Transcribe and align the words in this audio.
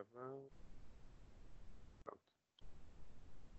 Gravar. 0.00 0.40
Pronto. 2.04 2.20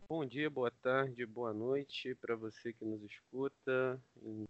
Bom 0.09 0.25
dia, 0.25 0.49
boa 0.49 0.71
tarde, 0.71 1.23
boa 1.23 1.53
noite 1.53 2.15
para 2.15 2.35
você 2.35 2.73
que 2.73 2.83
nos 2.83 3.03
escuta 3.03 4.01
em 4.23 4.47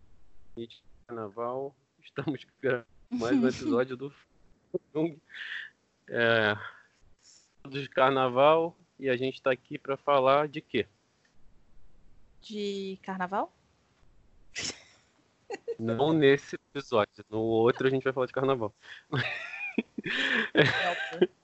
Carnaval. 1.05 1.75
Estamos 1.99 2.45
gravando 2.61 2.87
mais 3.09 3.35
um 3.35 3.45
episódio 3.45 3.97
do. 3.97 4.13
É, 6.07 6.55
de 7.67 7.89
Carnaval 7.89 8.73
e 8.97 9.09
a 9.09 9.17
gente 9.17 9.35
está 9.35 9.51
aqui 9.51 9.77
para 9.77 9.97
falar 9.97 10.47
de 10.47 10.61
quê? 10.61 10.87
De 12.39 12.97
carnaval? 13.03 13.53
Não 15.77 16.13
nesse 16.13 16.55
episódio. 16.55 17.25
No 17.29 17.39
outro 17.39 17.85
a 17.85 17.89
gente 17.89 18.03
vai 18.03 18.13
falar 18.13 18.27
de 18.27 18.33
carnaval. 18.33 18.73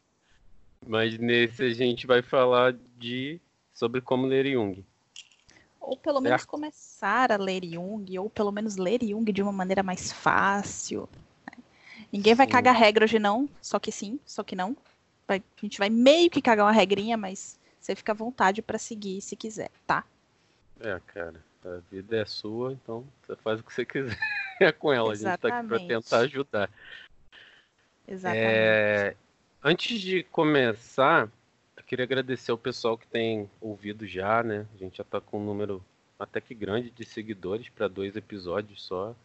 Mas 0.87 1.17
nesse 1.17 1.63
a 1.63 1.73
gente 1.73 2.07
vai 2.07 2.21
falar 2.21 2.73
de 2.97 3.39
sobre 3.73 4.01
como 4.01 4.25
ler 4.25 4.45
Jung. 4.51 4.83
Ou 5.79 5.97
pelo 5.97 6.19
menos 6.21 6.41
Certo. 6.41 6.49
começar 6.49 7.31
a 7.31 7.37
ler 7.37 7.63
Jung, 7.65 8.17
ou 8.19 8.29
pelo 8.29 8.51
menos 8.51 8.77
ler 8.77 8.99
Jung 9.03 9.31
de 9.31 9.41
uma 9.41 9.51
maneira 9.51 9.83
mais 9.83 10.11
fácil. 10.11 11.07
né? 11.45 11.63
Ninguém 12.11 12.33
vai 12.35 12.45
Sim. 12.45 12.51
cagar 12.51 12.75
regra 12.75 13.05
hoje 13.05 13.19
não, 13.19 13.49
só 13.61 13.79
que 13.79 13.91
sim, 13.91 14.19
só 14.25 14.43
que 14.43 14.55
não. 14.55 14.75
Vai- 15.27 15.39
a 15.39 15.61
gente 15.61 15.77
vai 15.77 15.89
meio 15.89 16.29
que 16.29 16.41
cagar 16.41 16.65
uma 16.65 16.71
regrinha, 16.71 17.17
mas 17.17 17.59
você 17.79 17.95
fica 17.95 18.11
à 18.13 18.15
vontade 18.15 18.61
para 18.61 18.77
seguir 18.77 19.21
se 19.21 19.35
quiser, 19.35 19.69
tá? 19.85 20.05
É, 20.79 20.99
cara, 21.07 21.43
a 21.65 21.77
vida 21.91 22.17
é 22.17 22.25
sua, 22.25 22.71
então 22.73 23.05
você 23.21 23.35
faz 23.37 23.59
o 23.59 23.63
que 23.63 23.73
você 23.73 23.85
quiser 23.85 24.17
com 24.79 24.91
ela. 24.93 25.11
A 25.11 25.15
gente 25.15 25.37
tá 25.39 25.47
aqui 25.49 25.67
para 25.67 25.79
Exatamente. 25.79 25.87
tentar 25.87 26.17
ajudar. 26.19 26.69
Exatamente. 28.07 28.47
É, 28.47 29.15
antes 29.63 29.99
de 29.99 30.23
começar, 30.23 31.31
eu 31.75 31.83
queria 31.83 32.05
agradecer 32.05 32.51
ao 32.51 32.57
pessoal 32.57 32.97
que 32.97 33.07
tem 33.07 33.49
ouvido 33.59 34.07
já, 34.07 34.43
né? 34.43 34.65
A 34.75 34.77
gente 34.77 34.97
já 34.97 35.03
tá 35.03 35.19
com 35.19 35.39
um 35.39 35.45
número 35.45 35.83
até 36.19 36.41
que 36.41 36.53
grande 36.53 36.89
de 36.89 37.05
seguidores 37.05 37.69
para 37.69 37.87
dois 37.87 38.15
episódios 38.15 38.83
só. 38.83 39.15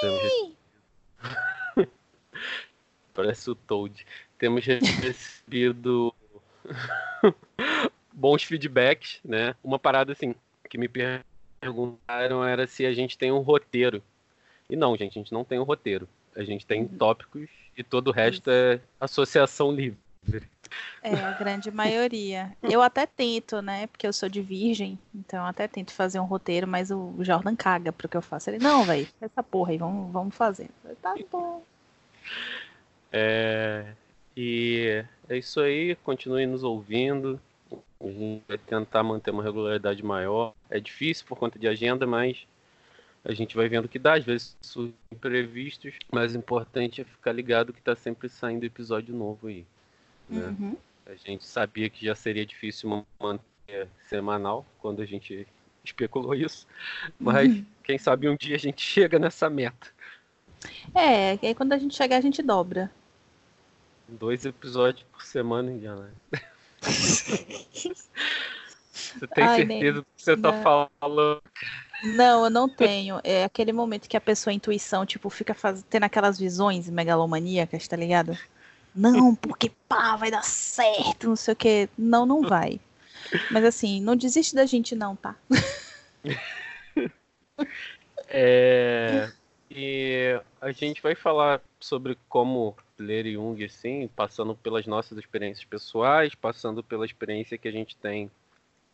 Temos 0.00 0.56
Parece 3.14 3.50
o 3.50 3.54
Toad. 3.54 4.06
Temos 4.38 4.64
recebido 4.64 6.14
bons 8.12 8.42
feedbacks, 8.42 9.20
né? 9.24 9.56
Uma 9.64 9.78
parada 9.78 10.12
assim 10.12 10.34
que 10.68 10.76
me 10.76 10.88
perguntaram 11.60 12.44
era 12.44 12.66
se 12.66 12.84
a 12.84 12.92
gente 12.92 13.16
tem 13.16 13.32
um 13.32 13.40
roteiro. 13.40 14.02
E 14.68 14.76
não, 14.76 14.96
gente, 14.96 15.18
a 15.18 15.22
gente 15.22 15.32
não 15.32 15.44
tem 15.44 15.58
um 15.58 15.64
roteiro. 15.64 16.08
A 16.36 16.44
gente 16.44 16.66
tem 16.66 16.86
tópicos 16.86 17.48
e 17.76 17.82
todo 17.82 18.08
o 18.08 18.12
resto 18.12 18.50
é 18.50 18.80
associação 19.00 19.72
livre. 19.72 19.98
É, 21.02 21.14
a 21.14 21.32
grande 21.32 21.70
maioria. 21.70 22.52
Eu 22.62 22.82
até 22.82 23.06
tento, 23.06 23.62
né? 23.62 23.86
Porque 23.86 24.06
eu 24.06 24.12
sou 24.12 24.28
de 24.28 24.42
virgem, 24.42 24.98
então 25.14 25.40
eu 25.40 25.46
até 25.46 25.68
tento 25.68 25.92
fazer 25.92 26.18
um 26.18 26.24
roteiro, 26.24 26.66
mas 26.66 26.90
o 26.90 27.14
Jordan 27.20 27.54
caga 27.54 27.92
pro 27.92 28.08
que 28.08 28.16
eu 28.16 28.22
faço. 28.22 28.50
Ele, 28.50 28.58
não, 28.58 28.84
velho, 28.84 29.06
essa 29.20 29.42
porra 29.42 29.70
aí, 29.70 29.78
vamos, 29.78 30.12
vamos. 30.12 30.34
Eu 30.34 30.36
falei, 30.36 30.68
tá 31.00 31.14
bom. 31.30 31.62
É, 33.12 33.86
e 34.36 35.04
é 35.28 35.36
isso 35.36 35.60
aí, 35.60 35.94
continue 35.96 36.46
nos 36.46 36.64
ouvindo. 36.64 37.40
A 38.00 38.06
gente 38.08 38.42
vai 38.46 38.58
tentar 38.58 39.02
manter 39.02 39.30
uma 39.30 39.42
regularidade 39.42 40.02
maior. 40.04 40.52
É 40.68 40.78
difícil 40.78 41.24
por 41.26 41.38
conta 41.38 41.58
de 41.58 41.66
agenda, 41.68 42.06
mas 42.06 42.46
a 43.26 43.34
gente 43.34 43.56
vai 43.56 43.68
vendo 43.68 43.88
que 43.88 43.98
dá. 43.98 44.14
Às 44.14 44.24
vezes 44.24 44.56
surgem 44.62 44.94
imprevistos, 45.12 45.94
mas 46.12 46.34
o 46.34 46.38
importante 46.38 47.00
é 47.00 47.04
ficar 47.04 47.32
ligado 47.32 47.72
que 47.72 47.82
tá 47.82 47.94
sempre 47.96 48.28
saindo 48.28 48.64
episódio 48.64 49.14
novo 49.14 49.48
aí. 49.48 49.66
né? 50.28 50.54
Uhum. 50.58 50.76
A 51.06 51.14
gente 51.14 51.44
sabia 51.44 51.90
que 51.90 52.04
já 52.06 52.14
seria 52.14 52.46
difícil 52.46 53.04
manter 53.20 53.88
semanal 54.08 54.64
quando 54.78 55.02
a 55.02 55.06
gente 55.06 55.46
especulou 55.84 56.34
isso, 56.34 56.66
mas 57.18 57.48
Uhum. 57.48 57.64
quem 57.84 57.98
sabe 57.98 58.28
um 58.28 58.36
dia 58.36 58.56
a 58.56 58.58
gente 58.58 58.80
chega 58.86 59.18
nessa 59.18 59.48
meta. 59.50 59.88
É, 60.94 61.32
aí 61.42 61.54
quando 61.54 61.72
a 61.72 61.78
gente 61.78 61.94
chegar, 61.94 62.16
a 62.16 62.20
gente 62.20 62.42
dobra. 62.42 62.90
Dois 64.08 64.44
episódios 64.46 65.04
por 65.12 65.22
semana, 65.22 65.70
Indiana. 65.70 66.12
Você 68.92 69.26
tem 69.28 69.44
Ai, 69.44 69.56
certeza 69.66 70.00
do 70.00 70.04
que 70.04 70.22
você 70.22 70.36
tá 70.36 70.52
não. 70.52 70.62
falando? 70.62 71.42
Não, 72.02 72.44
eu 72.44 72.50
não 72.50 72.68
tenho. 72.68 73.20
É 73.24 73.44
aquele 73.44 73.72
momento 73.72 74.08
que 74.08 74.16
a 74.16 74.20
pessoa, 74.20 74.52
a 74.52 74.54
intuição, 74.54 75.06
tipo, 75.06 75.30
fica 75.30 75.54
faz... 75.54 75.84
tendo 75.88 76.04
aquelas 76.04 76.38
visões 76.38 76.88
megalomaníacas, 76.88 77.88
tá 77.88 77.96
ligado? 77.96 78.36
Não, 78.94 79.34
porque 79.34 79.70
pá, 79.88 80.16
vai 80.16 80.30
dar 80.30 80.42
certo, 80.42 81.28
não 81.28 81.36
sei 81.36 81.52
o 81.52 81.56
quê. 81.56 81.88
Não, 81.96 82.24
não 82.24 82.42
vai. 82.48 82.80
Mas 83.50 83.64
assim, 83.64 84.00
não 84.00 84.16
desiste 84.16 84.54
da 84.54 84.66
gente 84.66 84.94
não, 84.94 85.16
tá? 85.16 85.34
É, 88.28 89.30
e 89.70 90.40
a 90.60 90.72
gente 90.72 91.00
vai 91.00 91.14
falar 91.14 91.62
sobre 91.78 92.18
como 92.28 92.76
ler 92.98 93.32
Jung, 93.32 93.64
assim, 93.64 94.08
passando 94.08 94.54
pelas 94.54 94.86
nossas 94.86 95.16
experiências 95.16 95.64
pessoais, 95.64 96.34
passando 96.34 96.82
pela 96.82 97.06
experiência 97.06 97.56
que 97.56 97.68
a 97.68 97.72
gente 97.72 97.96
tem 97.96 98.30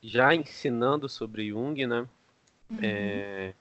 já 0.03 0.35
ensinando 0.35 1.09
sobre 1.09 1.49
Jung, 1.49 1.87
né? 1.87 2.07
É, 2.81 3.55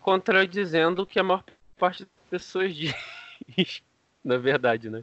contradizendo 0.00 1.02
o 1.02 1.06
que 1.06 1.18
a 1.18 1.24
maior 1.24 1.44
parte 1.78 2.04
das 2.04 2.28
pessoas 2.30 2.74
diz, 3.56 3.82
na 4.24 4.36
verdade, 4.38 4.88
né? 4.88 5.02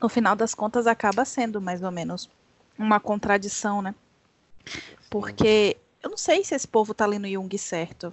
No 0.00 0.08
final 0.08 0.36
das 0.36 0.54
contas, 0.54 0.86
acaba 0.86 1.24
sendo 1.24 1.60
mais 1.60 1.82
ou 1.82 1.90
menos 1.90 2.30
uma 2.78 3.00
contradição, 3.00 3.82
né? 3.82 3.94
Porque 5.10 5.76
eu 6.02 6.10
não 6.10 6.16
sei 6.16 6.44
se 6.44 6.54
esse 6.54 6.68
povo 6.68 6.94
tá 6.94 7.04
lendo 7.06 7.28
Jung 7.28 7.56
certo. 7.58 8.12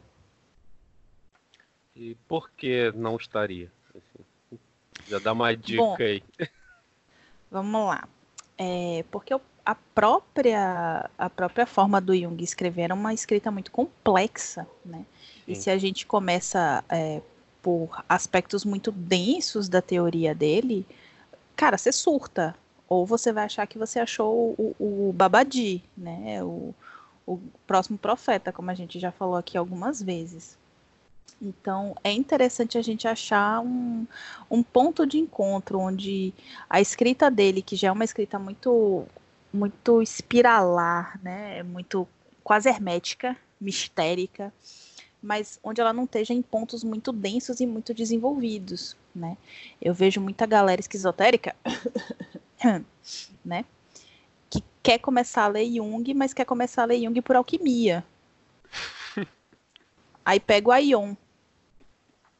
E 1.95 2.15
por 2.27 2.49
que 2.51 2.91
não 2.91 3.15
estaria? 3.15 3.71
Assim, 3.89 4.59
já 5.07 5.19
dá 5.19 5.31
uma 5.31 5.55
dica 5.55 5.77
Bom, 5.77 5.95
aí. 5.99 6.23
Vamos 7.51 7.87
lá. 7.87 8.07
É, 8.57 9.03
porque 9.11 9.33
o- 9.33 9.41
a 9.65 9.73
própria, 9.73 11.09
a 11.17 11.29
própria 11.29 11.65
forma 11.65 11.99
do 11.99 12.15
Jung 12.15 12.41
escrever 12.43 12.83
era 12.83 12.93
uma 12.93 13.13
escrita 13.13 13.49
muito 13.49 13.71
complexa, 13.71 14.67
né? 14.85 15.03
E 15.47 15.55
Sim. 15.55 15.61
se 15.61 15.69
a 15.71 15.77
gente 15.77 16.05
começa 16.05 16.83
é, 16.87 17.21
por 17.61 18.03
aspectos 18.07 18.63
muito 18.63 18.91
densos 18.91 19.67
da 19.67 19.81
teoria 19.81 20.35
dele, 20.35 20.85
cara, 21.55 21.77
você 21.77 21.91
surta. 21.91 22.55
Ou 22.87 23.03
você 23.03 23.33
vai 23.33 23.45
achar 23.45 23.65
que 23.65 23.79
você 23.79 23.99
achou 23.99 24.53
o, 24.57 24.75
o 25.09 25.13
Babadi, 25.13 25.83
né? 25.97 26.43
O, 26.43 26.73
o 27.25 27.39
próximo 27.65 27.97
profeta, 27.97 28.51
como 28.51 28.69
a 28.69 28.75
gente 28.75 28.99
já 28.99 29.11
falou 29.11 29.35
aqui 29.35 29.57
algumas 29.57 29.99
vezes. 29.99 30.55
Então, 31.41 31.95
é 32.03 32.11
interessante 32.11 32.77
a 32.77 32.81
gente 32.81 33.07
achar 33.07 33.59
um, 33.61 34.05
um 34.49 34.61
ponto 34.61 35.05
de 35.05 35.17
encontro 35.17 35.79
onde 35.79 36.33
a 36.69 36.79
escrita 36.79 37.31
dele, 37.31 37.63
que 37.63 37.75
já 37.75 37.87
é 37.87 37.91
uma 37.91 38.05
escrita 38.05 38.37
muito 38.37 39.05
muito 39.55 40.01
espiralar, 40.01 41.19
né? 41.23 41.63
Muito 41.63 42.07
quase 42.43 42.69
hermética, 42.69 43.35
mistérica, 43.59 44.53
mas 45.21 45.59
onde 45.63 45.81
ela 45.81 45.93
não 45.93 46.03
esteja 46.03 46.33
em 46.33 46.41
pontos 46.41 46.83
muito 46.83 47.11
densos 47.11 47.59
e 47.59 47.65
muito 47.65 47.93
desenvolvidos, 47.93 48.95
né? 49.15 49.37
Eu 49.81 49.93
vejo 49.93 50.21
muita 50.21 50.45
galera 50.45 50.79
esquizotérica, 50.79 51.55
né? 53.43 53.65
Que 54.49 54.61
quer 54.83 54.99
começar 54.99 55.45
a 55.45 55.47
ler 55.47 55.65
Jung, 55.73 56.13
mas 56.13 56.33
quer 56.33 56.45
começar 56.45 56.83
a 56.83 56.85
ler 56.85 57.01
Jung 57.01 57.19
por 57.21 57.35
alquimia. 57.35 58.05
Aí 60.23 60.39
pega 60.39 60.69
o 60.69 60.71
Aion. 60.71 61.15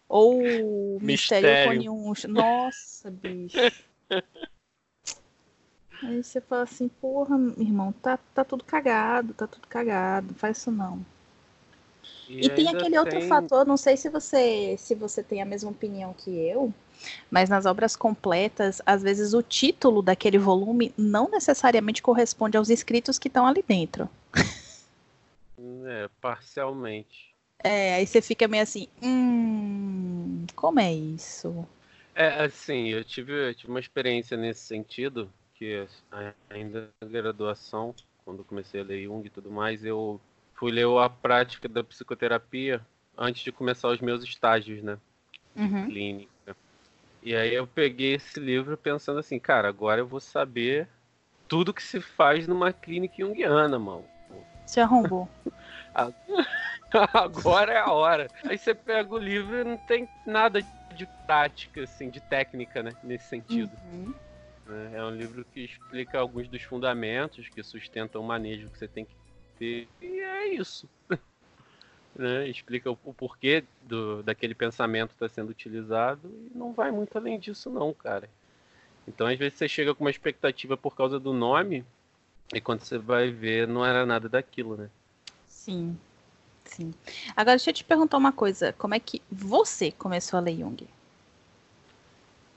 Ou 0.08 0.98
o 0.98 1.00
Mistério 1.02 1.50
Mistério. 1.50 1.68
Coniuncho. 1.68 2.28
Nossa, 2.28 3.10
bicho. 3.10 3.58
Aí 6.04 6.24
você 6.24 6.40
fala 6.42 6.64
assim, 6.64 6.88
porra, 6.88 7.36
irmão, 7.58 7.92
tá, 7.92 8.18
tá 8.34 8.44
tudo 8.44 8.64
cagado, 8.64 9.34
tá 9.34 9.48
tudo 9.48 9.68
cagado, 9.68 10.34
faz 10.36 10.58
isso 10.58 10.72
não. 10.72 11.04
E, 12.30 12.50
tem 12.50 12.68
ainda 12.68 12.80
aquele 12.80 12.98
outro 12.98 13.20
tem- 13.20 13.30
fator, 13.30 13.66
não 13.66 13.78
sei 13.78 13.96
se 13.98 14.10
você 14.10 14.76
se 14.78 14.94
você 14.96 15.24
tem 15.24 15.42
a 15.42 15.46
mesma 15.46 15.72
opinião 15.72 16.14
que 16.14 16.30
eu, 16.32 16.74
mas 17.30 17.50
nas 17.50 17.66
obras 17.66 17.96
completas, 17.96 18.82
às 18.86 19.02
vezes 19.02 19.34
o 19.34 19.42
título 19.42 20.02
daquele 20.02 20.38
volume 20.38 20.94
não 20.98 21.30
necessariamente 21.30 22.02
corresponde 22.02 22.58
aos 22.58 22.70
escritos 22.70 23.18
que 23.20 23.28
estão 23.28 23.46
ali 23.46 23.64
dentro. 23.68 24.10
É, 25.88 26.10
parcialmente. 26.20 27.34
É, 27.64 27.96
aí 27.96 28.06
você 28.06 28.22
fica 28.22 28.46
meio 28.48 28.64
assim, 28.64 28.88
hum, 29.02 30.46
como 30.56 30.80
é 30.82 30.94
isso? 30.94 31.66
É, 32.14 32.44
assim, 32.44 32.90
eu 32.90 33.04
tive, 33.04 33.50
eu 33.50 33.56
tive 33.56 33.70
uma 33.72 33.80
experiência 33.80 34.36
nesse 34.36 34.62
sentido, 34.62 35.32
que 35.56 35.88
ainda 36.50 36.90
na 37.02 37.08
graduação, 37.08 37.96
quando 38.24 38.44
comecei 38.44 38.82
a 38.82 38.84
ler 38.84 39.04
Jung 39.04 39.26
e 39.26 39.30
tudo 39.30 39.50
mais, 39.50 39.84
eu 39.84 40.20
fui 40.54 40.72
ler 40.72 40.86
a 40.86 41.10
prática 41.10 41.68
da 41.68 41.84
psicoterapia 41.84 42.86
antes 43.18 43.42
de 43.42 43.52
começar 43.52 43.90
os 43.90 44.02
meus 44.02 44.24
estágios, 44.24 44.84
né? 44.84 44.98
Uhum. 45.56 45.86
clínica. 45.86 46.56
E 47.24 47.34
aí 47.34 47.54
eu 47.54 47.66
peguei 47.66 48.16
esse 48.16 48.40
livro 48.40 48.78
pensando 48.78 49.20
assim, 49.20 49.40
cara, 49.40 49.70
agora 49.70 50.02
eu 50.02 50.08
vou 50.08 50.20
saber 50.20 50.88
tudo 51.48 51.74
que 51.74 51.82
se 51.82 52.02
faz 52.02 52.48
numa 52.48 52.74
clínica 52.74 53.16
junguiana, 53.18 53.80
mano. 53.80 54.06
Se 54.66 54.80
arrombou. 54.80 55.30
agora 57.14 57.74
é 57.74 57.80
a 57.80 57.92
hora. 57.92 58.28
Aí 58.44 58.58
você 58.58 58.74
pega 58.74 59.14
o 59.14 59.18
livro 59.18 59.62
e 59.62 59.64
não 59.64 59.78
tem 59.78 60.08
nada 60.26 60.62
de 60.94 61.06
prática, 61.26 61.84
assim, 61.84 62.10
de 62.10 62.20
técnica, 62.20 62.84
né? 62.84 62.92
Nesse 63.04 63.26
sentido. 63.26 63.72
Uhum. 63.92 64.14
É 64.94 65.04
um 65.04 65.12
livro 65.12 65.46
que 65.54 65.62
explica 65.62 66.18
alguns 66.18 66.48
dos 66.48 66.64
fundamentos 66.64 67.48
que 67.50 67.62
sustentam 67.62 68.22
o 68.22 68.26
manejo 68.26 68.70
que 68.70 68.78
você 68.78 68.88
tem 68.88 69.06
que 69.06 69.16
ter. 69.60 69.88
E 70.02 70.20
é 70.20 70.48
isso. 70.56 70.90
né? 72.16 72.48
Explica 72.48 72.90
o, 72.90 72.98
o 73.04 73.14
porquê 73.14 73.64
do, 73.84 74.24
daquele 74.24 74.56
pensamento 74.56 75.12
estar 75.12 75.28
tá 75.28 75.34
sendo 75.34 75.50
utilizado 75.50 76.28
e 76.28 76.58
não 76.58 76.74
vai 76.74 76.92
muito 76.92 77.16
além 77.16 77.40
disso, 77.40 77.70
não, 77.70 77.94
cara. 77.94 78.30
Então, 79.08 79.28
às 79.28 79.38
vezes, 79.38 79.58
você 79.58 79.68
chega 79.68 79.94
com 79.94 80.04
uma 80.04 80.10
expectativa 80.10 80.76
por 80.76 80.96
causa 80.96 81.20
do 81.20 81.32
nome 81.32 81.86
e 82.54 82.60
quando 82.60 82.82
você 82.82 82.98
vai 82.98 83.30
ver, 83.30 83.68
não 83.68 83.86
era 83.86 84.06
nada 84.06 84.28
daquilo, 84.28 84.76
né? 84.76 84.90
Sim. 85.48 85.96
Sim. 86.66 86.94
Agora, 87.36 87.58
deixa 87.58 87.70
eu 87.70 87.74
te 87.74 87.84
perguntar 87.84 88.18
uma 88.18 88.32
coisa. 88.32 88.74
Como 88.74 88.96
é 88.96 89.00
que 89.00 89.22
você 89.32 89.92
começou 89.92 90.38
a 90.38 90.42
ler 90.42 90.58
Jung? 90.58 90.88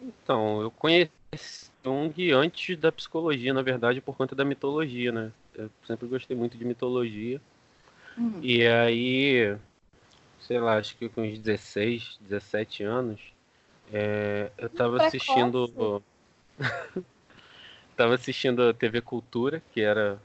Então, 0.01 0.63
eu 0.63 0.71
conheci 0.71 1.71
Jung 1.89 2.33
antes 2.33 2.77
da 2.77 2.93
psicologia, 2.93 3.53
na 3.55 3.63
verdade, 3.63 4.01
por 4.01 4.17
conta 4.17 4.35
da 4.35 4.45
mitologia, 4.45 5.11
né? 5.11 5.33
Eu 5.55 5.71
sempre 5.87 6.07
gostei 6.07 6.37
muito 6.37 6.57
de 6.57 6.65
mitologia. 6.65 7.41
Hum. 8.17 8.39
E 8.43 8.67
aí, 8.67 9.57
sei 10.41 10.61
lá, 10.61 10.77
acho 10.77 10.97
que 10.97 11.09
com 11.09 11.23
uns 11.23 11.39
16, 11.39 12.19
17 12.21 12.85
anos, 12.85 13.21
é, 13.93 14.51
eu 14.59 14.69
tava 14.69 15.03
assistindo. 15.03 16.03
tava 17.97 18.15
assistindo 18.15 18.63
a 18.63 18.75
TV 18.75 19.01
Cultura, 19.01 19.63
que 19.73 19.81
era 19.81 20.19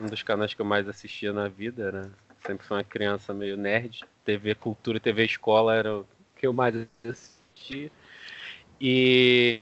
um 0.00 0.06
dos 0.06 0.22
canais 0.22 0.54
que 0.54 0.60
eu 0.60 0.66
mais 0.66 0.88
assistia 0.88 1.32
na 1.32 1.48
vida, 1.48 1.82
era 1.82 2.10
sempre 2.46 2.66
fui 2.66 2.76
uma 2.76 2.84
criança 2.84 3.34
meio 3.34 3.56
nerd. 3.56 4.04
TV 4.24 4.54
Cultura, 4.54 5.00
TV 5.00 5.24
Escola 5.24 5.74
era 5.74 5.98
o 5.98 6.06
que 6.36 6.46
eu 6.46 6.52
mais 6.52 6.74
assistia. 7.04 7.90
E 8.80 9.60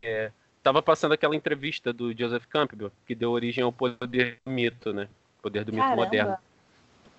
tava 0.66 0.82
passando 0.82 1.12
aquela 1.12 1.36
entrevista 1.36 1.92
do 1.92 2.12
Joseph 2.12 2.44
Campbell, 2.46 2.90
que 3.06 3.14
deu 3.14 3.30
origem 3.30 3.62
ao 3.62 3.70
poder 3.70 4.40
do 4.44 4.50
mito, 4.50 4.92
né? 4.92 5.06
Poder 5.40 5.64
do 5.64 5.70
Caramba. 5.70 5.90
mito 5.90 6.04
moderno. 6.04 6.36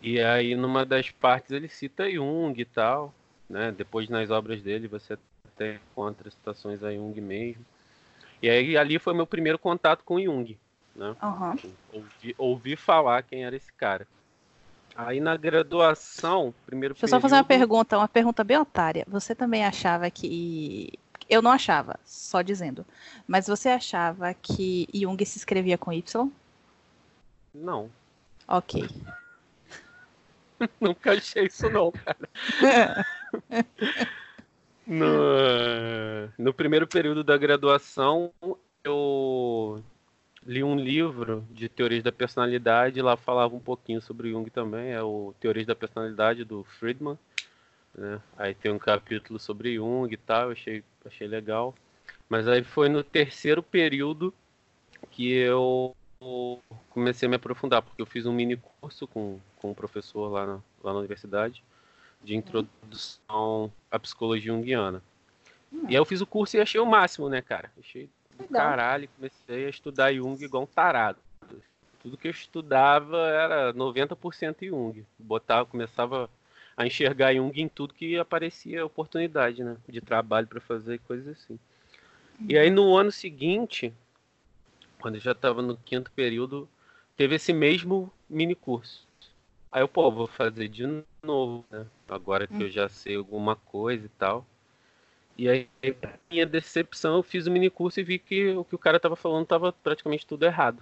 E 0.02 0.20
aí, 0.20 0.54
numa 0.54 0.86
das 0.86 1.12
partes, 1.12 1.52
ele 1.52 1.70
cita 1.70 2.12
Jung 2.12 2.54
e 2.60 2.66
tal, 2.66 3.14
né? 3.50 3.72
Depois, 3.72 4.10
nas 4.10 4.30
obras 4.32 4.62
dele, 4.62 4.90
você 4.90 5.18
até 5.48 5.76
encontra 5.76 6.30
citações 6.30 6.84
a 6.84 6.92
Jung 6.94 7.22
mesmo. 7.22 7.66
E 8.42 8.50
aí, 8.50 8.76
ali 8.76 9.00
foi 9.00 9.14
meu 9.14 9.26
primeiro 9.26 9.58
contato 9.58 10.04
com 10.04 10.20
Jung, 10.20 10.58
né? 10.94 11.16
Uhum. 11.24 11.72
Ouvi, 11.94 12.36
ouvi 12.38 12.76
falar 12.76 13.24
quem 13.24 13.46
era 13.46 13.56
esse 13.56 13.72
cara. 13.72 14.06
Aí 14.94 15.20
na 15.20 15.38
graduação, 15.38 16.54
primeiro 16.66 16.96
Deixa 16.96 17.06
eu 17.06 17.10
só 17.10 17.20
fazer 17.20 17.36
uma 17.36 17.44
pergunta, 17.44 17.98
uma 17.98 18.08
pergunta 18.08 18.44
bem 18.44 18.58
otária. 18.58 19.06
Você 19.08 19.36
também 19.36 19.64
achava 19.64 20.10
que. 20.10 20.92
Eu 21.30 21.42
não 21.42 21.52
achava, 21.52 22.00
só 22.06 22.42
dizendo. 22.42 22.86
Mas 23.28 23.48
você 23.48 23.70
achava 23.70 24.34
que 24.34 24.88
Jung 24.94 25.24
se 25.26 25.38
escrevia 25.38 25.78
com 25.78 25.92
Y? 25.92 26.32
Não. 27.54 27.90
Ok. 28.48 28.88
Nunca 30.80 31.14
achei 31.14 31.46
isso 31.46 31.70
não, 31.70 31.92
cara. 31.92 33.06
no, 34.88 36.30
no 36.38 36.54
primeiro 36.54 36.88
período 36.88 37.24
da 37.24 37.38
graduação, 37.38 38.32
eu 38.84 39.84
li 40.48 40.64
um 40.64 40.76
livro 40.76 41.46
de 41.52 41.68
teorias 41.68 42.04
da 42.04 42.12
personalidade, 42.12 43.02
lá 43.02 43.18
falava 43.18 43.54
um 43.54 43.60
pouquinho 43.60 44.02
sobre 44.02 44.32
Jung 44.32 44.50
também, 44.50 44.92
é 44.92 45.04
o 45.04 45.34
Teorias 45.42 45.68
da 45.68 45.76
Personalidade 45.76 46.46
do 46.46 46.64
Friedman, 46.64 47.20
né? 47.98 48.22
Aí 48.38 48.54
tem 48.54 48.72
um 48.72 48.80
capítulo 48.80 49.40
sobre 49.40 49.76
Jung 49.76 50.08
e 50.12 50.18
tal, 50.18 50.52
achei, 50.52 50.84
achei 51.06 51.28
legal. 51.28 51.74
Mas 52.30 52.48
aí 52.48 52.64
foi 52.64 52.90
no 52.90 53.04
terceiro 53.04 53.64
período 53.64 54.34
que 55.12 55.32
eu 55.32 55.96
comecei 56.90 57.28
a 57.28 57.30
me 57.30 57.36
aprofundar, 57.36 57.82
porque 57.82 58.02
eu 58.02 58.06
fiz 58.06 58.26
um 58.26 58.34
mini 58.34 58.58
curso 58.58 59.08
com, 59.08 59.40
com 59.58 59.72
um 59.72 59.74
professor 59.74 60.28
lá 60.30 60.46
na, 60.46 60.60
lá 60.84 60.94
na 60.94 61.00
universidade 61.00 61.64
de 62.24 62.36
introdução 62.36 63.72
à 63.92 64.00
psicologia 64.00 64.52
junguiana. 64.52 65.02
Hum. 65.72 65.86
E 65.86 65.90
aí 65.90 65.96
eu 65.96 66.06
fiz 66.06 66.22
o 66.22 66.28
curso 66.28 66.58
e 66.58 66.62
achei 66.62 66.80
o 66.80 66.86
máximo, 66.86 67.30
né, 67.30 67.42
cara? 67.42 67.72
Achei 67.80 68.10
Legal. 68.40 68.50
caralho, 68.50 69.10
comecei 69.16 69.66
a 69.66 69.70
estudar 69.70 70.14
Jung 70.14 70.44
igual 70.44 70.64
um 70.64 70.68
tarado. 70.68 71.20
Tudo 72.02 72.18
que 72.18 72.28
eu 72.28 72.32
estudava 72.32 73.18
era 73.28 73.74
90% 73.74 74.68
Jung. 74.68 75.06
Botava, 75.18 75.66
começava 75.66 76.30
a 76.78 76.86
enxergar 76.86 77.34
Jung 77.34 77.52
em 77.60 77.68
tudo 77.68 77.96
que 77.96 78.16
aparecia 78.18 78.86
oportunidade, 78.86 79.64
né? 79.64 79.76
De 79.90 80.00
trabalho 80.00 80.46
para 80.46 80.62
fazer 80.62 81.00
coisas 81.00 81.28
assim. 81.28 81.60
E 82.48 82.56
aí 82.56 82.70
no 82.70 82.96
ano 82.96 83.12
seguinte, 83.12 83.92
quando 85.00 85.16
eu 85.16 85.22
já 85.22 85.32
estava 85.32 85.62
no 85.64 85.76
quinto 85.76 86.12
período, 86.12 86.70
teve 87.18 87.36
esse 87.36 87.52
mesmo 87.52 88.14
mini 88.30 88.54
curso. 88.54 89.08
Aí 89.72 89.82
eu, 89.82 89.88
pô, 89.88 90.10
vou 90.12 90.28
fazer 90.28 90.68
de 90.68 91.04
novo, 91.24 91.66
né? 91.72 91.88
Agora 92.08 92.46
que 92.46 92.62
eu 92.62 92.70
já 92.70 92.88
sei 92.88 93.16
alguma 93.16 93.56
coisa 93.56 94.06
e 94.06 94.10
tal. 94.10 94.46
E 95.36 95.50
aí, 95.50 95.68
pra 96.00 96.14
minha 96.32 96.46
decepção, 96.46 97.18
eu 97.18 97.24
fiz 97.24 97.48
o 97.48 97.52
mini 97.52 97.70
curso 97.70 98.00
e 98.00 98.04
vi 98.04 98.18
que 98.20 98.52
o 98.52 98.64
que 98.64 98.76
o 98.76 98.80
cara 98.80 99.00
tava 99.00 99.16
falando 99.16 99.46
tava 99.46 99.72
praticamente 99.72 100.26
tudo 100.26 100.46
errado. 100.46 100.82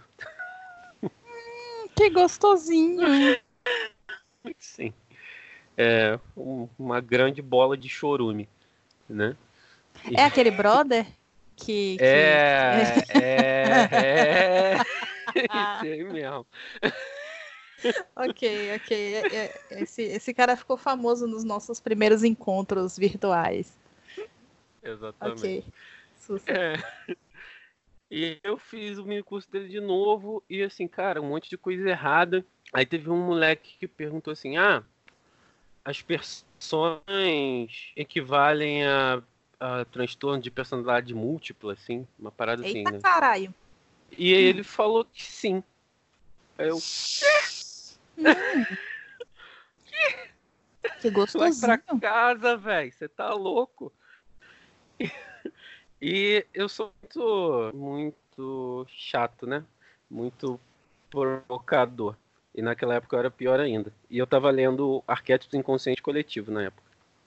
Hum, 1.02 1.88
que 1.96 2.10
gostosinho! 2.10 3.02
Sim. 4.60 4.94
É 5.78 6.20
um, 6.36 6.68
uma 6.80 7.02
grande 7.02 7.42
bola 7.42 7.76
de 7.78 7.90
chorume, 7.90 8.48
né? 9.10 9.36
É 10.16 10.24
aquele 10.24 10.52
brother 10.52 11.06
que. 11.56 11.98
que... 11.98 12.04
É, 12.04 13.04
é, 13.14 13.92
é. 13.92 14.78
Esse 15.36 15.92
aí 15.92 16.04
mesmo. 16.04 16.46
ok, 18.16 18.76
ok. 18.76 19.16
É, 19.16 19.36
é, 19.36 19.82
esse, 19.82 20.02
esse 20.04 20.34
cara 20.34 20.56
ficou 20.56 20.78
famoso 20.78 21.28
nos 21.28 21.44
nossos 21.44 21.80
primeiros 21.80 22.24
encontros 22.24 22.98
virtuais. 22.98 23.78
Exatamente. 24.82 25.66
Ok. 26.30 26.44
É. 26.48 26.76
E 28.10 28.40
eu 28.44 28.58
fiz 28.58 28.98
o 28.98 29.06
mini 29.06 29.24
curso 29.24 29.50
dele 29.52 29.68
de 29.68 29.82
novo 29.82 30.44
e 30.50 30.62
assim, 30.62 30.88
cara, 30.88 31.22
um 31.22 31.30
monte 31.30 31.50
de 31.50 31.58
coisa 31.58 31.90
errada. 31.90 32.46
Aí 32.72 32.86
teve 32.86 33.10
um 33.10 33.26
moleque 33.26 33.78
que 33.80 33.88
perguntou 33.88 34.32
assim: 34.32 34.58
"Ah, 34.58 34.84
as 35.86 36.02
persões 36.02 37.04
equivalem 37.96 38.84
a, 38.86 39.22
a 39.60 39.86
transtorno 39.86 40.42
de 40.42 40.50
personalidade 40.50 41.14
múltipla, 41.14 41.74
assim, 41.74 42.08
uma 42.18 42.32
parada 42.32 42.66
assim, 42.66 42.80
Eita 42.80 42.90
assim, 42.90 42.98
né?" 42.98 43.02
caralho. 43.04 43.54
E 44.18 44.34
aí 44.34 44.44
ele 44.44 44.64
falou 44.64 45.06
que 45.06 45.24
sim. 45.24 45.64
Aí 46.58 46.68
eu. 46.68 46.78
Hum. 48.18 48.66
que 51.00 51.10
gostosinho. 51.12 51.68
Vai 51.68 51.78
pra 51.78 52.00
casa, 52.00 52.58
velho. 52.58 52.92
Você 52.92 53.08
tá 53.08 53.34
louco? 53.34 53.94
E 56.02 56.46
eu 56.54 56.68
sou 56.68 56.94
muito, 57.02 57.72
muito 57.74 58.86
chato, 58.90 59.48
né? 59.48 59.64
Muito 60.10 60.60
provocador. 61.10 62.16
E 62.56 62.62
naquela 62.62 62.96
época 62.96 63.16
eu 63.16 63.20
era 63.20 63.30
pior 63.30 63.60
ainda. 63.60 63.92
E 64.10 64.18
eu 64.18 64.26
tava 64.26 64.50
lendo 64.50 65.04
Arquétipos 65.06 65.54
Inconsciente 65.54 66.02
Coletivo 66.02 66.52
na 66.52 66.64
época. 66.64 66.84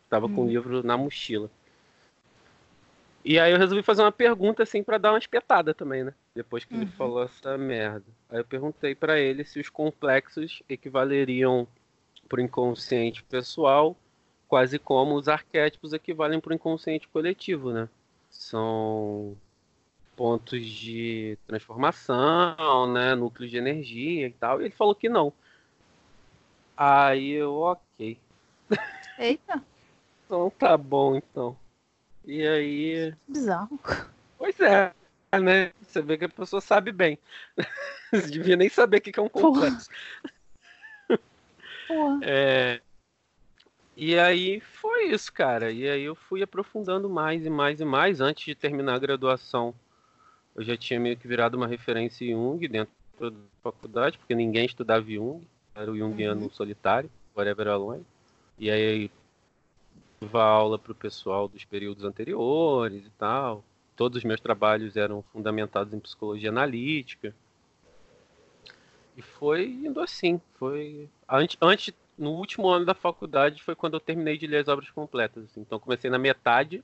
Tava 0.08 0.26
hum. 0.26 0.35
com 0.35 0.44
o 0.44 0.49
livro 0.49 0.82
na 0.82 0.97
mochila. 0.97 1.50
E 3.23 3.38
aí 3.38 3.52
eu 3.52 3.58
resolvi 3.58 3.82
fazer 3.82 4.00
uma 4.00 4.12
pergunta 4.12 4.62
assim 4.62 4.82
para 4.82 4.97
dar 4.97 5.12
uma 5.12 5.18
espetada 5.18 5.75
também, 5.75 6.02
né? 6.02 6.14
Depois 6.35 6.64
que 6.64 6.75
uhum. 6.75 6.82
ele 6.82 6.90
falou 6.92 7.23
essa 7.23 7.58
merda. 7.58 8.06
Aí 8.30 8.38
eu 8.38 8.44
perguntei 8.44 8.94
para 8.94 9.20
ele 9.20 9.44
se 9.44 9.61
os 9.61 9.68
complexos 9.68 10.62
equivaleriam 10.66 11.68
pro 12.26 12.40
inconsciente 12.40 13.23
pessoal 13.23 13.94
quase 14.49 14.78
como 14.78 15.14
os 15.14 15.28
arquétipos 15.28 15.92
equivalem 15.92 16.40
para 16.40 16.52
o 16.52 16.54
inconsciente 16.54 17.06
coletivo, 17.06 17.70
né? 17.70 17.87
São 18.30 19.37
pontos 20.18 20.66
de 20.66 21.38
transformação, 21.46 22.92
né? 22.92 23.14
Núcleos 23.14 23.52
de 23.52 23.56
energia 23.56 24.26
e 24.26 24.32
tal. 24.32 24.60
E 24.60 24.64
ele 24.64 24.75
falou 24.75 24.92
que 24.92 25.08
não. 25.08 25.32
Aí 26.76 27.30
eu, 27.30 27.54
ok. 27.54 28.18
Eita. 29.16 29.64
então 30.26 30.50
tá 30.50 30.76
bom, 30.76 31.14
então. 31.14 31.56
E 32.25 32.44
aí. 32.44 33.14
Bizarro. 33.28 33.78
Pois 34.37 34.58
é, 34.58 34.92
né? 35.40 35.72
Você 35.82 36.02
vê 36.02 36.18
que 36.18 36.25
a 36.25 36.28
pessoa 36.28 36.60
sabe 36.60 36.90
bem. 36.90 37.16
Você 38.12 38.28
devia 38.28 38.56
nem 38.56 38.68
saber 38.68 38.96
o 38.98 39.00
que 39.00 39.20
é 39.20 39.22
um 39.22 39.28
complexo. 39.28 39.88
Porra. 41.06 41.20
Porra. 41.87 42.20
É, 42.22 42.82
E 43.96 44.18
aí 44.18 44.60
foi 44.60 45.10
isso, 45.10 45.32
cara. 45.32 45.70
E 45.70 45.88
aí 45.88 46.02
eu 46.02 46.14
fui 46.14 46.42
aprofundando 46.42 47.08
mais 47.08 47.46
e 47.46 47.50
mais 47.50 47.80
e 47.80 47.84
mais. 47.84 48.20
Antes 48.20 48.44
de 48.44 48.54
terminar 48.54 48.94
a 48.94 48.98
graduação, 48.98 49.75
eu 50.58 50.64
já 50.64 50.76
tinha 50.76 50.98
meio 50.98 51.16
que 51.16 51.28
virado 51.28 51.56
uma 51.56 51.68
referência 51.68 52.24
em 52.24 52.32
Jung 52.32 52.66
dentro 52.66 52.92
da 53.20 53.30
faculdade, 53.62 54.18
porque 54.18 54.34
ninguém 54.34 54.66
estudava 54.66 55.08
Jung. 55.08 55.40
Era 55.72 55.88
o 55.88 55.96
Jungiano 55.96 56.42
uhum. 56.42 56.50
solitário, 56.50 57.08
whatever 57.34 57.68
alone. 57.68 58.04
E 58.58 58.68
aí 58.68 59.08
dava 60.20 60.42
aula 60.42 60.76
para 60.76 60.90
o 60.90 60.96
pessoal 60.96 61.46
dos 61.46 61.64
períodos 61.64 62.02
anteriores 62.02 63.06
e 63.06 63.10
tal. 63.10 63.62
Todos 63.94 64.18
os 64.18 64.24
meus 64.24 64.40
trabalhos 64.40 64.96
eram 64.96 65.22
fundamentados 65.32 65.94
em 65.94 66.00
psicologia 66.00 66.48
analítica. 66.48 67.32
E 69.16 69.22
foi 69.22 69.66
indo 69.66 70.00
assim. 70.00 70.40
Foi 70.58 71.08
antes, 71.28 71.56
antes 71.62 71.94
no 72.18 72.32
último 72.32 72.68
ano 72.68 72.84
da 72.84 72.94
faculdade 72.94 73.62
foi 73.62 73.76
quando 73.76 73.94
eu 73.94 74.00
terminei 74.00 74.36
de 74.36 74.48
ler 74.48 74.62
as 74.62 74.68
obras 74.68 74.90
completas. 74.90 75.44
Assim. 75.44 75.60
Então 75.60 75.78
comecei 75.78 76.10
na 76.10 76.18
metade 76.18 76.82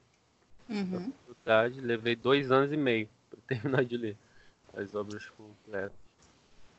uhum. 0.70 0.90
da 0.92 1.00
faculdade, 1.00 1.80
levei 1.80 2.14
dois 2.14 2.52
anos 2.52 2.70
e 2.70 2.76
meio 2.76 3.08
terminar 3.46 3.84
de 3.84 3.96
ler 3.96 4.16
as 4.76 4.94
obras 4.94 5.26
completas. 5.30 5.92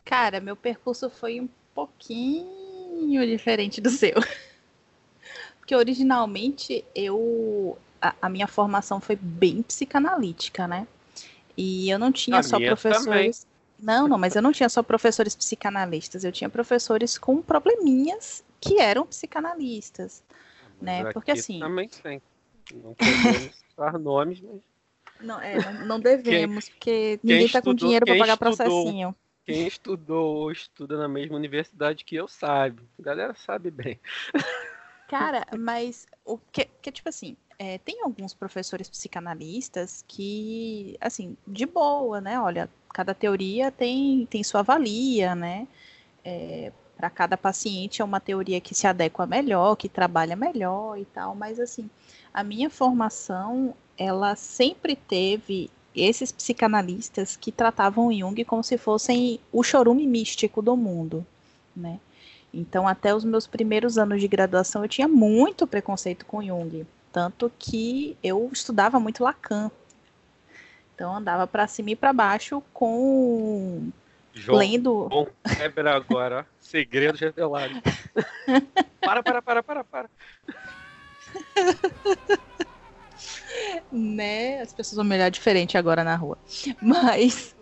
Cara, 0.04 0.40
meu 0.40 0.56
percurso 0.56 1.10
foi 1.10 1.40
um 1.40 1.50
pouquinho 1.74 3.26
diferente 3.26 3.82
do 3.82 3.90
seu. 3.90 4.16
Porque 5.60 5.76
originalmente 5.76 6.86
eu 6.94 7.78
a, 8.02 8.14
a 8.22 8.30
minha 8.30 8.48
formação 8.48 9.02
foi 9.02 9.16
bem 9.16 9.64
psicanalítica, 9.64 10.68
né? 10.68 10.88
E 11.58 11.90
eu 11.90 11.98
não 11.98 12.12
tinha 12.12 12.40
a 12.40 12.44
só 12.44 12.60
professores. 12.60 13.40
Também. 13.40 13.56
Não, 13.80 14.08
não, 14.08 14.18
mas 14.18 14.36
eu 14.36 14.42
não 14.42 14.52
tinha 14.52 14.70
só 14.70 14.82
professores 14.84 15.36
psicanalistas, 15.36 16.24
eu 16.24 16.32
tinha 16.32 16.50
professores 16.50 17.18
com 17.18 17.42
probleminhas 17.42 18.44
que 18.62 18.80
eram 18.80 19.06
psicanalistas, 19.06 20.24
né? 20.82 21.12
Porque 21.12 21.32
assim. 21.32 21.60
Também 21.60 21.90
tem. 21.90 22.22
Não 22.74 22.94
podemos 22.94 23.56
citar 23.56 23.98
nomes, 24.00 24.42
mas. 24.42 24.62
Não, 25.20 25.42
é, 25.42 25.58
não, 25.58 25.86
não 25.86 26.00
devemos, 26.00 26.66
quem, 26.66 26.74
porque 26.74 27.20
ninguém 27.24 27.46
está 27.46 27.62
com 27.62 27.74
dinheiro 27.74 28.06
para 28.06 28.18
pagar 28.18 28.34
estudou, 28.34 28.56
processinho. 28.56 29.16
Quem 29.46 29.68
estudou 29.68 30.36
ou 30.38 30.52
estuda 30.52 30.98
na 30.98 31.08
mesma 31.08 31.36
universidade 31.36 32.04
que 32.04 32.16
eu 32.16 32.28
sabe. 32.28 32.82
A 33.00 33.02
galera 33.02 33.34
sabe 33.36 33.72
bem. 33.72 34.00
Cara, 35.08 35.46
mas 35.58 36.08
o 36.26 36.38
que, 36.52 36.66
que 36.82 36.92
tipo 36.92 37.08
assim, 37.08 37.38
é, 37.60 37.78
tem 37.78 38.02
alguns 38.02 38.34
professores 38.34 38.90
psicanalistas 38.90 40.04
que, 40.08 40.98
assim, 41.00 41.38
de 41.48 41.66
boa, 41.66 42.20
né? 42.20 42.40
Olha, 42.40 42.70
cada 42.92 43.14
teoria 43.14 43.72
tem, 43.72 44.26
tem 44.26 44.44
sua 44.44 44.64
valia, 44.64 45.36
né? 45.36 45.68
É, 46.24 46.72
para 46.98 47.10
cada 47.10 47.38
paciente 47.38 48.02
é 48.02 48.06
uma 48.06 48.20
teoria 48.20 48.60
que 48.60 48.74
se 48.74 48.88
adequa 48.88 49.26
melhor, 49.28 49.76
que 49.76 49.90
trabalha 49.90 50.36
melhor 50.36 50.98
e 50.98 51.06
tal, 51.06 51.36
mas 51.36 51.60
assim, 51.60 51.90
a 52.34 52.44
minha 52.44 52.70
formação, 52.70 53.76
ela 53.98 54.36
sempre 54.36 54.96
teve 54.96 55.70
esses 55.96 56.32
psicanalistas 56.32 57.36
que 57.38 57.52
tratavam 57.52 58.12
Jung 58.12 58.44
como 58.44 58.64
se 58.64 58.78
fossem 58.78 59.40
o 59.52 59.64
chorume 59.64 60.06
místico 60.06 60.62
do 60.62 60.76
mundo, 60.76 61.26
né? 61.76 62.00
Então, 62.54 62.88
até 62.88 63.14
os 63.14 63.26
meus 63.26 63.46
primeiros 63.46 63.98
anos 63.98 64.22
de 64.22 64.28
graduação, 64.28 64.84
eu 64.84 64.90
tinha 64.90 65.08
muito 65.08 65.68
preconceito 65.68 66.26
com 66.26 66.44
Jung, 66.44 66.86
tanto 67.12 67.52
que 67.58 68.18
eu 68.24 68.50
estudava 68.52 69.00
muito 69.00 69.24
Lacan. 69.24 69.70
Então, 70.94 71.16
andava 71.16 71.46
para 71.46 71.68
cima 71.68 71.92
e 71.92 71.96
para 71.96 72.14
baixo 72.14 72.64
com 72.74 73.90
João, 74.34 74.60
lendo. 74.60 75.08
Bom, 75.10 75.28
quebra 75.58 75.96
agora, 75.96 76.48
segredo 76.62 77.18
revelado. 77.18 77.74
para, 79.02 79.22
para, 79.22 79.42
para, 79.42 79.64
para, 79.64 79.84
para. 79.84 80.10
Né? 83.92 84.62
As 84.62 84.74
pessoas 84.74 84.98
vão 84.98 85.06
me 85.06 85.16
olhar 85.16 85.30
diferente 85.30 85.78
agora 85.78 86.04
na 86.04 86.16
rua. 86.16 86.38
Mas. 86.82 87.56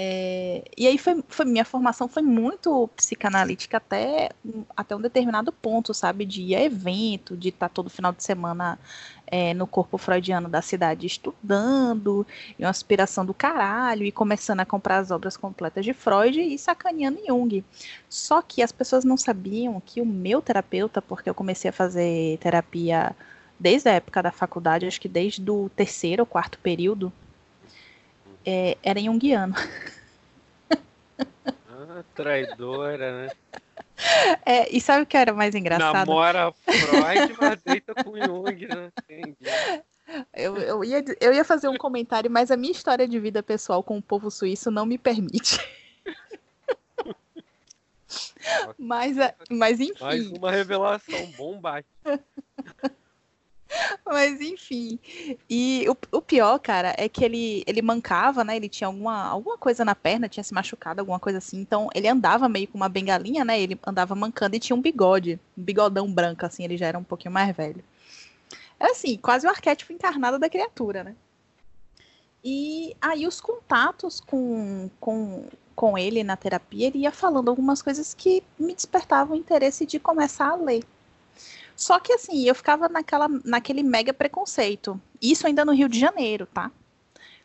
É, 0.00 0.62
e 0.76 0.86
aí 0.86 0.96
foi, 0.96 1.24
foi 1.28 1.44
minha 1.44 1.64
formação 1.64 2.06
foi 2.06 2.22
muito 2.22 2.88
psicanalítica 2.94 3.78
até, 3.78 4.28
até 4.76 4.94
um 4.94 5.00
determinado 5.00 5.50
ponto, 5.50 5.92
sabe? 5.92 6.24
De 6.24 6.40
ir 6.40 6.54
a 6.54 6.62
evento, 6.62 7.36
de 7.36 7.48
estar 7.48 7.68
todo 7.68 7.90
final 7.90 8.12
de 8.12 8.22
semana 8.22 8.78
é, 9.26 9.52
no 9.54 9.66
corpo 9.66 9.98
freudiano 9.98 10.48
da 10.48 10.62
cidade 10.62 11.04
estudando, 11.04 12.24
e 12.56 12.62
uma 12.62 12.70
aspiração 12.70 13.26
do 13.26 13.34
caralho, 13.34 14.04
e 14.04 14.12
começando 14.12 14.60
a 14.60 14.64
comprar 14.64 14.98
as 14.98 15.10
obras 15.10 15.36
completas 15.36 15.84
de 15.84 15.92
Freud 15.92 16.40
e 16.40 16.56
sacaneando 16.56 17.18
Jung. 17.26 17.64
Só 18.08 18.40
que 18.40 18.62
as 18.62 18.70
pessoas 18.70 19.04
não 19.04 19.16
sabiam 19.16 19.82
que 19.84 20.00
o 20.00 20.06
meu 20.06 20.40
terapeuta, 20.40 21.02
porque 21.02 21.28
eu 21.28 21.34
comecei 21.34 21.70
a 21.70 21.72
fazer 21.72 22.38
terapia 22.38 23.16
desde 23.58 23.88
a 23.88 23.92
época 23.92 24.22
da 24.22 24.30
faculdade, 24.30 24.86
acho 24.86 25.00
que 25.00 25.08
desde 25.08 25.50
o 25.50 25.68
terceiro 25.70 26.22
ou 26.22 26.26
quarto 26.26 26.58
período, 26.58 27.12
é, 28.44 28.76
era 28.82 29.00
junguiano. 29.00 29.54
Ah, 31.70 32.02
traidora, 32.14 33.26
né? 33.26 33.32
É, 34.44 34.74
e 34.74 34.80
sabe 34.80 35.04
o 35.04 35.06
que 35.06 35.16
era 35.16 35.32
mais 35.32 35.54
engraçado? 35.54 36.08
Namora 36.08 36.52
Freud, 36.52 37.36
mas 37.40 37.62
deita 37.62 37.94
com 37.94 38.16
Jung, 38.16 38.66
né? 38.66 38.92
Eu, 40.34 40.56
eu, 40.58 40.84
ia, 40.84 41.04
eu 41.20 41.32
ia 41.32 41.44
fazer 41.44 41.68
um 41.68 41.76
comentário, 41.76 42.30
mas 42.30 42.50
a 42.50 42.56
minha 42.56 42.72
história 42.72 43.06
de 43.06 43.18
vida 43.20 43.42
pessoal 43.42 43.82
com 43.82 43.98
o 43.98 44.02
povo 44.02 44.30
suíço 44.30 44.70
não 44.70 44.86
me 44.86 44.98
permite. 44.98 45.58
mas, 48.78 49.16
mas 49.50 49.80
enfim. 49.80 49.94
Mais 50.00 50.26
uma 50.28 50.50
revelação 50.50 51.26
bombástica. 51.36 52.20
Mas 54.04 54.40
enfim. 54.40 54.98
E 55.48 55.86
o, 55.88 55.96
o, 56.16 56.22
pior, 56.22 56.58
cara, 56.58 56.94
é 56.96 57.08
que 57.08 57.24
ele, 57.24 57.62
ele 57.66 57.82
mancava, 57.82 58.44
né? 58.44 58.56
Ele 58.56 58.68
tinha 58.68 58.88
alguma, 58.88 59.26
alguma 59.26 59.58
coisa 59.58 59.84
na 59.84 59.94
perna, 59.94 60.28
tinha 60.28 60.44
se 60.44 60.54
machucado, 60.54 61.00
alguma 61.00 61.18
coisa 61.18 61.38
assim. 61.38 61.60
Então 61.60 61.88
ele 61.94 62.08
andava 62.08 62.48
meio 62.48 62.68
com 62.68 62.76
uma 62.76 62.88
bengalinha, 62.88 63.44
né? 63.44 63.60
Ele 63.60 63.78
andava 63.86 64.14
mancando 64.14 64.56
e 64.56 64.60
tinha 64.60 64.76
um 64.76 64.82
bigode, 64.82 65.40
um 65.56 65.62
bigodão 65.62 66.12
branco, 66.12 66.44
assim. 66.46 66.64
Ele 66.64 66.76
já 66.76 66.86
era 66.86 66.98
um 66.98 67.04
pouquinho 67.04 67.32
mais 67.32 67.54
velho. 67.54 67.82
É 68.80 68.92
assim, 68.92 69.16
quase 69.16 69.46
o 69.46 69.50
arquétipo 69.50 69.92
encarnado 69.92 70.38
da 70.38 70.48
criatura, 70.48 71.02
né? 71.02 71.16
E 72.44 72.96
aí 73.00 73.26
os 73.26 73.40
contatos 73.40 74.20
com, 74.20 74.88
com, 75.00 75.44
com 75.74 75.98
ele 75.98 76.22
na 76.22 76.36
terapia, 76.36 76.86
ele 76.86 76.98
ia 76.98 77.10
falando 77.10 77.48
algumas 77.48 77.82
coisas 77.82 78.14
que 78.14 78.42
me 78.58 78.74
despertavam 78.74 79.36
o 79.36 79.38
interesse 79.38 79.84
de 79.84 79.98
começar 79.98 80.50
a 80.50 80.54
ler. 80.54 80.84
Só 81.78 82.00
que 82.00 82.12
assim, 82.12 82.44
eu 82.44 82.56
ficava 82.56 82.88
naquela, 82.88 83.28
naquele 83.44 83.84
mega 83.84 84.12
preconceito. 84.12 85.00
Isso 85.22 85.46
ainda 85.46 85.64
no 85.64 85.72
Rio 85.72 85.88
de 85.88 85.96
Janeiro, 85.96 86.44
tá? 86.46 86.72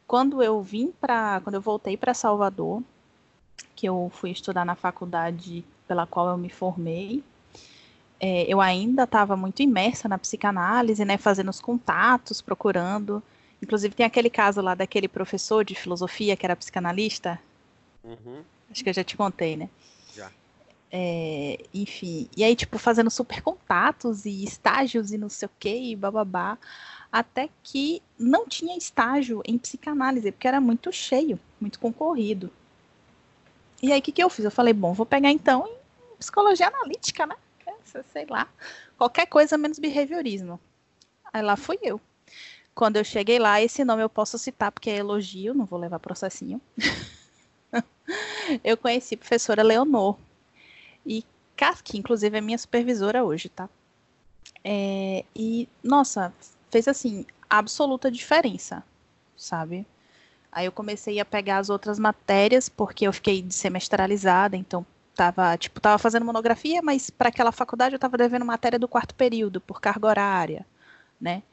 Quando 0.07 0.41
eu 0.41 0.59
vim 0.59 0.91
para, 0.99 1.39
quando 1.41 1.53
eu 1.53 1.61
voltei 1.61 1.95
para 1.95 2.15
Salvador, 2.15 2.81
que 3.75 3.87
eu 3.87 4.11
fui 4.11 4.31
estudar 4.31 4.65
na 4.65 4.73
faculdade 4.73 5.63
pela 5.87 6.07
qual 6.07 6.29
eu 6.29 6.37
me 6.37 6.49
formei, 6.49 7.23
é, 8.19 8.51
eu 8.51 8.59
ainda 8.59 9.03
estava 9.03 9.37
muito 9.37 9.61
imersa 9.61 10.09
na 10.09 10.17
psicanálise, 10.17 11.05
né, 11.05 11.15
fazendo 11.15 11.49
os 11.49 11.61
contatos, 11.61 12.41
procurando. 12.41 13.21
Inclusive 13.61 13.93
tem 13.93 14.05
aquele 14.05 14.31
caso 14.31 14.61
lá 14.61 14.73
daquele 14.73 15.07
professor 15.07 15.63
de 15.63 15.75
filosofia 15.75 16.35
que 16.35 16.43
era 16.43 16.55
psicanalista. 16.55 17.39
Uhum. 18.03 18.41
Acho 18.71 18.83
que 18.83 18.89
eu 18.89 18.93
já 18.93 19.03
te 19.03 19.15
contei, 19.15 19.55
né? 19.55 19.69
É, 20.95 21.57
enfim, 21.73 22.29
e 22.37 22.43
aí, 22.43 22.55
tipo, 22.55 22.77
fazendo 22.77 23.09
super 23.09 23.41
contatos 23.41 24.27
e 24.27 24.43
estágios 24.43 25.11
e 25.11 25.17
não 25.17 25.27
sei 25.27 25.47
o 25.47 25.51
que, 25.57 25.75
e 25.75 25.95
bababá, 25.95 26.55
até 27.11 27.49
que 27.63 27.99
não 28.15 28.47
tinha 28.47 28.77
estágio 28.77 29.41
em 29.43 29.57
psicanálise, 29.57 30.31
porque 30.31 30.47
era 30.47 30.61
muito 30.61 30.91
cheio, 30.91 31.39
muito 31.59 31.79
concorrido. 31.79 32.51
E 33.81 33.91
aí, 33.91 33.99
o 33.99 34.03
que, 34.03 34.11
que 34.11 34.23
eu 34.23 34.29
fiz? 34.29 34.45
Eu 34.45 34.51
falei, 34.51 34.71
bom, 34.71 34.93
vou 34.93 35.03
pegar 35.03 35.31
então 35.31 35.67
em 35.67 36.17
psicologia 36.17 36.67
analítica, 36.67 37.25
né? 37.25 37.35
Sei 38.11 38.27
lá, 38.27 38.47
qualquer 38.95 39.25
coisa 39.25 39.57
menos 39.57 39.79
behaviorismo. 39.79 40.59
Aí 41.33 41.41
lá 41.41 41.55
fui 41.55 41.79
eu. 41.81 41.99
Quando 42.75 42.97
eu 42.97 43.03
cheguei 43.03 43.39
lá, 43.39 43.59
esse 43.59 43.83
nome 43.83 44.03
eu 44.03 44.09
posso 44.09 44.37
citar 44.37 44.71
porque 44.71 44.91
é 44.91 44.97
elogio, 44.97 45.55
não 45.55 45.65
vou 45.65 45.79
levar 45.79 45.99
processinho. 45.99 46.61
eu 48.63 48.77
conheci 48.77 49.15
a 49.15 49.17
professora 49.17 49.63
Leonor, 49.63 50.17
e 51.05 51.23
que 51.83 51.97
inclusive, 51.97 52.37
é 52.37 52.41
minha 52.41 52.57
supervisora 52.57 53.23
hoje, 53.23 53.49
tá? 53.49 53.69
É, 54.63 55.23
e, 55.35 55.67
nossa, 55.83 56.33
fez 56.69 56.87
assim, 56.87 57.25
absoluta 57.49 58.11
diferença, 58.11 58.83
sabe? 59.37 59.85
Aí 60.51 60.65
eu 60.65 60.71
comecei 60.71 61.19
a 61.19 61.25
pegar 61.25 61.57
as 61.57 61.69
outras 61.69 61.97
matérias, 61.97 62.69
porque 62.69 63.07
eu 63.07 63.13
fiquei 63.13 63.45
semestralizada, 63.49 64.57
então 64.57 64.85
tava, 65.15 65.55
tipo, 65.57 65.79
tava 65.79 65.97
fazendo 65.97 66.25
monografia, 66.25 66.81
mas 66.81 67.09
para 67.09 67.29
aquela 67.29 67.51
faculdade 67.51 67.95
eu 67.95 67.99
tava 67.99 68.17
devendo 68.17 68.45
matéria 68.45 68.79
do 68.79 68.87
quarto 68.87 69.15
período, 69.15 69.61
por 69.61 69.79
carga 69.79 70.07
horária, 70.07 70.65
né? 71.19 71.43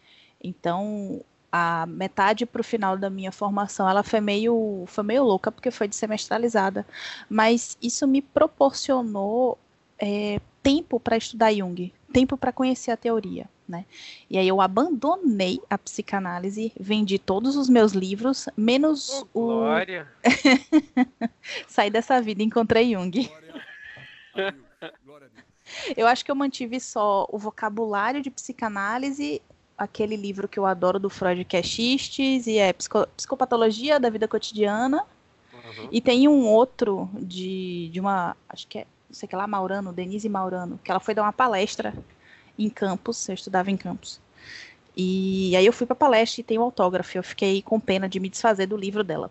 Então, 0.42 1.22
a 1.52 1.86
metade 1.86 2.46
para 2.46 2.60
o 2.60 2.64
final 2.64 2.96
da 2.96 3.10
minha 3.10 3.32
formação, 3.32 3.88
ela 3.88 4.02
foi 4.02 4.20
meio, 4.20 4.84
foi 4.86 5.04
meio 5.04 5.24
louca, 5.24 5.50
porque 5.50 5.70
foi 5.70 5.88
de 5.88 5.96
semestralizada. 5.96 6.86
Mas 7.28 7.76
isso 7.82 8.06
me 8.06 8.22
proporcionou 8.22 9.58
é, 9.98 10.40
tempo 10.62 11.00
para 11.00 11.16
estudar 11.16 11.52
Jung. 11.52 11.92
tempo 12.12 12.36
para 12.36 12.52
conhecer 12.52 12.90
a 12.90 12.96
teoria, 12.96 13.48
né? 13.68 13.84
E 14.28 14.38
aí 14.38 14.48
eu 14.48 14.60
abandonei 14.60 15.60
a 15.68 15.78
psicanálise, 15.78 16.72
vendi 16.78 17.18
todos 17.18 17.56
os 17.56 17.68
meus 17.68 17.92
livros, 17.92 18.48
menos 18.56 19.24
oh, 19.32 19.40
o. 19.40 19.46
Glória! 19.46 20.08
Saí 21.68 21.90
dessa 21.90 22.20
vida 22.20 22.42
e 22.42 22.46
encontrei 22.46 22.94
Jung. 22.94 23.30
Eu 25.96 26.06
acho 26.06 26.24
que 26.24 26.30
eu 26.30 26.34
mantive 26.34 26.80
só 26.80 27.28
o 27.30 27.38
vocabulário 27.38 28.20
de 28.20 28.30
psicanálise, 28.30 29.40
aquele 29.80 30.14
livro 30.14 30.46
que 30.46 30.58
eu 30.58 30.66
adoro 30.66 30.98
do 30.98 31.08
Freud, 31.08 31.42
que 31.46 31.56
é 31.56 31.62
Xistes, 31.62 32.46
e 32.46 32.58
é 32.58 32.70
Psico 32.70 33.06
Psicopatologia 33.16 33.98
da 33.98 34.10
Vida 34.10 34.28
Cotidiana. 34.28 35.06
Uhum. 35.54 35.88
E 35.90 36.02
tem 36.02 36.28
um 36.28 36.46
outro 36.46 37.08
de, 37.14 37.88
de 37.88 37.98
uma, 37.98 38.36
acho 38.46 38.66
que 38.66 38.80
é, 38.80 38.86
não 39.08 39.14
sei 39.14 39.26
que 39.26 39.34
lá, 39.34 39.46
Maurano, 39.46 39.90
Denise 39.90 40.28
Maurano, 40.28 40.78
que 40.84 40.90
ela 40.90 41.00
foi 41.00 41.14
dar 41.14 41.22
uma 41.22 41.32
palestra 41.32 41.94
em 42.58 42.68
campus, 42.68 43.26
eu 43.26 43.34
estudava 43.34 43.70
em 43.70 43.76
campus. 43.76 44.20
E 44.94 45.56
aí 45.56 45.64
eu 45.64 45.72
fui 45.72 45.86
para 45.86 45.96
palestra 45.96 46.42
e 46.42 46.44
tem 46.44 46.58
o 46.58 46.60
um 46.60 46.64
autógrafo, 46.64 47.16
eu 47.16 47.22
fiquei 47.22 47.62
com 47.62 47.80
pena 47.80 48.06
de 48.06 48.20
me 48.20 48.28
desfazer 48.28 48.66
do 48.66 48.76
livro 48.76 49.02
dela. 49.02 49.30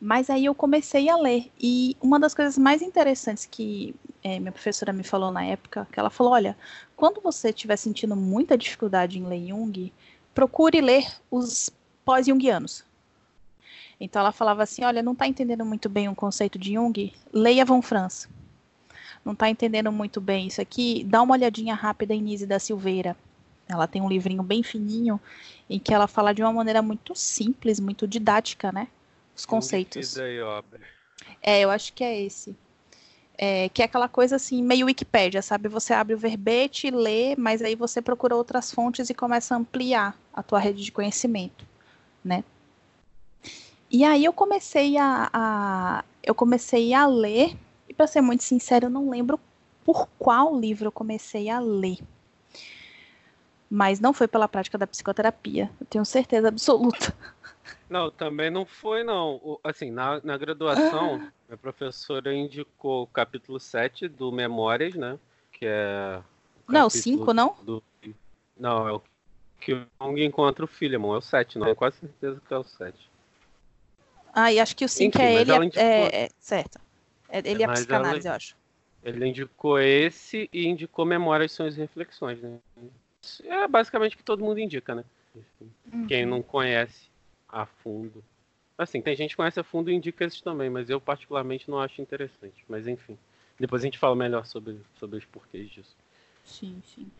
Mas 0.00 0.30
aí 0.30 0.44
eu 0.44 0.54
comecei 0.54 1.08
a 1.08 1.16
ler. 1.16 1.50
E 1.60 1.96
uma 2.00 2.20
das 2.20 2.34
coisas 2.34 2.56
mais 2.56 2.82
interessantes 2.82 3.46
que 3.46 3.94
é, 4.22 4.38
minha 4.38 4.52
professora 4.52 4.92
me 4.92 5.02
falou 5.02 5.30
na 5.30 5.44
época, 5.44 5.86
que 5.92 5.98
ela 5.98 6.10
falou, 6.10 6.32
olha, 6.32 6.56
quando 6.96 7.20
você 7.20 7.48
estiver 7.48 7.76
sentindo 7.76 8.14
muita 8.14 8.56
dificuldade 8.56 9.18
em 9.18 9.26
ler 9.26 9.48
Jung, 9.48 9.92
procure 10.34 10.80
ler 10.80 11.06
os 11.30 11.70
pós-jungianos. 12.04 12.84
Então 14.00 14.20
ela 14.20 14.32
falava 14.32 14.62
assim, 14.62 14.84
olha, 14.84 15.02
não 15.02 15.12
está 15.12 15.26
entendendo 15.26 15.64
muito 15.64 15.88
bem 15.88 16.08
o 16.08 16.14
conceito 16.14 16.58
de 16.58 16.74
Jung? 16.74 17.12
Leia 17.32 17.64
Von 17.64 17.82
Franz. 17.82 18.28
Não 19.24 19.32
está 19.32 19.50
entendendo 19.50 19.90
muito 19.90 20.20
bem 20.20 20.46
isso 20.46 20.60
aqui? 20.60 21.04
Dá 21.04 21.20
uma 21.22 21.34
olhadinha 21.34 21.74
rápida 21.74 22.14
em 22.14 22.22
Nise 22.22 22.46
da 22.46 22.58
Silveira. 22.60 23.16
Ela 23.68 23.86
tem 23.86 24.00
um 24.00 24.08
livrinho 24.08 24.42
bem 24.42 24.62
fininho 24.62 25.20
em 25.68 25.78
que 25.78 25.92
ela 25.92 26.06
fala 26.06 26.32
de 26.32 26.42
uma 26.42 26.52
maneira 26.52 26.80
muito 26.80 27.14
simples, 27.14 27.80
muito 27.80 28.06
didática, 28.06 28.72
né? 28.72 28.88
Os 29.38 29.46
conceitos. 29.46 30.16
É, 31.42 31.60
eu 31.60 31.70
acho 31.70 31.92
que 31.92 32.02
é 32.02 32.20
esse. 32.20 32.56
É, 33.40 33.68
que 33.68 33.82
é 33.82 33.84
aquela 33.84 34.08
coisa 34.08 34.34
assim, 34.34 34.62
meio 34.62 34.86
Wikipédia, 34.86 35.40
sabe? 35.40 35.68
Você 35.68 35.94
abre 35.94 36.12
o 36.12 36.18
verbete, 36.18 36.90
lê, 36.90 37.36
mas 37.36 37.62
aí 37.62 37.76
você 37.76 38.02
procura 38.02 38.34
outras 38.34 38.72
fontes 38.72 39.08
e 39.08 39.14
começa 39.14 39.54
a 39.54 39.58
ampliar 39.58 40.18
a 40.34 40.42
tua 40.42 40.58
rede 40.58 40.82
de 40.82 40.90
conhecimento, 40.90 41.64
né? 42.24 42.42
E 43.88 44.04
aí 44.04 44.24
eu 44.24 44.32
comecei 44.32 44.98
a, 44.98 45.30
a 45.32 46.04
eu 46.22 46.34
comecei 46.34 46.92
a 46.92 47.06
ler, 47.06 47.56
e 47.88 47.94
para 47.94 48.08
ser 48.08 48.20
muito 48.20 48.42
sincero, 48.42 48.86
eu 48.86 48.90
não 48.90 49.08
lembro 49.08 49.40
por 49.84 50.08
qual 50.18 50.58
livro 50.58 50.88
eu 50.88 50.92
comecei 50.92 51.48
a 51.48 51.60
ler. 51.60 51.98
Mas 53.70 54.00
não 54.00 54.12
foi 54.12 54.26
pela 54.26 54.48
prática 54.48 54.76
da 54.76 54.86
psicoterapia, 54.86 55.70
eu 55.80 55.86
tenho 55.86 56.04
certeza 56.04 56.48
absoluta. 56.48 57.14
Não, 57.88 58.10
também 58.10 58.50
não 58.50 58.64
foi, 58.66 59.02
não. 59.02 59.58
Assim, 59.64 59.90
na, 59.90 60.20
na 60.22 60.36
graduação, 60.36 61.14
ah. 61.14 61.32
minha 61.48 61.58
professora 61.58 62.34
indicou 62.34 63.02
o 63.02 63.06
capítulo 63.06 63.58
7 63.58 64.08
do 64.08 64.30
Memórias, 64.30 64.94
né? 64.94 65.18
Que 65.52 65.66
é. 65.66 66.20
Não, 66.68 66.86
o 66.86 66.90
5, 66.90 67.32
não? 67.32 67.56
Do... 67.62 67.82
Não, 68.58 68.88
é 68.88 68.92
o 68.92 69.02
que 69.60 69.72
o 69.72 69.86
Jung 70.00 70.24
encontra 70.24 70.64
o 70.64 70.68
Philemon, 70.68 71.14
é 71.14 71.18
o 71.18 71.22
7, 71.22 71.58
não. 71.58 71.66
Tenho 71.66 71.76
quase 71.76 71.98
certeza 71.98 72.40
que 72.46 72.54
é 72.54 72.58
o 72.58 72.64
7. 72.64 73.10
Ah, 74.32 74.52
e 74.52 74.60
acho 74.60 74.76
que 74.76 74.84
o 74.84 74.88
5 74.88 75.18
é 75.18 75.34
ele. 75.34 75.52
É, 75.52 75.56
indicou... 75.56 75.82
É, 75.82 76.24
é, 76.24 76.30
certo. 76.38 76.78
É, 77.28 77.38
ele 77.38 77.62
é 77.62 77.66
a 77.66 77.72
psicanálise, 77.72 78.26
ela... 78.26 78.34
eu 78.34 78.36
acho. 78.36 78.56
Ele 79.02 79.26
indicou 79.26 79.78
esse 79.78 80.48
e 80.52 80.66
indicou 80.66 81.04
Memórias, 81.04 81.52
São 81.52 81.66
as 81.66 81.76
Reflexões, 81.76 82.40
né? 82.42 82.58
É 83.44 83.66
basicamente 83.66 84.14
o 84.14 84.18
que 84.18 84.24
todo 84.24 84.44
mundo 84.44 84.60
indica, 84.60 84.94
né? 84.94 85.04
Uhum. 85.92 86.06
Quem 86.06 86.26
não 86.26 86.42
conhece 86.42 87.07
a 87.48 87.66
fundo. 87.66 88.22
Assim, 88.76 89.00
tem 89.00 89.16
gente 89.16 89.30
que 89.30 89.36
conhece 89.36 89.58
a 89.58 89.64
fundo 89.64 89.90
e 89.90 89.94
indica 89.94 90.24
esses 90.24 90.40
também, 90.40 90.70
mas 90.70 90.88
eu 90.88 91.00
particularmente 91.00 91.68
não 91.70 91.80
acho 91.80 92.00
interessante. 92.00 92.64
Mas 92.68 92.86
enfim, 92.86 93.18
depois 93.58 93.82
a 93.82 93.86
gente 93.86 93.98
fala 93.98 94.14
melhor 94.14 94.46
sobre, 94.46 94.80
sobre 94.98 95.18
os 95.18 95.24
porquês 95.24 95.68
disso. 95.68 95.96
Sim, 96.44 96.80
sim. 96.94 97.10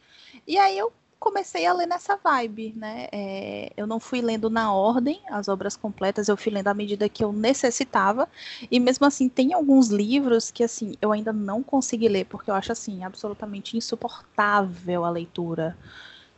E 0.47 0.57
aí 0.57 0.79
eu 0.79 0.93
comecei 1.19 1.67
a 1.67 1.73
ler 1.73 1.87
nessa 1.87 2.15
vibe, 2.17 2.73
né? 2.77 3.09
É, 3.11 3.73
eu 3.77 3.89
não 3.89 3.99
fui 3.99 4.23
lendo 4.23 4.49
na 4.49 4.73
ordem 4.73 5.21
as 5.29 5.49
obras 5.49 5.77
completas, 5.77 6.29
eu 6.29 6.37
fui 6.37 6.53
lendo 6.53 6.69
à 6.69 6.75
medida 6.75 7.09
que 7.09 7.25
eu 7.25 7.33
necessitava. 7.33 8.29
E 8.71 8.79
mesmo 8.79 9.05
assim, 9.05 9.29
tem 9.29 9.53
alguns 9.53 9.89
livros 9.89 10.53
que 10.53 10.63
assim 10.63 10.95
eu 11.03 11.11
ainda 11.11 11.33
não 11.33 11.61
consegui 11.61 12.09
ler 12.09 12.27
porque 12.27 12.51
eu 12.51 12.55
acho 12.55 12.71
assim 12.71 13.03
absolutamente 13.03 13.77
insuportável 13.77 15.05
a 15.05 15.11
leitura. 15.11 15.77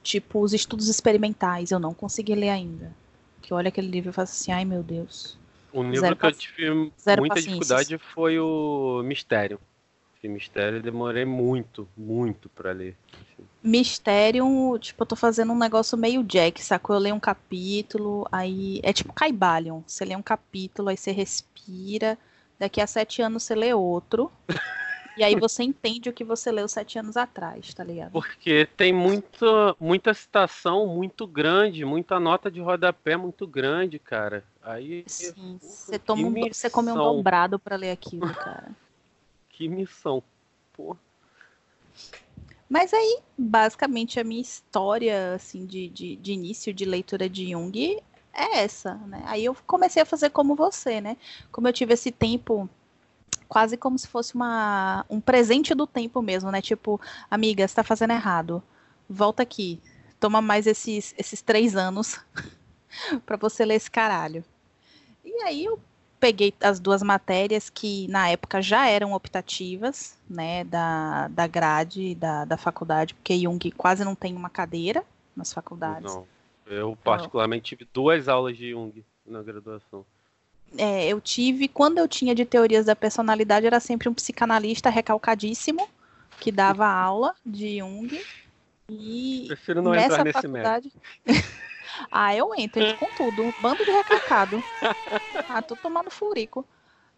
Tipo 0.02 0.40
os 0.40 0.54
estudos 0.54 0.88
experimentais, 0.88 1.70
eu 1.70 1.78
não 1.78 1.92
consegui 1.92 2.34
ler 2.34 2.48
ainda 2.48 2.99
que 3.40 3.52
olha 3.54 3.68
aquele 3.68 3.88
livro 3.88 4.10
e 4.10 4.12
faz 4.12 4.30
assim, 4.30 4.52
ai 4.52 4.64
meu 4.64 4.82
Deus. 4.82 5.38
O 5.72 5.82
livro 5.82 6.16
que 6.16 6.26
eu 6.26 6.32
tive 6.32 6.92
muita 7.18 7.40
dificuldade 7.40 7.98
foi 7.98 8.38
o 8.38 9.02
Mistério. 9.04 9.60
Esse 10.16 10.28
Mistério 10.28 10.78
eu 10.78 10.82
demorei 10.82 11.24
muito, 11.24 11.88
muito 11.96 12.48
para 12.48 12.72
ler. 12.72 12.96
Mistério, 13.62 14.44
tipo, 14.78 15.02
eu 15.02 15.06
tô 15.06 15.16
fazendo 15.16 15.52
um 15.52 15.58
negócio 15.58 15.96
meio 15.96 16.22
Jack, 16.22 16.62
sacou? 16.62 16.96
Eu 16.96 17.00
leio 17.00 17.14
um 17.14 17.20
capítulo, 17.20 18.26
aí. 18.30 18.80
É 18.82 18.92
tipo 18.92 19.12
Caibalion. 19.12 19.82
Você 19.86 20.04
lê 20.04 20.16
um 20.16 20.22
capítulo, 20.22 20.88
aí 20.88 20.96
você 20.96 21.12
respira. 21.12 22.18
Daqui 22.58 22.80
a 22.80 22.86
sete 22.86 23.22
anos 23.22 23.42
você 23.42 23.54
lê 23.54 23.72
outro. 23.72 24.30
E 25.20 25.22
aí 25.22 25.36
você 25.36 25.62
entende 25.62 26.08
o 26.08 26.14
que 26.14 26.24
você 26.24 26.50
leu 26.50 26.66
sete 26.66 26.98
anos 26.98 27.14
atrás, 27.14 27.74
tá 27.74 27.84
ligado? 27.84 28.10
Porque 28.10 28.66
tem 28.74 28.90
muita, 28.90 29.76
muita 29.78 30.14
citação 30.14 30.86
muito 30.86 31.26
grande, 31.26 31.84
muita 31.84 32.18
nota 32.18 32.50
de 32.50 32.58
rodapé 32.58 33.18
muito 33.18 33.46
grande, 33.46 33.98
cara. 33.98 34.42
Aí. 34.62 35.04
Sim, 35.06 35.58
você, 35.60 35.98
toma 35.98 36.26
um, 36.26 36.48
você 36.50 36.70
come 36.70 36.90
um 36.90 36.94
dobrado 36.94 37.58
pra 37.58 37.76
ler 37.76 37.90
aquilo, 37.90 38.32
cara. 38.42 38.70
que 39.50 39.68
missão. 39.68 40.22
Pô. 40.72 40.96
Mas 42.66 42.94
aí, 42.94 43.18
basicamente, 43.36 44.18
a 44.18 44.24
minha 44.24 44.40
história, 44.40 45.34
assim, 45.34 45.66
de, 45.66 45.90
de, 45.90 46.16
de 46.16 46.32
início 46.32 46.72
de 46.72 46.86
leitura 46.86 47.28
de 47.28 47.50
Jung 47.50 48.00
é 48.32 48.60
essa, 48.60 48.94
né? 48.94 49.22
Aí 49.26 49.44
eu 49.44 49.54
comecei 49.66 50.00
a 50.00 50.06
fazer 50.06 50.30
como 50.30 50.54
você, 50.54 50.98
né? 50.98 51.18
Como 51.52 51.68
eu 51.68 51.74
tive 51.74 51.92
esse 51.92 52.10
tempo 52.10 52.70
quase 53.48 53.76
como 53.76 53.98
se 53.98 54.06
fosse 54.06 54.34
uma, 54.34 55.04
um 55.10 55.20
presente 55.20 55.74
do 55.74 55.86
tempo 55.86 56.22
mesmo, 56.22 56.50
né? 56.50 56.62
Tipo, 56.62 57.00
amiga, 57.30 57.66
você 57.66 57.74
tá 57.74 57.82
fazendo 57.82 58.12
errado. 58.12 58.62
Volta 59.08 59.42
aqui. 59.42 59.80
Toma 60.20 60.40
mais 60.40 60.66
esses, 60.66 61.14
esses 61.18 61.42
três 61.42 61.74
anos 61.74 62.20
para 63.26 63.36
você 63.36 63.64
ler 63.64 63.74
esse 63.74 63.90
caralho. 63.90 64.44
E 65.24 65.42
aí 65.42 65.64
eu 65.64 65.80
peguei 66.20 66.54
as 66.60 66.78
duas 66.78 67.02
matérias 67.02 67.70
que 67.70 68.06
na 68.08 68.28
época 68.28 68.60
já 68.60 68.86
eram 68.86 69.14
optativas, 69.14 70.16
né, 70.28 70.62
da, 70.64 71.28
da 71.28 71.46
grade 71.46 72.14
da, 72.14 72.44
da 72.44 72.58
faculdade, 72.58 73.14
porque 73.14 73.38
Jung 73.38 73.58
quase 73.72 74.04
não 74.04 74.14
tem 74.14 74.36
uma 74.36 74.50
cadeira 74.50 75.02
nas 75.34 75.52
faculdades. 75.52 76.14
Não, 76.14 76.26
eu 76.66 76.96
particularmente 77.02 77.70
tive 77.70 77.88
duas 77.92 78.28
aulas 78.28 78.56
de 78.56 78.70
Jung 78.70 79.04
na 79.26 79.42
graduação 79.42 80.04
é, 80.76 81.08
eu 81.08 81.20
tive, 81.20 81.68
quando 81.68 81.98
eu 81.98 82.06
tinha 82.06 82.34
de 82.34 82.44
teorias 82.44 82.86
da 82.86 82.96
personalidade, 82.96 83.66
era 83.66 83.80
sempre 83.80 84.08
um 84.08 84.14
psicanalista 84.14 84.88
recalcadíssimo 84.88 85.88
que 86.38 86.52
dava 86.52 86.86
aula 86.88 87.34
de 87.44 87.78
Jung. 87.78 88.20
E 88.88 89.44
Prefiro 89.46 89.82
não 89.82 89.92
nessa 89.92 90.06
entrar 90.06 90.24
nesse 90.24 90.40
faculdade... 90.40 90.92
ah, 92.10 92.34
eu 92.34 92.52
entro, 92.56 92.82
entro 92.82 92.96
com 92.96 93.10
tudo. 93.10 93.44
Um 93.46 93.54
bando 93.58 93.84
de 93.84 93.90
recalcado. 93.90 94.64
ah, 95.48 95.62
tô 95.62 95.76
tomando 95.76 96.10
furico. 96.10 96.66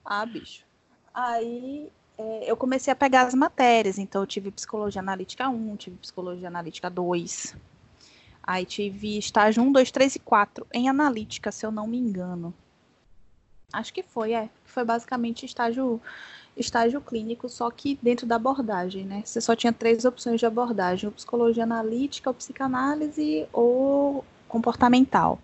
Ah, 0.04 0.24
bicho. 0.26 0.64
Aí 1.14 1.90
é, 2.18 2.50
eu 2.50 2.56
comecei 2.56 2.92
a 2.92 2.96
pegar 2.96 3.22
as 3.22 3.34
matérias. 3.34 3.98
Então, 3.98 4.22
eu 4.22 4.26
tive 4.26 4.50
psicologia 4.50 5.00
analítica 5.00 5.48
1, 5.48 5.76
tive 5.76 5.96
psicologia 5.96 6.48
analítica 6.48 6.90
2. 6.90 7.56
Aí 8.42 8.64
tive 8.64 9.18
estágio 9.18 9.62
1, 9.62 9.72
2, 9.72 9.90
3 9.90 10.16
e 10.16 10.18
4 10.18 10.66
em 10.72 10.88
analítica, 10.88 11.52
se 11.52 11.64
eu 11.64 11.70
não 11.70 11.86
me 11.86 11.98
engano. 11.98 12.52
Acho 13.72 13.92
que 13.92 14.02
foi, 14.02 14.32
é. 14.32 14.48
Foi 14.64 14.84
basicamente 14.84 15.46
estágio 15.46 16.00
estágio 16.56 17.00
clínico, 17.00 17.48
só 17.48 17.70
que 17.70 17.98
dentro 18.02 18.26
da 18.26 18.36
abordagem, 18.36 19.06
né? 19.06 19.22
Você 19.24 19.40
só 19.40 19.56
tinha 19.56 19.72
três 19.72 20.04
opções 20.04 20.38
de 20.38 20.46
abordagem: 20.46 21.10
psicologia 21.10 21.64
analítica, 21.64 22.28
ou 22.28 22.34
psicanálise, 22.34 23.46
ou 23.52 24.24
comportamental. 24.48 25.40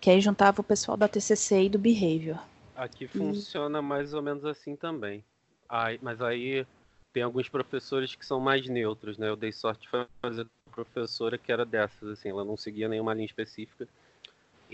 Que 0.00 0.10
aí 0.10 0.20
juntava 0.20 0.60
o 0.60 0.64
pessoal 0.64 0.96
da 0.96 1.08
TCC 1.08 1.64
e 1.64 1.68
do 1.68 1.78
behavior. 1.78 2.38
Aqui 2.76 3.08
funciona 3.08 3.78
e... 3.78 3.82
mais 3.82 4.14
ou 4.14 4.22
menos 4.22 4.44
assim 4.44 4.76
também. 4.76 5.24
Aí, 5.68 5.98
mas 6.02 6.20
aí 6.20 6.66
tem 7.12 7.22
alguns 7.22 7.48
professores 7.48 8.14
que 8.14 8.24
são 8.24 8.38
mais 8.38 8.68
neutros, 8.68 9.18
né? 9.18 9.28
Eu 9.28 9.36
dei 9.36 9.50
sorte 9.50 9.82
de 9.82 10.06
fazer 10.20 10.46
professora 10.70 11.38
que 11.38 11.50
era 11.50 11.64
dessas, 11.64 12.08
assim, 12.08 12.28
ela 12.28 12.44
não 12.44 12.56
seguia 12.56 12.88
nenhuma 12.88 13.14
linha 13.14 13.26
específica 13.26 13.88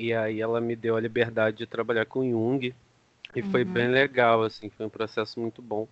e 0.01 0.15
aí 0.15 0.41
ela 0.41 0.63
me 0.63 0.75
deu 0.75 0.97
a 0.97 1.01
liberdade 1.01 1.59
de 1.59 1.67
trabalhar 1.67 2.07
com 2.07 2.25
Jung. 2.25 2.75
E 3.37 3.43
uhum. 3.43 3.51
foi 3.51 3.65
bem 3.65 3.87
legal, 3.89 4.43
assim, 4.43 4.71
foi 4.71 4.87
um 4.87 4.91
processo 4.91 5.39
muito 5.39 5.61
bom. 5.61 5.87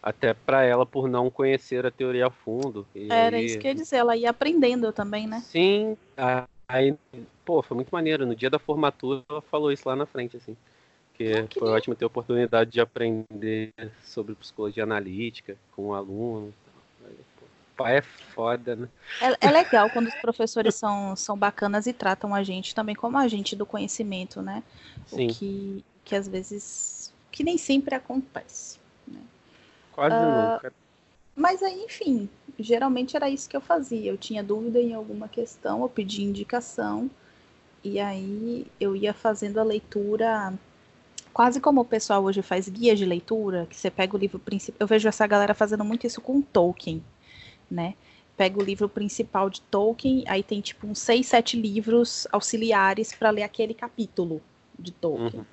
Até 0.00 0.32
para 0.32 0.62
ela 0.62 0.86
por 0.86 1.08
não 1.08 1.28
conhecer 1.28 1.84
a 1.84 1.90
teoria 1.90 2.28
a 2.28 2.30
fundo. 2.30 2.86
Era 3.10 3.36
aí... 3.36 3.46
isso 3.46 3.58
que 3.58 3.66
eu 3.66 3.70
ia 3.70 3.74
dizer, 3.74 3.96
ela 3.96 4.16
ia 4.16 4.30
aprendendo 4.30 4.92
também, 4.92 5.26
né? 5.26 5.40
Sim, 5.40 5.96
aí, 6.68 6.94
pô, 7.44 7.62
foi 7.62 7.74
muito 7.74 7.90
maneiro. 7.90 8.24
No 8.24 8.36
dia 8.36 8.48
da 8.48 8.60
formatura 8.60 9.24
ela 9.28 9.42
falou 9.42 9.72
isso 9.72 9.88
lá 9.88 9.96
na 9.96 10.06
frente, 10.06 10.36
assim. 10.36 10.56
Que, 11.14 11.32
ah, 11.32 11.48
foi 11.52 11.62
lindo. 11.62 11.76
ótimo 11.76 11.94
ter 11.96 12.04
a 12.04 12.06
oportunidade 12.06 12.70
de 12.70 12.80
aprender 12.80 13.72
sobre 14.04 14.36
psicologia 14.36 14.84
analítica 14.84 15.56
com 15.74 15.88
um 15.88 15.94
aluno. 15.94 16.54
Pai 17.76 17.98
é 17.98 18.02
foda, 18.02 18.76
né? 18.76 18.88
É, 19.20 19.48
é, 19.48 19.50
legal 19.50 19.88
quando 19.90 20.08
os 20.08 20.14
professores 20.16 20.74
são, 20.74 21.16
são 21.16 21.36
bacanas 21.36 21.86
e 21.86 21.92
tratam 21.92 22.34
a 22.34 22.42
gente 22.42 22.74
também 22.74 22.94
como 22.94 23.18
agente 23.18 23.56
do 23.56 23.64
conhecimento, 23.64 24.42
né? 24.42 24.62
Sim. 25.06 25.26
O 25.26 25.34
que, 25.34 25.84
que 26.04 26.14
às 26.14 26.28
vezes. 26.28 27.12
que 27.30 27.42
nem 27.42 27.56
sempre 27.56 27.94
acontece. 27.94 28.78
Né? 29.06 29.20
Quase 29.92 30.14
uh, 30.14 30.52
nunca. 30.52 30.72
Mas 31.34 31.62
aí, 31.62 31.84
enfim, 31.84 32.28
geralmente 32.58 33.16
era 33.16 33.30
isso 33.30 33.48
que 33.48 33.56
eu 33.56 33.60
fazia. 33.60 34.10
Eu 34.10 34.18
tinha 34.18 34.42
dúvida 34.42 34.78
em 34.78 34.94
alguma 34.94 35.28
questão, 35.28 35.82
eu 35.82 35.88
pedia 35.88 36.24
indicação, 36.24 37.10
e 37.82 37.98
aí 37.98 38.66
eu 38.78 38.94
ia 38.94 39.14
fazendo 39.14 39.58
a 39.58 39.64
leitura 39.64 40.52
quase 41.32 41.60
como 41.60 41.80
o 41.80 41.84
pessoal 41.84 42.22
hoje 42.22 42.42
faz 42.42 42.68
guia 42.68 42.94
de 42.94 43.04
leitura, 43.04 43.66
que 43.68 43.76
você 43.76 43.90
pega 43.90 44.14
o 44.14 44.18
livro 44.18 44.38
principal. 44.38 44.76
Eu 44.78 44.86
vejo 44.86 45.08
essa 45.08 45.26
galera 45.26 45.54
fazendo 45.54 45.84
muito 45.84 46.06
isso 46.06 46.20
com 46.20 46.40
Tolkien, 46.42 47.02
né? 47.72 47.94
Pega 48.36 48.60
o 48.60 48.62
livro 48.62 48.88
principal 48.88 49.50
de 49.50 49.60
Tolkien, 49.62 50.24
aí 50.26 50.42
tem 50.42 50.60
tipo 50.60 50.86
uns 50.86 50.98
seis, 50.98 51.26
sete 51.26 51.60
livros 51.60 52.26
auxiliares 52.30 53.12
para 53.12 53.30
ler 53.30 53.42
aquele 53.42 53.74
capítulo 53.74 54.40
de 54.78 54.92
Tolkien. 54.92 55.40
Uhum. 55.40 55.46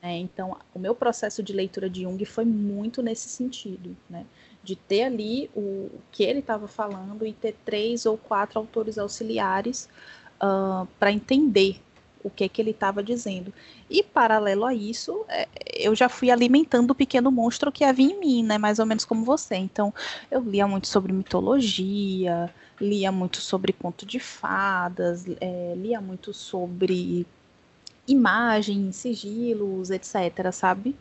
É, 0.00 0.16
então, 0.16 0.56
o 0.72 0.78
meu 0.78 0.94
processo 0.94 1.42
de 1.42 1.52
leitura 1.52 1.90
de 1.90 2.02
Jung 2.02 2.24
foi 2.24 2.44
muito 2.44 3.02
nesse 3.02 3.28
sentido, 3.28 3.96
né? 4.08 4.24
De 4.62 4.76
ter 4.76 5.02
ali 5.02 5.50
o, 5.54 5.60
o 5.60 6.00
que 6.12 6.22
ele 6.22 6.38
estava 6.38 6.68
falando 6.68 7.26
e 7.26 7.32
ter 7.32 7.56
três 7.64 8.06
ou 8.06 8.16
quatro 8.16 8.58
autores 8.58 8.96
auxiliares 8.96 9.88
uh, 10.36 10.86
para 10.98 11.10
entender 11.10 11.80
o 12.22 12.30
que 12.30 12.48
que 12.48 12.60
ele 12.60 12.70
estava 12.70 13.02
dizendo. 13.02 13.52
E 13.88 14.02
paralelo 14.02 14.64
a 14.64 14.74
isso, 14.74 15.24
é, 15.28 15.48
eu 15.74 15.94
já 15.94 16.08
fui 16.08 16.30
alimentando 16.30 16.90
o 16.90 16.94
pequeno 16.94 17.30
monstro 17.30 17.72
que 17.72 17.84
havia 17.84 18.06
em 18.12 18.18
mim, 18.18 18.42
né? 18.42 18.58
Mais 18.58 18.78
ou 18.78 18.86
menos 18.86 19.04
como 19.04 19.24
você. 19.24 19.56
Então, 19.56 19.92
eu 20.30 20.40
lia 20.40 20.66
muito 20.66 20.88
sobre 20.88 21.12
mitologia, 21.12 22.52
lia 22.80 23.10
muito 23.12 23.40
sobre 23.40 23.72
conto 23.72 24.04
de 24.06 24.20
fadas, 24.20 25.24
é, 25.40 25.74
lia 25.76 26.00
muito 26.00 26.32
sobre 26.32 27.26
imagens, 28.06 28.96
sigilos, 28.96 29.90
etc, 29.90 30.52
sabe? 30.52 30.96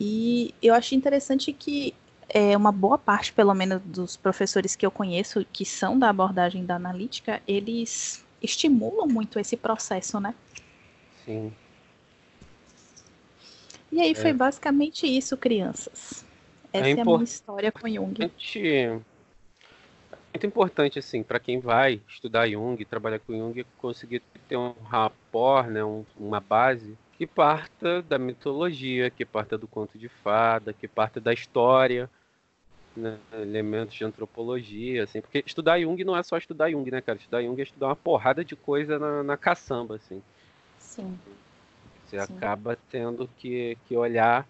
E 0.00 0.54
eu 0.62 0.74
achei 0.74 0.96
interessante 0.96 1.52
que 1.52 1.94
é, 2.28 2.56
uma 2.56 2.70
boa 2.70 2.98
parte, 2.98 3.32
pelo 3.32 3.54
menos, 3.54 3.80
dos 3.84 4.16
professores 4.16 4.76
que 4.76 4.84
eu 4.84 4.90
conheço, 4.90 5.44
que 5.52 5.64
são 5.64 5.98
da 5.98 6.10
abordagem 6.10 6.64
da 6.64 6.76
analítica, 6.76 7.42
eles 7.46 8.24
estimulam 8.42 9.06
muito 9.06 9.38
esse 9.38 9.56
processo, 9.56 10.20
né? 10.20 10.34
Sim. 11.24 11.52
E 13.90 14.00
aí 14.00 14.14
foi 14.14 14.30
é. 14.30 14.34
basicamente 14.34 15.06
isso, 15.06 15.36
crianças. 15.36 16.24
Essa 16.72 16.88
é, 16.88 16.92
é 16.92 17.00
a 17.00 17.04
minha 17.04 17.24
história 17.24 17.72
com 17.72 17.88
Jung. 17.88 18.30
É 18.56 19.00
muito 20.32 20.46
importante, 20.46 20.98
assim, 20.98 21.22
para 21.22 21.40
quem 21.40 21.58
vai 21.58 22.00
estudar 22.06 22.48
Jung, 22.48 22.84
trabalhar 22.84 23.18
com 23.18 23.32
Jung, 23.32 23.64
conseguir 23.78 24.22
ter 24.46 24.56
um 24.56 24.74
rapport, 24.84 25.66
né, 25.68 25.82
um, 25.84 26.04
uma 26.18 26.40
base 26.40 26.96
que 27.16 27.26
parta 27.26 28.00
da 28.02 28.18
mitologia, 28.18 29.10
que 29.10 29.24
parta 29.24 29.58
do 29.58 29.66
conto 29.66 29.98
de 29.98 30.08
fada, 30.08 30.72
que 30.72 30.86
parta 30.86 31.20
da 31.20 31.32
história, 31.32 32.08
né, 32.98 33.18
elementos 33.32 33.94
de 33.94 34.04
antropologia, 34.04 35.04
assim, 35.04 35.20
porque 35.20 35.42
estudar 35.46 35.80
Jung 35.80 36.02
não 36.04 36.16
é 36.16 36.22
só 36.22 36.36
estudar 36.36 36.70
Jung, 36.70 36.90
né, 36.90 37.00
cara? 37.00 37.18
Estudar 37.18 37.42
Jung 37.42 37.58
é 37.60 37.62
estudar 37.62 37.86
uma 37.86 37.96
porrada 37.96 38.44
de 38.44 38.56
coisa 38.56 38.98
na, 38.98 39.22
na 39.22 39.36
caçamba, 39.36 39.96
assim. 39.96 40.22
Sim. 40.78 41.18
Você 42.04 42.18
Sim. 42.18 42.36
acaba 42.36 42.76
tendo 42.90 43.28
que, 43.28 43.76
que 43.86 43.96
olhar 43.96 44.48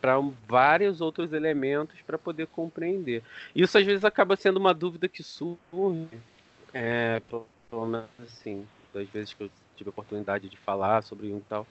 para 0.00 0.18
vários 0.46 1.00
outros 1.00 1.32
elementos 1.32 2.00
para 2.02 2.18
poder 2.18 2.46
compreender. 2.48 3.22
Isso 3.54 3.78
às 3.78 3.84
vezes 3.84 4.04
acaba 4.04 4.36
sendo 4.36 4.58
uma 4.58 4.74
dúvida 4.74 5.08
que 5.08 5.22
surge, 5.22 6.08
é, 6.72 7.20
pelo 7.20 7.48
menos 7.86 8.10
assim, 8.18 8.68
das 8.92 9.08
vezes 9.08 9.32
que 9.32 9.42
eu 9.42 9.50
tive 9.74 9.88
a 9.88 9.90
oportunidade 9.90 10.48
de 10.48 10.56
falar 10.56 11.02
sobre 11.02 11.28
Jung 11.28 11.40
e 11.40 11.44
tal 11.44 11.66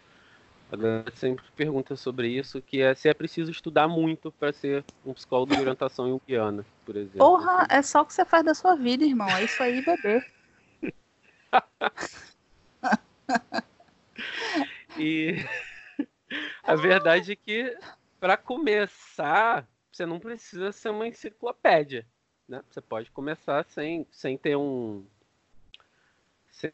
a 0.71 0.75
galera 0.75 1.11
sempre 1.15 1.45
pergunta 1.55 1.95
sobre 1.95 2.27
isso, 2.27 2.61
que 2.61 2.81
é 2.81 2.93
se 2.95 3.07
é 3.07 3.13
preciso 3.13 3.51
estudar 3.51 3.87
muito 3.87 4.31
para 4.31 4.51
ser 4.51 4.83
um 5.05 5.13
psicólogo 5.13 5.55
de 5.55 5.61
orientação 5.61 6.09
junguiana, 6.09 6.65
por 6.85 6.95
exemplo. 6.95 7.19
Porra, 7.19 7.67
é 7.69 7.81
só 7.81 8.01
o 8.01 8.05
que 8.05 8.13
você 8.13 8.25
faz 8.25 8.43
da 8.43 8.53
sua 8.53 8.75
vida, 8.75 9.03
irmão. 9.03 9.29
É 9.29 9.43
isso 9.43 9.61
aí, 9.61 9.81
bebê. 9.81 10.25
e 14.97 15.35
a 16.63 16.75
verdade 16.75 17.33
é 17.33 17.35
que 17.35 17.77
para 18.19 18.35
começar, 18.35 19.67
você 19.91 20.05
não 20.05 20.19
precisa 20.19 20.71
ser 20.71 20.89
uma 20.89 21.07
enciclopédia, 21.07 22.05
né? 22.47 22.63
Você 22.69 22.81
pode 22.81 23.11
começar 23.11 23.63
sem, 23.65 24.07
sem 24.11 24.37
ter 24.37 24.55
um 24.55 25.05
sem 26.49 26.71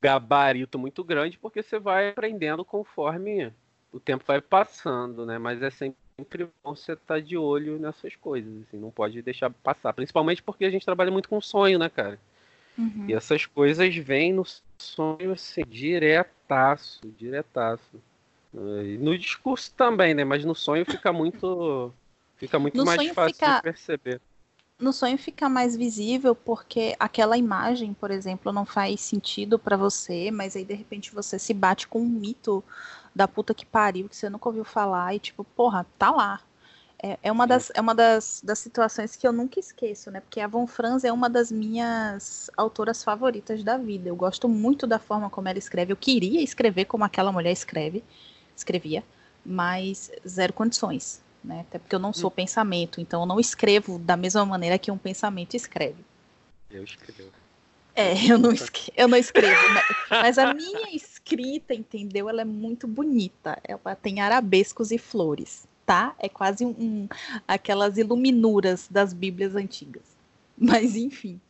gabarito 0.00 0.78
muito 0.78 1.04
grande, 1.04 1.38
porque 1.38 1.62
você 1.62 1.78
vai 1.78 2.10
aprendendo 2.10 2.64
conforme 2.64 3.52
o 3.92 4.00
tempo 4.00 4.24
vai 4.26 4.40
passando, 4.40 5.26
né? 5.26 5.38
Mas 5.38 5.62
é 5.62 5.70
sempre 5.70 6.48
bom 6.62 6.74
você 6.74 6.92
estar 6.92 7.14
tá 7.14 7.20
de 7.20 7.36
olho 7.36 7.78
nessas 7.78 8.14
coisas, 8.16 8.62
assim, 8.62 8.78
não 8.78 8.90
pode 8.90 9.20
deixar 9.22 9.50
passar. 9.50 9.92
Principalmente 9.92 10.42
porque 10.42 10.64
a 10.64 10.70
gente 10.70 10.84
trabalha 10.84 11.10
muito 11.10 11.28
com 11.28 11.40
sonho, 11.40 11.78
né, 11.78 11.88
cara? 11.88 12.18
Uhum. 12.78 13.06
E 13.08 13.14
essas 13.14 13.44
coisas 13.46 13.94
vêm 13.96 14.32
no 14.32 14.44
sonho, 14.78 15.32
assim, 15.32 15.62
diretaço, 15.68 17.00
diretaço. 17.18 18.00
E 18.54 18.98
no 18.98 19.16
discurso 19.18 19.72
também, 19.74 20.14
né? 20.14 20.24
Mas 20.24 20.44
no 20.44 20.54
sonho 20.54 20.84
fica 20.84 21.12
muito, 21.12 21.92
fica 22.36 22.58
muito 22.58 22.76
no 22.76 22.84
mais 22.84 23.08
fácil 23.10 23.34
fica... 23.34 23.56
de 23.56 23.62
perceber 23.62 24.20
no 24.80 24.92
sonho 24.92 25.18
fica 25.18 25.48
mais 25.48 25.76
visível 25.76 26.34
porque 26.34 26.96
aquela 26.98 27.36
imagem, 27.36 27.92
por 27.92 28.10
exemplo, 28.10 28.50
não 28.52 28.64
faz 28.64 29.00
sentido 29.00 29.58
para 29.58 29.76
você, 29.76 30.30
mas 30.30 30.56
aí 30.56 30.64
de 30.64 30.74
repente 30.74 31.14
você 31.14 31.38
se 31.38 31.52
bate 31.52 31.86
com 31.86 32.00
um 32.00 32.08
mito 32.08 32.64
da 33.14 33.28
puta 33.28 33.52
que 33.52 33.66
pariu 33.66 34.08
que 34.08 34.16
você 34.16 34.30
nunca 34.30 34.48
ouviu 34.48 34.64
falar 34.64 35.14
e 35.14 35.18
tipo, 35.18 35.44
porra, 35.44 35.86
tá 35.98 36.10
lá. 36.10 36.40
É, 37.02 37.18
é 37.22 37.32
uma, 37.32 37.46
das, 37.46 37.72
é 37.74 37.80
uma 37.80 37.94
das, 37.94 38.42
das 38.44 38.58
situações 38.58 39.16
que 39.16 39.26
eu 39.26 39.32
nunca 39.32 39.58
esqueço, 39.58 40.10
né? 40.10 40.20
Porque 40.20 40.38
a 40.38 40.46
Von 40.46 40.66
Franz 40.66 41.02
é 41.02 41.10
uma 41.10 41.30
das 41.30 41.50
minhas 41.50 42.50
autoras 42.56 43.02
favoritas 43.02 43.64
da 43.64 43.78
vida. 43.78 44.08
Eu 44.10 44.16
gosto 44.16 44.48
muito 44.48 44.86
da 44.86 44.98
forma 44.98 45.30
como 45.30 45.48
ela 45.48 45.58
escreve. 45.58 45.92
Eu 45.92 45.96
queria 45.96 46.42
escrever 46.42 46.84
como 46.84 47.02
aquela 47.04 47.32
mulher 47.32 47.52
escreve, 47.52 48.04
escrevia, 48.54 49.02
mas 49.44 50.10
zero 50.28 50.52
condições 50.52 51.22
né? 51.42 51.60
Até 51.60 51.78
porque 51.78 51.94
eu 51.94 51.98
não 51.98 52.12
sou 52.12 52.28
hum. 52.28 52.34
pensamento, 52.34 53.00
então 53.00 53.22
eu 53.22 53.26
não 53.26 53.40
escrevo 53.40 53.98
da 53.98 54.16
mesma 54.16 54.44
maneira 54.44 54.78
que 54.78 54.90
um 54.90 54.98
pensamento 54.98 55.54
escreve. 55.54 56.04
Eu 56.70 56.84
escrevo. 56.84 57.30
É, 57.94 58.14
eu 58.30 58.38
não, 58.38 58.52
escrevo, 58.52 58.92
eu 58.96 59.08
não 59.08 59.18
escrevo, 59.18 59.60
mas, 59.74 59.84
mas, 60.10 60.38
a 60.38 60.54
minha 60.54 60.94
escrita, 60.94 61.74
entendeu? 61.74 62.28
Ela 62.28 62.42
é 62.42 62.44
muito 62.44 62.86
bonita. 62.86 63.58
Ela 63.64 63.96
tem 63.96 64.20
arabescos 64.20 64.90
e 64.92 64.98
flores, 64.98 65.66
tá? 65.84 66.14
É 66.18 66.28
quase 66.28 66.64
um, 66.64 66.70
um 66.78 67.08
aquelas 67.48 67.98
iluminuras 67.98 68.86
das 68.88 69.12
Bíblias 69.12 69.56
antigas. 69.56 70.04
Mas 70.56 70.94
enfim, 70.94 71.40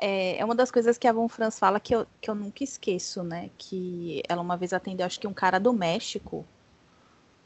é, 0.00 0.38
é, 0.38 0.44
uma 0.44 0.54
das 0.54 0.70
coisas 0.70 0.96
que 0.96 1.06
a 1.06 1.12
Von 1.12 1.28
Franz 1.28 1.58
fala 1.58 1.78
que 1.78 1.94
eu, 1.94 2.06
que 2.20 2.30
eu 2.30 2.34
nunca 2.34 2.62
esqueço, 2.62 3.22
né? 3.22 3.50
Que 3.58 4.22
ela 4.28 4.40
uma 4.40 4.56
vez 4.56 4.72
atendeu, 4.72 5.04
acho 5.04 5.20
que 5.20 5.26
um 5.26 5.34
cara 5.34 5.58
do 5.58 5.72
México, 5.72 6.46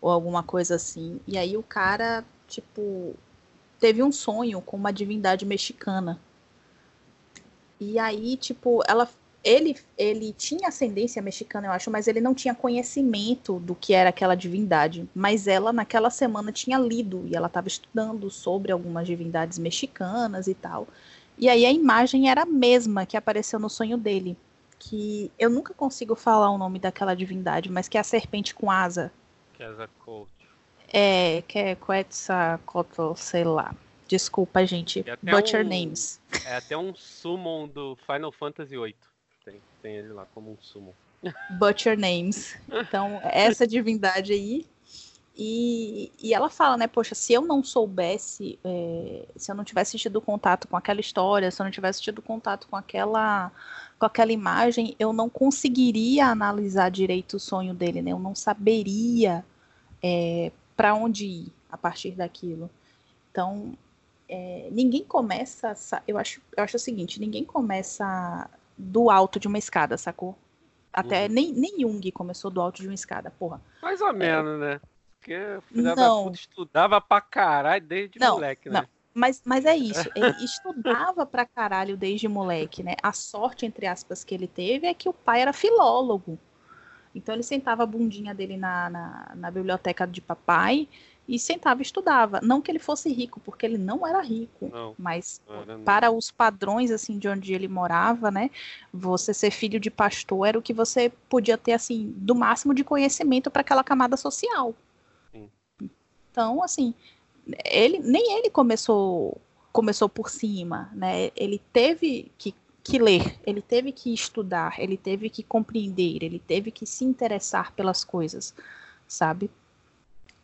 ou 0.03 0.11
alguma 0.11 0.43
coisa 0.43 0.75
assim. 0.75 1.21
E 1.27 1.39
aí 1.39 1.57
o 1.57 1.63
cara, 1.63 2.25
tipo, 2.49 3.15
teve 3.79 4.03
um 4.03 4.13
sonho 4.13 4.61
com 4.61 4.77
uma 4.77 4.93
divindade 4.93 5.47
mexicana. 5.47 6.21
E 7.81 7.99
aí, 7.99 8.37
tipo, 8.37 8.83
ela 8.87 9.09
ele, 9.45 9.77
ele 9.99 10.33
tinha 10.33 10.69
ascendência 10.69 11.21
mexicana, 11.21 11.67
eu 11.67 11.73
acho, 11.73 11.91
mas 11.91 12.07
ele 12.07 12.21
não 12.21 12.33
tinha 12.33 12.55
conhecimento 12.55 13.59
do 13.59 13.75
que 13.75 13.93
era 13.93 14.11
aquela 14.11 14.37
divindade. 14.37 15.09
Mas 15.15 15.49
ela, 15.49 15.73
naquela 15.73 16.11
semana, 16.11 16.53
tinha 16.53 16.79
lido 16.79 17.25
e 17.27 17.35
ela 17.35 17.49
estava 17.49 17.67
estudando 17.67 18.31
sobre 18.31 18.71
algumas 18.71 19.07
divindades 19.07 19.59
mexicanas 19.59 20.47
e 20.47 20.55
tal. 20.55 20.87
E 21.37 21.49
aí 21.49 21.67
a 21.67 21.73
imagem 21.73 22.31
era 22.31 22.43
a 22.43 22.47
mesma 22.47 23.05
que 23.05 23.17
apareceu 23.17 23.59
no 23.59 23.69
sonho 23.69 23.99
dele. 23.99 24.37
Que 24.79 25.31
eu 25.39 25.51
nunca 25.51 25.75
consigo 25.75 26.15
falar 26.15 26.51
o 26.51 26.59
nome 26.59 26.79
daquela 26.79 27.15
divindade, 27.15 27.71
mas 27.71 27.89
que 27.89 27.97
é 27.97 28.01
a 28.01 28.05
serpente 28.05 28.55
com 28.55 28.71
asa. 28.71 29.11
Quetzalcoatl. 29.63 30.31
É, 30.93 31.43
que 31.47 31.59
é 31.59 31.75
Quetzalcoatl, 31.75 33.15
sei 33.15 33.45
lá. 33.45 33.75
Desculpa, 34.09 34.67
gente. 34.67 35.05
Butcher 35.23 35.65
um, 35.65 35.69
Names. 35.69 36.21
É 36.45 36.57
até 36.57 36.77
um 36.77 36.95
summon 36.95 37.69
do 37.69 37.97
Final 38.05 38.33
Fantasy 38.33 38.77
VIII. 38.77 38.95
Tem, 39.45 39.61
tem 39.81 39.97
ele 39.97 40.13
lá 40.13 40.27
como 40.35 40.53
um 40.53 40.57
summon. 40.61 40.93
Butcher 41.59 41.99
Names. 41.99 42.59
Então, 42.71 43.21
essa 43.23 43.67
divindade 43.67 44.33
aí 44.33 44.67
E, 45.35 46.13
e 46.23 46.35
ela 46.35 46.51
fala, 46.51 46.77
né, 46.77 46.87
poxa, 46.87 47.15
se 47.15 47.33
eu 47.33 47.41
não 47.43 47.65
soubesse, 47.65 48.59
é, 48.63 49.27
se 49.37 49.51
eu 49.51 49.55
não 49.55 49.65
tivesse 49.65 49.97
tido 49.97 50.21
contato 50.21 50.69
com 50.69 50.77
aquela 50.77 51.01
história, 51.01 51.51
se 51.51 51.63
eu 51.63 51.65
não 51.65 51.71
tivesse 51.71 52.03
tido 52.03 52.21
contato 52.21 52.69
com 52.69 52.77
aquela, 52.77 53.51
com 53.99 54.05
aquela 54.05 54.31
imagem, 54.31 54.95
eu 54.99 55.11
não 55.13 55.31
conseguiria 55.31 56.27
analisar 56.27 56.91
direito 56.91 57.39
o 57.39 57.41
sonho 57.41 57.73
dele, 57.73 58.03
né? 58.03 58.13
Eu 58.13 58.19
não 58.19 58.35
saberia 58.35 59.43
é, 60.03 60.51
para 60.77 60.95
onde 60.95 61.27
ir 61.27 61.53
a 61.71 61.77
partir 61.77 62.13
daquilo. 62.13 62.71
Então, 63.31 63.77
é, 64.29 64.69
ninguém 64.71 65.05
começa, 65.05 65.75
eu 66.07 66.19
acho, 66.19 66.41
eu 66.57 66.65
acho 66.65 66.77
o 66.77 66.81
seguinte, 66.81 67.21
ninguém 67.21 67.45
começa 67.45 68.49
do 68.77 69.11
alto 69.11 69.39
de 69.39 69.47
uma 69.47 69.59
escada, 69.59 69.97
sacou? 69.97 70.37
Até 70.93 71.27
uhum. 71.27 71.33
nem, 71.33 71.53
nem 71.53 71.81
Jung 71.81 72.13
começou 72.13 72.51
do 72.51 72.61
alto 72.61 72.83
de 72.83 72.89
uma 72.89 72.95
escada, 72.95 73.31
porra. 73.31 73.61
Mais 73.83 74.01
ou 74.01 74.13
menos, 74.13 74.61
né? 74.61 74.81
Porque 75.19 75.37
filha 75.69 75.95
não. 75.95 76.25
Puta, 76.25 76.37
estudava 76.37 77.01
pra 77.01 77.21
caralho 77.21 77.87
desde 77.87 78.19
não, 78.19 78.35
moleque, 78.35 78.69
né? 78.69 78.81
Não. 78.81 78.89
Mas, 79.15 79.43
mas 79.45 79.65
é 79.65 79.77
isso, 79.77 80.09
ele 80.17 80.45
estudava 80.45 81.25
pra 81.25 81.47
caralho 81.47 81.97
desde 81.97 82.29
moleque, 82.29 82.83
né? 82.83 82.97
A 83.03 83.13
sorte, 83.13 83.65
entre 83.65 83.87
aspas, 83.87 84.25
que 84.25 84.35
ele 84.35 84.47
teve 84.47 84.87
é 84.87 84.95
que 84.95 85.09
o 85.09 85.13
pai 85.13 85.43
era 85.43 85.53
filólogo. 85.53 86.39
Então 87.15 87.35
ele 87.35 87.43
sentava 87.43 87.83
a 87.83 87.87
bundinha 87.87 88.35
dele 88.35 88.57
na, 88.57 88.89
na, 88.89 89.33
na 89.35 89.51
biblioteca 89.51 90.07
de 90.07 90.21
papai 90.21 90.89
e 91.29 91.39
sentava 91.39 91.81
e 91.81 91.85
estudava. 91.85 92.41
Não 92.43 92.61
que 92.61 92.71
ele 92.71 92.79
fosse 92.79 93.13
rico, 93.13 93.41
porque 93.41 93.65
ele 93.65 93.79
não 93.79 94.07
era 94.07 94.21
rico, 94.21 94.71
não, 94.73 94.95
mas 94.99 95.41
era 95.49 95.79
para 95.79 96.11
os 96.11 96.31
padrões 96.31 96.91
assim 96.91 97.19
de 97.19 97.29
onde 97.29 97.55
ele 97.55 97.69
morava, 97.69 98.31
né? 98.31 98.51
Você 98.93 99.33
ser 99.33 99.51
filho 99.51 99.79
de 99.79 99.91
pastor 99.91 100.47
era 100.47 100.59
o 100.59 100.63
que 100.63 100.73
você 100.73 101.13
podia 101.29 101.57
ter 101.57 101.73
assim 101.73 102.13
do 102.17 102.35
máximo 102.35 102.75
de 102.75 102.85
conhecimento 102.85 103.51
para 103.51 103.61
aquela 103.61 103.85
camada 103.85 104.17
social. 104.17 104.75
Sim. 105.33 105.51
Então, 106.31 106.63
assim, 106.63 106.95
ele 107.65 107.99
nem 107.99 108.39
ele 108.39 108.51
começou 108.51 109.41
começou 109.73 110.07
por 110.09 110.29
cima, 110.29 110.91
né? 110.93 111.31
Ele 111.35 111.59
teve 111.73 112.31
que 112.37 112.55
que 112.83 112.99
ler, 112.99 113.39
ele 113.47 113.63
teve 113.63 113.93
que 113.93 114.13
estudar, 114.13 114.81
ele 114.81 114.97
teve 114.97 115.31
que 115.31 115.43
compreender, 115.43 116.23
ele 116.23 116.39
teve 116.39 116.71
que 116.71 116.85
se 116.85 117.05
interessar 117.05 117.73
pelas 117.73 118.05
coisas, 118.05 118.55
sabe? 119.07 119.51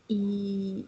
E 0.08 0.86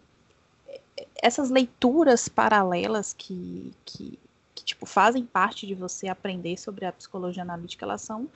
essas 1.21 1.49
leituras 1.49 2.29
paralelas 2.29 3.13
que, 3.13 3.73
que, 3.85 4.17
que, 4.55 4.63
tipo, 4.63 4.85
fazem 4.85 5.25
parte 5.25 5.67
de 5.67 5.75
você 5.75 6.07
aprender 6.07 6.57
sobre 6.57 6.85
a 6.85 6.91
psicologia 6.91 7.43
analítica, 7.43 7.85
elas 7.85 8.01
são 8.01 8.29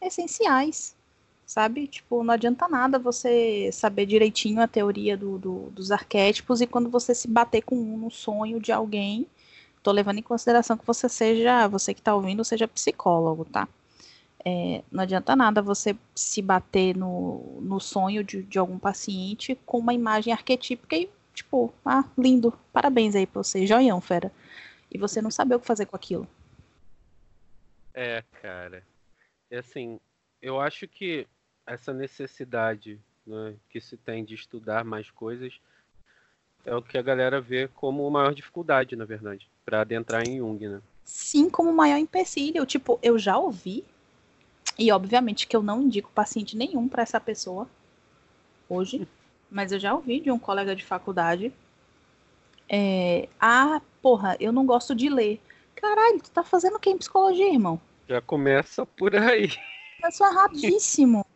essenciais, 0.00 0.96
sabe? 1.46 1.86
Tipo, 1.86 2.22
não 2.24 2.34
adianta 2.34 2.68
nada 2.68 2.98
você 2.98 3.70
saber 3.72 4.06
direitinho 4.06 4.60
a 4.60 4.68
teoria 4.68 5.16
do, 5.16 5.38
do, 5.38 5.70
dos 5.70 5.92
arquétipos 5.92 6.60
e 6.60 6.66
quando 6.66 6.90
você 6.90 7.14
se 7.14 7.28
bater 7.28 7.62
com 7.62 7.76
um 7.76 7.96
no 7.96 8.10
sonho 8.10 8.60
de 8.60 8.72
alguém, 8.72 9.26
tô 9.86 9.92
levando 9.92 10.18
em 10.18 10.22
consideração 10.22 10.76
que 10.76 10.84
você 10.84 11.08
seja, 11.08 11.68
você 11.68 11.94
que 11.94 12.00
está 12.00 12.12
ouvindo, 12.12 12.44
seja 12.44 12.66
psicólogo, 12.66 13.44
tá? 13.44 13.68
É, 14.44 14.82
não 14.90 15.04
adianta 15.04 15.36
nada 15.36 15.62
você 15.62 15.96
se 16.12 16.42
bater 16.42 16.96
no, 16.96 17.60
no 17.60 17.78
sonho 17.78 18.24
de, 18.24 18.42
de 18.42 18.58
algum 18.58 18.80
paciente 18.80 19.54
com 19.64 19.78
uma 19.78 19.94
imagem 19.94 20.32
arquetípica 20.32 20.96
e, 20.96 21.08
tipo, 21.32 21.72
ah, 21.84 22.02
lindo, 22.18 22.52
parabéns 22.72 23.14
aí 23.14 23.28
pra 23.28 23.44
você, 23.44 23.64
joião, 23.64 24.00
fera. 24.00 24.32
E 24.90 24.98
você 24.98 25.22
não 25.22 25.30
saber 25.30 25.54
o 25.54 25.60
que 25.60 25.66
fazer 25.68 25.86
com 25.86 25.94
aquilo. 25.94 26.26
É, 27.94 28.24
cara. 28.42 28.82
É 29.48 29.58
assim, 29.58 30.00
eu 30.42 30.60
acho 30.60 30.88
que 30.88 31.28
essa 31.64 31.94
necessidade 31.94 33.00
né, 33.24 33.54
que 33.70 33.80
se 33.80 33.96
tem 33.96 34.24
de 34.24 34.34
estudar 34.34 34.84
mais 34.84 35.12
coisas 35.12 35.60
é 36.66 36.74
o 36.74 36.82
que 36.82 36.98
a 36.98 37.02
galera 37.02 37.40
vê 37.40 37.68
como 37.68 38.10
maior 38.10 38.34
dificuldade, 38.34 38.96
na 38.96 39.04
verdade, 39.04 39.48
para 39.64 39.80
adentrar 39.80 40.26
em 40.26 40.38
Jung, 40.38 40.68
né? 40.68 40.80
Sim, 41.04 41.48
como 41.48 41.72
maior 41.72 41.96
empecilho. 41.96 42.66
Tipo, 42.66 42.98
eu 43.00 43.16
já 43.16 43.38
ouvi 43.38 43.84
e 44.76 44.90
obviamente 44.90 45.46
que 45.46 45.56
eu 45.56 45.62
não 45.62 45.82
indico 45.82 46.10
paciente 46.12 46.56
nenhum 46.56 46.88
para 46.88 47.04
essa 47.04 47.20
pessoa 47.20 47.68
hoje, 48.68 49.06
mas 49.48 49.70
eu 49.70 49.78
já 49.78 49.94
ouvi 49.94 50.18
de 50.20 50.30
um 50.30 50.38
colega 50.38 50.74
de 50.74 50.84
faculdade. 50.84 51.52
É, 52.68 53.28
ah, 53.40 53.80
porra, 54.02 54.36
eu 54.40 54.52
não 54.52 54.66
gosto 54.66 54.92
de 54.92 55.08
ler. 55.08 55.40
Caralho, 55.76 56.20
tu 56.20 56.30
tá 56.32 56.42
fazendo 56.42 56.76
o 56.76 56.80
que 56.80 56.90
em 56.90 56.98
psicologia, 56.98 57.52
irmão? 57.52 57.80
Já 58.08 58.20
começa 58.20 58.84
por 58.84 59.14
aí. 59.14 59.52
Isso 60.04 60.24
é 60.24 61.26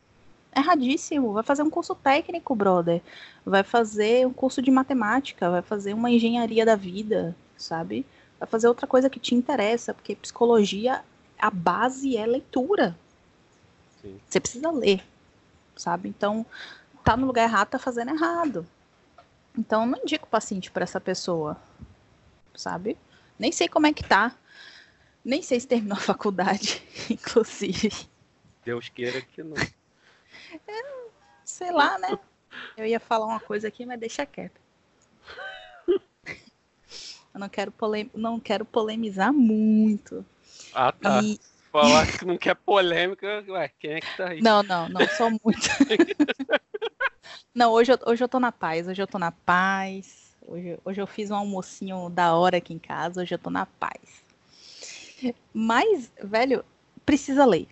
erradíssimo. 0.54 1.32
Vai 1.32 1.42
fazer 1.42 1.62
um 1.62 1.70
curso 1.70 1.94
técnico, 1.94 2.54
brother. 2.54 3.00
Vai 3.44 3.62
fazer 3.62 4.26
um 4.26 4.32
curso 4.32 4.60
de 4.60 4.70
matemática. 4.70 5.50
Vai 5.50 5.62
fazer 5.62 5.94
uma 5.94 6.10
engenharia 6.10 6.64
da 6.64 6.76
vida, 6.76 7.34
sabe? 7.56 8.06
Vai 8.38 8.48
fazer 8.48 8.68
outra 8.68 8.86
coisa 8.86 9.10
que 9.10 9.20
te 9.20 9.34
interessa, 9.34 9.92
porque 9.92 10.16
psicologia, 10.16 11.02
a 11.38 11.50
base 11.50 12.16
é 12.16 12.26
leitura. 12.26 12.96
Sim. 14.00 14.18
Você 14.26 14.40
precisa 14.40 14.70
ler, 14.70 15.02
sabe? 15.76 16.08
Então, 16.08 16.44
tá 17.04 17.16
no 17.16 17.26
lugar 17.26 17.44
errado, 17.44 17.68
tá 17.68 17.78
fazendo 17.78 18.10
errado. 18.10 18.66
Então, 19.58 19.82
eu 19.82 19.86
não 19.88 19.98
indico 19.98 20.26
o 20.26 20.30
paciente 20.30 20.70
para 20.70 20.84
essa 20.84 21.00
pessoa, 21.00 21.56
sabe? 22.54 22.96
Nem 23.38 23.52
sei 23.52 23.68
como 23.68 23.86
é 23.86 23.92
que 23.92 24.04
tá. 24.04 24.34
Nem 25.22 25.42
sei 25.42 25.60
se 25.60 25.66
terminou 25.66 25.98
a 25.98 26.00
faculdade, 26.00 26.82
inclusive. 27.10 27.90
Deus 28.64 28.88
queira 28.88 29.20
que 29.20 29.42
não. 29.42 29.56
É, 30.66 31.08
sei 31.44 31.70
lá, 31.70 31.98
né? 31.98 32.18
Eu 32.76 32.86
ia 32.86 33.00
falar 33.00 33.26
uma 33.26 33.40
coisa 33.40 33.68
aqui, 33.68 33.84
mas 33.84 34.00
deixa 34.00 34.24
quieto. 34.24 34.60
Eu 37.32 37.38
não 37.38 37.48
quero, 37.48 37.70
polem 37.70 38.10
não 38.14 38.40
quero 38.40 38.64
polemizar 38.64 39.32
muito. 39.32 40.24
Ah, 40.72 40.92
tá. 40.92 41.20
E, 41.22 41.40
falar 41.70 42.06
que 42.06 42.24
não 42.24 42.36
quer 42.36 42.56
polêmica, 42.56 43.44
ué, 43.48 43.68
quem 43.78 43.92
é 43.92 44.00
que 44.00 44.16
tá 44.16 44.28
aí? 44.28 44.42
Não, 44.42 44.62
não, 44.62 44.88
não 44.88 45.08
sou 45.08 45.30
muito. 45.30 45.68
não, 47.54 47.72
hoje 47.72 47.92
eu, 47.92 47.98
hoje 48.06 48.24
eu 48.24 48.28
tô 48.28 48.40
na 48.40 48.50
paz, 48.50 48.88
hoje 48.88 49.00
eu 49.00 49.06
tô 49.06 49.18
na 49.18 49.30
paz. 49.30 50.36
Hoje, 50.42 50.78
hoje 50.84 51.00
eu 51.00 51.06
fiz 51.06 51.30
um 51.30 51.36
almocinho 51.36 52.08
da 52.08 52.34
hora 52.34 52.56
aqui 52.56 52.74
em 52.74 52.78
casa, 52.78 53.22
hoje 53.22 53.34
eu 53.34 53.38
tô 53.38 53.50
na 53.50 53.66
paz. 53.66 54.24
Mas, 55.52 56.10
velho, 56.22 56.64
precisa 57.04 57.44
ler. 57.44 57.68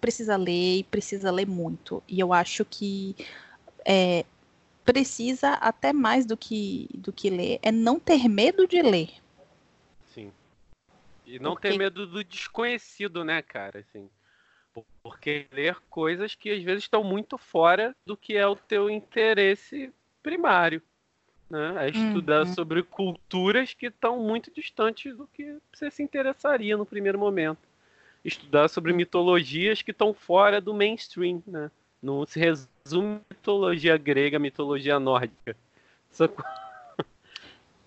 Precisa 0.00 0.36
ler 0.36 0.78
e 0.78 0.84
precisa 0.84 1.30
ler 1.30 1.46
muito. 1.46 2.02
E 2.08 2.20
eu 2.20 2.32
acho 2.32 2.64
que 2.64 3.16
é, 3.84 4.24
precisa 4.84 5.54
até 5.54 5.92
mais 5.92 6.26
do 6.26 6.36
que, 6.36 6.88
do 6.94 7.12
que 7.12 7.30
ler, 7.30 7.58
é 7.62 7.72
não 7.72 7.98
ter 7.98 8.28
medo 8.28 8.66
de 8.66 8.82
ler. 8.82 9.10
E 11.26 11.40
não 11.40 11.52
porque... 11.52 11.70
ter 11.70 11.78
medo 11.78 12.06
do 12.06 12.22
desconhecido, 12.22 13.24
né, 13.24 13.42
cara? 13.42 13.80
Assim, 13.80 14.08
porque 15.02 15.46
ler 15.50 15.76
coisas 15.90 16.34
que 16.34 16.50
às 16.50 16.62
vezes 16.62 16.84
estão 16.84 17.02
muito 17.02 17.36
fora 17.36 17.94
do 18.06 18.16
que 18.16 18.36
é 18.36 18.46
o 18.46 18.54
teu 18.54 18.88
interesse 18.88 19.92
primário. 20.22 20.80
Né? 21.50 21.86
É 21.86 21.90
estudar 21.90 22.46
uhum. 22.46 22.54
sobre 22.54 22.82
culturas 22.82 23.74
que 23.74 23.86
estão 23.86 24.20
muito 24.20 24.52
distantes 24.52 25.16
do 25.16 25.26
que 25.26 25.58
você 25.72 25.90
se 25.90 26.02
interessaria 26.02 26.76
no 26.76 26.86
primeiro 26.86 27.18
momento. 27.18 27.65
Estudar 28.26 28.68
sobre 28.68 28.92
mitologias 28.92 29.82
que 29.82 29.92
estão 29.92 30.12
fora 30.12 30.60
do 30.60 30.74
mainstream. 30.74 31.42
Né? 31.46 31.70
Não 32.02 32.26
se 32.26 32.40
resume 32.40 33.20
mitologia 33.30 33.96
grega, 33.96 34.38
mitologia 34.38 34.98
nórdica. 34.98 35.56
Sacou? 36.10 36.44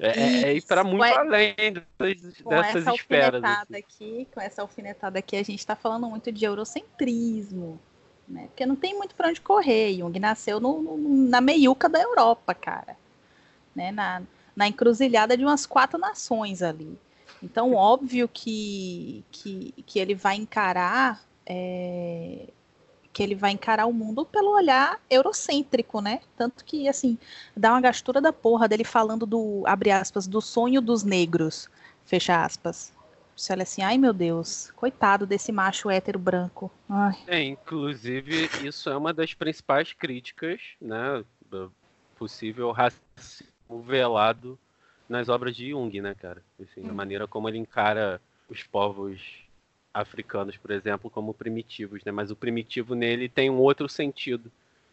É, 0.02 0.18
é, 0.18 0.44
é 0.44 0.54
ir 0.56 0.62
para 0.62 0.82
muito 0.82 1.04
além 1.04 1.54
dessas, 1.74 2.42
dessas 2.42 2.76
essa 2.88 2.96
esferas. 2.96 3.44
Assim. 3.44 3.76
Aqui, 3.76 4.28
com 4.34 4.40
essa 4.40 4.62
alfinetada 4.62 5.20
aqui, 5.20 5.36
a 5.36 5.44
gente 5.44 5.60
está 5.60 5.76
falando 5.76 6.10
muito 6.10 6.32
de 6.32 6.46
eurocentrismo. 6.46 7.78
Né? 8.26 8.48
Porque 8.48 8.66
não 8.66 8.78
tem 8.78 8.98
muito 8.98 9.14
para 9.14 9.28
onde 9.28 9.42
correr. 9.42 9.98
Jung 9.98 10.18
nasceu 10.18 10.58
no, 10.62 10.82
no, 10.82 11.28
na 11.28 11.42
meiuca 11.42 11.90
da 11.90 12.02
Europa, 12.02 12.54
cara. 12.54 12.96
Né? 13.76 13.92
Na, 13.92 14.22
na 14.56 14.70
encruzilhada 14.70 15.36
de 15.36 15.44
umas 15.44 15.66
quatro 15.66 16.00
nações 16.00 16.62
ali. 16.62 16.98
Então, 17.42 17.74
óbvio 17.74 18.28
que, 18.28 19.24
que, 19.32 19.74
que 19.86 20.00
ele 20.00 20.14
vai 20.14 20.36
encarar 20.36 21.22
é, 21.46 22.48
que 23.12 23.24
ele 23.24 23.36
vai 23.36 23.52
encarar 23.52 23.86
o 23.86 23.94
mundo 23.94 24.26
pelo 24.26 24.52
olhar 24.52 25.00
eurocêntrico, 25.10 26.00
né? 26.00 26.22
Tanto 26.38 26.64
que, 26.64 26.88
assim, 26.88 27.18
dá 27.56 27.72
uma 27.72 27.82
gastura 27.82 28.22
da 28.22 28.32
porra 28.32 28.68
dele 28.68 28.84
falando 28.84 29.26
do, 29.26 29.64
abre 29.66 29.92
aspas, 29.92 30.28
do 30.28 30.40
sonho 30.40 30.80
dos 30.82 31.04
negros, 31.04 31.70
fecha 32.06 32.44
aspas. 32.44 32.94
Você 33.36 33.54
olha 33.54 33.64
assim, 33.64 33.82
ai 33.82 33.98
meu 33.98 34.14
Deus, 34.14 34.72
coitado 34.76 35.26
desse 35.26 35.52
macho 35.52 35.90
hétero 35.90 36.20
branco. 36.20 36.70
Ai. 36.90 37.18
É, 37.26 37.42
inclusive, 37.42 38.50
isso 38.62 38.90
é 38.90 38.98
uma 38.98 39.14
das 39.14 39.34
principais 39.34 39.94
críticas, 39.94 40.62
né? 40.80 41.24
Possível 42.18 42.72
racismo 42.72 43.82
velado 43.82 44.60
nas 45.10 45.28
obras 45.28 45.56
de 45.56 45.72
Jung, 45.72 46.00
né, 46.00 46.16
cara? 46.16 46.42
Assim, 46.62 46.82
hum. 46.82 46.92
A 46.92 46.94
maneira 46.94 47.28
como 47.28 47.50
ele 47.50 47.58
encara 47.58 48.22
os 48.48 48.64
povos 48.64 49.20
africanos, 49.94 50.56
por 50.56 50.72
exemplo, 50.72 51.10
como 51.10 51.34
primitivos, 51.34 52.04
né? 52.06 52.12
Mas 52.12 52.32
o 52.32 52.36
primitivo 52.36 52.94
nele 52.94 53.28
tem 53.28 53.50
um 53.50 53.58
outro 53.58 53.90
sentido, 53.90 54.52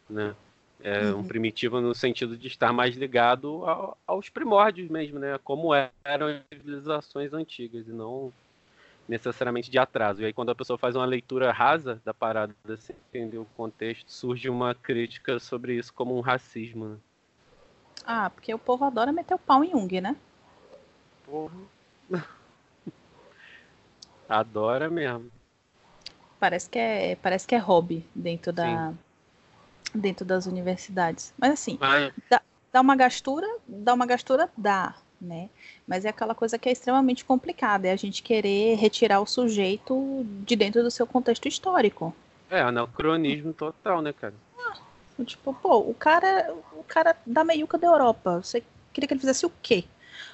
né? 0.09 0.35
É 0.81 1.11
uhum. 1.11 1.20
um 1.20 1.24
primitivo 1.24 1.81
no 1.81 1.94
sentido 1.94 2.37
de 2.37 2.48
estar 2.48 2.72
mais 2.72 2.96
ligado 2.96 3.64
ao, 3.64 3.96
aos 4.07 4.29
primórdios 4.29 4.88
mesmo, 4.90 5.18
né? 5.18 5.38
Como 5.42 5.70
eram 5.74 6.26
as 6.26 6.42
civilizações 6.52 7.33
antigas 7.33 7.87
e 7.88 7.92
não 7.92 8.33
necessariamente 9.09 9.70
de 9.70 9.79
atraso. 9.79 10.22
E 10.22 10.26
aí 10.26 10.33
quando 10.33 10.50
a 10.50 10.55
pessoa 10.55 10.79
faz 10.79 10.96
uma 10.96 11.05
leitura 11.05 11.52
rasa 11.52 12.00
da 12.05 12.12
parada, 12.12 12.55
sem 12.79 12.96
entender 13.09 13.38
o 13.38 13.46
contexto, 13.57 14.11
surge 14.11 14.48
uma 14.48 14.74
crítica 14.74 15.38
sobre 15.38 15.74
isso 15.74 15.92
como 15.94 16.16
um 16.16 16.20
racismo. 16.20 16.88
Né? 16.88 16.96
Ah, 18.07 18.31
porque 18.31 18.55
o 18.55 18.59
povo 18.59 18.85
adora 18.85 19.12
meter 19.12 19.35
o 19.35 19.38
pau 19.38 19.64
em 19.64 19.71
Jung, 19.71 20.01
né? 20.01 20.14
Porra. 21.25 21.57
Adora 24.29 24.88
mesmo. 24.88 25.31
Parece 26.38 26.69
que 26.71 26.79
é, 26.79 27.16
parece 27.16 27.47
que 27.47 27.55
é 27.55 27.59
hobby 27.59 28.07
dentro 28.14 28.53
da 28.53 28.92
dentro 29.95 30.25
das 30.25 30.47
universidades. 30.47 31.33
Mas 31.38 31.53
assim, 31.53 31.79
Mas... 31.81 32.12
Dá, 32.29 32.40
dá 32.73 32.81
uma 32.81 32.95
gastura, 32.95 33.47
dá 33.66 33.95
uma 33.95 34.05
gastura, 34.05 34.51
dá, 34.57 34.95
né? 35.21 35.49
Mas 35.87 36.05
é 36.05 36.11
aquela 36.11 36.35
coisa 36.35 36.59
que 36.59 36.69
é 36.69 36.73
extremamente 36.73 37.25
complicada, 37.25 37.88
é 37.88 37.92
a 37.92 37.97
gente 37.97 38.23
querer 38.23 38.77
retirar 38.77 39.21
o 39.21 39.27
sujeito 39.27 40.25
de 40.45 40.55
dentro 40.55 40.83
do 40.83 40.90
seu 40.90 41.07
contexto 41.07 41.49
histórico. 41.49 42.14
É, 42.51 42.61
anacronismo 42.61 43.53
total, 43.53 44.03
né, 44.03 44.12
cara? 44.12 44.35
Tipo, 45.24 45.55
pô, 45.55 45.79
o 45.79 45.94
cara, 45.94 46.55
o 46.72 46.85
cara 46.85 47.16
da 47.24 47.42
meiuca 47.42 47.79
da 47.79 47.87
Europa, 47.87 48.42
você 48.42 48.62
queria 48.92 49.09
que 49.09 49.14
ele 49.14 49.20
fizesse 49.20 49.46
o 49.46 49.52
quê? 49.62 49.85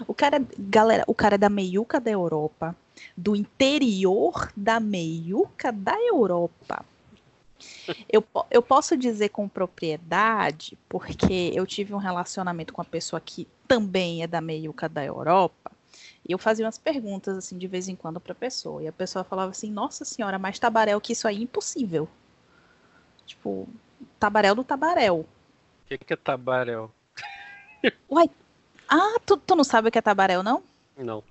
O 0.06 0.14
cara, 0.14 0.44
galera, 0.58 1.04
o 1.06 1.14
cara 1.14 1.38
da 1.38 1.48
meiuca 1.48 2.00
da 2.00 2.10
Europa, 2.10 2.74
do 3.16 3.36
interior 3.36 4.50
da 4.56 4.80
meiuca 4.80 5.70
da 5.70 5.94
Europa. 6.00 6.84
Eu, 8.10 8.24
eu 8.50 8.62
posso 8.62 8.96
dizer 8.96 9.28
com 9.28 9.48
propriedade, 9.48 10.76
porque 10.88 11.52
eu 11.54 11.66
tive 11.66 11.94
um 11.94 11.98
relacionamento 11.98 12.72
com 12.72 12.80
uma 12.80 12.88
pessoa 12.88 13.20
que 13.20 13.46
também 13.68 14.22
é 14.22 14.26
da 14.26 14.40
meiuca 14.40 14.88
da 14.88 15.04
Europa, 15.04 15.70
e 16.28 16.32
eu 16.32 16.38
fazia 16.38 16.64
umas 16.64 16.78
perguntas 16.78 17.36
assim 17.36 17.56
de 17.56 17.66
vez 17.66 17.88
em 17.88 17.96
quando 17.96 18.20
para 18.20 18.32
a 18.32 18.36
pessoa, 18.36 18.82
e 18.82 18.88
a 18.88 18.92
pessoa 18.92 19.24
falava 19.24 19.50
assim: 19.50 19.70
"Nossa 19.70 20.04
senhora, 20.04 20.38
mas 20.38 20.58
tabaréu 20.58 21.00
que 21.00 21.12
isso 21.12 21.28
aí 21.28 21.38
é 21.38 21.42
impossível". 21.42 22.08
Tipo, 23.26 23.68
tabaréu 24.18 24.54
do 24.54 24.64
tabaréu. 24.64 25.20
O 25.20 25.26
que, 25.86 25.98
que 25.98 26.12
é 26.12 26.16
tabaréu? 26.16 26.90
Uai, 28.10 28.30
ah, 28.88 29.18
tu, 29.24 29.36
tu 29.36 29.56
não 29.56 29.64
sabe 29.64 29.88
o 29.88 29.90
que 29.90 29.98
é 29.98 30.02
tabaréu, 30.02 30.42
não? 30.42 30.62
Não. 30.96 31.24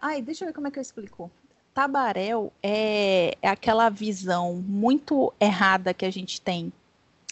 Ai, 0.00 0.20
deixa 0.20 0.44
eu 0.44 0.48
ver 0.48 0.54
como 0.54 0.66
é 0.66 0.70
que 0.70 0.78
eu 0.78 0.82
explico. 0.82 1.30
Tabaréu 1.72 2.52
é, 2.62 3.36
é 3.40 3.48
aquela 3.48 3.88
visão 3.88 4.56
muito 4.56 5.32
errada 5.40 5.94
que 5.94 6.04
a 6.04 6.10
gente 6.10 6.40
tem 6.40 6.72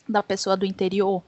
da 0.08 0.22
pessoa 0.22 0.56
do 0.56 0.64
interior. 0.64 1.22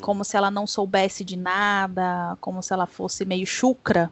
Como 0.00 0.24
se 0.24 0.36
ela 0.36 0.50
não 0.50 0.66
soubesse 0.66 1.24
de 1.24 1.36
nada, 1.36 2.36
como 2.40 2.62
se 2.62 2.72
ela 2.72 2.86
fosse 2.86 3.24
meio 3.24 3.46
chucra. 3.46 4.10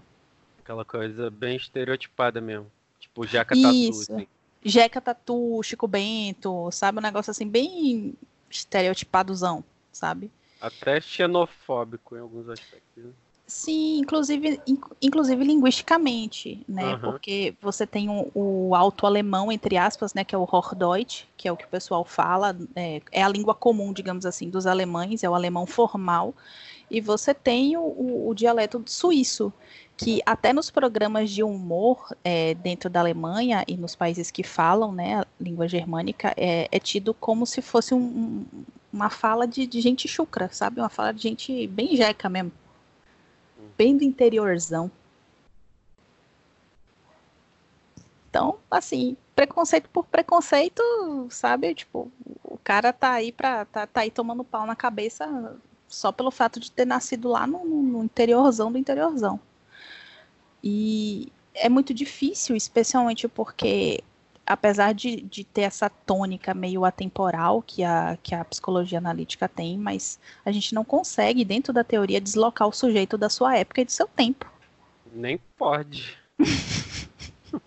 Aquela 0.59 0.85
coisa 0.85 1.31
bem 1.31 1.57
estereotipada 1.57 2.41
mesmo. 2.41 2.67
Tipo, 2.99 3.27
Jeca 3.27 3.55
Tatu, 3.55 3.69
assim. 3.69 4.27
Jeca 4.65 5.01
Tatu, 5.01 5.63
Chico 5.63 5.87
Bento, 5.87 6.71
sabe? 6.73 6.99
Um 6.99 7.03
negócio 7.03 7.31
assim, 7.31 7.47
bem 7.47 8.15
estereotipadozão, 8.51 9.63
sabe? 9.93 10.31
Até 10.61 11.01
xenofóbico 11.01 12.17
em 12.17 12.21
alguns 12.21 12.49
aspectos. 12.49 13.05
Né? 13.05 13.11
Sim, 13.47 13.99
inclusive, 13.99 14.59
inclusive 15.03 15.45
linguisticamente, 15.45 16.65
né? 16.67 16.95
Uhum. 16.95 17.01
Porque 17.01 17.55
você 17.61 17.87
tem 17.87 18.09
o, 18.09 18.31
o 18.35 18.75
alto-alemão, 18.75 19.53
entre 19.53 19.77
aspas, 19.77 20.15
né? 20.15 20.25
Que 20.25 20.35
é 20.35 20.39
o 20.39 20.49
Hochdeutsch, 20.51 21.27
que 21.37 21.47
é 21.47 21.53
o 21.53 21.57
que 21.57 21.67
o 21.67 21.69
pessoal 21.69 22.07
fala, 22.07 22.57
é, 22.75 23.03
é, 23.13 23.23
a 23.23 23.29
língua 23.29 23.55
comum, 23.55 23.93
digamos 23.93 24.25
assim, 24.25 24.49
dos 24.49 24.67
alemães, 24.67 25.23
é 25.23 25.29
o 25.29 25.35
alemão 25.35 25.67
formal. 25.67 26.35
E 26.91 27.03
você 27.03 27.35
tem 27.35 27.77
o, 27.77 27.83
o, 27.83 28.29
o 28.31 28.35
dialeto 28.35 28.83
suíço, 28.87 29.53
que 29.97 30.21
até 30.27 30.53
nos 30.53 30.71
programas 30.71 31.31
de 31.31 31.43
humor 31.43 32.13
é, 32.25 32.55
dentro 32.55 32.91
da 32.91 33.01
Alemanha 33.01 33.65
e 33.69 33.77
nos 33.77 33.95
países 33.95 34.31
que 34.31 34.43
falam 34.43 34.93
né, 34.93 35.21
a 35.21 35.27
língua 35.41 35.69
germânica, 35.69 36.35
é, 36.37 36.69
é 36.71 36.79
tido 36.81 37.15
como 37.15 37.47
se 37.47 37.63
fosse 37.63 37.95
um, 37.95 38.45
uma 38.93 39.09
fala 39.09 39.47
de, 39.47 39.67
de 39.67 39.81
gente 39.81 40.09
chucra, 40.09 40.49
sabe? 40.53 40.81
Uma 40.81 40.89
fala 40.89 41.13
de 41.13 41.23
gente 41.23 41.67
bem 41.69 41.97
jeca 41.97 42.29
mesmo 42.29 42.53
bem 43.77 43.97
do 43.97 44.05
interiorzão. 44.05 44.91
Então, 48.29 48.59
assim, 48.71 49.17
preconceito 49.35 49.89
por 49.91 50.05
preconceito, 50.07 50.83
sabe? 51.31 51.75
Tipo, 51.75 52.11
o 52.43 52.59
cara 52.59 52.93
tá 52.93 53.13
aí 53.13 53.31
pra. 53.31 53.65
tá, 53.65 53.87
tá 53.87 54.01
aí 54.01 54.11
tomando 54.11 54.43
pau 54.45 54.67
na 54.67 54.75
cabeça 54.75 55.57
só 55.87 56.11
pelo 56.11 56.31
fato 56.31 56.59
de 56.59 56.71
ter 56.71 56.85
nascido 56.85 57.29
lá 57.29 57.47
no, 57.47 57.65
no 57.65 58.05
interiorzão 58.05 58.73
do 58.73 58.79
interiorzão. 58.79 59.41
E 60.67 61.31
é 61.55 61.69
muito 61.69 61.93
difícil, 61.93 62.57
especialmente 62.57 63.29
porque 63.29 64.03
apesar 64.47 64.95
de, 64.95 65.21
de 65.21 65.45
ter 65.45 65.63
essa 65.63 65.91
tônica 65.91 66.55
meio 66.55 66.87
atemporal 66.87 67.63
que 67.63 67.85
a, 67.85 68.17
que 68.23 68.35
a 68.35 68.43
psicologia 68.47 68.97
analítica 68.97 69.47
tem, 69.47 69.77
mas 69.77 70.19
a 70.43 70.51
gente 70.51 70.75
não 70.75 70.83
consegue, 70.83 71.45
dentro 71.45 71.71
da 71.71 71.85
teoria, 71.85 72.19
deslocar 72.19 72.67
o 72.67 72.73
sujeito 72.73 73.19
da 73.19 73.29
sua 73.29 73.59
época 73.59 73.83
e 73.83 73.85
do 73.85 73.93
seu 73.93 74.07
tempo. 74.07 74.51
Nem 75.13 75.39
pode. 75.59 76.17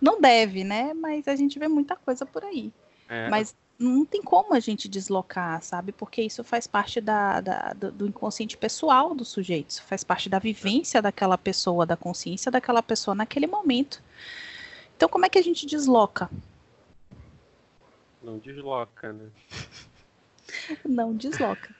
não 0.00 0.20
deve, 0.20 0.64
né? 0.64 0.94
Mas 0.94 1.28
a 1.28 1.36
gente 1.36 1.58
vê 1.58 1.68
muita 1.68 1.96
coisa 1.96 2.24
por 2.24 2.44
aí. 2.44 2.72
É. 3.10 3.28
Mas 3.28 3.54
não 3.82 4.04
tem 4.04 4.22
como 4.22 4.54
a 4.54 4.60
gente 4.60 4.88
deslocar, 4.88 5.62
sabe? 5.62 5.92
Porque 5.92 6.22
isso 6.22 6.44
faz 6.44 6.66
parte 6.66 7.00
da, 7.00 7.40
da, 7.40 7.72
do 7.72 8.06
inconsciente 8.06 8.56
pessoal 8.56 9.14
do 9.14 9.24
sujeito, 9.24 9.70
isso 9.70 9.82
faz 9.82 10.04
parte 10.04 10.28
da 10.28 10.38
vivência 10.38 11.02
daquela 11.02 11.36
pessoa, 11.36 11.84
da 11.84 11.96
consciência 11.96 12.50
daquela 12.50 12.82
pessoa 12.82 13.14
naquele 13.14 13.46
momento. 13.46 14.02
Então, 14.96 15.08
como 15.08 15.26
é 15.26 15.28
que 15.28 15.38
a 15.38 15.42
gente 15.42 15.66
desloca? 15.66 16.30
Não 18.22 18.38
desloca, 18.38 19.12
né? 19.12 19.28
Não 20.84 21.14
desloca. 21.14 21.74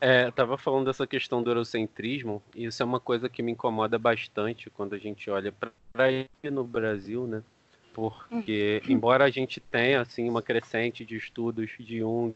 É, 0.00 0.26
eu 0.26 0.32
tava 0.32 0.58
falando 0.58 0.84
dessa 0.84 1.06
questão 1.06 1.42
do 1.42 1.50
eurocentrismo, 1.50 2.42
e 2.54 2.66
isso 2.66 2.82
é 2.82 2.86
uma 2.86 3.00
coisa 3.00 3.28
que 3.28 3.42
me 3.42 3.52
incomoda 3.52 3.98
bastante 3.98 4.68
quando 4.70 4.94
a 4.94 4.98
gente 4.98 5.30
olha 5.30 5.52
para 5.92 6.12
ir 6.12 6.28
no 6.44 6.62
Brasil, 6.62 7.26
né? 7.26 7.42
Porque, 7.94 8.82
hum. 8.84 8.92
embora 8.92 9.24
a 9.24 9.30
gente 9.30 9.60
tenha, 9.60 10.00
assim, 10.00 10.28
uma 10.28 10.42
crescente 10.42 11.04
de 11.04 11.16
estudos 11.16 11.70
de 11.78 11.98
Jung 12.00 12.34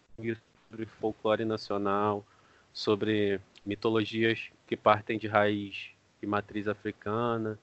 sobre 0.71 0.87
folclore 0.87 1.44
nacional, 1.44 2.25
sobre 2.73 3.40
mitologias 3.66 4.51
que 4.68 4.77
partem 4.77 5.18
de 5.18 5.27
raiz 5.27 5.90
e 6.23 6.27
matriz 6.27 6.68
africana, 6.68 7.59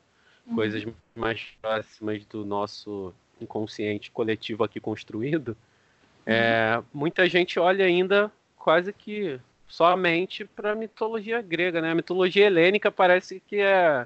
uhum. 0.45 0.55
coisas 0.55 0.86
mais 1.15 1.41
próximas 1.62 2.25
do 2.25 2.43
nosso 2.43 3.13
inconsciente 3.39 4.12
coletivo 4.12 4.63
aqui 4.63 4.79
construído, 4.81 5.49
uhum. 5.49 6.34
é, 6.34 6.84
muita 6.93 7.29
gente 7.29 7.58
olha 7.58 7.86
ainda 7.86 8.29
quase 8.58 8.91
que 8.91 9.39
somente 9.67 10.43
para 10.43 10.73
a 10.73 10.75
mitologia 10.75 11.41
grega, 11.41 11.81
né? 11.81 11.91
A 11.91 11.95
mitologia 11.95 12.45
helênica 12.45 12.91
parece 12.91 13.41
que 13.47 13.58
é 13.58 14.05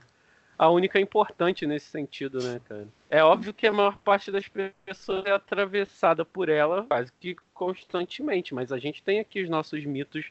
a 0.59 0.69
única 0.69 0.99
importante 0.99 1.65
nesse 1.65 1.85
sentido, 1.85 2.43
né, 2.43 2.59
cara? 2.67 2.85
É 3.09 3.23
óbvio 3.23 3.53
que 3.53 3.65
a 3.65 3.71
maior 3.71 3.97
parte 3.99 4.29
das 4.29 4.45
pessoas 4.85 5.25
é 5.25 5.31
atravessada 5.31 6.25
por 6.25 6.49
ela 6.49 6.83
quase 6.83 7.09
que 7.17 7.37
constantemente, 7.53 8.53
mas 8.53 8.69
a 8.73 8.77
gente 8.77 9.01
tem 9.01 9.21
aqui 9.21 9.41
os 9.41 9.49
nossos 9.49 9.85
mitos, 9.85 10.25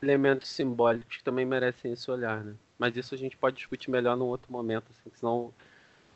elementos 0.00 0.48
simbólicos 0.48 1.16
que 1.16 1.24
também 1.24 1.44
merecem 1.44 1.92
esse 1.92 2.08
olhar, 2.08 2.44
né? 2.44 2.54
mas 2.78 2.96
isso 2.96 3.12
a 3.12 3.18
gente 3.18 3.36
pode 3.36 3.56
discutir 3.56 3.90
melhor 3.90 4.16
num 4.16 4.26
outro 4.26 4.50
momento, 4.50 4.86
assim, 4.90 5.10
senão 5.16 5.52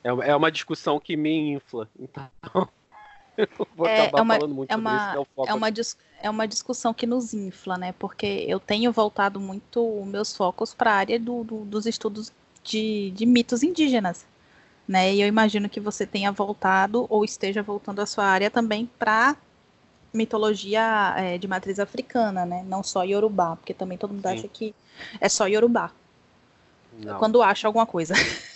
é, 0.05 0.09
é 0.31 0.37
uma 0.37 0.53
discussão 0.53 1.01
que 1.01 1.17
me 1.17 1.53
infla. 1.53 1.89
Então, 1.99 2.31
eu 3.37 3.49
vou 3.75 3.89
é, 3.89 4.03
acabar 4.03 4.19
é 4.19 4.23
uma, 4.23 4.35
falando 4.35 4.55
muito 4.55 4.71
é 4.71 4.77
uma, 4.77 4.97
isso, 4.97 5.19
é, 5.19 5.51
é, 5.51 5.55
uma 5.55 5.71
é 6.23 6.31
uma 6.31 6.47
discussão 6.47 6.95
que 6.95 7.07
nos 7.07 7.35
infla, 7.35 7.77
né? 7.77 7.93
Porque 7.99 8.47
eu 8.49 8.61
tenho 8.61 8.93
voltado 8.93 9.41
muito 9.41 10.05
meus 10.07 10.35
focos 10.35 10.73
para 10.73 10.93
a 10.93 10.95
área 10.95 11.19
do, 11.19 11.43
do, 11.43 11.65
dos 11.65 11.87
estudos 11.87 12.33
de, 12.65 13.13
de 13.13 13.27
mitos 13.27 13.63
indígenas. 13.63 14.27
Né? 14.89 15.15
E 15.15 15.21
eu 15.21 15.29
imagino 15.29 15.69
que 15.69 15.81
você 15.81 16.07
tenha 16.07 16.33
voltado 16.33 17.07
ou 17.09 17.25
esteja 17.25 17.63
voltando 17.63 18.01
a 18.01 18.07
sua 18.07 18.25
área 18.25 18.51
também 18.51 18.91
para 18.99 19.37
mitologia 20.13 21.15
é, 21.17 21.39
de 21.39 21.49
matriz 21.49 21.81
africana, 21.81 22.47
né? 22.47 22.65
Não 22.67 22.83
só 22.83 23.03
Yorubá, 23.03 23.57
porque 23.57 23.75
também 23.75 23.99
todo 23.99 24.15
mundo 24.15 24.29
Sim. 24.29 24.35
acha 24.35 24.49
que 24.49 24.75
é 25.21 25.29
só 25.29 25.47
Yorubá. 25.47 25.91
Não. 26.93 27.19
Quando 27.19 27.43
acha 27.43 27.67
alguma 27.67 27.87
coisa. 27.87 28.15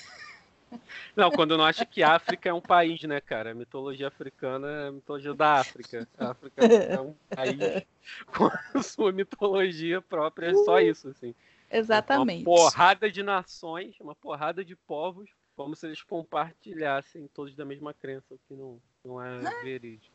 Não, 1.17 1.31
quando 1.31 1.57
não 1.57 1.65
acha 1.65 1.85
que 1.85 2.03
África 2.03 2.49
é 2.49 2.53
um 2.53 2.61
país, 2.61 3.03
né, 3.03 3.21
cara? 3.21 3.51
A 3.51 3.55
mitologia 3.55 4.07
africana 4.07 4.69
é 4.69 4.89
a 4.89 4.93
mitologia 4.93 5.35
da 5.35 5.55
África. 5.55 6.07
A 6.17 6.31
África 6.31 6.65
é 6.65 7.01
um 7.01 7.15
país 7.35 7.59
com 8.37 8.51
a 8.75 8.83
sua 8.83 9.11
mitologia 9.11 10.01
própria, 10.01 10.51
é 10.51 10.55
só 10.55 10.79
isso, 10.79 11.09
assim. 11.09 11.35
Exatamente. 11.71 12.47
Uma 12.47 12.57
porrada 12.57 13.11
de 13.11 13.23
nações, 13.23 13.95
uma 14.01 14.15
porrada 14.15 14.65
de 14.65 14.75
povos, 14.75 15.31
como 15.57 15.75
se 15.75 15.87
eles 15.87 16.03
compartilhassem 16.03 17.29
todos 17.35 17.55
da 17.55 17.65
mesma 17.65 17.93
crença, 17.93 18.35
o 18.35 18.39
que 18.47 18.55
não, 18.55 18.81
não 19.05 19.23
é, 19.23 19.39
é. 19.39 19.63
verídico. 19.63 20.15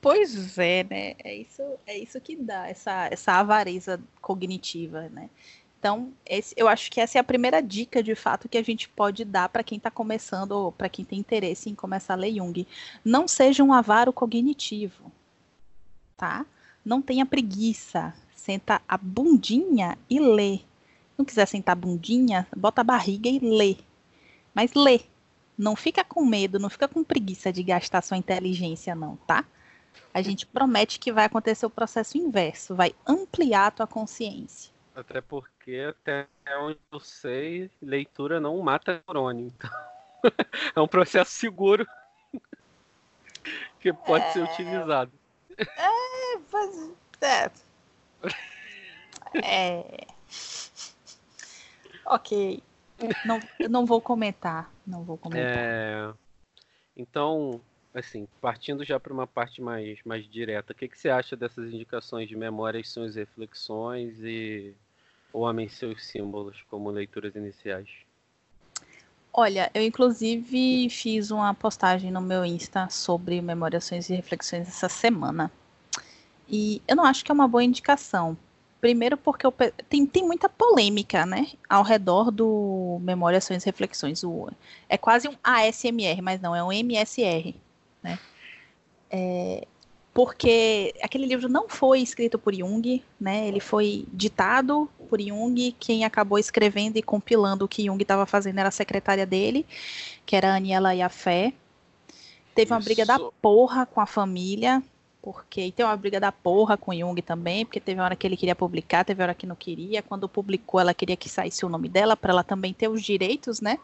Pois 0.00 0.58
é, 0.58 0.84
né? 0.84 1.14
É 1.24 1.34
isso, 1.34 1.62
é 1.86 1.96
isso 1.96 2.20
que 2.20 2.36
dá, 2.36 2.68
essa, 2.68 3.08
essa 3.10 3.32
avareza 3.32 3.98
cognitiva, 4.20 5.08
né? 5.08 5.30
Então, 5.78 6.12
esse, 6.24 6.54
eu 6.56 6.66
acho 6.66 6.90
que 6.90 7.00
essa 7.00 7.18
é 7.18 7.20
a 7.20 7.24
primeira 7.24 7.60
dica, 7.62 8.02
de 8.02 8.14
fato, 8.14 8.48
que 8.48 8.56
a 8.56 8.62
gente 8.62 8.88
pode 8.88 9.24
dar 9.24 9.50
para 9.50 9.62
quem 9.62 9.76
está 9.78 9.90
começando, 9.90 10.52
ou 10.52 10.72
para 10.72 10.88
quem 10.88 11.04
tem 11.04 11.18
interesse 11.18 11.68
em 11.68 11.74
começar 11.74 12.14
a 12.14 12.16
ler 12.16 12.34
Jung. 12.34 12.66
Não 13.04 13.28
seja 13.28 13.62
um 13.62 13.72
avaro 13.72 14.12
cognitivo, 14.12 15.12
tá? 16.16 16.46
Não 16.84 17.02
tenha 17.02 17.26
preguiça. 17.26 18.14
Senta 18.44 18.82
a 18.86 18.98
bundinha 18.98 19.96
e 20.10 20.20
lê. 20.20 20.60
Não 21.16 21.24
quiser 21.24 21.46
sentar 21.46 21.72
a 21.72 21.80
bundinha, 21.80 22.46
bota 22.54 22.82
a 22.82 22.84
barriga 22.84 23.26
e 23.26 23.38
lê. 23.38 23.78
Mas 24.52 24.74
lê. 24.74 25.00
Não 25.56 25.74
fica 25.74 26.04
com 26.04 26.22
medo, 26.26 26.58
não 26.58 26.68
fica 26.68 26.86
com 26.86 27.02
preguiça 27.02 27.50
de 27.50 27.62
gastar 27.62 28.02
sua 28.02 28.18
inteligência, 28.18 28.94
não, 28.94 29.16
tá? 29.26 29.46
A 30.12 30.20
gente 30.20 30.44
promete 30.44 31.00
que 31.00 31.10
vai 31.10 31.24
acontecer 31.24 31.64
o 31.64 31.70
processo 31.70 32.18
inverso, 32.18 32.74
vai 32.74 32.94
ampliar 33.06 33.68
a 33.68 33.70
tua 33.70 33.86
consciência. 33.86 34.70
Até 34.94 35.22
porque, 35.22 35.78
até 35.88 36.26
onde 36.58 36.78
eu 36.92 37.00
sei, 37.00 37.70
leitura 37.80 38.38
não 38.40 38.60
mata 38.60 39.02
neurônio. 39.08 39.54
Então, 39.56 39.70
é 40.76 40.80
um 40.82 40.88
processo 40.88 41.30
seguro 41.30 41.86
que 43.80 43.90
pode 43.90 44.26
é... 44.26 44.32
ser 44.32 44.42
utilizado. 44.42 45.12
É, 45.58 46.38
mas. 46.52 46.90
É. 47.22 47.50
é. 49.42 50.06
Ok. 52.06 52.62
Não, 53.24 53.40
não 53.68 53.86
vou 53.86 54.00
comentar. 54.00 54.70
Não 54.86 55.02
vou 55.02 55.16
comentar. 55.16 55.56
É... 55.56 56.12
Então, 56.96 57.60
assim, 57.94 58.28
partindo 58.40 58.84
já 58.84 59.00
para 59.00 59.12
uma 59.12 59.26
parte 59.26 59.60
mais, 59.60 59.98
mais 60.04 60.28
direta, 60.28 60.72
o 60.72 60.76
que, 60.76 60.88
que 60.88 60.98
você 60.98 61.08
acha 61.08 61.36
dessas 61.36 61.72
indicações 61.72 62.28
de 62.28 62.36
memórias, 62.36 62.94
e 62.96 63.10
reflexões 63.14 64.18
e 64.20 64.74
o 65.32 65.40
Homem 65.40 65.68
seus 65.68 66.04
símbolos 66.04 66.62
como 66.70 66.90
leituras 66.90 67.34
iniciais? 67.34 67.88
Olha, 69.32 69.68
eu 69.74 69.82
inclusive 69.82 70.88
fiz 70.88 71.32
uma 71.32 71.52
postagem 71.52 72.12
no 72.12 72.20
meu 72.20 72.44
Insta 72.44 72.88
sobre 72.88 73.42
memórias, 73.42 73.84
sons 73.84 74.08
e 74.08 74.14
reflexões 74.14 74.68
essa 74.68 74.88
semana. 74.88 75.50
E 76.48 76.82
eu 76.86 76.96
não 76.96 77.04
acho 77.04 77.24
que 77.24 77.30
é 77.30 77.34
uma 77.34 77.48
boa 77.48 77.64
indicação. 77.64 78.36
Primeiro 78.80 79.16
porque 79.16 79.46
eu, 79.46 79.54
tem, 79.88 80.04
tem 80.04 80.24
muita 80.24 80.48
polêmica, 80.48 81.24
né? 81.24 81.48
Ao 81.68 81.82
redor 81.82 82.30
do 82.30 82.98
Memórias, 83.00 83.44
Ações 83.44 83.62
e 83.62 83.66
Reflexões. 83.66 84.22
O, 84.22 84.50
é 84.88 84.98
quase 84.98 85.26
um 85.26 85.34
ASMR, 85.42 86.20
mas 86.22 86.40
não, 86.40 86.54
é 86.54 86.62
um 86.62 86.70
MSR, 86.70 87.54
né? 88.02 88.18
É, 89.10 89.66
porque 90.14 90.94
aquele 91.02 91.26
livro 91.26 91.48
não 91.48 91.68
foi 91.68 92.00
escrito 92.00 92.38
por 92.38 92.54
Jung, 92.54 93.02
né? 93.18 93.48
Ele 93.48 93.58
foi 93.58 94.06
ditado 94.12 94.88
por 95.08 95.20
Jung, 95.20 95.74
quem 95.80 96.04
acabou 96.04 96.38
escrevendo 96.38 96.96
e 96.96 97.02
compilando 97.02 97.64
o 97.64 97.68
que 97.68 97.84
Jung 97.84 98.00
estava 98.00 98.24
fazendo 98.24 98.58
era 98.58 98.68
a 98.68 98.72
secretária 98.72 99.26
dele, 99.26 99.66
que 100.24 100.36
era 100.36 100.52
a 100.52 100.56
Aniela 100.56 100.94
Yafé. 100.94 101.52
Teve 102.54 102.72
uma 102.72 102.78
Isso. 102.78 102.84
briga 102.84 103.04
da 103.04 103.18
porra 103.42 103.86
com 103.86 104.00
a 104.00 104.06
família, 104.06 104.80
porque 105.24 105.62
e 105.62 105.72
tem 105.72 105.86
uma 105.86 105.96
briga 105.96 106.20
da 106.20 106.30
porra 106.30 106.76
com 106.76 106.92
Jung 106.92 107.20
também, 107.22 107.64
porque 107.64 107.80
teve 107.80 107.98
uma 107.98 108.04
hora 108.04 108.14
que 108.14 108.26
ele 108.26 108.36
queria 108.36 108.54
publicar, 108.54 109.06
teve 109.06 109.22
uma 109.22 109.28
hora 109.28 109.34
que 109.34 109.46
não 109.46 109.56
queria. 109.56 110.02
Quando 110.02 110.28
publicou, 110.28 110.78
ela 110.78 110.92
queria 110.92 111.16
que 111.16 111.30
saísse 111.30 111.64
o 111.64 111.68
nome 111.70 111.88
dela 111.88 112.14
para 112.14 112.30
ela 112.30 112.44
também 112.44 112.74
ter 112.74 112.88
os 112.88 113.02
direitos, 113.02 113.58
né? 113.58 113.78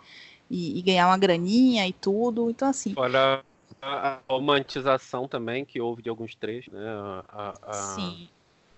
E, 0.50 0.78
e, 0.78 0.82
ganhar 0.82 1.06
uma 1.06 1.16
graninha 1.16 1.88
e 1.88 1.94
tudo. 1.94 2.50
Então 2.50 2.68
assim. 2.68 2.92
Fora 2.92 3.42
a 3.80 4.18
romantização 4.28 5.26
também 5.26 5.64
que 5.64 5.80
houve 5.80 6.02
de 6.02 6.10
alguns 6.10 6.34
trechos, 6.34 6.74
né? 6.74 6.86
A, 7.30 7.54
a, 7.62 7.72
sim. 7.72 8.28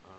A 0.05 0.11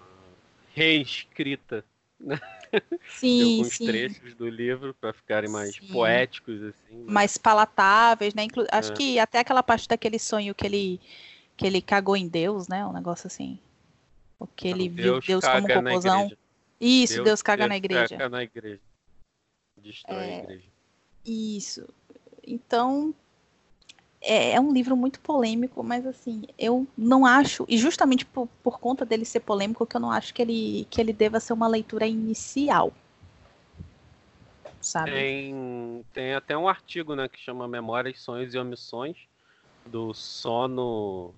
reescrita. 0.76 1.86
Né? 2.20 2.40
Sim, 3.08 3.38
de 3.38 3.44
alguns 3.44 3.76
sim. 3.76 3.86
trechos 3.86 4.34
do 4.34 4.50
livro 4.50 4.96
para 5.00 5.14
ficarem 5.14 5.50
mais 5.50 5.76
sim. 5.76 5.88
poéticos 5.88 6.62
assim. 6.64 6.96
Né? 6.96 7.12
Mais 7.12 7.38
palatáveis, 7.38 8.34
né? 8.34 8.44
Inclu 8.44 8.66
Acho 8.72 8.94
é. 8.94 8.96
que 8.96 9.20
até 9.20 9.40
aquela 9.40 9.62
parte 9.62 9.88
daquele 9.88 10.18
sonho 10.18 10.56
que 10.56 10.66
ele 10.66 11.02
que 11.56 11.66
ele 11.66 11.82
cagou 11.82 12.16
em 12.16 12.28
Deus, 12.28 12.68
né? 12.68 12.86
Um 12.86 12.94
negócio 12.94 13.28
assim. 13.28 13.60
Porque 14.38 14.68
ele 14.68 14.90
Deus 14.90 15.26
viu 15.26 15.40
Deus 15.40 15.46
como 15.46 15.68
um 15.68 15.84
cocôzão. 15.84 16.32
Isso, 16.80 17.16
Deus, 17.16 17.26
Deus 17.26 17.42
caga 17.42 17.64
Deus 17.64 17.70
na 17.70 17.78
igreja. 17.78 18.18
Caga 18.18 18.30
na 18.30 18.44
igreja. 18.44 18.82
Destrói 19.78 20.18
é, 20.18 20.36
a 20.36 20.44
igreja. 20.44 20.68
Isso. 21.26 21.88
Então, 22.46 23.14
é, 24.22 24.54
é, 24.54 24.60
um 24.60 24.74
livro 24.74 24.96
muito 24.96 25.20
polêmico, 25.20 25.84
mas 25.84 26.06
assim, 26.06 26.44
eu 26.58 26.88
não 26.98 27.26
acho, 27.26 27.66
e 27.68 27.78
justamente 27.78 28.26
por, 28.26 28.48
por 28.64 28.80
conta 28.80 29.06
dele 29.06 29.26
ser 29.26 29.42
polêmico, 29.42 29.86
que 29.86 29.96
eu 29.96 30.02
não 30.02 30.12
acho 30.12 30.34
que 30.34 30.42
ele, 30.42 30.88
que 30.90 31.00
ele 31.00 31.14
deva 31.14 31.40
ser 31.40 31.54
uma 31.54 31.68
leitura 31.68 32.08
inicial. 32.08 32.94
Sabe? 34.82 35.12
Tem, 35.12 36.06
tem 36.14 36.34
até 36.34 36.58
um 36.58 36.68
artigo, 36.68 37.16
né, 37.16 37.30
que 37.30 37.40
chama 37.40 37.68
Memórias, 37.68 38.20
Sonhos 38.22 38.54
e 38.54 38.58
Omissões, 38.58 39.18
do 39.86 40.14
sono 40.14 41.34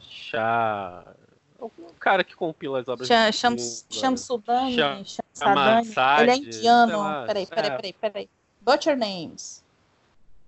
Chá. 0.00 1.14
O 1.58 1.70
cara 1.98 2.24
que 2.24 2.34
compila 2.34 2.80
as 2.80 2.88
obras. 2.88 3.06
Cham, 3.06 3.30
Cham, 3.32 3.56
Shamsudani, 3.90 5.04
Shamsadani. 5.04 6.22
Ele 6.22 6.30
é 6.30 6.36
indiano. 6.36 6.98
Lá, 6.98 7.26
peraí, 7.26 7.46
peraí, 7.46 7.70
peraí, 7.70 7.92
peraí. 7.92 8.30
Butcher 8.60 8.96
Names. 8.96 9.64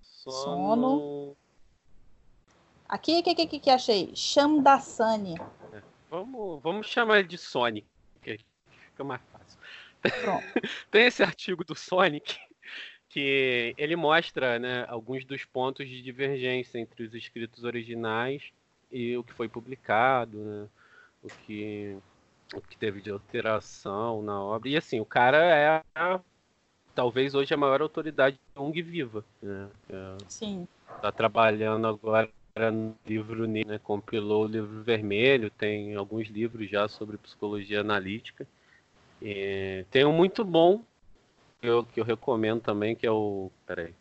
Sono. 0.03 0.43
Sono. 0.43 1.37
Aqui, 2.89 3.21
o 3.21 3.23
que, 3.23 3.35
que, 3.47 3.59
que 3.59 3.71
achei? 3.71 4.13
Shamdasani. 4.15 5.37
É, 5.73 5.83
vamos, 6.11 6.63
vamos 6.63 6.87
chamar 6.87 7.21
ele 7.21 7.29
de 7.29 7.39
Sonic, 7.39 7.87
fica 8.23 9.03
mais 9.03 9.21
fácil. 9.33 9.59
Tem 10.91 11.07
esse 11.07 11.23
artigo 11.23 11.65
do 11.65 11.75
Sonic 11.75 12.39
que 13.09 13.75
ele 13.77 13.97
mostra 13.97 14.59
né, 14.59 14.85
alguns 14.89 15.25
dos 15.25 15.45
pontos 15.45 15.89
de 15.89 16.03
divergência 16.03 16.79
entre 16.79 17.05
os 17.05 17.15
escritos 17.15 17.65
originais 17.65 18.53
e 18.93 19.17
o 19.17 19.25
que 19.25 19.33
foi 19.33 19.49
publicado, 19.49 20.39
né, 20.39 20.69
o, 21.23 21.29
que, 21.29 21.97
o 22.55 22.61
que 22.61 22.77
teve 22.77 23.01
de 23.01 23.11
alteração 23.11 24.23
na 24.23 24.41
obra. 24.41 24.69
E 24.69 24.77
assim, 24.77 25.01
o 25.01 25.05
cara 25.05 25.39
é 25.39 25.83
a, 25.95 26.21
talvez 26.95 27.35
hoje 27.35 27.55
a 27.55 27.57
maior 27.57 27.81
autoridade 27.81 28.37
de 28.37 28.61
Jung 28.61 28.83
viva. 28.83 29.25
Né, 29.41 29.69
é, 29.89 30.17
Sim. 30.29 30.69
Está 30.95 31.11
trabalhando 31.11 31.87
agora 31.87 32.31
no 32.71 32.95
livro, 33.07 33.47
né, 33.47 33.81
compilou 33.83 34.45
o 34.45 34.49
livro 34.49 34.83
vermelho, 34.83 35.51
tem 35.51 35.95
alguns 35.95 36.29
livros 36.29 36.69
já 36.69 36.87
sobre 36.87 37.17
psicologia 37.17 37.81
analítica. 37.81 38.47
E 39.21 39.87
tem 39.91 40.05
um 40.05 40.13
muito 40.13 40.45
bom 40.45 40.85
eu, 41.63 41.85
que 41.85 42.01
eu 42.01 42.05
recomendo 42.05 42.61
também, 42.61 42.95
que 42.97 43.07
é 43.07 43.11
o. 43.11 43.51
Peraí. 43.65 43.95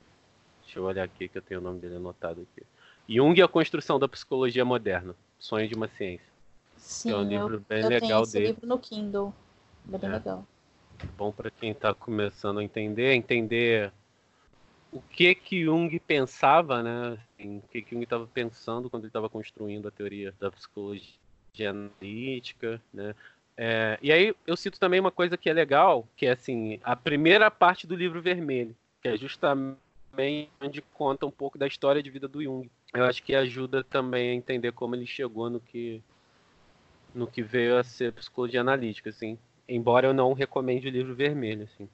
Deixa 0.63 0.79
eu 0.79 0.83
olhar 0.83 1.03
aqui 1.03 1.27
que 1.27 1.37
eu 1.37 1.41
tenho 1.41 1.59
o 1.59 1.63
nome 1.63 1.79
dele 1.79 1.97
anotado 1.97 2.41
aqui. 2.41 2.65
Jung 3.11 3.37
e 3.37 3.43
a 3.43 3.47
Construção 3.47 3.99
da 3.99 4.07
Psicologia 4.07 4.63
Moderna. 4.63 5.13
Sonho 5.37 5.67
de 5.67 5.75
uma 5.75 5.89
Ciência. 5.89 6.31
Sim, 6.77 7.11
é 7.11 7.15
um 7.17 7.23
livro 7.23 7.55
eu, 7.55 7.59
bem 7.59 7.81
eu 7.81 7.89
legal 7.89 8.07
tenho 8.07 8.23
esse 8.23 8.33
dele. 8.33 8.47
livro 8.47 8.67
no 8.67 8.79
Kindle. 8.79 9.33
Bem 9.83 9.99
é. 10.01 10.07
legal. 10.07 10.47
Bom 11.17 11.29
para 11.29 11.51
quem 11.51 11.71
está 11.71 11.93
começando 11.93 12.59
a 12.59 12.63
entender, 12.63 13.13
entender 13.13 13.91
o 14.93 15.01
que 15.01 15.35
que 15.35 15.65
Jung 15.65 15.99
pensava, 15.99 16.81
né? 16.81 17.17
Assim, 17.33 17.57
o 17.57 17.63
que 17.69 17.81
que 17.81 17.91
Jung 17.91 18.03
estava 18.03 18.25
pensando 18.27 18.89
quando 18.89 19.03
ele 19.03 19.09
estava 19.09 19.29
construindo 19.29 19.89
a 19.89 19.91
teoria 19.91 20.33
da 20.39 20.49
psicologia 20.49 21.11
analítica, 21.69 22.81
né? 22.93 23.13
É, 23.57 23.99
e 24.01 24.09
aí 24.11 24.33
eu 24.47 24.55
cito 24.55 24.79
também 24.79 25.01
uma 25.01 25.11
coisa 25.11 25.35
que 25.35 25.49
é 25.49 25.53
legal, 25.53 26.07
que 26.15 26.27
é 26.27 26.31
assim, 26.31 26.79
a 26.81 26.95
primeira 26.95 27.51
parte 27.51 27.85
do 27.85 27.95
livro 27.95 28.21
vermelho, 28.21 28.73
que 29.01 29.09
é 29.09 29.17
justamente 29.17 29.77
onde 30.61 30.81
conta 30.93 31.25
um 31.25 31.31
pouco 31.31 31.57
da 31.57 31.67
história 31.67 32.01
de 32.01 32.09
vida 32.09 32.27
do 32.27 32.41
Jung. 32.41 32.69
Eu 32.93 33.05
acho 33.05 33.23
que 33.23 33.33
ajuda 33.33 33.83
também 33.83 34.31
a 34.31 34.33
entender 34.33 34.71
como 34.73 34.95
ele 34.95 35.05
chegou 35.05 35.49
no 35.49 35.59
que 35.59 36.01
no 37.13 37.27
que 37.27 37.41
veio 37.41 37.77
a 37.77 37.83
ser 37.83 38.13
psicologia 38.13 38.61
analítica, 38.61 39.09
assim. 39.09 39.37
Embora 39.67 40.07
eu 40.07 40.13
não 40.13 40.33
recomende 40.33 40.87
o 40.87 40.91
livro 40.91 41.13
vermelho, 41.13 41.63
assim. 41.63 41.87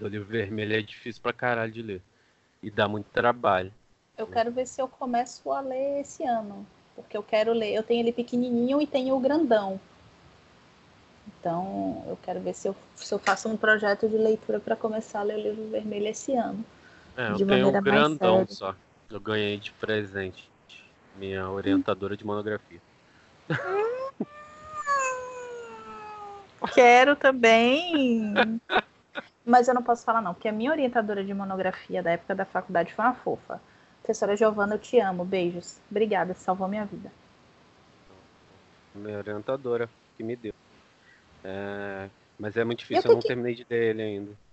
O 0.00 0.06
livro 0.06 0.28
vermelho 0.28 0.76
é 0.76 0.82
difícil 0.82 1.22
pra 1.22 1.32
caralho 1.32 1.72
de 1.72 1.82
ler. 1.82 2.02
E 2.62 2.70
dá 2.70 2.88
muito 2.88 3.06
trabalho. 3.06 3.72
Eu 4.16 4.26
quero 4.26 4.50
ver 4.50 4.66
se 4.66 4.80
eu 4.80 4.88
começo 4.88 5.50
a 5.50 5.60
ler 5.60 6.00
esse 6.00 6.24
ano. 6.24 6.66
Porque 6.94 7.16
eu 7.16 7.22
quero 7.22 7.52
ler. 7.52 7.72
Eu 7.72 7.82
tenho 7.82 8.00
ele 8.00 8.12
pequenininho 8.12 8.80
e 8.80 8.86
tenho 8.86 9.14
o 9.14 9.20
grandão. 9.20 9.80
Então, 11.26 12.04
eu 12.08 12.18
quero 12.22 12.40
ver 12.40 12.54
se 12.54 12.68
eu, 12.68 12.74
se 12.96 13.14
eu 13.14 13.18
faço 13.18 13.48
um 13.48 13.56
projeto 13.56 14.08
de 14.08 14.16
leitura 14.16 14.58
para 14.58 14.74
começar 14.74 15.20
a 15.20 15.22
ler 15.22 15.36
o 15.36 15.42
livro 15.42 15.68
vermelho 15.68 16.08
esse 16.08 16.34
ano. 16.34 16.64
É, 17.16 17.30
eu 17.30 17.36
de 17.36 17.44
tenho 17.44 17.68
um 17.68 17.80
grandão 17.82 18.46
só. 18.48 18.74
Eu 19.10 19.20
ganhei 19.20 19.56
de 19.58 19.72
presente. 19.72 20.50
Minha 21.16 21.48
orientadora 21.48 22.16
de 22.16 22.24
monografia. 22.24 22.80
Quero 26.74 27.16
também. 27.16 28.34
Mas 29.44 29.66
eu 29.66 29.74
não 29.74 29.82
posso 29.82 30.04
falar 30.04 30.20
não, 30.20 30.34
porque 30.34 30.48
a 30.48 30.52
minha 30.52 30.70
orientadora 30.70 31.24
de 31.24 31.32
monografia 31.32 32.02
da 32.02 32.10
época 32.10 32.34
da 32.34 32.44
faculdade 32.44 32.92
foi 32.92 33.04
uma 33.04 33.14
fofa. 33.14 33.60
Professora 34.02 34.36
Giovana, 34.36 34.74
eu 34.74 34.78
te 34.78 34.98
amo. 35.00 35.24
Beijos. 35.24 35.78
Obrigada, 35.90 36.34
salvou 36.34 36.68
minha 36.68 36.84
vida. 36.84 37.10
minha 38.94 39.18
orientadora 39.18 39.88
que 40.16 40.22
me 40.22 40.36
deu. 40.36 40.52
É, 41.42 42.10
mas 42.38 42.56
é 42.56 42.64
muito 42.64 42.80
difícil, 42.80 43.04
eu, 43.04 43.10
eu 43.10 43.14
não 43.14 43.22
que... 43.22 43.28
terminei 43.28 43.54
de 43.54 43.66
ler 43.68 43.90
ele 43.90 44.02
ainda. 44.02 44.47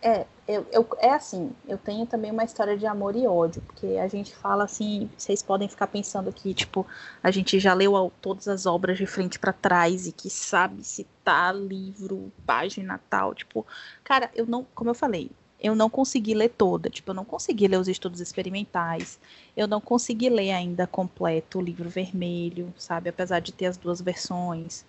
É, 0.00 0.26
eu, 0.46 0.66
eu, 0.70 0.88
é 0.98 1.10
assim, 1.10 1.52
eu 1.66 1.76
tenho 1.76 2.06
também 2.06 2.30
uma 2.30 2.44
história 2.44 2.76
de 2.76 2.86
amor 2.86 3.16
e 3.16 3.26
ódio, 3.26 3.62
porque 3.62 3.98
a 3.98 4.06
gente 4.06 4.34
fala 4.34 4.64
assim, 4.64 5.10
vocês 5.16 5.42
podem 5.42 5.68
ficar 5.68 5.88
pensando 5.88 6.32
que, 6.32 6.54
tipo, 6.54 6.86
a 7.22 7.30
gente 7.30 7.58
já 7.58 7.74
leu 7.74 8.12
todas 8.20 8.46
as 8.46 8.64
obras 8.66 8.96
de 8.96 9.06
frente 9.06 9.38
para 9.38 9.52
trás 9.52 10.06
e 10.06 10.12
que 10.12 10.30
sabe 10.30 10.84
citar 10.84 11.54
livro, 11.54 12.32
página 12.46 13.00
tal, 13.10 13.34
tipo, 13.34 13.66
cara, 14.04 14.30
eu 14.34 14.46
não, 14.46 14.64
como 14.74 14.90
eu 14.90 14.94
falei, 14.94 15.30
eu 15.60 15.74
não 15.76 15.88
consegui 15.88 16.34
ler 16.34 16.50
toda, 16.50 16.90
tipo, 16.90 17.10
eu 17.10 17.14
não 17.14 17.24
consegui 17.24 17.68
ler 17.68 17.78
os 17.78 17.88
estudos 17.88 18.20
experimentais, 18.20 19.18
eu 19.56 19.68
não 19.68 19.80
consegui 19.80 20.28
ler 20.28 20.50
ainda 20.50 20.86
completo 20.86 21.58
o 21.58 21.62
livro 21.62 21.88
vermelho, 21.88 22.74
sabe, 22.76 23.08
apesar 23.08 23.40
de 23.40 23.52
ter 23.52 23.66
as 23.66 23.76
duas 23.76 24.00
versões. 24.00 24.84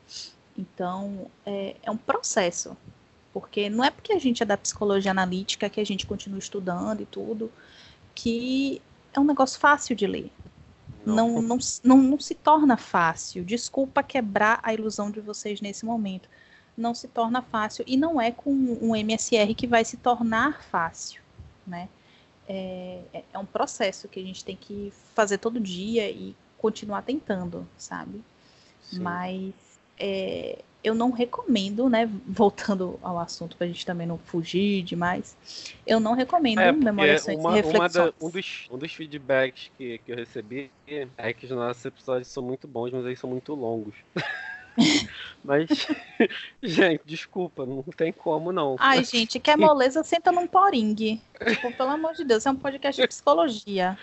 Então, 0.57 1.27
é, 1.45 1.75
é 1.83 1.91
um 1.91 1.97
processo, 1.97 2.75
porque 3.33 3.69
não 3.69 3.83
é 3.83 3.89
porque 3.89 4.13
a 4.13 4.19
gente 4.19 4.43
é 4.43 4.45
da 4.45 4.57
psicologia 4.57 5.11
analítica 5.11 5.69
que 5.69 5.81
a 5.81 5.85
gente 5.85 6.05
continua 6.05 6.37
estudando 6.37 7.01
e 7.01 7.05
tudo, 7.05 7.51
que 8.13 8.81
é 9.11 9.19
um 9.19 9.23
negócio 9.23 9.59
fácil 9.59 9.95
de 9.95 10.05
ler. 10.05 10.31
Não, 11.05 11.41
não, 11.41 11.57
não, 11.83 11.97
não 11.97 12.19
se 12.19 12.33
torna 12.35 12.77
fácil. 12.77 13.43
Desculpa 13.43 14.01
quebrar 14.01 14.59
a 14.63 14.73
ilusão 14.73 15.11
de 15.11 15.19
vocês 15.19 15.59
nesse 15.59 15.85
momento. 15.85 16.29
Não 16.77 16.95
se 16.95 17.07
torna 17.07 17.41
fácil. 17.41 17.83
E 17.85 17.97
não 17.97 18.21
é 18.21 18.31
com 18.31 18.51
um 18.51 18.95
MSR 18.95 19.53
que 19.53 19.67
vai 19.67 19.83
se 19.83 19.97
tornar 19.97 20.63
fácil. 20.63 21.21
Né? 21.67 21.89
É, 22.47 23.01
é, 23.13 23.23
é 23.33 23.39
um 23.39 23.45
processo 23.45 24.07
que 24.07 24.19
a 24.19 24.23
gente 24.23 24.45
tem 24.45 24.55
que 24.55 24.93
fazer 25.13 25.39
todo 25.39 25.59
dia 25.59 26.09
e 26.09 26.35
continuar 26.57 27.01
tentando, 27.01 27.67
sabe? 27.77 28.23
Sim. 28.81 28.99
Mas 28.99 29.53
é, 29.99 30.63
eu 30.83 30.93
não 30.93 31.11
recomendo, 31.11 31.89
né? 31.89 32.09
Voltando 32.27 32.99
ao 33.01 33.17
assunto 33.17 33.55
para 33.55 33.65
a 33.65 33.67
gente 33.67 33.85
também 33.85 34.05
não 34.05 34.17
fugir 34.17 34.83
demais, 34.83 35.73
eu 35.87 35.99
não 35.99 36.13
recomendo 36.13 36.59
é, 36.59 36.71
memoriações 36.71 37.39
uma, 37.39 37.51
e 37.51 37.55
reflexões. 37.61 37.95
Uma 37.95 38.11
da, 38.11 38.13
um, 38.21 38.29
dos, 38.29 38.67
um 38.71 38.77
dos 38.77 38.93
feedbacks 38.93 39.71
que, 39.77 39.99
que 39.99 40.11
eu 40.11 40.15
recebi 40.15 40.69
é 41.17 41.33
que 41.33 41.45
os 41.45 41.51
nossos 41.51 41.83
episódios 41.85 42.27
são 42.27 42.43
muito 42.43 42.67
bons, 42.67 42.91
mas 42.91 43.05
eles 43.05 43.19
são 43.19 43.29
muito 43.29 43.53
longos. 43.53 43.95
Mas, 45.43 45.67
gente, 46.63 47.01
desculpa, 47.05 47.65
não 47.65 47.83
tem 47.83 48.11
como 48.11 48.51
não. 48.51 48.75
Ai, 48.79 49.03
gente, 49.03 49.39
quer 49.39 49.57
moleza, 49.57 50.03
senta 50.03 50.31
num 50.31 50.47
poringue. 50.47 51.21
Tipo, 51.47 51.71
pelo 51.73 51.89
amor 51.89 52.13
de 52.13 52.23
Deus, 52.23 52.45
é 52.45 52.51
um 52.51 52.55
podcast 52.55 52.99
de 52.99 53.07
psicologia. 53.07 53.97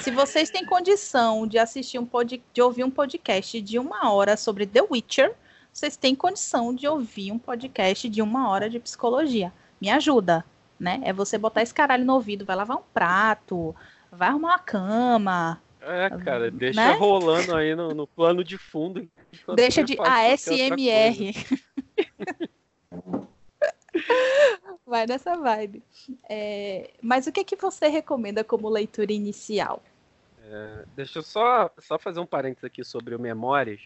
Se 0.00 0.10
vocês 0.10 0.50
têm 0.50 0.64
condição 0.64 1.46
de 1.46 1.58
assistir 1.58 1.98
um 1.98 2.04
pod... 2.04 2.42
de 2.52 2.62
ouvir 2.62 2.84
um 2.84 2.90
podcast 2.90 3.60
de 3.60 3.78
uma 3.78 4.12
hora 4.12 4.36
sobre 4.36 4.66
The 4.66 4.82
Witcher, 4.90 5.34
vocês 5.72 5.96
têm 5.96 6.14
condição 6.14 6.74
de 6.74 6.86
ouvir 6.86 7.32
um 7.32 7.38
podcast 7.38 8.08
de 8.08 8.22
uma 8.22 8.48
hora 8.48 8.68
de 8.68 8.78
psicologia. 8.78 9.52
Me 9.80 9.90
ajuda, 9.90 10.44
né? 10.78 11.00
É 11.04 11.12
você 11.12 11.38
botar 11.38 11.62
esse 11.62 11.72
caralho 11.72 12.04
no 12.04 12.14
ouvido, 12.14 12.44
vai 12.44 12.56
lavar 12.56 12.76
um 12.76 12.82
prato, 12.92 13.74
vai 14.10 14.28
arrumar 14.28 14.48
uma 14.48 14.58
cama. 14.58 15.62
É, 15.80 16.10
cara, 16.10 16.50
deixa 16.50 16.92
né? 16.92 16.92
rolando 16.92 17.56
aí 17.56 17.74
no, 17.74 17.94
no 17.94 18.06
plano 18.06 18.44
de 18.44 18.58
fundo 18.58 19.08
Deixa 19.54 19.82
de 19.82 19.96
ASMR. 19.98 21.32
Vai 24.86 25.06
nessa 25.06 25.36
vibe. 25.36 25.82
É, 26.28 26.90
mas 27.00 27.26
o 27.26 27.32
que, 27.32 27.44
que 27.44 27.56
você 27.56 27.88
recomenda 27.88 28.42
como 28.42 28.68
leitura 28.68 29.12
inicial? 29.12 29.82
É, 30.42 30.84
deixa 30.96 31.20
eu 31.20 31.22
só, 31.22 31.70
só 31.78 31.98
fazer 31.98 32.18
um 32.18 32.26
parênteses 32.26 32.64
aqui 32.64 32.82
sobre 32.84 33.14
o 33.14 33.20
Memórias. 33.20 33.80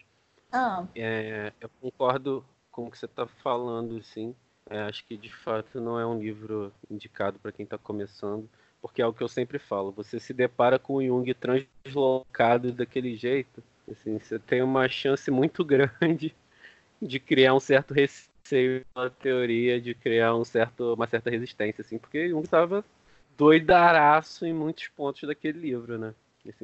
Ah. 0.51 0.85
É, 0.95 1.51
eu 1.59 1.69
concordo 1.81 2.45
com 2.71 2.87
o 2.87 2.91
que 2.91 2.97
você 2.97 3.05
está 3.05 3.27
falando, 3.27 4.01
sim. 4.03 4.35
É, 4.69 4.81
acho 4.81 5.05
que 5.05 5.15
de 5.15 5.31
fato 5.31 5.79
não 5.79 5.99
é 5.99 6.05
um 6.05 6.19
livro 6.19 6.73
indicado 6.89 7.37
para 7.39 7.51
quem 7.51 7.63
está 7.63 7.77
começando, 7.77 8.49
porque 8.81 9.01
é 9.01 9.05
o 9.05 9.13
que 9.13 9.21
eu 9.23 9.27
sempre 9.27 9.59
falo. 9.59 9.91
Você 9.91 10.19
se 10.19 10.33
depara 10.33 10.79
com 10.79 10.95
o 10.95 11.05
Jung 11.05 11.33
translocado 11.33 12.71
daquele 12.71 13.15
jeito, 13.15 13.63
Assim, 13.91 14.17
você 14.17 14.39
tem 14.39 14.61
uma 14.61 14.87
chance 14.89 15.29
muito 15.29 15.63
grande 15.65 16.35
de 17.01 17.19
criar 17.19 17.53
um 17.53 17.59
certo 17.59 17.93
receio 17.93 18.85
na 18.95 19.09
teoria, 19.09 19.79
de 19.79 19.93
criar 19.93 20.35
um 20.35 20.43
certo, 20.43 20.93
uma 20.93 21.07
certa 21.07 21.29
resistência, 21.29 21.81
assim, 21.81 21.97
porque 21.97 22.29
Jung 22.29 22.43
estava 22.43 22.83
doidaraço 23.37 24.45
em 24.45 24.53
muitos 24.53 24.87
pontos 24.89 25.27
daquele 25.27 25.59
livro, 25.59 25.97
né? 25.97 26.13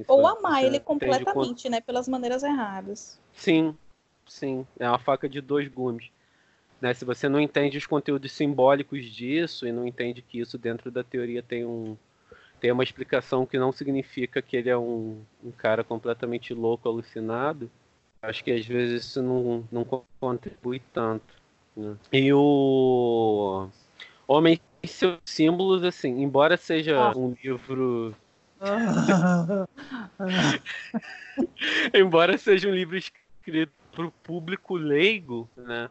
Ou 0.07 0.27
amar 0.27 0.63
ele 0.63 0.79
completamente, 0.79 1.69
né? 1.69 1.82
Pelas 1.82 2.07
maneiras 2.07 2.43
erradas. 2.43 3.19
Sim, 3.34 3.75
sim. 4.27 4.65
É 4.79 4.88
uma 4.88 4.99
faca 4.99 5.27
de 5.27 5.41
dois 5.41 5.67
gumes. 5.67 6.09
Né? 6.79 6.93
Se 6.93 7.05
você 7.05 7.29
não 7.29 7.39
entende 7.39 7.77
os 7.77 7.86
conteúdos 7.86 8.32
simbólicos 8.32 9.05
disso 9.05 9.67
e 9.67 9.71
não 9.71 9.86
entende 9.88 10.21
que 10.21 10.39
isso 10.39 10.57
dentro 10.57 10.89
da 10.89 11.03
teoria 11.03 11.43
tem 11.43 11.65
um, 11.65 11.95
tem 12.59 12.71
uma 12.71 12.84
explicação 12.84 13.45
que 13.45 13.57
não 13.57 13.71
significa 13.71 14.41
que 14.41 14.57
ele 14.57 14.69
é 14.69 14.77
um, 14.77 15.21
um 15.43 15.51
cara 15.51 15.84
completamente 15.84 16.53
louco, 16.53 16.88
alucinado. 16.88 17.69
Acho 18.21 18.43
que 18.43 18.51
às 18.51 18.65
vezes 18.65 19.05
isso 19.05 19.21
não, 19.21 19.67
não 19.71 19.86
contribui 20.19 20.82
tanto. 20.93 21.36
Né? 21.75 21.95
E 22.11 22.32
o 22.34 23.67
Homem 24.27 24.59
e 24.82 24.88
seus 24.88 25.19
símbolos, 25.25 25.84
assim, 25.84 26.21
embora 26.21 26.55
seja 26.55 26.97
ah. 26.97 27.17
um 27.17 27.36
livro. 27.43 28.15
embora 31.93 32.38
seja 32.38 32.70
um 32.70 32.74
livro 32.74 32.95
escrito 32.95 33.74
para 33.91 34.05
o 34.05 34.12
público 34.12 34.76
leigo, 34.76 35.49
né? 35.57 35.89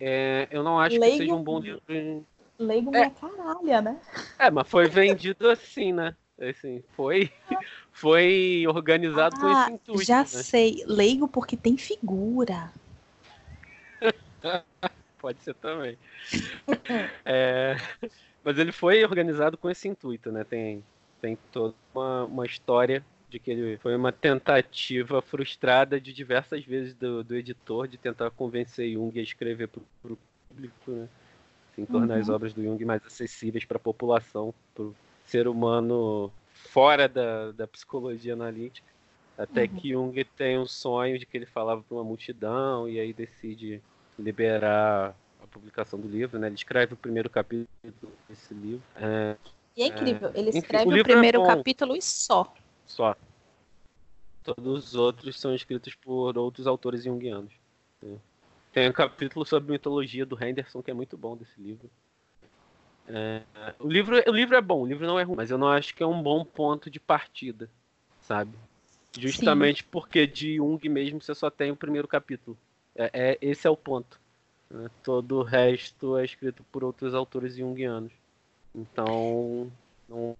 É, 0.00 0.48
eu 0.50 0.62
não 0.62 0.78
acho 0.78 0.98
leigo, 0.98 1.16
que 1.16 1.22
seja 1.22 1.34
um 1.34 1.42
bom 1.42 1.58
livro 1.60 1.82
Leigo 2.58 2.94
é. 2.94 3.10
caralha, 3.10 3.82
né? 3.82 4.00
É, 4.38 4.50
mas 4.50 4.68
foi 4.68 4.88
vendido 4.88 5.50
assim, 5.50 5.92
né? 5.92 6.14
Assim, 6.40 6.82
foi, 6.96 7.30
foi 7.92 8.64
organizado 8.68 9.36
ah, 9.36 9.40
com 9.40 9.48
esse 9.48 9.60
ah, 9.60 9.70
intuito. 9.70 10.04
Já 10.04 10.18
né? 10.18 10.26
sei, 10.26 10.84
leigo 10.86 11.26
porque 11.28 11.56
tem 11.56 11.76
figura. 11.76 12.72
Pode 15.18 15.42
ser 15.42 15.54
também. 15.54 15.96
é, 17.24 17.76
mas 18.42 18.58
ele 18.58 18.72
foi 18.72 19.04
organizado 19.04 19.56
com 19.56 19.70
esse 19.70 19.88
intuito, 19.88 20.32
né? 20.32 20.44
Tem, 20.44 20.82
tem 21.22 21.38
toda 21.52 21.72
uma, 21.94 22.24
uma 22.24 22.44
história 22.44 23.02
de 23.30 23.38
que 23.38 23.50
ele 23.50 23.78
foi 23.78 23.96
uma 23.96 24.12
tentativa 24.12 25.22
frustrada 25.22 25.98
de 25.98 26.12
diversas 26.12 26.64
vezes 26.64 26.94
do, 26.94 27.24
do 27.24 27.34
editor 27.34 27.88
de 27.88 27.96
tentar 27.96 28.30
convencer 28.32 28.92
Jung 28.92 29.18
a 29.18 29.22
escrever 29.22 29.68
para 29.68 29.80
o 30.12 30.18
público, 30.48 30.90
né? 30.90 31.08
Assim, 31.72 31.86
tornar 31.86 32.16
uhum. 32.16 32.20
as 32.20 32.28
obras 32.28 32.52
do 32.52 32.62
Jung 32.62 32.84
mais 32.84 33.00
acessíveis 33.06 33.64
para 33.64 33.78
a 33.78 33.80
população, 33.80 34.52
para 34.74 34.84
o 34.84 34.94
ser 35.24 35.48
humano 35.48 36.30
fora 36.52 37.08
da, 37.08 37.52
da 37.52 37.66
psicologia 37.66 38.34
analítica. 38.34 38.86
Até 39.38 39.62
uhum. 39.62 39.68
que 39.68 39.90
Jung 39.90 40.24
tem 40.36 40.58
um 40.58 40.66
sonho 40.66 41.18
de 41.18 41.24
que 41.24 41.34
ele 41.34 41.46
falava 41.46 41.82
para 41.82 41.96
uma 41.96 42.04
multidão 42.04 42.86
e 42.86 43.00
aí 43.00 43.14
decide 43.14 43.80
liberar 44.18 45.16
a 45.42 45.46
publicação 45.46 45.98
do 45.98 46.06
livro, 46.06 46.38
né? 46.38 46.48
Ele 46.48 46.56
escreve 46.56 46.92
o 46.92 46.98
primeiro 46.98 47.30
capítulo 47.30 47.66
desse 48.28 48.52
livro. 48.52 48.82
É, 48.96 49.36
e 49.76 49.82
é 49.82 49.86
incrível, 49.86 50.30
ele 50.34 50.50
escreve 50.50 50.84
enfim, 50.84 50.94
o, 50.94 50.96
o 50.96 51.00
é 51.00 51.04
primeiro 51.04 51.42
é 51.42 51.46
capítulo 51.46 51.96
e 51.96 52.02
só. 52.02 52.52
Só. 52.86 53.16
Todos 54.42 54.88
os 54.88 54.94
outros 54.94 55.40
são 55.40 55.54
escritos 55.54 55.94
por 55.94 56.36
outros 56.36 56.66
autores 56.66 57.04
junguianos. 57.04 57.52
Né? 58.02 58.18
Tem 58.72 58.88
um 58.88 58.92
capítulo 58.92 59.46
sobre 59.46 59.72
mitologia 59.72 60.26
do 60.26 60.42
Henderson 60.42 60.82
que 60.82 60.90
é 60.90 60.94
muito 60.94 61.16
bom 61.16 61.36
desse 61.36 61.60
livro. 61.60 61.90
É, 63.08 63.42
o, 63.78 63.88
livro, 63.88 64.16
o 64.26 64.32
livro 64.32 64.56
é 64.56 64.60
bom, 64.60 64.82
o 64.82 64.86
livro 64.86 65.06
não 65.06 65.18
é 65.18 65.22
ruim, 65.22 65.36
mas 65.36 65.50
eu 65.50 65.58
não 65.58 65.68
acho 65.68 65.94
que 65.94 66.02
é 66.02 66.06
um 66.06 66.22
bom 66.22 66.44
ponto 66.44 66.90
de 66.90 67.00
partida, 67.00 67.68
sabe? 68.20 68.56
Justamente 69.18 69.82
Sim. 69.82 69.88
porque 69.90 70.26
de 70.26 70.56
Jung 70.56 70.88
mesmo 70.88 71.20
você 71.20 71.34
só 71.34 71.50
tem 71.50 71.70
o 71.70 71.76
primeiro 71.76 72.08
capítulo. 72.08 72.56
É, 72.94 73.10
é 73.12 73.38
esse 73.40 73.66
é 73.66 73.70
o 73.70 73.76
ponto. 73.76 74.20
Né? 74.70 74.88
Todo 75.02 75.38
o 75.38 75.42
resto 75.42 76.16
é 76.16 76.24
escrito 76.24 76.64
por 76.72 76.82
outros 76.82 77.14
autores 77.14 77.56
junguianos. 77.56 78.12
Então, 78.74 79.70
não, 80.08 80.36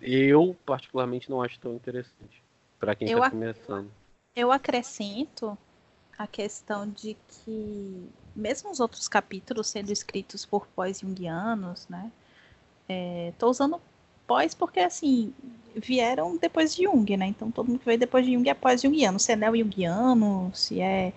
eu 0.00 0.56
particularmente 0.64 1.30
não 1.30 1.42
acho 1.42 1.58
tão 1.58 1.74
interessante 1.74 2.42
para 2.78 2.94
quem 2.94 3.08
está 3.08 3.30
começando. 3.30 3.90
Eu 4.36 4.52
acrescento 4.52 5.56
a 6.16 6.26
questão 6.26 6.88
de 6.88 7.16
que, 7.28 8.08
mesmo 8.34 8.70
os 8.70 8.80
outros 8.80 9.08
capítulos 9.08 9.68
sendo 9.68 9.90
escritos 9.90 10.44
por 10.44 10.66
pós-jungianos, 10.68 11.88
né? 11.88 12.10
Estou 13.30 13.48
é, 13.48 13.50
usando 13.50 13.80
pós 14.26 14.54
porque, 14.54 14.80
assim, 14.80 15.32
vieram 15.74 16.36
depois 16.36 16.74
de 16.74 16.84
Jung, 16.84 17.16
né? 17.16 17.26
Então, 17.26 17.50
todo 17.50 17.68
mundo 17.68 17.78
que 17.78 17.86
veio 17.86 17.98
depois 17.98 18.26
de 18.26 18.32
Jung 18.32 18.48
é 18.48 18.54
pós-jungiano. 18.54 19.18
Se 19.18 19.32
é 19.32 19.36
neo-jungiano, 19.36 20.50
se 20.54 20.80
é, 20.80 21.12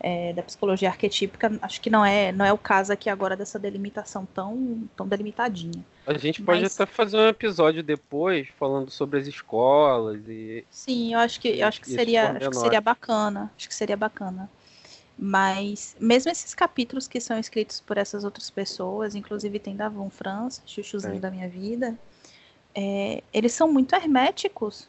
é, 0.00 0.32
da 0.32 0.42
psicologia 0.42 0.88
arquetípica, 0.88 1.58
acho 1.60 1.80
que 1.80 1.90
não 1.90 2.04
é, 2.04 2.30
não 2.32 2.44
é 2.44 2.52
o 2.52 2.58
caso 2.58 2.92
aqui 2.92 3.10
agora 3.10 3.36
dessa 3.36 3.58
delimitação 3.58 4.26
tão, 4.32 4.88
tão 4.96 5.06
delimitadinha. 5.06 5.84
A 6.06 6.16
gente 6.16 6.42
pode 6.42 6.62
Mas... 6.62 6.80
até 6.80 6.90
fazer 6.90 7.16
um 7.16 7.28
episódio 7.28 7.82
depois 7.82 8.48
falando 8.58 8.90
sobre 8.90 9.18
as 9.18 9.26
escolas 9.26 10.20
e. 10.28 10.64
Sim, 10.70 11.14
eu 11.14 11.18
acho 11.18 11.40
que, 11.40 11.48
eu 11.48 11.66
acho 11.66 11.80
que, 11.80 11.90
seria, 11.90 12.32
acho 12.32 12.50
que 12.50 12.56
seria 12.56 12.80
bacana. 12.80 13.50
Acho 13.56 13.68
que 13.68 13.74
seria 13.74 13.96
bacana. 13.96 14.48
Mas 15.18 15.96
mesmo 15.98 16.30
esses 16.30 16.54
capítulos 16.54 17.08
que 17.08 17.20
são 17.20 17.36
escritos 17.38 17.80
por 17.80 17.98
essas 17.98 18.22
outras 18.22 18.48
pessoas, 18.50 19.16
inclusive 19.16 19.58
tem 19.58 19.74
da 19.74 19.88
Von 19.88 20.08
Franz, 20.08 20.62
chuchuzinho 20.64 21.16
é. 21.16 21.18
da 21.18 21.28
minha 21.28 21.48
vida, 21.48 21.98
é, 22.72 23.22
eles 23.32 23.52
são 23.52 23.70
muito 23.70 23.94
herméticos. 23.96 24.88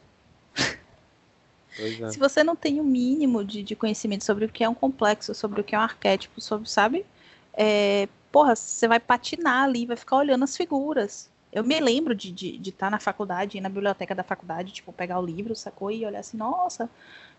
É. 1.80 2.10
Se 2.10 2.20
você 2.20 2.44
não 2.44 2.56
tem 2.56 2.80
o 2.80 2.84
um 2.84 2.86
mínimo 2.86 3.44
de, 3.44 3.64
de, 3.64 3.76
conhecimento 3.76 4.26
sobre 4.26 4.46
o 4.46 4.50
que 4.50 4.64
é 4.64 4.70
um 4.70 4.74
complexo, 4.74 5.34
sobre 5.34 5.62
o 5.62 5.64
que 5.64 5.74
é 5.74 5.80
um 5.80 5.82
arquétipo, 5.82 6.42
sobre, 6.42 6.70
sabe? 6.70 7.06
É, 7.54 8.08
porra, 8.32 8.56
você 8.56 8.88
vai 8.88 9.00
patinar 9.00 9.64
ali, 9.64 9.86
vai 9.86 9.96
ficar 9.96 10.18
olhando 10.18 10.44
as 10.44 10.56
figuras. 10.56 11.30
Eu 11.52 11.64
me 11.64 11.80
lembro 11.80 12.14
de 12.14 12.30
estar 12.30 12.40
de, 12.40 12.58
de 12.58 12.72
tá 12.72 12.90
na 12.90 13.00
faculdade, 13.00 13.60
na 13.60 13.70
biblioteca 13.70 14.14
da 14.14 14.24
faculdade, 14.24 14.72
tipo, 14.72 14.94
pegar 14.94 15.20
o 15.20 15.26
livro, 15.26 15.56
sacou? 15.56 15.90
E 15.90 16.06
olhar 16.06 16.20
assim, 16.20 16.38
nossa, 16.38 16.90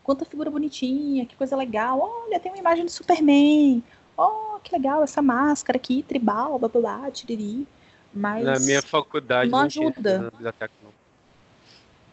quanta 0.02 0.24
figura 0.24 0.50
bonitinha, 0.50 1.26
que 1.26 1.36
coisa 1.36 1.54
legal. 1.56 2.00
Olha, 2.00 2.40
tem 2.40 2.50
uma 2.50 2.58
imagem 2.58 2.84
do 2.84 2.90
Superman. 2.90 3.82
Oh, 4.16 4.58
que 4.62 4.72
legal 4.72 5.02
essa 5.04 5.22
máscara 5.22 5.76
aqui, 5.76 6.02
tribal, 6.02 6.58
blá 6.58 6.68
blá 6.68 6.80
blá, 6.80 7.10
tiriri. 7.10 7.66
Mas. 8.12 8.44
Na 8.44 8.58
minha 8.58 8.82
faculdade 8.82 9.50
não, 9.50 9.58
não 9.58 9.66
ajuda. 9.66 10.32
Não. 10.32 10.92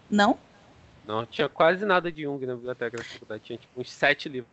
Não? 0.10 0.38
Não, 1.08 1.26
tinha 1.26 1.48
quase 1.48 1.86
nada 1.86 2.12
de 2.12 2.24
Jung 2.24 2.46
na 2.46 2.54
biblioteca 2.54 2.98
da 2.98 3.04
faculdade. 3.04 3.42
Tinha 3.42 3.58
tipo 3.58 3.80
uns 3.80 3.90
sete 3.90 4.28
livros. 4.28 4.52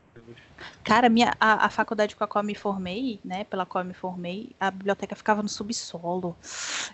Cara, 0.84 1.08
minha, 1.08 1.34
a, 1.40 1.66
a 1.66 1.68
faculdade 1.68 2.14
com 2.14 2.22
a 2.22 2.28
qual 2.28 2.44
me 2.44 2.54
formei, 2.54 3.18
né? 3.24 3.42
Pela 3.42 3.66
qual 3.66 3.84
me 3.84 3.92
formei, 3.92 4.52
a 4.60 4.70
biblioteca 4.70 5.16
ficava 5.16 5.42
no 5.42 5.48
subsolo. 5.48 6.36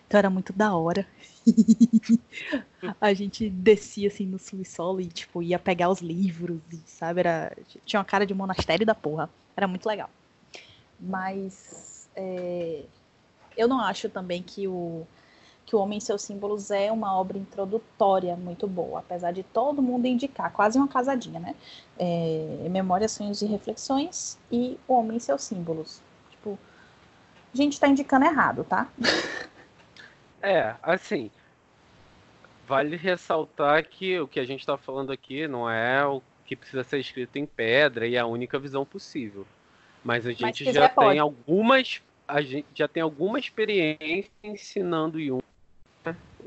Então 0.07 0.17
era 0.19 0.31
muito 0.31 0.51
da 0.55 0.75
hora. 0.75 1.07
a 2.99 3.13
gente 3.13 3.51
descia 3.51 4.09
assim 4.09 4.25
no 4.25 4.39
subsolo 4.39 4.99
e, 4.99 5.07
tipo, 5.09 5.43
ia 5.43 5.59
pegar 5.59 5.91
os 5.91 6.01
livros, 6.01 6.59
sabe? 6.87 7.21
Era, 7.21 7.55
tinha 7.85 8.01
uma 8.01 8.05
cara 8.07 8.25
de 8.25 8.33
monastério 8.33 8.87
da 8.87 8.95
porra. 8.95 9.29
Era 9.55 9.69
muito 9.69 9.87
legal. 9.87 10.09
Mas 10.99 12.09
é, 12.17 12.85
eu 13.59 13.69
não 13.69 13.79
acho 13.79 14.09
também 14.09 14.43
que 14.43 14.67
o 14.67 15.07
que 15.71 15.77
o 15.77 15.79
Homem 15.79 15.99
e 15.99 16.01
seus 16.01 16.23
Símbolos 16.23 16.73
é 16.73 16.91
uma 16.91 17.17
obra 17.17 17.39
introdutória 17.39 18.35
muito 18.35 18.67
boa, 18.67 18.99
apesar 18.99 19.31
de 19.31 19.45
todo 19.45 19.81
mundo 19.81 20.05
indicar, 20.05 20.53
quase 20.53 20.77
uma 20.77 20.89
casadinha, 20.89 21.39
né? 21.39 21.55
É, 21.97 22.67
Memórias, 22.69 23.13
Sonhos 23.13 23.41
e 23.41 23.47
Reflexões 23.47 24.37
e 24.51 24.77
O 24.89 24.95
Homem 24.95 25.19
e 25.19 25.21
seus 25.21 25.45
Símbolos. 25.45 26.03
Tipo, 26.29 26.59
a 27.55 27.57
gente 27.57 27.79
tá 27.79 27.87
indicando 27.87 28.25
errado, 28.25 28.65
tá? 28.65 28.89
É, 30.43 30.75
assim, 30.83 31.31
vale 32.67 32.97
ressaltar 32.97 33.87
que 33.87 34.19
o 34.19 34.27
que 34.27 34.41
a 34.41 34.45
gente 34.47 34.61
está 34.61 34.75
falando 34.79 35.13
aqui 35.13 35.47
não 35.47 35.69
é 35.69 36.03
o 36.07 36.23
que 36.47 36.57
precisa 36.57 36.83
ser 36.83 36.99
escrito 36.99 37.37
em 37.37 37.45
pedra 37.45 38.07
e 38.07 38.17
é 38.17 38.19
a 38.19 38.25
única 38.25 38.59
visão 38.59 38.87
possível. 38.87 39.47
Mas 40.03 40.25
a 40.27 40.31
gente 40.31 40.65
Mas 40.65 40.75
já 40.75 40.89
tem 40.89 41.19
algumas 41.19 42.01
a 42.27 42.41
gente 42.41 42.67
já 42.75 42.89
tem 42.89 43.03
alguma 43.03 43.39
experiência 43.39 44.31
ensinando 44.43 45.21
Jung 45.21 45.40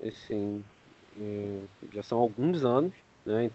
assim, 0.08 0.64
já 1.94 2.04
são 2.04 2.20
alguns 2.20 2.64
anos, 2.66 2.94
né? 3.26 3.50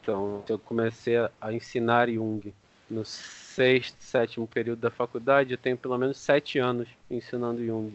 Então, 0.00 0.42
eu 0.48 0.58
comecei 0.58 1.16
a 1.16 1.52
ensinar 1.52 2.08
Jung 2.08 2.52
no 2.90 3.04
sexto, 3.04 3.96
sétimo 4.00 4.46
período 4.46 4.80
da 4.80 4.90
faculdade, 4.90 5.52
eu 5.52 5.58
tenho 5.58 5.76
pelo 5.76 5.96
menos 5.96 6.18
sete 6.18 6.58
anos 6.58 6.88
ensinando 7.10 7.64
Jung. 7.64 7.94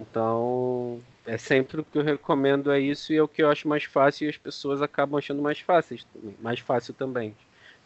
Então, 0.00 1.00
é 1.26 1.36
sempre 1.36 1.80
o 1.80 1.84
que 1.84 1.98
eu 1.98 2.02
recomendo 2.02 2.70
é 2.70 2.80
isso 2.80 3.12
e 3.12 3.16
é 3.16 3.22
o 3.22 3.28
que 3.28 3.42
eu 3.42 3.50
acho 3.50 3.68
mais 3.68 3.84
fácil 3.84 4.26
e 4.26 4.30
as 4.30 4.36
pessoas 4.36 4.82
acabam 4.82 5.18
achando 5.18 5.42
mais 5.42 5.60
fácil, 5.60 5.98
mais 6.40 6.60
fácil 6.60 6.94
também 6.94 7.34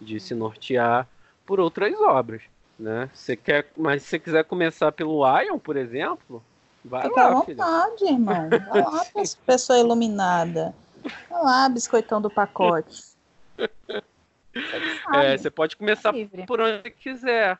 de 0.01 0.19
se 0.21 0.35
nortear 0.35 1.09
por 1.47 1.61
outras 1.61 1.95
obras, 2.01 2.43
né? 2.79 3.11
Você 3.13 3.37
quer, 3.37 3.71
mas 3.77 4.03
se 4.03 4.11
você 4.11 4.19
quiser 4.19 4.45
começar 4.45 4.93
pelo 4.93 5.25
Ion, 5.41 5.59
por 5.59 5.77
exemplo, 5.77 6.43
Vai 6.85 7.03
Fica 7.03 7.23
lá, 7.23 7.27
à 7.29 7.35
vontade, 7.35 7.99
filha. 7.99 8.11
irmão. 8.11 8.49
Vai 8.49 8.83
lá, 8.83 9.05
pessoa 9.47 9.79
iluminada. 9.79 10.75
Vai 11.31 11.43
lá, 11.43 11.69
biscoitão 11.69 12.21
do 12.21 12.31
pacote. 12.31 13.03
É, 15.15 15.37
você 15.39 15.51
pode 15.51 15.77
começar 15.79 16.15
é 16.15 16.47
por 16.47 16.61
onde 16.61 16.91
quiser. 16.91 17.59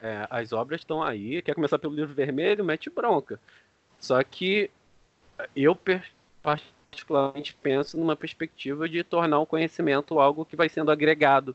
É, 0.00 0.26
as 0.28 0.52
obras 0.52 0.80
estão 0.80 1.00
aí. 1.00 1.40
Quer 1.40 1.54
começar 1.54 1.78
pelo 1.78 1.94
livro 1.94 2.12
vermelho? 2.12 2.64
Mete 2.64 2.90
bronca. 2.90 3.38
Só 4.00 4.20
que 4.24 4.68
eu 5.54 5.78
particularmente 6.42 7.54
penso 7.54 7.96
numa 7.96 8.16
perspectiva 8.16 8.88
de 8.88 9.04
tornar 9.04 9.38
o 9.38 9.46
conhecimento 9.46 10.18
algo 10.18 10.44
que 10.44 10.56
vai 10.56 10.68
sendo 10.68 10.90
agregado. 10.90 11.54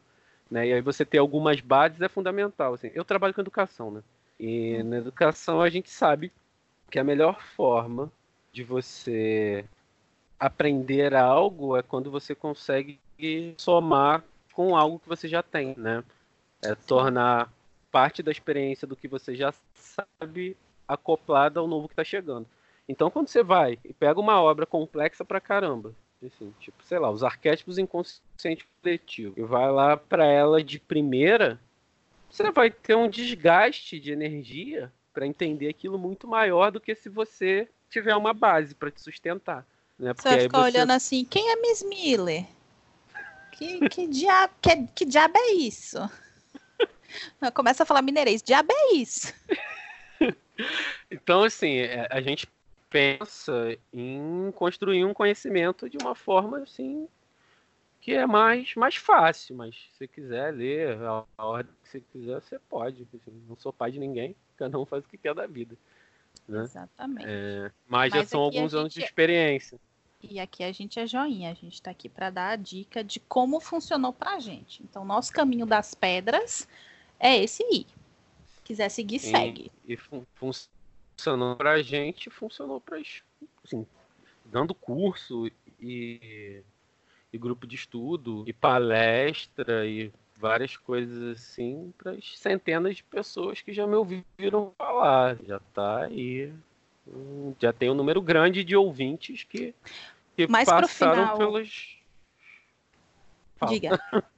Né? 0.49 0.67
E 0.67 0.73
aí 0.73 0.81
você 0.81 1.03
ter 1.03 1.17
algumas 1.17 1.59
bases 1.59 2.01
é 2.01 2.07
fundamental. 2.07 2.75
Assim. 2.75 2.89
Eu 2.93 3.03
trabalho 3.03 3.33
com 3.33 3.41
educação, 3.41 3.91
né? 3.91 4.01
E 4.39 4.81
na 4.83 4.99
educação 4.99 5.61
a 5.61 5.69
gente 5.69 5.89
sabe 5.89 6.31
que 6.89 6.99
a 6.99 7.03
melhor 7.03 7.41
forma 7.55 8.11
de 8.51 8.63
você 8.63 9.65
aprender 10.39 11.13
algo 11.15 11.75
é 11.75 11.81
quando 11.81 12.11
você 12.11 12.33
consegue 12.33 12.99
somar 13.57 14.23
com 14.53 14.75
algo 14.75 14.99
que 14.99 15.09
você 15.09 15.27
já 15.27 15.43
tem, 15.43 15.75
né? 15.77 16.03
É 16.61 16.73
tornar 16.75 17.51
parte 17.91 18.21
da 18.21 18.31
experiência 18.31 18.87
do 18.87 18.95
que 18.95 19.07
você 19.07 19.35
já 19.35 19.53
sabe 19.73 20.55
acoplada 20.87 21.59
ao 21.59 21.67
novo 21.67 21.87
que 21.87 21.93
está 21.93 22.03
chegando. 22.03 22.47
Então, 22.87 23.11
quando 23.11 23.27
você 23.27 23.43
vai 23.43 23.77
e 23.83 23.93
pega 23.93 24.19
uma 24.19 24.41
obra 24.41 24.65
complexa 24.65 25.25
pra 25.25 25.41
caramba, 25.41 25.93
assim, 26.25 26.53
tipo, 26.59 26.81
sei 26.83 26.97
lá, 26.99 27.11
os 27.11 27.23
arquétipos 27.23 27.77
inconsciente 27.77 28.65
coletivo, 28.81 29.33
e 29.37 29.43
vai 29.43 29.69
lá 29.71 29.97
para 29.97 30.25
ela 30.25 30.63
de 30.63 30.79
primeira, 30.79 31.59
você 32.29 32.49
vai 32.51 32.71
ter 32.71 32.95
um 32.95 33.09
desgaste 33.09 33.99
de 33.99 34.11
energia 34.11 34.91
para 35.17 35.25
entender 35.25 35.67
aquilo 35.67 35.97
muito 35.97 36.27
maior 36.27 36.71
do 36.71 36.79
que 36.79 36.93
se 36.93 37.09
você 37.09 37.67
tiver 37.89 38.15
uma 38.15 38.35
base 38.35 38.75
para 38.75 38.91
te 38.91 39.01
sustentar. 39.01 39.65
Né? 39.97 40.13
Porque 40.13 40.29
você 40.29 40.35
vai 40.35 40.43
ficar 40.43 40.59
você... 40.59 40.63
olhando 40.65 40.91
assim, 40.91 41.25
quem 41.25 41.49
é 41.49 41.55
Miss 41.55 41.81
Miller? 41.81 42.45
Que, 43.53 43.89
que, 43.89 44.05
diabo, 44.05 44.53
que, 44.61 44.87
que 44.93 45.05
diabo 45.05 45.33
é 45.35 45.53
isso? 45.53 45.97
Começa 47.55 47.81
a 47.81 47.85
falar 47.87 48.03
mineirês, 48.03 48.43
diabo 48.43 48.71
é 48.71 48.93
isso? 48.93 49.33
então, 51.09 51.43
assim, 51.43 51.77
é, 51.77 52.07
a 52.11 52.21
gente 52.21 52.47
pensa 52.87 53.75
em 53.91 54.51
construir 54.51 55.03
um 55.03 55.15
conhecimento 55.15 55.89
de 55.89 55.97
uma 55.97 56.13
forma 56.13 56.59
assim 56.59 57.07
que 58.01 58.13
é 58.13 58.27
mais, 58.27 58.75
mais 58.75 58.95
fácil, 58.95 59.55
mas 59.55 59.73
se 59.75 59.97
você 59.97 60.07
quiser 60.07 60.53
ler 60.53 61.01
a, 61.01 61.23
a 61.35 61.45
ordem 61.47 61.73
que 61.81 61.89
você 61.89 62.01
quiser, 62.01 62.39
você 62.39 62.59
pode. 62.59 63.01
Assim, 63.01 63.43
não 63.49 63.55
sou 63.55 63.73
pai 63.73 63.91
de 63.91 63.99
ninguém, 63.99 64.35
cada 64.57 64.77
um 64.79 64.85
faz 64.85 65.05
o 65.05 65.07
que 65.07 65.17
quer 65.17 65.33
da 65.33 65.47
vida. 65.47 65.77
Né? 66.47 66.63
Exatamente. 66.63 67.25
É, 67.27 67.71
mas, 67.87 68.11
mas, 68.11 68.13
já 68.13 68.25
são 68.25 68.41
alguns 68.41 68.73
anos 68.73 68.93
de 68.93 69.01
experiência. 69.01 69.79
E 70.21 70.39
aqui 70.39 70.63
a 70.63 70.71
gente 70.71 70.99
é 70.99 71.05
joinha, 71.05 71.51
a 71.51 71.53
gente 71.53 71.75
está 71.75 71.91
aqui 71.91 72.09
para 72.09 72.29
dar 72.29 72.49
a 72.49 72.55
dica 72.55 73.03
de 73.03 73.19
como 73.19 73.59
funcionou 73.59 74.11
para 74.11 74.35
a 74.35 74.39
gente. 74.39 74.81
Então, 74.83 75.05
nosso 75.05 75.31
caminho 75.31 75.65
das 75.65 75.93
pedras 75.93 76.67
é 77.19 77.37
esse 77.37 77.63
aí. 77.63 77.85
Se 78.45 78.61
quiser 78.63 78.89
seguir, 78.89 79.17
e, 79.17 79.19
segue. 79.19 79.71
E 79.85 79.95
fun 79.95 80.23
funcionou 80.35 81.55
para 81.55 81.73
a 81.73 81.81
gente, 81.81 82.29
funcionou 82.29 82.81
para 82.81 82.97
assim, 83.63 83.85
dando 84.45 84.73
curso 84.73 85.49
e 85.79 86.63
e 87.31 87.37
grupo 87.37 87.67
de 87.67 87.75
estudo, 87.75 88.43
e 88.47 88.53
palestra, 88.53 89.85
e 89.85 90.11
várias 90.37 90.77
coisas 90.77 91.37
assim 91.37 91.93
para 91.97 92.11
as 92.11 92.37
centenas 92.37 92.97
de 92.97 93.03
pessoas 93.03 93.61
que 93.61 93.73
já 93.73 93.87
me 93.87 93.95
ouviram 93.95 94.71
falar. 94.77 95.37
Já 95.43 95.57
está 95.57 96.03
aí. 96.03 96.53
Já 97.59 97.73
tem 97.73 97.89
um 97.89 97.93
número 97.93 98.21
grande 98.21 98.63
de 98.63 98.75
ouvintes 98.75 99.43
que, 99.43 99.73
que 100.35 100.47
Mas 100.47 100.69
passaram 100.69 101.17
final... 101.17 101.37
pelos. 101.37 101.97
Fala. 103.57 103.71
Diga. 103.71 103.99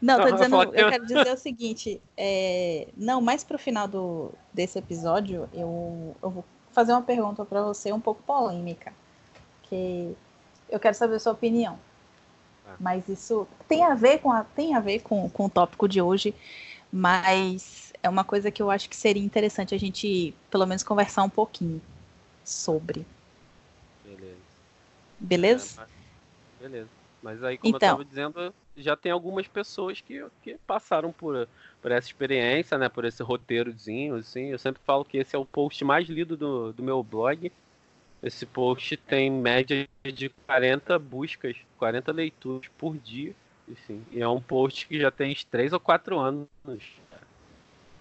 Não, 0.00 0.20
tô 0.20 0.30
dizendo, 0.30 0.62
eu 0.62 0.90
quero 0.90 1.06
dizer 1.06 1.32
o 1.32 1.36
seguinte, 1.36 2.00
é, 2.16 2.86
não, 2.96 3.20
mais 3.20 3.42
pro 3.42 3.58
final 3.58 3.88
do, 3.88 4.32
desse 4.52 4.78
episódio, 4.78 5.48
eu, 5.52 6.16
eu 6.22 6.30
vou 6.30 6.44
fazer 6.70 6.92
uma 6.92 7.02
pergunta 7.02 7.44
para 7.44 7.60
você 7.62 7.92
um 7.92 8.00
pouco 8.00 8.22
polêmica, 8.22 8.92
que 9.64 10.16
eu 10.70 10.78
quero 10.78 10.94
saber 10.94 11.16
a 11.16 11.18
sua 11.18 11.32
opinião. 11.32 11.78
Mas 12.78 13.08
isso 13.08 13.46
tem 13.68 13.84
a 13.84 13.94
ver 13.94 14.18
com 14.18 14.32
a, 14.32 14.44
tem 14.44 14.74
a 14.74 14.80
ver 14.80 15.00
com, 15.00 15.28
com 15.30 15.46
o 15.46 15.50
tópico 15.50 15.88
de 15.88 16.00
hoje, 16.00 16.34
mas 16.92 17.92
é 18.02 18.08
uma 18.08 18.24
coisa 18.24 18.50
que 18.50 18.62
eu 18.62 18.70
acho 18.70 18.88
que 18.88 18.96
seria 18.96 19.22
interessante 19.22 19.74
a 19.74 19.78
gente, 19.78 20.34
pelo 20.50 20.66
menos, 20.66 20.82
conversar 20.82 21.22
um 21.22 21.30
pouquinho 21.30 21.80
sobre. 22.44 23.06
Beleza. 24.04 24.36
Beleza? 25.18 25.82
É, 25.82 26.62
beleza. 26.62 26.88
Mas 27.22 27.42
aí, 27.42 27.56
como 27.56 27.74
então, 27.74 27.88
eu 27.88 28.02
estava 28.02 28.04
dizendo, 28.04 28.54
já 28.76 28.94
tem 28.94 29.10
algumas 29.10 29.48
pessoas 29.48 30.00
que, 30.00 30.22
que 30.42 30.58
passaram 30.66 31.10
por, 31.10 31.48
por 31.80 31.90
essa 31.90 32.06
experiência, 32.06 32.76
né? 32.76 32.88
Por 32.90 33.06
esse 33.06 33.22
roteirozinho, 33.22 34.16
assim. 34.16 34.48
Eu 34.48 34.58
sempre 34.58 34.82
falo 34.84 35.06
que 35.06 35.16
esse 35.16 35.34
é 35.34 35.38
o 35.38 35.46
post 35.46 35.82
mais 35.84 36.06
lido 36.06 36.36
do, 36.36 36.72
do 36.74 36.82
meu 36.82 37.02
blog. 37.02 37.50
Esse 38.24 38.46
post 38.46 38.96
tem 38.96 39.30
média 39.30 39.86
de 40.02 40.30
40 40.46 40.98
buscas, 40.98 41.54
40 41.76 42.10
leituras 42.10 42.66
por 42.78 42.96
dia. 42.96 43.34
Assim, 43.70 44.02
e 44.10 44.22
é 44.22 44.26
um 44.28 44.40
post 44.40 44.86
que 44.86 44.98
já 44.98 45.10
tem 45.10 45.36
3 45.50 45.74
ou 45.74 45.80
4 45.80 46.18
anos. 46.18 46.48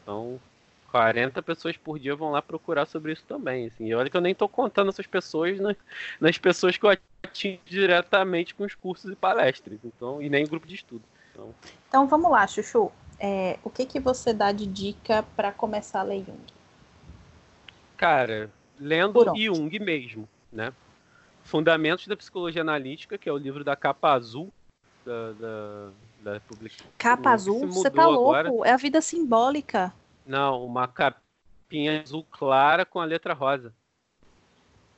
Então, 0.01 0.39
40 0.91 1.41
pessoas 1.41 1.75
por 1.75 1.99
dia 1.99 2.15
vão 2.15 2.31
lá 2.31 2.41
procurar 2.41 2.85
sobre 2.85 3.11
isso 3.11 3.25
também. 3.27 3.67
Assim. 3.67 3.87
E 3.87 3.93
olha 3.93 4.09
que 4.09 4.15
eu 4.15 4.21
nem 4.21 4.33
tô 4.33 4.47
contando 4.47 4.89
essas 4.89 5.05
pessoas 5.07 5.59
né, 5.59 5.75
nas 6.21 6.37
pessoas 6.37 6.77
que 6.77 6.85
eu 6.85 6.97
atingo 7.23 7.59
diretamente 7.65 8.55
com 8.55 8.63
os 8.63 8.75
cursos 8.75 9.11
e 9.11 9.15
palestras. 9.17 9.77
Então, 9.83 10.21
e 10.21 10.29
nem 10.29 10.47
grupo 10.47 10.65
de 10.65 10.75
estudo. 10.75 11.03
Então, 11.31 11.53
então 11.89 12.07
vamos 12.07 12.31
lá, 12.31 12.47
Chuchu. 12.47 12.89
É, 13.19 13.59
o 13.61 13.69
que, 13.69 13.85
que 13.85 13.99
você 13.99 14.33
dá 14.33 14.53
de 14.53 14.65
dica 14.65 15.23
para 15.35 15.51
começar 15.51 15.99
a 15.99 16.03
ler 16.03 16.23
Jung? 16.25 16.45
Cara, 17.97 18.49
lendo 18.79 19.23
Jung 19.35 19.79
mesmo, 19.79 20.27
né? 20.51 20.73
Fundamentos 21.43 22.07
da 22.07 22.15
Psicologia 22.15 22.61
Analítica, 22.61 23.17
que 23.17 23.27
é 23.27 23.31
o 23.31 23.37
livro 23.37 23.63
da 23.63 23.75
capa 23.75 24.13
azul 24.13 24.51
da, 25.05 25.31
da, 25.33 25.89
da 26.33 26.39
publicação. 26.41 26.87
Capa 26.97 27.31
azul? 27.31 27.67
Você 27.67 27.91
tá 27.91 28.07
louco? 28.07 28.33
Agora. 28.33 28.69
É 28.69 28.73
a 28.73 28.77
vida 28.77 29.01
simbólica. 29.01 29.93
Não, 30.25 30.65
uma 30.65 30.87
capinha 30.87 32.01
azul 32.01 32.25
clara 32.31 32.85
com 32.85 32.99
a 32.99 33.05
letra 33.05 33.33
rosa. 33.33 33.73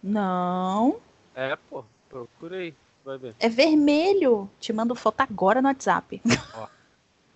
Não. 0.01 0.99
É, 1.33 1.55
pô, 1.69 1.83
procura 2.07 2.57
aí, 2.57 2.75
vai 3.03 3.17
ver. 3.17 3.35
É 3.39 3.49
vermelho. 3.49 4.49
Te 4.59 4.71
mando 4.71 4.93
foto 4.93 5.21
agora 5.21 5.61
no 5.61 5.67
WhatsApp. 5.67 6.21
Ó. 6.53 6.67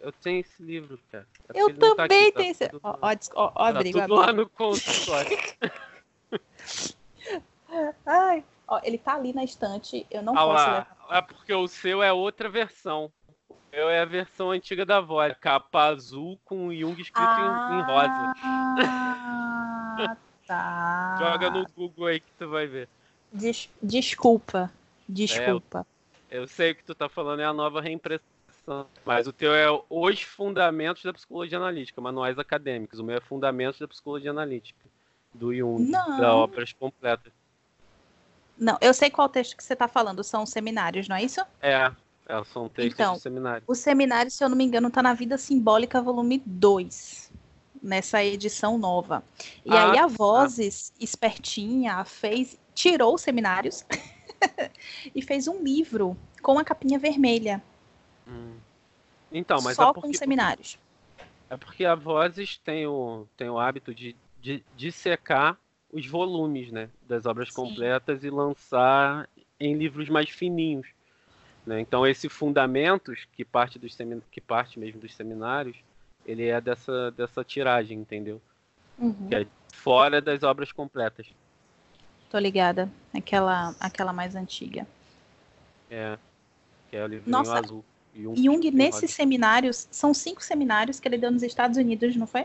Eu 0.00 0.12
tenho 0.12 0.40
esse 0.40 0.62
livro, 0.62 0.98
cara. 1.10 1.26
É 1.54 1.60
eu 1.62 1.74
tá 1.74 1.94
também 1.94 2.32
tá 2.32 2.38
tenho 2.38 2.50
esse. 2.50 2.70
Ó, 2.82 2.98
ó, 3.00 3.14
ó, 3.34 3.52
ó 3.54 3.72
tá 3.72 3.82
tudo 3.82 4.14
lá 4.14 4.32
no 4.32 4.48
consultório. 4.48 5.38
Ai, 8.04 8.44
ó, 8.66 8.80
ele 8.82 8.98
tá 8.98 9.14
ali 9.14 9.32
na 9.32 9.44
estante. 9.44 10.06
Eu 10.10 10.22
não 10.22 10.34
ah, 10.34 10.36
posso 10.36 10.52
lá. 10.52 10.66
levar. 10.66 10.96
É 11.10 11.22
porque 11.22 11.54
o 11.54 11.66
seu 11.66 12.02
é 12.02 12.12
outra 12.12 12.48
versão. 12.48 13.10
O 13.48 13.56
meu 13.72 13.88
é 13.88 14.00
a 14.00 14.04
versão 14.04 14.50
antiga 14.50 14.84
da 14.84 15.00
voz. 15.00 15.34
Capa 15.40 15.84
azul 15.84 16.38
com 16.44 16.72
Jung 16.74 17.00
escrito 17.00 17.20
ah, 17.20 17.70
em, 17.72 17.78
em 17.78 17.82
rosa. 17.82 18.34
Ah, 18.44 20.16
tá. 20.46 21.16
Joga 21.18 21.50
no 21.50 21.66
Google 21.74 22.06
aí 22.06 22.20
que 22.20 22.32
tu 22.38 22.48
vai 22.48 22.66
ver. 22.66 22.88
Des 23.32 23.70
desculpa. 23.82 24.70
Desculpa. 25.08 25.86
É, 26.30 26.36
eu, 26.36 26.42
eu 26.42 26.48
sei 26.48 26.72
o 26.72 26.74
que 26.74 26.84
tu 26.84 26.94
tá 26.94 27.08
falando, 27.08 27.40
é 27.40 27.44
a 27.44 27.52
nova 27.52 27.80
reimpressão 27.80 28.37
mas 29.04 29.26
o 29.26 29.32
teu 29.32 29.54
é 29.54 29.66
os 29.88 30.22
fundamentos 30.22 31.02
da 31.02 31.12
psicologia 31.12 31.58
analítica, 31.58 32.00
manuais 32.00 32.38
acadêmicos. 32.38 32.98
O 32.98 33.04
meu 33.04 33.16
é 33.16 33.20
fundamentos 33.20 33.80
da 33.80 33.88
psicologia 33.88 34.30
analítica, 34.30 34.84
do 35.32 35.54
Jung, 35.54 35.90
não. 35.90 36.20
da 36.20 36.34
obras 36.34 36.72
completas. 36.72 37.32
Não, 38.58 38.76
eu 38.80 38.92
sei 38.92 39.08
qual 39.08 39.28
texto 39.28 39.56
que 39.56 39.62
você 39.62 39.72
está 39.72 39.86
falando. 39.86 40.24
São 40.24 40.44
seminários, 40.44 41.08
não 41.08 41.16
é 41.16 41.22
isso? 41.22 41.40
É, 41.62 41.90
é 42.28 42.44
são 42.52 42.68
textos 42.68 42.94
então, 42.94 43.14
de 43.14 43.20
seminário. 43.20 43.62
O 43.66 43.74
seminário, 43.74 44.30
se 44.30 44.42
eu 44.42 44.48
não 44.48 44.56
me 44.56 44.64
engano, 44.64 44.88
está 44.88 45.02
na 45.02 45.14
Vida 45.14 45.38
Simbólica, 45.38 46.02
volume 46.02 46.42
2, 46.44 47.32
nessa 47.80 48.22
edição 48.24 48.76
nova. 48.76 49.22
E 49.64 49.70
ah, 49.70 49.92
aí 49.92 49.98
a 49.98 50.02
tá. 50.02 50.06
Vozes, 50.08 50.92
ah. 50.94 51.04
espertinha, 51.04 52.04
fez, 52.04 52.58
tirou 52.74 53.14
os 53.14 53.22
seminários 53.22 53.84
e 55.14 55.22
fez 55.22 55.46
um 55.46 55.62
livro 55.62 56.16
com 56.42 56.58
a 56.58 56.64
capinha 56.64 56.98
vermelha. 56.98 57.62
Hum. 58.28 58.56
Então, 59.32 59.60
mas 59.62 59.76
Só 59.76 59.90
é 59.90 59.92
porque, 59.92 60.08
com 60.08 60.14
seminários. 60.14 60.78
É 61.50 61.56
porque 61.56 61.84
a 61.84 61.94
Vozes 61.94 62.58
tem 62.58 62.86
o, 62.86 63.26
tem 63.36 63.48
o 63.48 63.58
hábito 63.58 63.94
de, 63.94 64.14
de, 64.40 64.62
de 64.76 64.92
secar 64.92 65.58
os 65.92 66.06
volumes 66.06 66.70
né, 66.70 66.88
das 67.06 67.26
obras 67.26 67.48
Sim. 67.48 67.54
completas 67.54 68.22
e 68.22 68.30
lançar 68.30 69.28
em 69.58 69.74
livros 69.74 70.08
mais 70.08 70.28
fininhos. 70.28 70.86
Né? 71.66 71.80
Então 71.80 72.06
esse 72.06 72.28
Fundamentos, 72.28 73.26
que 73.32 73.44
parte, 73.44 73.78
dos 73.78 73.94
semin... 73.94 74.22
que 74.30 74.40
parte 74.40 74.78
mesmo 74.78 75.00
dos 75.00 75.14
seminários, 75.14 75.76
ele 76.24 76.46
é 76.46 76.60
dessa, 76.60 77.10
dessa 77.12 77.42
tiragem, 77.42 77.98
entendeu? 77.98 78.40
Uhum. 78.98 79.28
Que 79.28 79.34
é 79.34 79.46
fora 79.72 80.20
das 80.20 80.42
obras 80.42 80.72
completas. 80.72 81.26
Tô 82.30 82.38
ligada. 82.38 82.90
Aquela, 83.14 83.74
aquela 83.80 84.12
mais 84.12 84.34
antiga. 84.34 84.86
É. 85.90 86.18
Que 86.90 86.96
é 86.96 87.04
o 87.04 87.06
livro 87.06 87.36
azul. 87.36 87.84
Jung, 88.18 88.42
Jung 88.42 88.70
nesses 88.72 89.12
seminários, 89.12 89.86
são 89.92 90.12
cinco 90.12 90.42
seminários 90.42 90.98
que 90.98 91.06
ele 91.06 91.16
deu 91.16 91.30
nos 91.30 91.42
Estados 91.44 91.78
Unidos, 91.78 92.16
não 92.16 92.26
foi? 92.26 92.44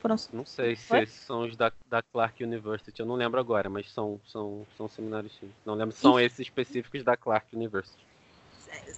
Foram... 0.00 0.16
Não 0.32 0.44
sei 0.44 0.74
se 0.74 0.86
foi? 0.86 1.02
esses 1.02 1.20
são 1.20 1.42
os 1.42 1.56
da, 1.56 1.70
da 1.88 2.02
Clark 2.02 2.42
University, 2.42 2.98
eu 2.98 3.06
não 3.06 3.14
lembro 3.14 3.38
agora, 3.38 3.68
mas 3.68 3.90
são, 3.92 4.20
são, 4.26 4.66
são 4.76 4.88
seminários 4.88 5.32
sim. 5.38 5.48
Não 5.64 5.74
lembro 5.74 5.94
se 5.94 6.00
são 6.00 6.18
esses 6.18 6.40
específicos 6.40 7.04
da 7.04 7.16
Clark 7.16 7.54
University. 7.54 8.04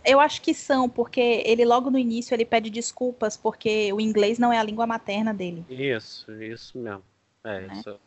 Eu 0.05 0.20
acho 0.20 0.41
que 0.41 0.55
são, 0.55 0.89
porque 0.89 1.43
ele 1.45 1.64
logo 1.64 1.91
no 1.91 1.99
início 1.99 2.35
ele 2.35 2.45
pede 2.45 2.70
desculpas, 2.70 3.37
porque 3.37 3.93
o 3.93 4.01
inglês 4.01 4.39
não 4.39 4.53
é 4.53 4.59
a 4.59 4.62
língua 4.62 4.87
materna 4.87 5.35
dele. 5.35 5.64
Isso, 5.68 6.30
isso 6.43 6.78
mesmo. 6.78 7.03
É, 7.45 7.61
né? 7.62 7.74
isso. 7.74 7.99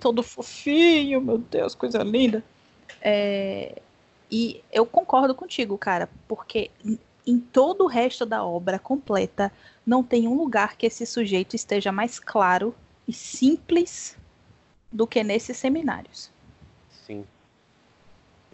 Todo 0.00 0.22
fofinho, 0.22 1.20
meu 1.20 1.38
Deus, 1.38 1.74
coisa 1.74 2.02
linda. 2.02 2.42
É, 3.00 3.80
e 4.30 4.62
eu 4.70 4.84
concordo 4.84 5.34
contigo, 5.34 5.78
cara, 5.78 6.08
porque 6.26 6.70
em 7.26 7.38
todo 7.38 7.84
o 7.84 7.86
resto 7.86 8.24
da 8.24 8.44
obra 8.44 8.78
completa 8.78 9.52
não 9.86 10.02
tem 10.02 10.26
um 10.26 10.36
lugar 10.36 10.76
que 10.76 10.86
esse 10.86 11.06
sujeito 11.06 11.54
esteja 11.54 11.92
mais 11.92 12.18
claro 12.18 12.74
e 13.06 13.12
simples 13.12 14.16
do 14.90 15.06
que 15.06 15.22
nesses 15.22 15.56
seminários. 15.56 16.30
Sim. 16.90 17.24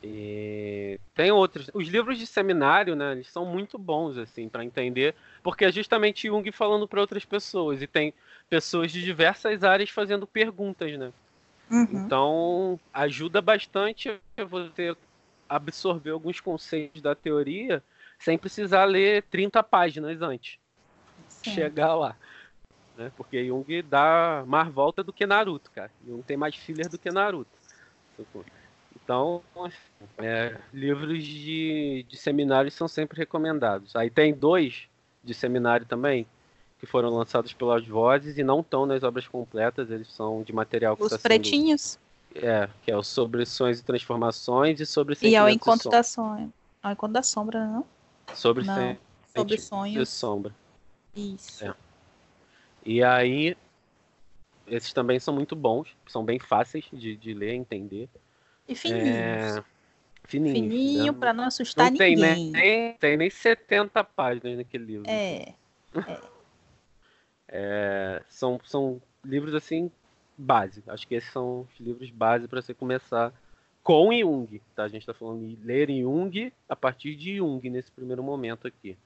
E 0.03 1.01
tem 1.15 1.31
outros. 1.31 1.71
Os 1.73 1.89
livros 1.89 2.19
de 2.19 2.27
seminário, 2.27 2.95
né, 2.95 3.13
eles 3.13 3.31
são 3.31 3.47
muito 3.47 3.79
bons 3.79 4.19
assim 4.19 4.49
para 4.49 4.65
entender, 4.65 5.15
porque 5.43 5.65
é 5.65 5.73
justamente 5.73 6.29
Jung 6.29 6.51
falando 6.53 6.87
para 6.87 7.01
outras 7.01 7.25
pessoas 7.25 7.81
e 7.81 7.87
tem 7.87 8.13
pessoas 8.51 8.93
de 8.93 9.03
diversas 9.03 9.65
áreas 9.65 9.91
fazendo 9.91 10.27
perguntas, 10.27 10.97
né? 10.99 11.13
Uhum. 11.71 11.89
Então 11.91 12.81
ajuda 12.93 13.41
bastante 13.41 14.13
você 14.49 14.95
absorver 15.55 16.11
alguns 16.11 16.41
conceitos 16.41 17.01
da 17.01 17.15
teoria 17.15 17.83
sem 18.19 18.39
precisar 18.39 18.85
ler 18.85 19.23
30 19.31 19.63
páginas 19.63 20.21
antes 20.23 20.59
de 21.43 21.51
chegar 21.51 21.95
lá. 21.95 22.17
Né? 22.97 23.13
Porque 23.17 23.45
Jung 23.47 23.83
dá 23.83 24.45
mais 24.47 24.69
volta 24.73 25.03
do 25.03 25.13
que 25.13 25.27
Naruto, 25.27 25.71
cara. 25.71 25.91
Jung 26.07 26.23
tem 26.23 26.37
mais 26.37 26.55
filler 26.55 26.89
do 26.89 26.99
que 26.99 27.11
Naruto. 27.11 27.51
Então, 28.97 29.43
é, 30.19 30.57
livros 30.73 31.23
de, 31.23 32.07
de 32.09 32.17
seminário 32.17 32.71
são 32.71 32.89
sempre 32.89 33.19
recomendados. 33.19 33.95
Aí 33.95 34.09
tem 34.09 34.33
dois 34.33 34.89
de 35.23 35.35
seminário 35.35 35.85
também, 35.85 36.27
que 36.79 36.87
foram 36.87 37.11
lançados 37.11 37.53
pelas 37.53 37.87
vozes 37.87 38.39
e 38.39 38.43
não 38.43 38.61
estão 38.61 38.87
nas 38.87 39.03
obras 39.03 39.27
completas, 39.27 39.91
eles 39.91 40.09
são 40.13 40.43
de 40.43 40.53
material 40.53 40.97
que 40.97 41.03
Os 41.03 41.11
tá 41.11 41.19
pretinhos? 41.19 41.99
É, 42.35 42.69
que 42.83 42.91
é 42.91 42.97
o 42.97 43.03
sobre 43.03 43.47
sonhos 43.47 43.79
e 43.79 43.85
transformações 43.85 44.81
e 44.81 44.87
sobre 44.87 45.17
E 45.23 45.37
é 45.37 45.43
o 45.43 45.49
encontro 45.49 45.89
da 45.89 46.03
sombra. 46.03 46.49
É 46.83 46.89
o 46.89 46.91
encontro 46.91 47.15
da 47.15 47.23
sombra, 47.23 47.65
não? 47.67 47.87
Sobre, 48.35 48.65
não. 48.65 48.97
sobre 49.35 49.59
sonhos. 49.59 50.09
E 50.09 50.11
sombra. 50.11 50.55
Isso. 51.15 51.65
É. 51.65 51.75
E 52.85 53.03
aí, 53.05 53.57
esses 54.67 54.93
também 54.93 55.21
são 55.21 55.33
muito 55.33 55.55
bons, 55.55 55.97
são 56.07 56.25
bem 56.25 56.39
fáceis 56.39 56.85
de, 56.93 57.17
de 57.17 57.33
ler, 57.33 57.55
entender. 57.55 58.09
E 58.69 58.75
fininhos. 58.75 59.07
É... 59.07 59.65
Fininho, 60.27 60.55
Fininho 60.55 61.13
né? 61.13 61.19
para 61.19 61.33
não 61.35 61.45
assustar 61.45 61.91
não 61.91 61.99
tem, 61.99 62.17
ninguém. 62.17 62.51
Nem, 62.51 62.95
tem 62.95 63.17
nem 63.17 63.29
70 63.29 64.03
páginas 64.05 64.57
naquele 64.57 64.85
livro. 64.85 65.05
É. 65.09 65.55
é. 65.95 66.21
é 67.49 68.23
são, 68.29 68.59
são 68.65 69.01
livros 69.23 69.55
assim 69.55 69.91
base. 70.37 70.83
Acho 70.87 71.07
que 71.07 71.15
esses 71.15 71.31
são 71.33 71.61
os 71.63 71.81
livros 71.81 72.11
base 72.11 72.49
para 72.49 72.61
você 72.61 72.75
começar 72.75 73.33
com 73.83 74.13
Jung. 74.13 74.61
Tá? 74.75 74.85
A 74.85 74.89
gente 74.89 75.03
está 75.03 75.15
falando 75.15 75.47
de 75.47 75.57
ler 75.65 75.89
Jung 75.91 76.53
a 76.69 76.75
partir 76.75 77.15
de 77.15 77.37
Jung 77.37 77.69
nesse 77.71 77.93
primeiro 77.93 78.23
momento 78.23 78.67
aqui. 78.67 78.97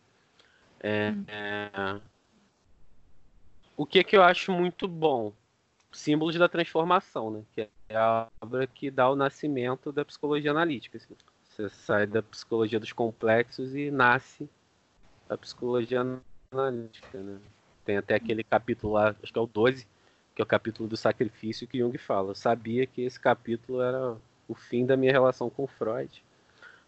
É, 0.80 1.10
hum. 1.10 1.24
é... 1.28 2.00
O 3.76 3.84
que, 3.84 4.02
que 4.02 4.16
eu 4.16 4.22
acho 4.22 4.52
muito 4.52 4.88
bom? 4.88 5.32
Símbolos 5.92 6.36
da 6.36 6.48
transformação, 6.48 7.30
né? 7.30 7.42
que 7.54 7.68
é 7.88 7.96
a 7.96 8.28
obra 8.40 8.66
que 8.66 8.90
dá 8.90 9.08
o 9.08 9.16
nascimento 9.16 9.92
da 9.92 10.04
psicologia 10.04 10.50
analítica. 10.50 10.98
Assim. 10.98 11.14
Você 11.48 11.68
sai 11.68 12.06
da 12.06 12.22
psicologia 12.22 12.78
dos 12.78 12.92
complexos 12.92 13.74
e 13.74 13.90
nasce 13.90 14.48
a 15.28 15.36
psicologia 15.36 16.04
analítica. 16.52 17.18
Né? 17.18 17.38
Tem 17.84 17.96
até 17.96 18.14
aquele 18.14 18.44
capítulo 18.44 18.94
lá, 18.94 19.14
acho 19.22 19.32
que 19.32 19.38
é 19.38 19.42
o 19.42 19.46
12, 19.46 19.86
que 20.38 20.42
é 20.42 20.44
o 20.44 20.46
capítulo 20.46 20.88
do 20.88 20.96
sacrifício 20.96 21.66
que 21.66 21.78
Jung 21.78 21.98
fala. 21.98 22.30
Eu 22.30 22.34
sabia 22.36 22.86
que 22.86 23.02
esse 23.02 23.18
capítulo 23.18 23.82
era 23.82 24.16
o 24.46 24.54
fim 24.54 24.86
da 24.86 24.96
minha 24.96 25.10
relação 25.10 25.50
com 25.50 25.66
Freud. 25.66 26.22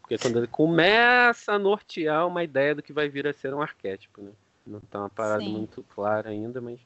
Porque 0.00 0.16
quando 0.16 0.38
ele 0.38 0.46
começa 0.46 1.54
a 1.54 1.58
nortear 1.58 2.28
uma 2.28 2.44
ideia 2.44 2.76
do 2.76 2.82
que 2.82 2.92
vai 2.92 3.08
vir 3.08 3.26
a 3.26 3.32
ser 3.32 3.52
um 3.52 3.60
arquétipo, 3.60 4.22
né? 4.22 4.30
Não 4.64 4.78
está 4.78 5.00
uma 5.00 5.08
parada 5.08 5.42
Sim. 5.42 5.50
muito 5.50 5.82
clara 5.82 6.30
ainda, 6.30 6.60
mas 6.60 6.78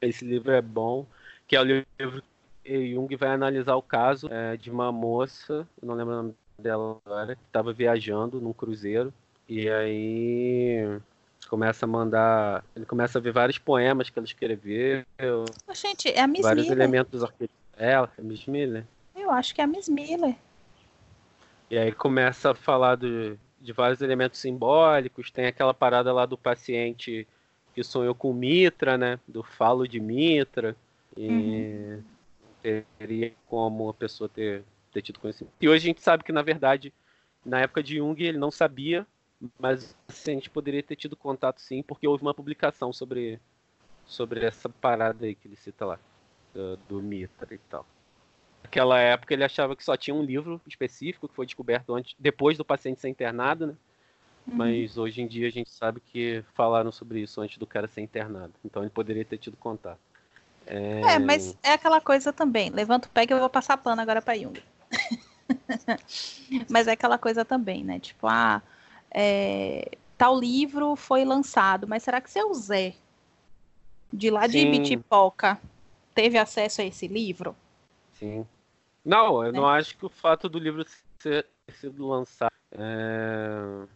esse 0.00 0.24
livro 0.24 0.50
é 0.50 0.62
bom, 0.62 1.04
que 1.46 1.54
é 1.54 1.60
o 1.60 1.64
livro 1.64 2.22
que 2.64 2.94
Jung 2.94 3.14
vai 3.14 3.28
analisar 3.28 3.76
o 3.76 3.82
caso 3.82 4.28
é, 4.32 4.56
de 4.56 4.70
uma 4.70 4.90
moça, 4.90 5.68
não 5.82 5.94
lembro 5.94 6.14
o 6.14 6.16
nome 6.16 6.34
dela 6.58 6.98
agora, 7.04 7.36
que 7.36 7.42
estava 7.42 7.70
viajando 7.70 8.40
num 8.40 8.54
cruzeiro, 8.54 9.12
e 9.46 9.68
aí 9.68 10.98
começa 11.48 11.86
a 11.86 11.88
mandar. 11.88 12.64
Ele 12.76 12.84
começa 12.84 13.18
a 13.18 13.20
ver 13.20 13.32
vários 13.32 13.58
poemas 13.58 14.10
que 14.10 14.18
ela 14.18 14.26
escreveu. 14.26 15.04
Gente, 15.74 16.08
é 16.08 16.20
a 16.20 16.26
Miss 16.26 16.42
vários 16.42 16.64
Miller. 16.64 16.78
elementos. 16.78 17.22
É 17.76 17.92
ela, 17.92 18.12
é 18.16 18.20
a 18.20 18.24
Miss 18.24 18.46
Miller. 18.46 18.84
Eu 19.16 19.30
acho 19.30 19.54
que 19.54 19.60
é 19.60 19.64
a 19.64 19.66
Miss 19.66 19.88
Miller. 19.88 20.36
E 21.70 21.76
aí 21.76 21.92
começa 21.92 22.52
a 22.52 22.54
falar 22.54 22.96
do, 22.96 23.38
de 23.60 23.72
vários 23.72 24.00
elementos 24.00 24.40
simbólicos. 24.40 25.30
Tem 25.30 25.46
aquela 25.46 25.74
parada 25.74 26.12
lá 26.12 26.24
do 26.24 26.38
paciente 26.38 27.26
que 27.74 27.82
sonhou 27.82 28.14
com 28.14 28.32
Mitra, 28.32 28.96
né? 28.96 29.18
Do 29.26 29.42
falo 29.42 29.86
de 29.86 30.00
Mitra. 30.00 30.76
E 31.16 31.28
uhum. 31.28 32.82
teria 32.98 33.32
como 33.46 33.88
a 33.88 33.94
pessoa 33.94 34.28
ter, 34.28 34.62
ter 34.92 35.02
tido 35.02 35.18
conhecimento. 35.18 35.54
E 35.60 35.68
hoje 35.68 35.84
a 35.84 35.88
gente 35.88 36.02
sabe 36.02 36.22
que, 36.22 36.32
na 36.32 36.42
verdade, 36.42 36.92
na 37.44 37.60
época 37.60 37.82
de 37.82 37.96
Jung, 37.96 38.22
ele 38.22 38.38
não 38.38 38.50
sabia, 38.50 39.06
mas 39.58 39.96
assim, 40.08 40.32
a 40.32 40.34
gente 40.34 40.50
poderia 40.50 40.82
ter 40.82 40.96
tido 40.96 41.16
contato 41.16 41.60
sim, 41.60 41.82
porque 41.82 42.06
houve 42.06 42.22
uma 42.22 42.34
publicação 42.34 42.92
sobre, 42.92 43.40
sobre 44.06 44.44
essa 44.44 44.68
parada 44.68 45.26
aí 45.26 45.34
que 45.34 45.46
ele 45.46 45.56
cita 45.56 45.84
lá, 45.84 45.98
do, 46.52 46.76
do 46.88 47.02
Mitra 47.02 47.54
e 47.54 47.58
tal. 47.58 47.86
Naquela 48.62 48.98
época 48.98 49.32
ele 49.32 49.44
achava 49.44 49.76
que 49.76 49.84
só 49.84 49.96
tinha 49.96 50.14
um 50.14 50.22
livro 50.22 50.60
específico 50.66 51.28
que 51.28 51.34
foi 51.34 51.46
descoberto 51.46 51.94
antes, 51.94 52.14
depois 52.18 52.58
do 52.58 52.64
paciente 52.64 53.00
ser 53.00 53.08
internado, 53.08 53.68
né? 53.68 53.74
Uhum. 54.46 54.56
Mas 54.56 54.98
hoje 54.98 55.22
em 55.22 55.26
dia 55.26 55.46
a 55.46 55.50
gente 55.50 55.70
sabe 55.70 56.00
que 56.00 56.42
falaram 56.54 56.90
sobre 56.90 57.20
isso 57.20 57.40
antes 57.40 57.58
do 57.58 57.66
cara 57.66 57.86
ser 57.86 58.00
internado. 58.00 58.52
Então 58.64 58.82
ele 58.82 58.90
poderia 58.90 59.24
ter 59.24 59.38
tido 59.38 59.56
contato. 59.56 60.00
É, 60.66 61.14
é 61.14 61.18
mas 61.18 61.56
é 61.62 61.72
aquela 61.72 62.00
coisa 62.00 62.32
também. 62.32 62.70
Levanta 62.70 63.08
o 63.08 63.10
pé 63.10 63.26
que 63.26 63.32
eu 63.32 63.38
vou 63.38 63.48
passar 63.48 63.76
pano 63.78 64.02
agora 64.02 64.20
para 64.20 64.36
Jung. 64.36 64.60
mas 66.68 66.88
é 66.88 66.92
aquela 66.92 67.16
coisa 67.16 67.44
também, 67.44 67.84
né? 67.84 67.98
Tipo, 67.98 68.26
ah, 68.26 68.62
é, 69.10 69.90
tal 70.16 70.38
livro 70.38 70.96
foi 70.96 71.24
lançado, 71.24 71.86
mas 71.86 72.02
será 72.02 72.20
que 72.20 72.30
seu 72.30 72.52
Zé, 72.54 72.94
de 74.12 74.30
lá 74.30 74.46
de 74.46 74.64
Bitipoca, 74.64 75.60
teve 76.14 76.38
acesso 76.38 76.80
a 76.80 76.84
esse 76.84 77.06
livro? 77.06 77.54
Sim. 78.14 78.46
Não, 79.04 79.42
eu 79.42 79.50
é. 79.50 79.52
não 79.52 79.66
acho 79.66 79.96
que 79.96 80.04
o 80.04 80.10
fato 80.10 80.48
do 80.48 80.58
livro 80.58 80.84
ser 81.18 81.46
sido 81.80 82.06
lançado 82.06 82.52
é, 82.72 83.86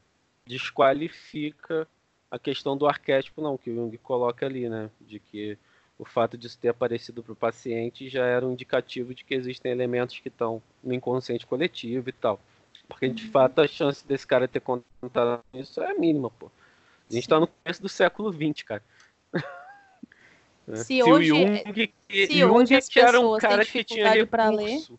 desqualifica 0.46 1.86
a 2.30 2.38
questão 2.38 2.76
do 2.76 2.86
arquétipo, 2.86 3.42
não, 3.42 3.58
que 3.58 3.70
o 3.70 3.74
Jung 3.74 3.98
coloca 3.98 4.46
ali, 4.46 4.68
né? 4.68 4.90
De 5.00 5.18
que 5.18 5.58
o 5.98 6.04
fato 6.04 6.38
disso 6.38 6.58
ter 6.58 6.68
aparecido 6.68 7.22
para 7.22 7.32
o 7.32 7.36
paciente 7.36 8.08
já 8.08 8.24
era 8.24 8.46
um 8.46 8.52
indicativo 8.52 9.14
de 9.14 9.22
que 9.22 9.34
existem 9.34 9.70
elementos 9.70 10.18
que 10.18 10.28
estão 10.28 10.62
no 10.82 10.94
inconsciente 10.94 11.46
coletivo 11.46 12.08
e 12.08 12.12
tal. 12.12 12.40
Porque, 12.88 13.08
de 13.08 13.28
fato, 13.28 13.60
a 13.60 13.66
chance 13.66 14.06
desse 14.06 14.26
cara 14.26 14.46
ter 14.46 14.60
contado 14.60 15.42
isso 15.54 15.82
é 15.82 15.94
mínima, 15.94 16.30
pô. 16.30 16.50
A 17.08 17.12
gente 17.12 17.24
está 17.24 17.38
no 17.38 17.46
começo 17.46 17.82
do 17.82 17.88
século 17.88 18.32
XX, 18.32 18.62
cara. 18.62 18.84
Se, 20.76 20.84
se 20.84 21.02
hoje, 21.02 21.32
o 21.32 21.36
Jung, 21.36 21.72
que, 21.72 21.92
se 22.26 22.38
Jung 22.38 22.54
hoje 22.54 22.80
que 22.88 23.00
era 23.00 23.20
um 23.20 23.36
cara 23.36 23.66
que 23.66 23.82
tinha 23.82 24.08
recurso, 24.08 24.98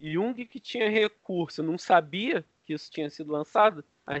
Jung 0.00 0.44
que 0.44 0.58
tinha 0.58 0.90
recurso, 0.90 1.62
não 1.62 1.78
sabia 1.78 2.44
que 2.66 2.74
isso 2.74 2.90
tinha 2.90 3.08
sido 3.08 3.30
lançado, 3.30 3.84
a 4.04 4.20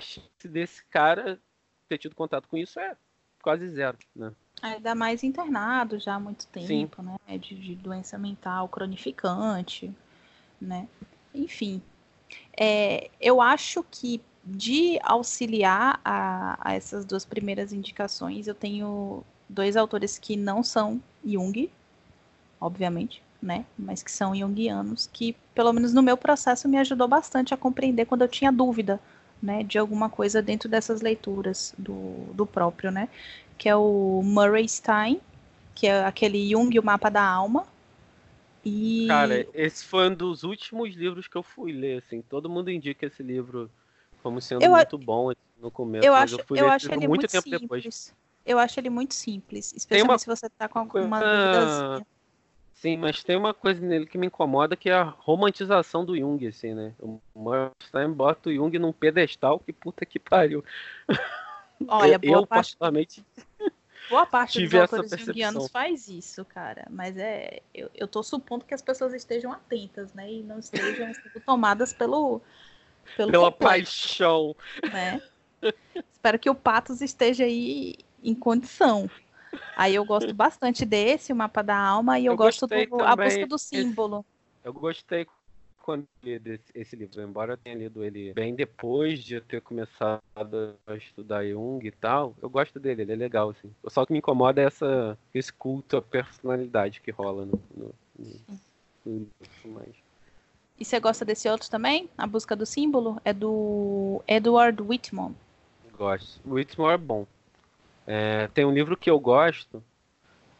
chance 0.00 0.48
desse 0.48 0.84
cara 0.86 1.40
ter 1.88 1.98
tido 1.98 2.16
contato 2.16 2.48
com 2.48 2.56
isso 2.56 2.80
é 2.80 2.96
quase 3.42 3.68
zero, 3.68 3.96
né? 4.14 4.32
Ainda 4.62 4.94
mais 4.94 5.22
internado 5.22 5.98
já 5.98 6.14
há 6.14 6.20
muito 6.20 6.46
tempo, 6.46 7.02
Sim. 7.02 7.08
né? 7.28 7.38
De, 7.38 7.54
de, 7.54 7.74
doença 7.74 8.16
mental 8.16 8.68
cronificante, 8.68 9.94
né? 10.60 10.88
Enfim, 11.34 11.82
é, 12.56 13.10
eu 13.20 13.40
acho 13.40 13.84
que 13.90 14.20
de 14.44 14.98
auxiliar 15.02 16.00
a, 16.04 16.58
a 16.60 16.74
essas 16.74 17.04
duas 17.04 17.24
primeiras 17.24 17.72
indicações, 17.72 18.46
eu 18.46 18.54
tenho 18.54 19.24
dois 19.48 19.76
autores 19.76 20.18
que 20.18 20.36
não 20.36 20.62
são 20.62 21.00
Jung, 21.24 21.70
obviamente, 22.60 23.22
né? 23.40 23.64
Mas 23.78 24.02
que 24.02 24.12
são 24.12 24.34
junguianos, 24.34 25.08
que, 25.12 25.34
pelo 25.54 25.72
menos 25.72 25.94
no 25.94 26.02
meu 26.02 26.16
processo, 26.16 26.68
me 26.68 26.78
ajudou 26.78 27.08
bastante 27.08 27.54
a 27.54 27.56
compreender 27.56 28.06
quando 28.06 28.22
eu 28.22 28.28
tinha 28.28 28.52
dúvida, 28.52 29.00
né? 29.42 29.62
De 29.62 29.78
alguma 29.78 30.10
coisa 30.10 30.42
dentro 30.42 30.68
dessas 30.68 31.00
leituras 31.00 31.74
do, 31.78 32.26
do 32.34 32.46
próprio, 32.46 32.90
né? 32.90 33.08
Que 33.56 33.68
é 33.68 33.76
o 33.76 34.20
Murray 34.22 34.68
Stein, 34.68 35.20
que 35.74 35.86
é 35.86 36.04
aquele 36.04 36.50
Jung, 36.50 36.78
o 36.78 36.84
Mapa 36.84 37.10
da 37.10 37.22
Alma. 37.22 37.66
E... 38.64 39.06
Cara, 39.06 39.46
esse 39.52 39.84
foi 39.84 40.08
um 40.08 40.14
dos 40.14 40.42
últimos 40.42 40.94
livros 40.94 41.28
que 41.28 41.36
eu 41.36 41.42
fui 41.42 41.72
ler, 41.72 41.98
assim. 41.98 42.22
Todo 42.22 42.48
mundo 42.48 42.70
indica 42.70 43.06
esse 43.06 43.22
livro 43.22 43.70
como 44.22 44.40
sendo 44.40 44.62
eu, 44.62 44.70
muito 44.70 44.96
bom 44.96 45.32
no 45.60 45.70
começo. 45.70 46.06
Eu 46.06 46.14
acho, 46.14 46.36
eu, 46.36 46.56
eu 46.56 46.68
acho 46.68 46.86
ele 46.86 47.06
muito, 47.06 47.08
muito 47.08 47.28
tempo 47.28 47.42
simples. 47.42 47.60
depois. 47.60 48.14
Eu 48.46 48.58
acho 48.58 48.80
ele 48.80 48.90
muito 48.90 49.14
simples, 49.14 49.72
especialmente 49.74 50.10
uma... 50.10 50.18
se 50.18 50.26
você 50.26 50.48
tá 50.48 50.68
com 50.68 50.78
alguma 50.78 51.20
dúvida. 51.20 52.06
Sim, 52.74 52.98
mas 52.98 53.22
tem 53.22 53.36
uma 53.36 53.54
coisa 53.54 53.80
nele 53.80 54.04
que 54.04 54.18
me 54.18 54.26
incomoda, 54.26 54.76
que 54.76 54.90
é 54.90 54.94
a 54.94 55.04
romantização 55.04 56.04
do 56.04 56.16
Jung, 56.16 56.46
assim, 56.46 56.74
né? 56.74 56.92
O 56.98 57.18
Morstein 57.34 58.10
bota 58.12 58.50
o 58.50 58.54
Jung 58.54 58.78
num 58.78 58.92
pedestal, 58.92 59.58
que 59.58 59.72
puta 59.72 60.04
que 60.04 60.18
pariu. 60.18 60.62
Olha, 61.88 62.18
boa 62.20 62.40
eu, 62.40 62.46
parte... 62.46 62.48
particularmente... 62.48 63.24
Boa 64.08 64.26
parte 64.26 64.62
dos 64.62 64.74
autores 64.74 65.10
junguianos 65.10 65.68
faz 65.70 66.08
isso, 66.08 66.44
cara. 66.44 66.86
Mas 66.90 67.16
é. 67.16 67.62
Eu, 67.74 67.90
eu 67.94 68.06
tô 68.06 68.22
supondo 68.22 68.64
que 68.64 68.74
as 68.74 68.82
pessoas 68.82 69.14
estejam 69.14 69.52
atentas, 69.52 70.12
né? 70.12 70.30
E 70.30 70.42
não 70.42 70.58
estejam 70.58 71.12
sendo 71.14 71.40
tomadas 71.44 71.92
pelo. 71.92 72.40
pelo 73.16 73.30
Pela 73.30 73.52
paixão. 73.52 74.54
Né? 74.92 75.22
Espero 76.12 76.38
que 76.38 76.50
o 76.50 76.54
Patos 76.54 77.00
esteja 77.00 77.44
aí 77.44 77.96
em 78.22 78.34
condição. 78.34 79.08
Aí 79.76 79.94
eu 79.94 80.04
gosto 80.04 80.32
bastante 80.34 80.84
desse, 80.84 81.32
o 81.32 81.36
mapa 81.36 81.62
da 81.62 81.76
alma, 81.76 82.18
e 82.18 82.26
eu, 82.26 82.32
eu 82.32 82.36
gosto 82.36 82.66
do 82.66 83.02
a 83.02 83.16
busca 83.16 83.46
do 83.46 83.58
símbolo. 83.58 84.24
eu 84.64 84.72
gostei 84.72 85.26
quando 85.84 86.08
li 86.22 86.38
desse, 86.38 86.64
esse 86.74 86.96
livro, 86.96 87.20
embora 87.20 87.52
eu 87.52 87.56
tenha 87.58 87.76
lido 87.76 88.02
ele 88.02 88.32
bem 88.32 88.54
depois 88.54 89.22
de 89.22 89.34
eu 89.34 89.42
ter 89.42 89.60
começado 89.60 90.22
a 90.86 90.96
estudar 90.96 91.46
Jung 91.46 91.86
e 91.86 91.90
tal, 91.90 92.34
eu 92.40 92.48
gosto 92.48 92.80
dele, 92.80 93.02
ele 93.02 93.12
é 93.12 93.16
legal, 93.16 93.50
assim. 93.50 93.70
Só 93.88 94.02
o 94.02 94.06
que 94.06 94.14
me 94.14 94.18
incomoda 94.18 94.62
é 94.62 94.64
essa, 94.64 95.18
esse 95.34 95.52
culto 95.52 95.98
à 95.98 96.02
personalidade 96.02 97.02
que 97.02 97.10
rola 97.10 97.44
no, 97.44 97.60
no, 97.76 97.94
no, 99.04 99.28
no 99.66 99.82
E 100.80 100.84
você 100.86 100.98
gosta 100.98 101.22
desse 101.22 101.50
outro 101.50 101.68
também? 101.68 102.08
A 102.16 102.26
Busca 102.26 102.56
do 102.56 102.64
Símbolo? 102.64 103.20
É 103.22 103.34
do 103.34 104.22
Edward 104.26 104.80
Whitmore. 104.80 105.34
Gosto. 105.98 106.40
Whitmore 106.48 106.94
é 106.94 106.98
bom. 106.98 107.26
É, 108.06 108.48
tem 108.48 108.64
um 108.64 108.72
livro 108.72 108.96
que 108.96 109.10
eu 109.10 109.20
gosto, 109.20 109.84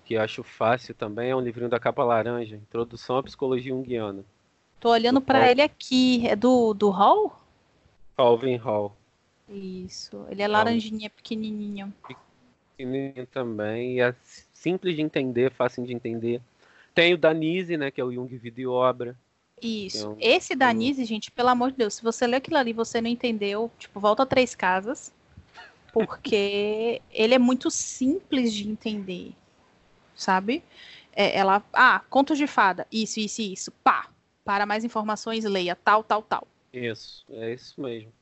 que 0.05 0.19
acho 0.19 0.43
fácil 0.43 0.95
também, 0.95 1.31
é 1.31 1.37
um 1.37 1.41
livrinho 1.41 1.71
da 1.71 1.81
capa 1.81 2.05
laranja, 2.05 2.57
Introdução 2.57 3.17
à 3.17 3.23
Psicologia 3.23 3.73
Junguiana. 3.73 4.23
Tô 4.81 4.91
olhando 4.91 5.21
para 5.21 5.51
ele 5.51 5.63
aqui, 5.63 6.27
é 6.27 6.37
do, 6.37 6.75
do 6.75 6.91
Hall? 6.91 7.41
Calvin 8.17 8.57
Hall. 8.57 8.95
Isso, 9.49 10.25
ele 10.31 10.43
é 10.43 10.49
laranjinha, 10.49 11.11
pequenininho. 11.11 11.93
Pequenininho 12.77 13.27
também, 13.27 13.97
e 13.97 14.01
é 14.01 14.15
simples 14.53 14.97
de 14.97 15.03
entender, 15.03 15.51
fácil 15.53 15.85
de 15.85 15.93
entender. 15.93 16.41
Tem 16.95 17.13
o 17.13 17.19
Danise, 17.19 17.77
né, 17.77 17.91
que 17.91 18.01
é 18.01 18.05
o 18.05 18.13
Jung 18.13 18.35
Vida 18.37 18.61
e 18.61 18.67
Obra. 18.67 19.17
Isso. 19.61 20.11
Um, 20.11 20.17
Esse 20.21 20.55
Danise, 20.55 21.05
gente, 21.05 21.31
pelo 21.31 21.49
amor 21.49 21.71
de 21.71 21.79
Deus, 21.79 21.95
se 21.95 22.03
você 22.03 22.27
lê 22.27 22.37
aquilo 22.37 22.57
ali 22.57 22.71
e 22.71 22.75
você 22.75 23.01
não 23.01 23.09
entendeu, 23.09 23.71
tipo, 23.79 23.99
volta 24.01 24.23
a 24.23 24.27
três 24.27 24.55
casas 24.55 25.13
porque 25.95 27.01
ele 27.13 27.35
é 27.35 27.39
muito 27.39 27.71
simples 27.71 28.53
de 28.53 28.69
entender, 28.69 29.33
sabe? 30.17 30.63
É, 31.15 31.39
ela, 31.39 31.63
ah, 31.73 32.03
contos 32.11 32.37
de 32.37 32.49
fada, 32.49 32.87
isso, 32.91 33.21
isso, 33.21 33.41
isso, 33.41 33.71
pá. 33.85 34.09
Para 34.45 34.67
mais 34.67 34.85
informações, 34.85 35.45
leia 35.45 35.75
tal, 35.75 36.05
tal, 36.05 36.23
tal. 36.23 36.47
Isso, 36.73 37.25
é 37.31 37.55
isso 37.55 37.81
mesmo. 37.81 38.13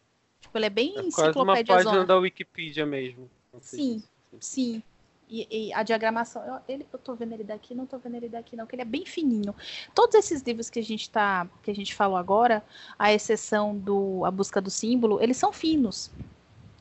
Tipo, 0.41 0.59
ele 0.59 0.67
é 0.67 0.71
bem 0.71 0.95
é 0.99 1.11
quase 1.13 1.39
uma 1.39 1.65
página 1.65 2.05
da 2.05 2.17
Wikipedia 2.17 2.85
mesmo. 2.85 3.31
Sim, 3.61 4.03
sim. 4.41 4.83
E, 5.29 5.47
e, 5.51 5.73
a 5.73 5.83
diagramação, 5.83 6.45
eu, 6.45 6.59
ele, 6.69 6.87
eu 6.93 6.99
tô 6.99 7.15
vendo 7.15 7.33
ele 7.33 7.45
daqui, 7.45 7.75
não 7.75 7.87
tô 7.87 7.97
vendo 7.97 8.17
ele 8.17 8.29
daqui, 8.29 8.55
não, 8.55 8.67
que 8.67 8.75
ele 8.75 8.83
é 8.83 8.85
bem 8.85 9.07
fininho. 9.07 9.55
Todos 9.95 10.15
esses 10.15 10.43
livros 10.43 10.69
que 10.69 10.79
a 10.79 10.83
gente 10.83 11.09
tá, 11.09 11.49
que 11.63 11.71
a 11.71 11.75
gente 11.75 11.95
falou 11.95 12.19
agora, 12.19 12.63
à 12.99 13.11
exceção 13.15 13.75
do 13.75 14.27
A 14.27 14.31
Busca 14.31 14.61
do 14.61 14.71
Símbolo, 14.71 15.23
eles 15.23 15.39
são 15.39 15.51
finos. 15.51 16.11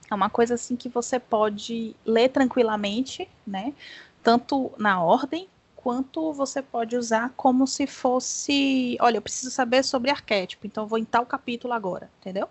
É 0.09 0.13
uma 0.13 0.29
coisa 0.29 0.55
assim 0.55 0.75
que 0.75 0.89
você 0.89 1.17
pode 1.17 1.95
ler 2.05 2.27
tranquilamente, 2.27 3.29
né? 3.47 3.73
Tanto 4.21 4.69
na 4.77 5.01
ordem 5.01 5.47
quanto 5.83 6.31
você 6.31 6.61
pode 6.61 6.95
usar 6.95 7.33
como 7.35 7.65
se 7.65 7.87
fosse, 7.87 8.97
olha, 9.01 9.17
eu 9.17 9.21
preciso 9.21 9.51
saber 9.51 9.83
sobre 9.83 10.11
arquétipo, 10.11 10.67
então 10.67 10.83
eu 10.83 10.87
vou 10.87 10.99
em 10.99 11.05
tal 11.05 11.25
capítulo 11.25 11.73
agora, 11.73 12.09
entendeu? 12.19 12.47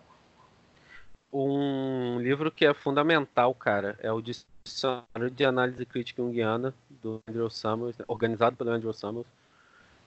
Um 1.33 2.19
livro 2.19 2.51
que 2.51 2.67
é 2.67 2.75
fundamental, 2.75 3.55
cara, 3.55 3.97
é 4.01 4.11
o 4.13 4.21
Dicionário 4.21 5.31
de 5.31 5.45
Análise 5.45 5.87
Crítica 5.87 6.21
Junguiana, 6.21 6.75
do 6.91 7.23
Andrew 7.29 7.49
Samuels, 7.49 7.97
organizado 8.09 8.57
pelo 8.57 8.71
Andrew 8.71 8.93
Samuels, 8.93 9.29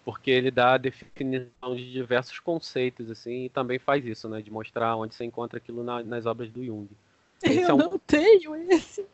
porque 0.03 0.30
ele 0.30 0.51
dá 0.51 0.74
a 0.74 0.78
definição 0.78 1.76
de 1.76 1.91
diversos 1.93 2.39
conceitos, 2.39 3.09
assim, 3.09 3.45
e 3.45 3.49
também 3.49 3.80
faz 3.80 4.05
isso, 4.05 4.28
né, 4.28 4.41
de 4.41 4.51
mostrar 4.51 4.97
onde 4.97 5.15
você 5.15 5.24
encontra 5.24 5.57
aquilo 5.57 5.82
na, 5.82 6.03
nas 6.03 6.26
obras 6.26 6.51
do 6.51 6.63
Jung. 6.63 6.89
Esse 7.41 7.61
eu 7.61 7.69
é 7.69 7.74
um... 7.74 7.78
não 7.78 7.99
tenho 7.99 8.55
esse. 8.55 9.05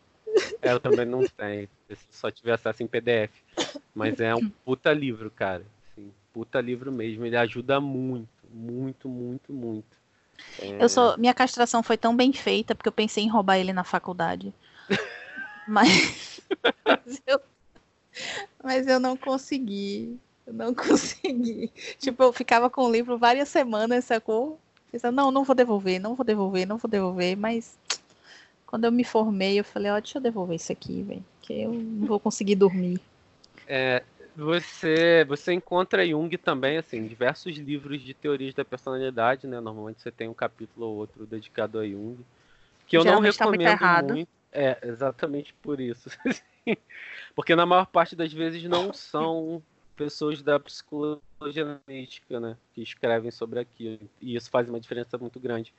É, 0.62 0.72
eu 0.72 0.80
também 0.80 1.06
não 1.06 1.26
tenho. 1.26 1.68
Se 1.90 2.06
só 2.12 2.30
tiver 2.30 2.54
acesso 2.54 2.84
em 2.84 2.88
PDF. 2.88 3.32
Mas 3.94 4.20
é 4.20 4.34
um 4.36 4.50
puta 4.50 4.94
livro, 4.94 5.32
cara. 5.32 5.66
Assim, 5.92 6.12
puta 6.34 6.62
livro 6.62 6.92
mesmo. 6.92 7.26
Ele 7.26 7.38
ajuda 7.38 7.80
muito, 7.80 8.30
muito, 8.52 9.10
muito, 9.10 9.54
muito. 9.54 9.98
É... 10.60 10.84
Eu 10.84 10.90
sou, 10.90 11.18
minha 11.18 11.34
castração 11.34 11.84
foi 11.84 11.98
tão 11.98 12.16
bem 12.16 12.32
feita 12.32 12.74
porque 12.76 12.88
eu 12.88 12.94
pensei 12.94 13.24
em 13.24 13.30
roubar 13.30 13.58
ele 13.58 13.74
na 13.74 13.84
faculdade. 13.84 14.54
mas, 15.68 16.42
mas, 16.86 17.22
eu, 17.28 17.42
mas 18.64 18.88
eu 18.88 19.00
não 19.00 19.18
consegui. 19.18 20.18
Eu 20.46 20.54
não 20.54 20.74
consegui. 20.76 21.72
Tipo, 21.98 22.24
eu 22.24 22.34
ficava 22.34 22.70
com 22.70 22.86
o 22.86 22.92
livro 22.92 23.18
várias 23.18 23.50
semanas, 23.50 24.06
sacou? 24.06 24.60
Pensando, 24.92 25.16
não, 25.16 25.30
não 25.30 25.44
vou 25.44 25.56
devolver, 25.56 26.00
não 26.00 26.16
vou 26.16 26.26
devolver, 26.26 26.66
não 26.66 26.78
vou 26.78 26.90
devolver, 26.90 27.38
mas 27.38 27.78
quando 28.70 28.86
eu 28.86 28.92
me 28.92 29.04
formei, 29.04 29.60
eu 29.60 29.64
falei, 29.64 29.92
ó, 29.92 29.98
oh, 29.98 30.00
deixa 30.00 30.20
eu 30.20 30.22
devolver 30.22 30.56
isso 30.56 30.72
aqui, 30.72 31.02
velho, 31.02 31.26
que 31.42 31.54
eu 31.64 31.74
não 31.74 32.06
vou 32.06 32.20
conseguir 32.20 32.56
dormir. 32.56 33.00
É, 33.72 34.02
você, 34.36 35.24
você 35.28 35.54
encontra 35.54 36.04
Jung 36.08 36.36
também, 36.38 36.78
assim, 36.80 37.06
diversos 37.06 37.56
livros 37.56 38.02
de 38.02 38.16
teorias 38.16 38.52
da 38.56 38.66
personalidade, 38.66 39.46
né? 39.46 39.60
Normalmente 39.60 40.02
você 40.02 40.10
tem 40.10 40.28
um 40.28 40.34
capítulo 40.34 40.88
ou 40.88 40.96
outro 40.96 41.24
dedicado 41.28 41.78
a 41.78 41.86
Jung, 41.86 42.18
que 42.88 42.98
eu 42.98 43.04
não 43.04 43.20
recomendo 43.20 43.78
tá 43.78 43.94
muito, 44.02 44.14
muito. 44.16 44.30
É, 44.52 44.76
exatamente 44.82 45.54
por 45.62 45.80
isso. 45.80 46.10
Porque 47.36 47.56
na 47.56 47.68
maior 47.68 47.86
parte 47.86 48.16
das 48.16 48.34
vezes 48.34 48.64
não 48.64 48.92
são 48.92 49.62
pessoas 49.96 50.42
da 50.42 50.60
psicologia 50.60 51.22
analítica, 51.88 52.40
né, 52.40 52.58
que 52.74 52.82
escrevem 52.82 53.30
sobre 53.30 53.60
aquilo. 53.60 54.00
E 54.20 54.36
isso 54.36 54.50
faz 54.50 54.68
uma 54.68 54.80
diferença 54.80 55.16
muito 55.16 55.40
grande 55.40 55.72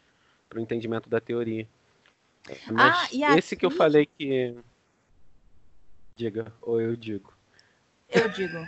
para 0.48 0.60
o 0.60 0.62
entendimento 0.62 1.10
da 1.10 1.20
teoria. 1.20 1.66
Mas 2.70 3.10
ah, 3.22 3.36
esse 3.36 3.54
aqui... 3.54 3.56
que 3.56 3.66
eu 3.66 3.70
falei 3.70 4.06
que. 4.06 4.56
Diga, 6.16 6.52
ou 6.60 6.80
eu 6.80 6.96
digo. 6.96 7.32
Eu 8.08 8.28
digo. 8.28 8.58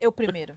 Eu 0.00 0.12
primeiro. 0.12 0.56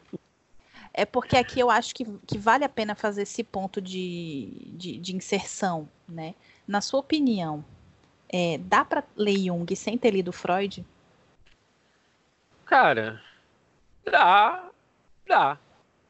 É 0.94 1.06
porque 1.06 1.36
aqui 1.36 1.60
eu 1.60 1.70
acho 1.70 1.94
que, 1.94 2.06
que 2.26 2.38
vale 2.38 2.64
a 2.64 2.70
pena 2.70 2.96
fazer 2.96 3.24
esse 3.24 3.44
ponto 3.44 3.82
de, 3.82 4.72
de, 4.72 4.98
de 4.98 5.16
inserção, 5.16 5.90
né? 6.08 6.34
Na 6.66 6.80
sua 6.80 7.02
opinião, 7.02 7.66
é, 8.30 8.58
dá 8.58 8.86
para 8.86 9.04
ler 9.16 9.38
Jung 9.38 9.76
sem 9.76 9.98
ter 9.98 10.12
lido 10.12 10.32
Freud? 10.32 10.86
Cara, 12.66 13.22
dá, 14.06 14.70
dá. 15.28 15.60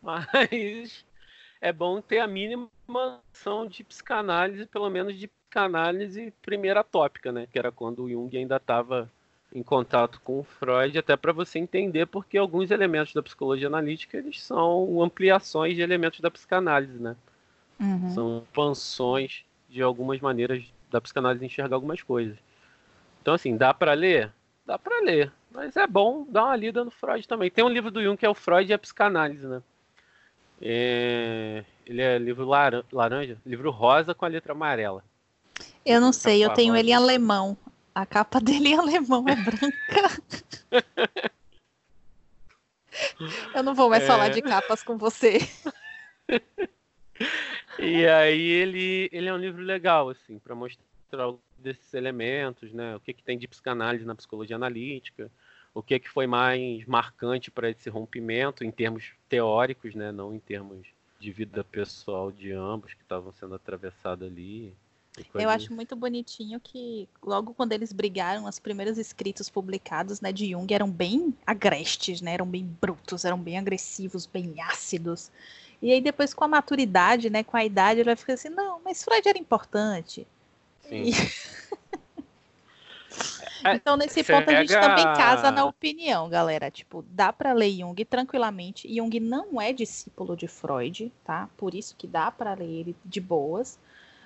Mas 0.02 1.04
é 1.60 1.74
bom 1.74 2.00
ter 2.00 2.20
a 2.20 2.28
mínima 2.28 2.70
noção 2.88 3.68
de 3.68 3.84
psicanálise, 3.84 4.68
pelo 4.68 4.90
menos 4.90 5.18
de 5.18 5.28
psicanálise 5.56 6.34
primeira 6.42 6.84
tópica, 6.84 7.32
né? 7.32 7.48
Que 7.52 7.58
era 7.58 7.72
quando 7.72 8.04
o 8.04 8.10
Jung 8.10 8.38
ainda 8.38 8.58
estava 8.58 9.10
em 9.54 9.64
contato 9.64 10.20
com 10.22 10.40
o 10.40 10.44
Freud, 10.44 10.98
até 10.98 11.16
para 11.16 11.32
você 11.32 11.58
entender 11.58 12.06
porque 12.08 12.38
alguns 12.38 12.72
elementos 12.72 13.14
da 13.14 13.24
psicologia 13.24 13.68
analítica 13.68 14.18
eles 14.18 14.42
são 14.42 15.02
ampliações 15.02 15.76
de 15.76 15.82
elementos 15.82 16.20
da 16.20 16.30
psicanálise, 16.30 17.02
né? 17.02 17.16
Uhum. 17.80 18.10
São 18.10 18.38
expansões 18.40 19.46
de 19.70 19.82
algumas 19.82 20.20
maneiras 20.20 20.66
da 20.92 21.00
psicanálise 21.00 21.46
enxergar 21.46 21.78
algumas 21.78 22.02
coisas. 22.02 22.38
Então, 23.22 23.34
assim, 23.34 23.56
dá 23.56 23.74
para 23.74 23.94
ler? 23.94 24.32
Dá 24.66 24.78
para 24.78 25.02
ler. 25.02 25.32
Mas 25.52 25.78
é 25.78 25.88
bom 25.88 26.26
dar 26.30 26.46
uma 26.46 26.56
lida 26.56 26.84
no 26.84 26.92
Freud 26.92 27.26
também. 27.26 27.50
Tem 27.50 27.64
um 27.64 27.70
livro 27.70 27.90
do 27.90 28.04
Jung 28.04 28.18
que 28.18 28.26
é 28.26 28.30
o 28.30 28.36
Freud 28.36 28.70
e 28.70 28.74
a 28.74 28.78
Psicanálise, 28.78 29.48
né? 29.48 29.62
É... 30.62 31.64
Ele 31.86 32.02
é 32.02 32.18
livro 32.18 32.46
laranja, 32.92 33.38
livro 33.46 33.72
rosa 33.72 34.14
com 34.14 34.26
a 34.26 34.28
letra 34.28 34.52
amarela. 34.52 35.04
Eu 35.86 36.02
não 36.02 36.12
sei, 36.12 36.44
eu 36.44 36.54
tenho 36.54 36.76
ele 36.76 36.90
em 36.92 36.94
alemão. 36.94 37.58
A 37.94 38.06
capa 38.06 38.40
dele 38.42 38.70
em 38.70 38.78
alemão 38.78 39.26
é 39.28 39.36
branca. 39.36 40.22
eu 43.54 43.64
não 43.64 43.76
vou 43.76 43.90
mais 43.90 44.04
é... 44.04 44.08
falar 44.08 44.30
de 44.30 44.42
capas 44.42 44.84
com 44.84 44.98
você. 44.98 45.40
e 47.80 48.06
aí 48.08 48.42
ele, 48.42 49.10
ele 49.12 49.30
é 49.30 49.34
um 49.34 49.38
livro 49.38 49.62
legal, 49.62 50.10
assim, 50.10 50.40
para 50.40 50.56
mostrar 50.56 51.34
desses 51.58 51.94
elementos, 51.94 52.74
né? 52.74 52.96
O 52.96 53.00
que, 53.00 53.14
que 53.14 53.24
tem 53.24 53.38
de 53.38 53.48
psicanálise 53.48 54.06
na 54.06 54.16
psicologia 54.16 54.56
analítica, 54.56 55.32
o 55.74 55.82
que, 55.82 56.00
que 56.00 56.10
foi 56.10 56.28
mais 56.28 56.86
marcante 56.86 57.52
para 57.52 57.70
esse 57.70 57.90
rompimento 57.90 58.64
em 58.64 58.72
termos 58.72 59.12
teóricos, 59.30 59.94
né? 59.96 60.12
Não 60.12 60.34
em 60.34 60.40
termos 60.40 60.88
de 61.20 61.32
vida 61.32 61.64
pessoal 61.64 62.32
de 62.32 62.52
ambos 62.52 62.94
que 62.94 63.02
estavam 63.02 63.32
sendo 63.34 63.56
atravessados 63.56 64.28
ali. 64.28 64.74
Eu 65.34 65.50
acho 65.50 65.74
muito 65.74 65.96
bonitinho 65.96 66.60
que 66.60 67.08
logo 67.24 67.54
quando 67.54 67.72
eles 67.72 67.94
brigaram, 67.94 68.46
os 68.46 68.60
primeiros 68.60 68.98
escritos 68.98 69.50
publicados, 69.50 70.20
né, 70.22 70.32
de 70.32 70.52
Jung 70.52 70.74
eram 70.74 70.90
bem 70.90 71.34
agrestes, 71.46 72.22
né, 72.22 72.34
eram 72.34 72.46
bem 72.46 72.66
brutos, 72.82 73.26
eram 73.26 73.40
bem 73.40 73.58
agressivos, 73.58 74.26
bem 74.26 74.56
ácidos. 74.62 75.32
E 75.82 75.92
aí 75.92 76.02
depois 76.02 76.34
com 76.34 76.44
a 76.44 76.48
maturidade, 76.48 77.30
né, 77.30 77.44
com 77.44 77.56
a 77.56 77.64
idade, 77.64 78.00
ele 78.00 78.06
vai 78.06 78.16
ficar 78.16 78.34
assim, 78.34 78.50
não, 78.50 78.82
mas 78.84 79.04
Freud 79.04 79.28
era 79.28 79.38
importante. 79.38 80.28
Sim. 80.82 81.04
E... 81.04 81.12
É, 83.64 83.76
então 83.76 83.98
nesse 83.98 84.24
ponto 84.24 84.50
a 84.50 84.60
gente 84.62 84.74
também 84.74 85.04
casa 85.16 85.50
na 85.50 85.66
opinião, 85.66 86.30
galera. 86.30 86.70
Tipo, 86.70 87.04
dá 87.10 87.34
para 87.34 87.52
ler 87.52 87.72
Jung 87.72 88.06
tranquilamente. 88.06 88.94
Jung 88.94 89.20
não 89.20 89.60
é 89.60 89.74
discípulo 89.74 90.36
de 90.38 90.48
Freud, 90.48 91.12
tá? 91.24 91.50
Por 91.58 91.74
isso 91.74 91.96
que 91.98 92.06
dá 92.06 92.30
para 92.30 92.54
ler 92.54 92.70
ele 92.70 92.96
de 93.04 93.20
boas. 93.20 93.80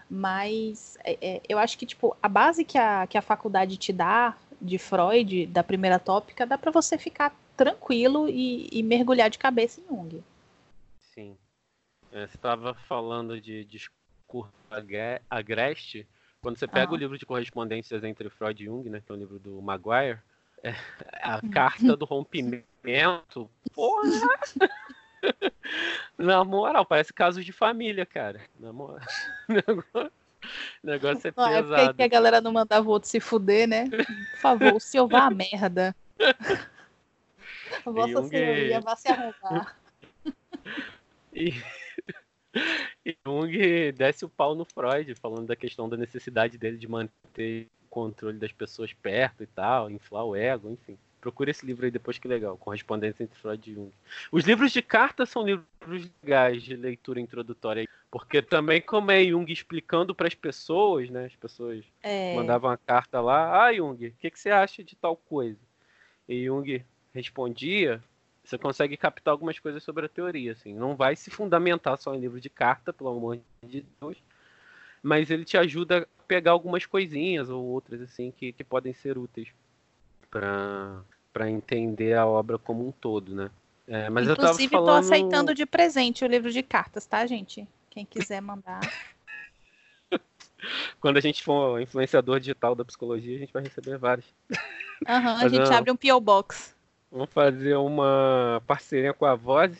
Mas 0.09 0.97
é, 1.03 1.17
é, 1.21 1.41
eu 1.47 1.59
acho 1.59 1.77
que, 1.77 1.85
tipo, 1.85 2.17
a 2.21 2.27
base 2.27 2.65
que 2.65 2.77
a, 2.77 3.05
que 3.05 3.17
a 3.17 3.21
faculdade 3.21 3.77
te 3.77 3.93
dá 3.93 4.35
de 4.59 4.77
Freud, 4.77 5.45
da 5.45 5.63
primeira 5.63 5.99
tópica, 5.99 6.45
dá 6.45 6.57
para 6.57 6.71
você 6.71 6.97
ficar 6.97 7.35
tranquilo 7.55 8.27
e, 8.27 8.67
e, 8.71 8.81
mergulhar 8.81 9.29
de 9.29 9.37
cabeça 9.37 9.81
em 9.81 9.87
Jung. 9.87 10.23
Sim. 11.13 11.37
É, 12.11 12.25
você 12.25 12.35
estava 12.35 12.73
falando 12.73 13.39
de 13.39 13.63
discurso 13.65 13.99
agreste. 15.29 16.07
Quando 16.41 16.57
você 16.57 16.67
pega 16.67 16.91
ah. 16.91 16.93
o 16.93 16.97
livro 16.97 17.17
de 17.17 17.25
correspondências 17.25 18.03
entre 18.03 18.29
Freud 18.29 18.61
e 18.61 18.65
Jung, 18.65 18.89
né, 18.89 19.01
que 19.05 19.11
é 19.11 19.15
o 19.15 19.17
livro 19.17 19.39
do 19.39 19.61
Maguire, 19.61 20.19
é, 20.63 20.73
a 21.21 21.41
carta 21.49 21.95
do 21.97 22.05
rompimento, 22.05 23.49
porra! 23.73 24.03
Na 26.17 26.43
moral, 26.43 26.85
parece 26.85 27.13
casos 27.13 27.45
de 27.45 27.51
família, 27.51 28.05
cara. 28.05 28.41
Na 28.59 28.73
moral. 28.73 28.99
Negócio, 29.47 30.11
negócio 30.81 31.27
é 31.27 31.31
pesado. 31.31 31.75
É 31.75 31.87
porque 31.87 32.03
a 32.03 32.07
galera 32.07 32.39
não 32.39 32.53
mandava 32.53 32.87
o 32.87 32.91
outro 32.91 33.09
se 33.09 33.19
fuder, 33.19 33.67
né? 33.67 33.89
Por 33.89 34.39
favor, 34.39 34.75
o 34.75 34.79
senhor 34.79 35.07
vá 35.07 35.25
à 35.25 35.29
merda. 35.29 35.93
Vossa 37.83 38.13
Jung... 38.13 38.29
senhoria 38.29 38.79
vá 38.79 38.95
se 38.95 39.09
arrumar. 39.09 39.75
E... 41.31 41.53
e 43.05 43.15
Jung 43.23 43.91
desce 43.91 44.25
o 44.25 44.29
pau 44.29 44.55
no 44.55 44.65
Freud, 44.65 45.13
falando 45.15 45.47
da 45.47 45.55
questão 45.55 45.87
da 45.87 45.95
necessidade 45.95 46.57
dele 46.57 46.77
de 46.77 46.87
manter 46.87 47.67
o 47.83 47.87
controle 47.87 48.39
das 48.39 48.51
pessoas 48.51 48.93
perto 48.93 49.43
e 49.43 49.47
tal, 49.47 49.91
inflar 49.91 50.25
o 50.25 50.35
ego, 50.35 50.71
enfim. 50.71 50.97
Procure 51.21 51.51
esse 51.51 51.65
livro 51.65 51.85
aí 51.85 51.91
depois 51.91 52.17
que 52.17 52.27
é 52.27 52.29
legal, 52.29 52.57
Correspondência 52.57 53.23
entre 53.23 53.37
Freud 53.37 53.69
e 53.69 53.73
Jung. 53.73 53.91
Os 54.31 54.45
livros 54.45 54.71
de 54.71 54.81
carta 54.81 55.25
são 55.25 55.45
livros 55.45 56.09
legais 56.23 56.63
de 56.63 56.75
leitura 56.75 57.19
introdutória, 57.19 57.87
porque 58.09 58.41
também 58.41 58.81
como 58.81 59.11
é 59.11 59.23
Jung 59.25 59.51
explicando 59.51 60.15
para 60.15 60.27
as 60.27 60.35
pessoas, 60.35 61.09
né? 61.09 61.25
As 61.25 61.35
pessoas 61.35 61.83
é... 62.01 62.35
mandavam 62.35 62.71
a 62.71 62.77
carta 62.77 63.19
lá, 63.19 63.65
ah, 63.65 63.73
Jung, 63.73 64.07
o 64.07 64.13
que, 64.13 64.31
que 64.31 64.39
você 64.39 64.49
acha 64.49 64.83
de 64.83 64.95
tal 64.95 65.17
coisa? 65.17 65.59
E 66.27 66.45
Jung 66.45 66.85
respondia, 67.13 68.01
você 68.43 68.57
consegue 68.57 68.95
captar 68.95 69.33
algumas 69.33 69.59
coisas 69.59 69.83
sobre 69.83 70.05
a 70.05 70.09
teoria, 70.09 70.53
assim. 70.53 70.73
Não 70.73 70.95
vai 70.95 71.17
se 71.17 71.29
fundamentar 71.29 71.97
só 71.97 72.15
em 72.15 72.19
livro 72.19 72.39
de 72.39 72.49
carta, 72.49 72.93
pelo 72.93 73.09
amor 73.09 73.39
de 73.61 73.85
Deus, 73.99 74.17
mas 75.03 75.29
ele 75.29 75.43
te 75.43 75.57
ajuda 75.57 75.99
a 75.99 76.23
pegar 76.23 76.51
algumas 76.51 76.85
coisinhas 76.85 77.49
ou 77.49 77.65
outras, 77.65 78.01
assim, 78.01 78.31
que, 78.31 78.53
que 78.53 78.63
podem 78.63 78.93
ser 78.93 79.17
úteis 79.17 79.49
para 80.29 81.49
entender 81.49 82.13
a 82.15 82.25
obra 82.25 82.57
como 82.57 82.87
um 82.87 82.91
todo, 82.91 83.35
né? 83.35 83.49
É, 83.87 84.09
mas 84.09 84.27
Inclusive, 84.27 84.65
eu 84.65 84.69
falando... 84.69 84.85
tô 84.85 84.99
aceitando 84.99 85.55
de 85.55 85.65
presente 85.65 86.23
o 86.23 86.27
livro 86.27 86.51
de 86.51 86.61
cartas, 86.61 87.07
tá, 87.07 87.25
gente? 87.25 87.67
Quem 87.89 88.05
quiser 88.05 88.39
mandar. 88.39 88.81
Quando 91.01 91.17
a 91.17 91.21
gente 91.21 91.43
for 91.43 91.81
influenciador 91.81 92.39
digital 92.39 92.75
da 92.75 92.85
psicologia, 92.85 93.35
a 93.35 93.39
gente 93.39 93.53
vai 93.53 93.63
receber 93.63 93.97
vários. 93.97 94.27
Uhum, 95.07 95.37
a 95.37 95.47
gente 95.47 95.69
não... 95.69 95.77
abre 95.77 95.91
um 95.91 95.95
P.O. 95.95 96.19
Box. 96.19 96.75
Vamos 97.11 97.29
fazer 97.31 97.75
uma 97.77 98.61
parceria 98.67 99.13
com 99.13 99.25
a 99.25 99.33
Voz. 99.33 99.75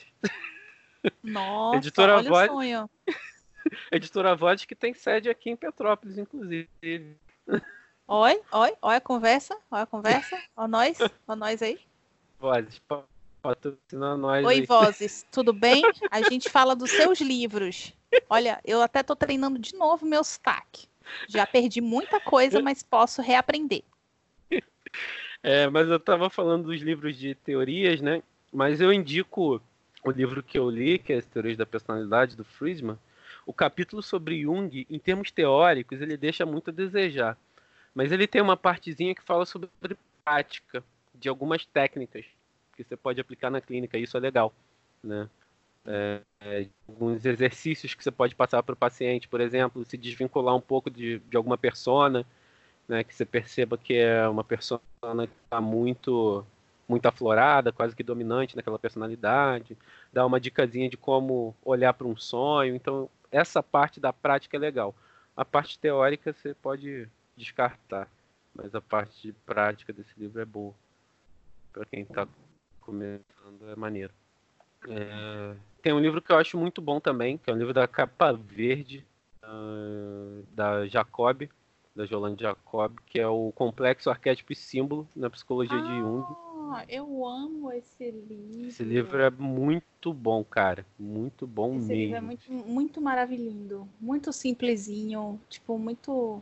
Nossa, 1.23 1.77
Editora 1.77 2.17
olha 2.17 2.29
Voz. 2.29 2.49
o 2.49 2.53
sonho. 2.53 2.89
Editora 3.91 4.35
Voz 4.35 4.65
que 4.65 4.73
tem 4.73 4.93
sede 4.93 5.29
aqui 5.29 5.51
em 5.51 5.55
Petrópolis, 5.55 6.17
inclusive. 6.17 6.67
Oi, 8.12 8.41
oi, 8.51 8.74
olha 8.82 8.97
a 8.97 9.01
conversa, 9.01 9.55
olha 9.70 9.84
a 9.84 9.86
conversa, 9.86 10.36
ó 10.57 10.68
nós, 10.68 10.97
ó 11.28 11.36
nós 11.36 11.62
aí. 11.62 11.80
Vozes, 12.39 12.82
patrocina 13.39 14.18
nós 14.18 14.43
Oi, 14.47 14.55
aí. 14.55 14.66
Vozes, 14.66 15.28
tudo 15.32 15.53
bem? 15.53 15.86
A 16.10 16.20
gente 16.24 16.49
fala 16.49 16.76
dos 16.76 16.89
seus 16.89 17.22
livros. 17.22 17.93
Olha, 18.28 18.60
eu 18.66 18.82
até 18.82 19.03
tô 19.03 19.16
treinando 19.16 19.60
de 19.60 19.76
novo 19.76 20.07
meu 20.07 20.24
sotaque. 20.24 20.88
Já 21.28 21.45
perdi 21.45 21.82
muita 21.82 22.20
coisa, 22.20 22.60
mas 22.64 22.82
posso 22.82 23.22
reaprender. 23.22 23.84
É, 25.43 25.70
mas 25.70 25.88
eu 25.88 25.97
estava 25.97 26.32
falando 26.32 26.64
dos 26.64 26.82
livros 26.82 27.16
de 27.16 27.36
teorias, 27.36 28.01
né? 28.01 28.24
Mas 28.51 28.82
eu 28.82 28.91
indico 28.91 29.62
o 30.03 30.10
livro 30.10 30.41
que 30.41 30.57
eu 30.57 30.68
li, 30.68 30.97
que 30.97 31.14
é 31.14 31.18
As 31.18 31.26
Teorias 31.28 31.57
da 31.57 31.66
Personalidade, 31.68 32.36
do 32.36 32.43
Friedman. 32.43 32.97
O 33.45 33.53
capítulo 33.53 34.01
sobre 34.01 34.41
Jung, 34.41 34.88
em 34.89 34.97
termos 34.97 35.30
teóricos, 35.30 36.01
ele 36.01 36.18
deixa 36.18 36.43
muito 36.43 36.72
a 36.72 36.74
desejar. 36.74 37.38
Mas 37.93 38.11
ele 38.11 38.27
tem 38.27 38.41
uma 38.41 38.57
partezinha 38.57 39.15
que 39.15 39.21
fala 39.21 39.45
sobre 39.45 39.69
prática 40.23 40.83
de 41.13 41.27
algumas 41.27 41.65
técnicas 41.65 42.25
que 42.75 42.83
você 42.83 42.95
pode 42.95 43.19
aplicar 43.19 43.49
na 43.49 43.59
clínica. 43.59 43.97
Isso 43.97 44.15
é 44.15 44.19
legal, 44.19 44.53
né? 45.03 45.29
É, 45.85 46.21
é, 46.41 46.67
alguns 46.87 47.25
exercícios 47.25 47.93
que 47.93 48.03
você 48.03 48.11
pode 48.11 48.35
passar 48.35 48.61
para 48.61 48.73
o 48.73 48.77
paciente, 48.77 49.27
por 49.27 49.41
exemplo, 49.41 49.83
se 49.85 49.97
desvincular 49.97 50.55
um 50.55 50.61
pouco 50.61 50.89
de, 50.89 51.19
de 51.19 51.37
alguma 51.37 51.57
persona, 51.57 52.25
né, 52.87 53.03
que 53.03 53.15
você 53.15 53.25
perceba 53.25 53.77
que 53.77 53.93
é 53.95 54.27
uma 54.27 54.43
persona 54.43 54.81
que 55.03 55.33
está 55.45 55.61
muito 55.61 56.45
muito 56.87 57.05
aflorada, 57.05 57.71
quase 57.71 57.95
que 57.95 58.01
dominante 58.01 58.55
naquela 58.55 58.79
personalidade, 58.79 59.77
dar 60.11 60.25
uma 60.25 60.39
dicasinha 60.39 60.89
de 60.89 60.97
como 60.97 61.55
olhar 61.63 61.93
para 61.93 62.07
um 62.07 62.17
sonho. 62.17 62.75
Então, 62.75 63.07
essa 63.31 63.61
parte 63.61 63.99
da 63.99 64.11
prática 64.11 64.57
é 64.57 64.59
legal. 64.59 64.95
A 65.37 65.45
parte 65.45 65.77
teórica 65.77 66.33
você 66.33 66.55
pode 66.55 67.07
descartar, 67.39 68.07
mas 68.53 68.75
a 68.75 68.81
parte 68.81 69.21
de 69.21 69.33
prática 69.33 69.91
desse 69.93 70.13
livro 70.17 70.41
é 70.41 70.45
boa. 70.45 70.73
Para 71.71 71.85
quem 71.85 72.01
está 72.01 72.27
começando, 72.81 73.69
é 73.69 73.75
maneiro. 73.75 74.13
É... 74.87 75.55
Tem 75.81 75.93
um 75.93 75.99
livro 75.99 76.21
que 76.21 76.31
eu 76.31 76.37
acho 76.37 76.57
muito 76.57 76.81
bom 76.81 76.99
também, 76.99 77.37
que 77.37 77.49
é 77.49 77.53
um 77.53 77.57
livro 77.57 77.73
da 77.73 77.87
capa 77.87 78.33
verde, 78.33 79.05
uh, 79.43 80.43
da 80.51 80.87
Jacob, 80.87 81.49
da 81.95 82.05
Jolande 82.05 82.43
Jacob, 82.43 82.97
que 83.05 83.19
é 83.19 83.27
o 83.27 83.51
Complexo 83.53 84.09
Arquétipo 84.09 84.53
e 84.53 84.55
Símbolo 84.55 85.07
na 85.15 85.29
Psicologia 85.29 85.77
ah, 85.77 85.81
de 85.81 85.99
Jung. 85.99 86.25
Eu 86.87 87.25
amo 87.25 87.71
esse 87.71 88.11
livro. 88.11 88.67
Esse 88.67 88.83
livro 88.83 89.21
é 89.21 89.29
muito 89.29 90.13
bom, 90.13 90.43
cara. 90.43 90.85
Muito 90.97 91.47
bom 91.47 91.75
esse 91.75 91.87
mesmo. 91.87 91.93
Esse 91.93 92.01
livro 92.03 92.15
é 92.15 92.21
muito, 92.21 92.51
muito 92.51 93.01
maravilhoso. 93.01 93.87
Muito 93.99 94.31
simplesinho. 94.31 95.39
Tipo, 95.49 95.77
muito. 95.79 96.41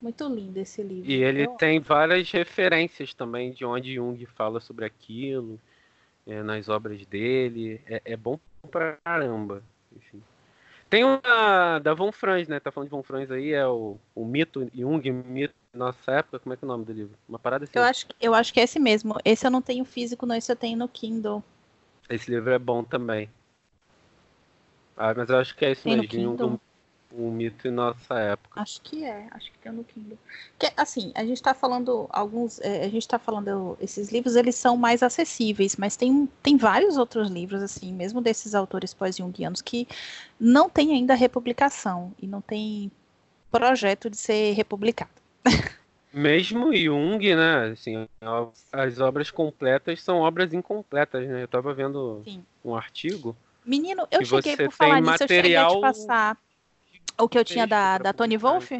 Muito 0.00 0.26
lindo 0.28 0.58
esse 0.58 0.82
livro. 0.82 1.10
E 1.10 1.22
ele 1.22 1.44
eu... 1.44 1.50
tem 1.52 1.78
várias 1.78 2.30
referências 2.30 3.12
também 3.12 3.52
de 3.52 3.64
onde 3.64 3.94
Jung 3.94 4.24
fala 4.26 4.58
sobre 4.60 4.84
aquilo, 4.84 5.60
é, 6.26 6.42
nas 6.42 6.68
obras 6.68 7.04
dele. 7.04 7.80
É, 7.86 8.00
é 8.04 8.16
bom 8.16 8.38
pra 8.70 8.96
caramba. 9.04 9.62
Enfim. 9.94 10.22
Tem 10.88 11.04
uma 11.04 11.78
da 11.80 11.94
Von 11.94 12.10
Franz, 12.10 12.48
né? 12.48 12.58
Tá 12.58 12.72
falando 12.72 12.88
de 12.88 12.90
Von 12.90 13.02
Franz 13.02 13.30
aí, 13.30 13.52
é 13.52 13.66
o, 13.66 13.96
o 14.14 14.24
mito, 14.24 14.68
Jung, 14.74 15.10
mito 15.12 15.54
nossa 15.72 16.12
época, 16.12 16.38
como 16.40 16.52
é 16.52 16.56
que 16.56 16.64
é 16.64 16.66
o 16.66 16.68
nome 16.68 16.84
do 16.84 16.92
livro? 16.92 17.16
Uma 17.28 17.38
parada 17.38 17.64
assim. 17.64 17.72
Eu 17.76 17.84
acho, 17.84 18.06
eu 18.20 18.34
acho 18.34 18.52
que 18.52 18.60
é 18.60 18.64
esse 18.64 18.78
mesmo. 18.80 19.16
Esse 19.24 19.46
eu 19.46 19.50
não 19.50 19.62
tenho 19.62 19.84
físico, 19.84 20.26
não, 20.26 20.34
esse 20.34 20.50
eu 20.50 20.56
tenho 20.56 20.76
no 20.76 20.88
Kindle. 20.88 21.44
Esse 22.08 22.30
livro 22.30 22.50
é 22.50 22.58
bom 22.58 22.82
também. 22.82 23.30
Ah, 24.96 25.14
mas 25.16 25.30
eu 25.30 25.38
acho 25.38 25.54
que 25.56 25.64
é 25.64 25.70
esse 25.70 25.84
tem 25.84 25.96
mesmo, 25.96 26.60
um 27.12 27.30
mito 27.30 27.66
em 27.66 27.70
nossa 27.70 28.18
época. 28.18 28.60
Acho 28.60 28.80
que 28.82 29.04
é, 29.04 29.26
acho 29.32 29.50
que 29.50 29.58
tem 29.58 29.72
no 29.72 29.84
Kindle. 29.84 30.18
Que, 30.58 30.72
assim, 30.76 31.12
a 31.14 31.22
gente 31.24 31.36
está 31.36 31.54
falando 31.54 32.06
alguns, 32.10 32.60
é, 32.60 32.84
a 32.84 32.88
gente 32.88 33.02
está 33.02 33.18
falando 33.18 33.76
esses 33.80 34.10
livros, 34.10 34.36
eles 34.36 34.54
são 34.54 34.76
mais 34.76 35.02
acessíveis, 35.02 35.76
mas 35.76 35.96
tem, 35.96 36.28
tem 36.42 36.56
vários 36.56 36.96
outros 36.96 37.28
livros 37.28 37.62
assim, 37.62 37.92
mesmo 37.92 38.20
desses 38.20 38.54
autores 38.54 38.94
pós-jungianos 38.94 39.60
que 39.60 39.88
não 40.38 40.70
tem 40.70 40.92
ainda 40.92 41.14
republicação 41.14 42.12
e 42.20 42.26
não 42.26 42.40
tem 42.40 42.90
projeto 43.50 44.08
de 44.08 44.16
ser 44.16 44.52
republicado. 44.52 45.10
Mesmo 46.12 46.74
Jung, 46.74 47.36
né? 47.36 47.68
Assim, 47.68 48.08
as 48.72 48.98
obras 48.98 49.30
completas 49.30 50.02
são 50.02 50.18
obras 50.18 50.52
incompletas, 50.52 51.24
né? 51.28 51.42
Eu 51.42 51.44
estava 51.44 51.72
vendo 51.72 52.20
Sim. 52.24 52.44
um 52.64 52.74
artigo. 52.74 53.36
Menino, 53.64 54.08
eu 54.10 54.24
cheguei 54.24 54.56
por 54.56 54.72
falar 54.72 55.00
nisso, 55.00 55.12
material... 55.12 55.70
eu 55.70 55.74
cheguei 55.74 55.88
a 55.88 55.92
te 55.92 55.98
passar 55.98 56.38
o 57.18 57.28
que 57.28 57.38
eu 57.38 57.44
tinha 57.44 57.66
da, 57.66 57.98
da 57.98 58.12
Tony 58.12 58.36
Wolf? 58.36 58.70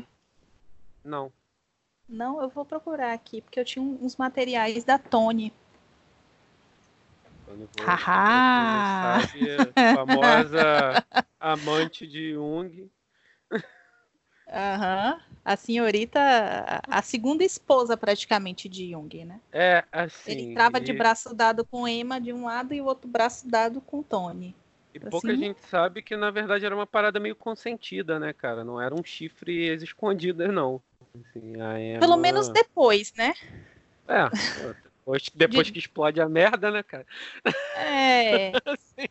Não. 1.05 1.33
Não, 2.09 2.43
eu 2.43 2.49
vou 2.49 2.65
procurar 2.65 3.13
aqui, 3.13 3.41
porque 3.41 3.61
eu 3.61 3.65
tinha 3.65 3.83
uns 3.83 4.17
materiais 4.17 4.85
da 4.85 4.99
Tony. 4.99 5.53
Haha! 7.81 9.21
famosa 9.95 11.05
amante 11.39 12.07
de 12.07 12.33
Jung. 12.33 12.91
Aham. 14.53 15.15
Uhum. 15.15 15.31
A 15.43 15.57
senhorita, 15.57 16.21
a 16.87 17.01
segunda 17.01 17.43
esposa 17.43 17.97
praticamente 17.97 18.69
de 18.69 18.91
Jung, 18.91 19.25
né? 19.25 19.41
É, 19.51 19.85
assim. 19.91 20.31
Ele 20.31 20.55
trava 20.55 20.79
e... 20.79 20.81
de 20.81 20.93
braço 20.93 21.35
dado 21.35 21.65
com 21.65 21.89
Emma 21.89 22.21
de 22.21 22.33
um 22.33 22.45
lado 22.45 22.75
e 22.75 22.81
o 22.81 22.85
outro 22.85 23.09
braço 23.09 23.49
dado 23.49 23.81
com 23.81 24.03
Tony. 24.03 24.55
E 24.95 24.99
assim... 24.99 25.11
pouca 25.11 25.35
gente 25.35 25.61
sabe 25.67 26.03
que 26.03 26.17
na 26.17 26.31
verdade 26.31 26.67
era 26.67 26.75
uma 26.75 26.87
parada 26.87 27.21
meio 27.21 27.37
consentida, 27.37 28.19
né, 28.19 28.33
cara? 28.33 28.65
Não 28.65 28.81
era 28.81 28.95
um 28.95 29.05
chifre 29.05 29.75
escondido, 29.75 30.51
não. 30.51 30.83
Assim, 31.15 31.53
Pelo 31.99 32.17
menos 32.17 32.49
depois, 32.49 33.13
né? 33.15 33.35
É, 34.09 34.29
depois, 34.99 35.31
depois 35.35 35.67
De... 35.67 35.73
que 35.73 35.79
explode 35.79 36.21
a 36.21 36.29
merda, 36.29 36.71
né, 36.71 36.83
cara? 36.83 37.07
É. 37.77 38.53
assim. 38.67 39.09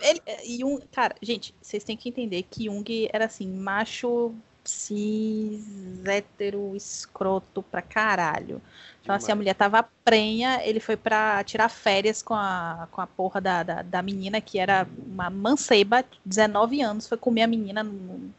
Ele, 0.00 0.64
um, 0.64 0.78
cara, 0.92 1.14
gente, 1.20 1.54
vocês 1.60 1.82
têm 1.82 1.96
que 1.96 2.08
entender 2.08 2.42
que 2.44 2.64
Jung 2.64 3.08
era 3.12 3.24
assim, 3.24 3.48
macho 3.48 4.34
cis, 4.64 5.64
hétero, 6.04 6.74
escroto 6.76 7.62
pra 7.62 7.82
caralho. 7.82 8.60
Então, 9.02 9.14
assim, 9.14 9.32
a 9.32 9.36
mulher 9.36 9.54
tava 9.54 9.88
prenha, 10.04 10.60
ele 10.64 10.78
foi 10.78 10.96
pra 10.96 11.42
tirar 11.42 11.68
férias 11.68 12.22
com 12.22 12.34
a, 12.34 12.86
com 12.90 13.00
a 13.00 13.06
porra 13.06 13.40
da, 13.40 13.62
da, 13.62 13.82
da 13.82 14.02
menina, 14.02 14.40
que 14.40 14.58
era 14.58 14.86
uma 15.06 15.28
manceba, 15.28 16.04
19 16.24 16.80
anos, 16.80 17.08
foi 17.08 17.18
comer 17.18 17.42
a 17.42 17.46
menina 17.48 17.82
num, 17.82 18.30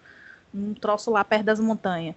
num 0.54 0.74
troço 0.74 1.12
lá 1.12 1.24
perto 1.24 1.44
das 1.44 1.60
montanhas. 1.60 2.16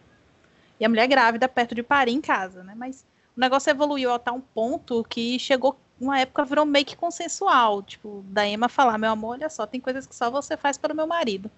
E 0.79 0.85
a 0.85 0.89
mulher 0.89 1.09
grávida, 1.09 1.49
perto 1.49 1.75
de 1.75 1.83
parir 1.83 2.13
em 2.13 2.21
casa, 2.21 2.63
né? 2.63 2.75
Mas 2.77 3.05
o 3.37 3.41
negócio 3.41 3.71
evoluiu 3.71 4.13
até 4.13 4.31
um 4.31 4.41
ponto 4.41 5.03
que 5.05 5.39
chegou, 5.39 5.77
uma 6.01 6.21
época 6.21 6.45
virou 6.45 6.65
meio 6.65 6.85
que 6.85 6.97
consensual. 6.97 7.83
Tipo, 7.83 8.25
da 8.29 8.47
Emma 8.47 8.69
falar, 8.69 8.97
meu 8.97 9.11
amor, 9.11 9.33
olha 9.33 9.51
só, 9.51 9.67
tem 9.67 9.81
coisas 9.81 10.07
que 10.07 10.15
só 10.15 10.31
você 10.31 10.57
faz 10.57 10.79
pelo 10.79 10.95
meu 10.95 11.07
marido. 11.07 11.51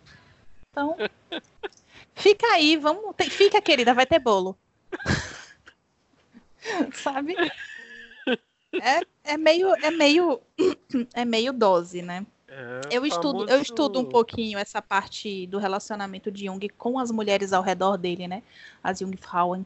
Então, 0.71 0.97
fica 2.15 2.47
aí, 2.55 2.77
vamos. 2.77 3.15
Tem, 3.17 3.29
fica, 3.29 3.61
querida, 3.61 3.95
vai 3.95 4.07
ter 4.07 4.19
bolo. 4.19 4.57
Sabe? 6.95 7.35
É, 8.73 9.33
é 9.33 9.37
meio 9.37 9.69
é 9.83 9.91
meio 9.91 10.41
é 11.15 11.25
meio 11.25 11.53
dose, 11.53 12.03
né? 12.03 12.27
É, 12.47 12.81
eu 12.91 13.07
estudo 13.07 13.41
famoso... 13.41 13.53
eu 13.53 13.61
estudo 13.61 14.01
um 14.01 14.05
pouquinho 14.05 14.59
essa 14.59 14.81
parte 14.81 15.47
do 15.47 15.59
relacionamento 15.59 16.31
de 16.31 16.47
Jung 16.47 16.69
com 16.71 16.99
as 16.99 17.11
mulheres 17.11 17.53
ao 17.53 17.63
redor 17.63 17.97
dele, 17.97 18.29
né? 18.29 18.43
As 18.83 18.99
Jungfrauen, 18.99 19.65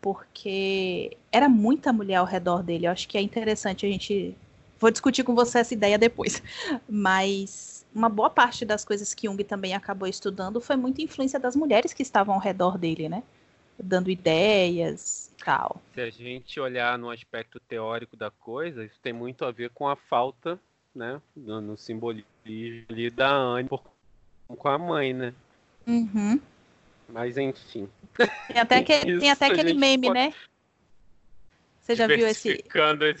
porque 0.00 1.16
era 1.30 1.48
muita 1.48 1.92
mulher 1.92 2.16
ao 2.16 2.26
redor 2.26 2.62
dele. 2.62 2.86
Eu 2.86 2.92
acho 2.92 3.08
que 3.08 3.16
é 3.16 3.20
interessante 3.20 3.86
a 3.86 3.88
gente 3.88 4.36
vou 4.78 4.90
discutir 4.90 5.22
com 5.22 5.34
você 5.34 5.60
essa 5.60 5.74
ideia 5.74 5.96
depois, 5.96 6.42
mas 6.88 7.71
uma 7.94 8.08
boa 8.08 8.30
parte 8.30 8.64
das 8.64 8.84
coisas 8.84 9.12
que 9.14 9.26
Jung 9.26 9.42
também 9.44 9.74
acabou 9.74 10.08
estudando 10.08 10.60
foi 10.60 10.76
muita 10.76 11.02
influência 11.02 11.38
das 11.38 11.54
mulheres 11.54 11.92
que 11.92 12.02
estavam 12.02 12.34
ao 12.34 12.40
redor 12.40 12.78
dele, 12.78 13.08
né? 13.08 13.22
Dando 13.78 14.10
ideias, 14.10 15.30
tal. 15.44 15.80
Se 15.94 16.00
a 16.00 16.10
gente 16.10 16.60
olhar 16.60 16.98
no 16.98 17.10
aspecto 17.10 17.60
teórico 17.60 18.16
da 18.16 18.30
coisa, 18.30 18.84
isso 18.84 18.98
tem 19.02 19.12
muito 19.12 19.44
a 19.44 19.50
ver 19.50 19.70
com 19.70 19.88
a 19.88 19.96
falta, 19.96 20.58
né, 20.94 21.20
no, 21.34 21.60
no 21.60 21.76
simbolismo 21.76 22.26
ali 22.44 23.10
da 23.10 23.30
Anne 23.30 23.68
com 23.68 24.68
a 24.68 24.78
mãe, 24.78 25.12
né? 25.12 25.34
Uhum. 25.86 26.40
Mas 27.08 27.36
enfim. 27.36 27.88
Tem 28.48 28.60
até, 28.60 28.82
que, 28.82 29.00
tem 29.18 29.30
até 29.30 29.46
aquele 29.46 29.74
meme, 29.74 30.08
pode... 30.08 30.18
né? 30.18 30.34
Você 31.80 31.96
já 31.96 32.06
viu 32.06 32.26
esse. 32.26 32.64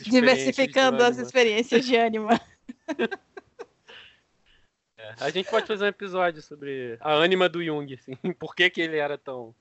Diversificando 0.04 1.02
as 1.02 1.18
experiências 1.18 1.84
de 1.84 1.96
ânima. 1.96 2.40
É, 5.02 5.14
a 5.18 5.30
gente 5.30 5.50
pode 5.50 5.66
fazer 5.66 5.84
um 5.84 5.88
episódio 5.88 6.40
sobre 6.40 6.96
a 7.00 7.12
ânima 7.12 7.48
do 7.48 7.62
Jung, 7.62 7.92
assim. 7.92 8.14
Por 8.38 8.54
que, 8.54 8.70
que 8.70 8.80
ele 8.80 8.98
era 8.98 9.18
tão 9.18 9.52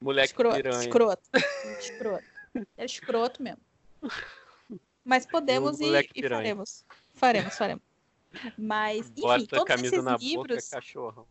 Moleque 0.00 0.28
escroto, 0.28 0.56
piranha. 0.56 0.80
Escroto. 0.80 1.22
Escroto. 1.80 2.24
É 2.76 2.84
escroto 2.84 3.42
mesmo. 3.42 3.60
Mas 5.04 5.26
podemos 5.26 5.80
e, 5.80 5.84
e, 5.84 6.08
e 6.14 6.28
faremos. 6.28 6.84
Faremos, 7.14 7.56
faremos. 7.56 7.82
Mas, 8.56 9.10
enfim, 9.10 9.22
Bota 9.22 9.46
todos 9.46 9.64
camisa 9.64 9.94
esses 9.96 10.04
na 10.04 10.16
livros. 10.16 10.64
Boca, 10.64 10.76
cachorro. 10.76 11.28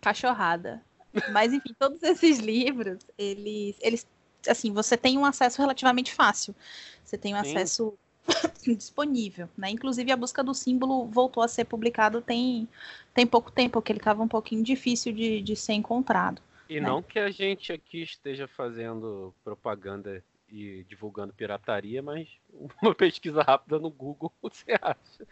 Cachorrada. 0.00 0.84
Mas, 1.32 1.52
enfim, 1.52 1.74
todos 1.78 2.02
esses 2.02 2.38
livros, 2.38 2.98
eles, 3.16 3.76
eles. 3.80 4.06
Assim, 4.46 4.72
você 4.72 4.96
tem 4.96 5.16
um 5.16 5.24
acesso 5.24 5.60
relativamente 5.60 6.12
fácil. 6.12 6.54
Você 7.02 7.16
tem 7.16 7.34
um 7.34 7.42
Sim. 7.42 7.50
acesso 7.50 7.98
disponível, 8.76 9.48
né? 9.56 9.70
Inclusive 9.70 10.10
a 10.12 10.16
busca 10.16 10.42
do 10.42 10.54
símbolo 10.54 11.06
voltou 11.06 11.42
a 11.42 11.48
ser 11.48 11.64
publicado 11.64 12.20
tem, 12.20 12.68
tem 13.12 13.26
pouco 13.26 13.50
tempo, 13.50 13.82
que 13.82 13.92
ele 13.92 13.98
estava 13.98 14.22
um 14.22 14.28
pouquinho 14.28 14.62
difícil 14.62 15.12
de, 15.12 15.42
de 15.42 15.56
ser 15.56 15.74
encontrado. 15.74 16.40
E 16.68 16.80
né? 16.80 16.88
não 16.88 17.02
que 17.02 17.18
a 17.18 17.30
gente 17.30 17.72
aqui 17.72 18.02
esteja 18.02 18.48
fazendo 18.48 19.34
propaganda 19.44 20.22
e 20.48 20.84
divulgando 20.88 21.32
pirataria, 21.32 22.02
mas 22.02 22.28
uma 22.82 22.94
pesquisa 22.94 23.42
rápida 23.42 23.78
no 23.78 23.90
Google 23.90 24.32
você 24.42 24.72
acha 24.80 25.26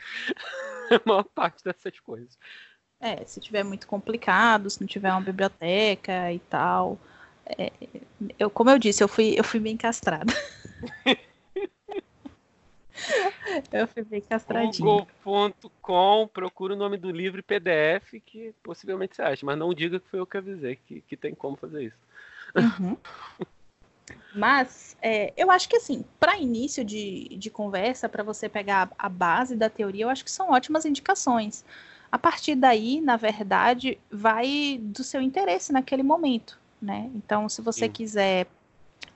a 0.91 1.01
maior 1.05 1.25
parte 1.25 1.65
dessas 1.65 1.99
coisas. 2.01 2.39
É, 3.01 3.25
se 3.25 3.41
tiver 3.41 3.65
muito 3.65 3.87
complicado, 3.87 4.71
se 4.71 4.81
não 4.81 4.87
tiver 4.87 5.11
uma 5.11 5.21
biblioteca 5.21 6.33
e 6.33 6.39
tal. 6.39 6.99
é, 7.47 7.73
eu, 8.39 8.49
como 8.49 8.71
eu 8.71 8.79
disse, 8.79 9.03
eu 9.03 9.09
fui, 9.09 9.35
eu 9.37 9.43
fui 9.43 9.59
bem 9.59 9.77
castrada. 9.77 10.33
eu 13.73 13.87
fui 13.87 14.03
bem 14.03 14.21
castradinha. 14.21 15.07
Google.com, 15.25 16.29
procura 16.29 16.75
o 16.75 16.77
nome 16.77 16.97
do 16.97 17.11
livro 17.11 17.41
e 17.41 17.43
PDF 17.43 18.21
que 18.25 18.55
possivelmente 18.63 19.17
você 19.17 19.23
acha, 19.23 19.47
mas 19.47 19.59
não 19.59 19.73
diga 19.73 20.01
que 20.01 20.09
foi 20.09 20.21
eu 20.21 20.27
que 20.27 20.37
avisei 20.37 20.77
que, 20.77 21.01
que 21.03 21.17
tem 21.17 21.35
como 21.35 21.57
fazer 21.57 21.85
isso. 21.85 21.97
Uhum. 22.55 22.97
Mas 24.35 24.97
é, 25.03 25.33
eu 25.37 25.51
acho 25.51 25.69
que 25.69 25.77
assim, 25.77 26.05
para 26.19 26.39
início 26.39 26.85
de, 26.85 27.29
de 27.37 27.51
conversa, 27.51 28.09
para 28.09 28.23
você 28.23 28.49
pegar 28.49 28.91
a, 28.99 29.07
a 29.07 29.09
base 29.09 29.55
da 29.55 29.69
teoria, 29.69 30.05
eu 30.05 30.09
acho 30.09 30.25
que 30.25 30.31
são 30.31 30.51
ótimas 30.51 30.87
indicações. 30.87 31.65
A 32.11 32.19
partir 32.19 32.55
daí, 32.55 33.01
na 33.01 33.17
verdade, 33.17 33.99
vai 34.11 34.79
do 34.81 35.05
seu 35.05 35.21
interesse 35.21 35.73
naquele 35.73 36.03
momento, 36.03 36.59
né? 36.81 37.11
Então, 37.15 37.49
se 37.49 37.63
você 37.63 37.87
Sim. 37.87 37.93
quiser 37.93 38.47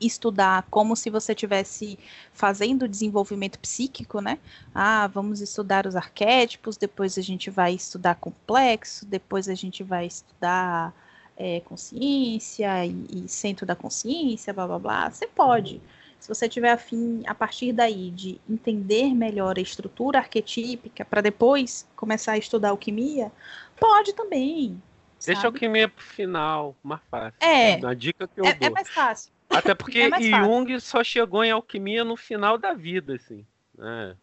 estudar 0.00 0.66
como 0.70 0.94
se 0.96 1.10
você 1.10 1.32
estivesse 1.32 1.98
fazendo 2.32 2.86
desenvolvimento 2.88 3.58
psíquico, 3.58 4.20
né? 4.20 4.38
Ah, 4.74 5.06
vamos 5.06 5.40
estudar 5.40 5.86
os 5.86 5.96
arquétipos, 5.96 6.76
depois 6.76 7.16
a 7.18 7.22
gente 7.22 7.50
vai 7.50 7.74
estudar 7.74 8.14
complexo, 8.16 9.06
depois 9.06 9.48
a 9.48 9.54
gente 9.54 9.82
vai 9.82 10.06
estudar 10.06 10.94
é, 11.36 11.60
consciência 11.60 12.84
e, 12.86 13.06
e 13.24 13.28
centro 13.28 13.64
da 13.66 13.76
consciência, 13.76 14.52
blá 14.52 14.66
blá 14.66 14.78
blá. 14.78 15.10
Você 15.10 15.26
pode. 15.26 15.80
Se 16.18 16.28
você 16.28 16.48
tiver 16.48 16.72
afim, 16.72 17.22
a 17.26 17.34
partir 17.34 17.72
daí, 17.72 18.10
de 18.10 18.40
entender 18.48 19.14
melhor 19.14 19.58
a 19.58 19.60
estrutura 19.60 20.18
arquetípica, 20.18 21.04
para 21.04 21.20
depois 21.20 21.86
começar 21.94 22.32
a 22.32 22.38
estudar 22.38 22.70
alquimia, 22.70 23.30
pode 23.78 24.12
também. 24.14 24.82
Deixa 25.24 25.40
a 25.40 25.42
sabe? 25.42 25.56
alquimia 25.56 25.88
pro 25.88 26.02
final, 26.04 26.74
mais 26.82 27.00
fácil. 27.10 27.36
É. 27.40 27.76
Uma 27.76 27.94
dica 27.94 28.26
que 28.28 28.40
eu 28.40 28.44
É, 28.46 28.54
dou. 28.54 28.66
é 28.68 28.70
mais 28.70 28.88
fácil. 28.88 29.30
Até 29.48 29.74
porque 29.74 29.98
é. 30.12 30.20
Jung 30.20 30.80
só 30.80 31.02
chegou 31.02 31.44
em 31.44 31.50
alquimia 31.50 32.04
no 32.04 32.16
final 32.16 32.58
da 32.58 32.72
vida, 32.72 33.14
assim. 33.14 33.46
né? 33.76 34.16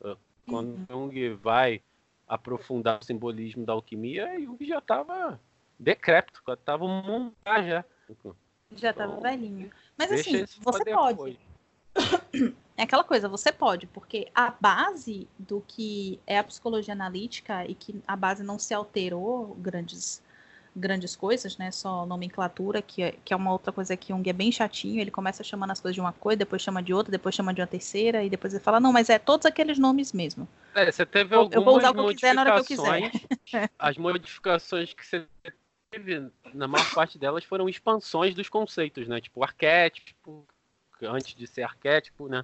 Quando 0.48 0.70
Uhum. 0.70 0.86
Jung 0.90 1.30
vai 1.36 1.82
aprofundar 2.28 3.00
o 3.02 3.06
simbolismo 3.06 3.66
da 3.66 3.74
alquimia, 3.74 4.40
Jung 4.40 4.58
já 4.66 4.80
estava 4.80 5.40
decrépito, 5.80 6.41
já 6.48 6.54
estava 6.54 6.86
um 6.86 7.02
mundo 7.02 7.34
já. 7.45 7.86
Já 8.76 8.90
estava 8.90 9.12
Então, 9.12 9.22
velhinho. 9.22 9.72
Mas 9.98 10.12
assim, 10.12 10.45
você 10.62 10.86
pode. 10.86 11.14
depois. 11.16 11.38
É 12.76 12.84
aquela 12.84 13.04
coisa, 13.04 13.30
você 13.30 13.52
pode, 13.52 13.86
porque 13.86 14.32
a 14.34 14.52
base 14.60 15.28
do 15.38 15.64
que 15.68 16.20
é 16.26 16.40
a 16.40 16.44
psicologia 16.44 16.91
analítica 16.91 17.64
e 17.68 17.76
que 17.76 18.02
a 18.08 18.16
base 18.16 18.44
não 18.44 18.58
se 18.58 18.74
alterou 18.74 19.54
grandes 19.60 20.24
grandes 20.76 21.16
coisas, 21.16 21.58
né? 21.58 21.72
Só 21.72 22.06
nomenclatura, 22.06 22.82
que 22.82 23.04
é, 23.04 23.16
que 23.24 23.34
é 23.34 23.38
uma 23.38 23.52
outra 23.52 23.72
coisa 23.72 23.95
que 23.95 24.14
Jung 24.14 24.28
é 24.28 24.34
bem 24.34 24.52
chatinho. 24.52 25.00
Ele 25.00 25.12
começa 25.12 25.44
chamando 25.44 25.72
as 25.72 25.80
coisas 25.80 25.95
de 25.95 26.02
uma 26.02 26.14
coisa, 26.14 26.38
depois 26.38 26.62
chama 26.62 26.82
de 26.82 26.94
outra, 26.94 27.12
depois 27.12 27.36
chama 27.36 27.54
de 27.54 27.62
uma 27.62 27.68
terceira, 27.68 28.24
e 28.24 28.30
depois 28.30 28.54
ele 28.54 28.64
fala, 28.64 28.80
não, 28.80 28.91
mas 28.91 29.10
é 29.10 29.20
todos 29.20 29.45
aqueles 29.45 29.78
nomes 29.78 30.14
mesmo. 30.14 30.48
É, 30.74 30.91
você 30.91 31.06
teve 31.06 31.36
algumas 31.36 31.56
eu 31.56 31.64
vou 31.64 31.78
usar 31.78 31.91
o 31.91 31.94
que 31.94 32.00
eu 32.00 32.08
quiser 32.10 32.34
na 32.34 32.41
hora 32.41 32.54
que 32.54 32.60
eu 32.60 32.66
quiser. 32.66 33.12
As 33.78 33.98
modificações 33.98 34.94
que 34.94 35.06
você 35.06 35.28
teve, 35.91 36.32
na 36.54 36.68
maior 36.68 36.90
parte 36.91 37.18
delas, 37.18 37.44
foram 37.44 37.70
expansões 37.70 38.34
dos 38.34 38.50
conceitos, 38.50 39.08
né? 39.08 39.22
Tipo, 39.22 39.44
arquétipo, 39.44 40.45
antes 41.04 41.36
de 41.36 41.45
ser 41.45 41.64
arquétipo, 41.64 42.28
né? 42.28 42.44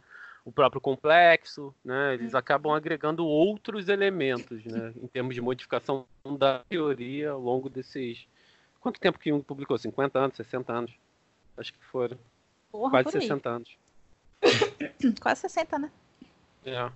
O 0.49 0.51
próprio 0.51 0.81
complexo, 0.81 1.75
né? 1.85 2.15
Eles 2.15 2.33
acabam 2.33 2.73
agregando 2.73 3.23
outros 3.23 3.87
elementos, 3.87 4.65
né? 4.65 4.91
Em 4.99 5.05
termos 5.05 5.35
de 5.35 5.41
modificação 5.41 6.07
da 6.39 6.63
teoria 6.67 7.29
ao 7.29 7.39
longo 7.39 7.69
desses. 7.69 8.27
Quanto 8.79 8.99
tempo 8.99 9.19
que 9.19 9.29
Jung 9.29 9.43
publicou? 9.43 9.77
50 9.77 10.17
anos, 10.17 10.35
60 10.37 10.73
anos? 10.73 10.91
Acho 11.55 11.71
que 11.71 11.85
foram. 11.85 12.17
Porra, 12.71 12.89
Quase 12.89 13.03
por 13.03 13.15
aí. 13.15 13.21
60 13.21 13.49
anos. 13.49 13.77
Quase 15.21 15.41
60, 15.41 15.77
né? 15.77 15.91
É. 16.65 16.91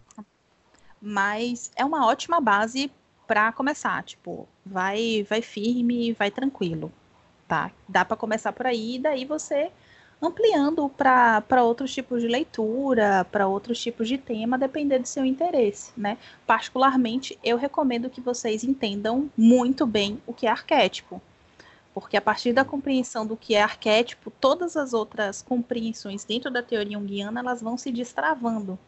Mas 1.00 1.72
é 1.76 1.86
uma 1.86 2.08
ótima 2.08 2.42
base 2.42 2.92
para 3.28 3.52
começar, 3.52 4.04
tipo, 4.04 4.50
vai 4.66 5.24
vai 5.30 5.44
firme, 5.44 6.12
vai 6.14 6.32
tranquilo, 6.32 6.92
tá? 7.48 7.72
Dá 7.88 8.04
para 8.04 8.18
começar 8.18 8.52
por 8.52 8.66
aí, 8.66 8.96
e 8.96 9.00
daí 9.00 9.26
você 9.26 9.72
ampliando 10.22 10.90
para 10.90 11.64
outros 11.64 11.94
tipos 11.94 12.22
de 12.22 12.28
leitura, 12.28 13.26
para 13.32 13.48
outros 13.48 13.80
tipos 13.82 14.08
de 14.08 14.18
tema, 14.18 14.58
depender 14.58 15.00
do 15.00 15.08
seu 15.08 15.26
interesse, 15.26 15.92
né? 15.98 16.18
Particularmente, 16.48 17.38
eu 17.44 17.58
recomendo 17.58 18.10
que 18.10 18.22
vocês 18.22 18.64
entendam 18.64 19.30
muito 19.38 19.86
bem 19.86 20.22
o 20.26 20.34
que 20.34 20.48
é 20.48 20.50
arquétipo. 20.50 21.22
Porque 21.94 22.18
a 22.18 22.22
partir 22.22 22.54
da 22.54 22.66
compreensão 22.66 23.26
do 23.26 23.38
que 23.38 23.54
é 23.54 23.62
arquétipo, 23.62 24.32
todas 24.32 24.76
as 24.76 24.94
outras 24.94 25.42
compreensões 25.42 26.24
dentro 26.24 26.50
da 26.50 26.64
teoria 26.64 26.98
junguiana, 26.98 27.40
elas 27.40 27.62
vão 27.62 27.78
se 27.78 27.92
destravando, 27.92 28.80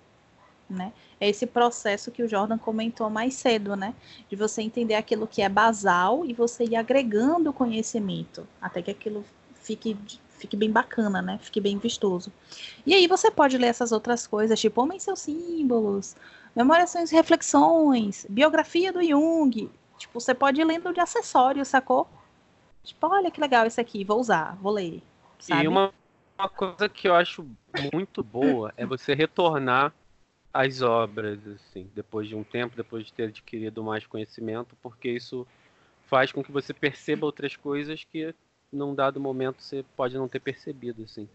né? 0.67 0.91
É 1.19 1.29
esse 1.29 1.45
processo 1.45 2.11
que 2.11 2.23
o 2.23 2.27
Jordan 2.27 2.57
comentou 2.57 3.09
mais 3.09 3.35
cedo, 3.35 3.75
né? 3.75 3.93
De 4.27 4.35
você 4.35 4.63
entender 4.63 4.95
aquilo 4.95 5.27
que 5.27 5.41
é 5.41 5.49
basal 5.49 6.25
e 6.25 6.33
você 6.33 6.63
ir 6.63 6.75
agregando 6.75 7.53
conhecimento, 7.53 8.47
até 8.59 8.81
que 8.81 8.89
aquilo 8.89 9.23
fique, 9.53 9.95
fique 10.37 10.55
bem 10.55 10.71
bacana, 10.71 11.21
né? 11.21 11.39
Fique 11.41 11.59
bem 11.59 11.77
vistoso. 11.77 12.31
E 12.85 12.93
aí 12.93 13.07
você 13.07 13.31
pode 13.31 13.57
ler 13.57 13.67
essas 13.67 13.91
outras 13.91 14.27
coisas, 14.27 14.59
tipo 14.59 14.81
Homem 14.81 14.97
e 14.97 15.01
seus 15.01 15.19
símbolos, 15.19 16.15
Memórias 16.55 16.93
e 16.95 17.15
Reflexões, 17.15 18.25
Biografia 18.29 18.93
do 18.93 19.03
Jung. 19.03 19.69
Tipo, 19.97 20.19
você 20.19 20.33
pode 20.33 20.59
ir 20.59 20.65
lendo 20.65 20.93
de 20.93 20.99
acessório, 20.99 21.65
sacou? 21.65 22.07
Tipo, 22.83 23.07
olha 23.07 23.31
que 23.31 23.41
legal 23.41 23.65
esse 23.65 23.81
aqui, 23.81 24.03
vou 24.03 24.19
usar, 24.19 24.55
vou 24.61 24.71
ler. 24.71 25.01
Sabe? 25.39 25.63
E 25.63 25.67
uma, 25.67 25.93
uma 26.37 26.49
coisa 26.49 26.87
que 26.87 27.07
eu 27.07 27.15
acho 27.15 27.45
muito 27.93 28.23
boa 28.23 28.73
é 28.77 28.85
você 28.85 29.13
retornar 29.13 29.93
às 30.53 30.81
obras, 30.81 31.39
assim, 31.47 31.89
depois 31.93 32.27
de 32.27 32.35
um 32.35 32.43
tempo, 32.43 32.77
depois 32.77 33.05
de 33.05 33.13
ter 33.13 33.23
adquirido 33.23 33.83
mais 33.83 34.05
conhecimento, 34.05 34.77
porque 34.81 35.09
isso 35.09 35.45
faz 36.05 36.31
com 36.31 36.43
que 36.43 36.51
você 36.51 36.73
perceba 36.73 37.25
outras 37.25 37.55
coisas 37.55 38.03
que 38.03 38.33
num 38.75 38.93
dado 38.93 39.19
momento 39.19 39.61
você 39.61 39.83
pode 39.95 40.15
não 40.17 40.27
ter 40.27 40.39
percebido, 40.39 41.03
assim. 41.03 41.27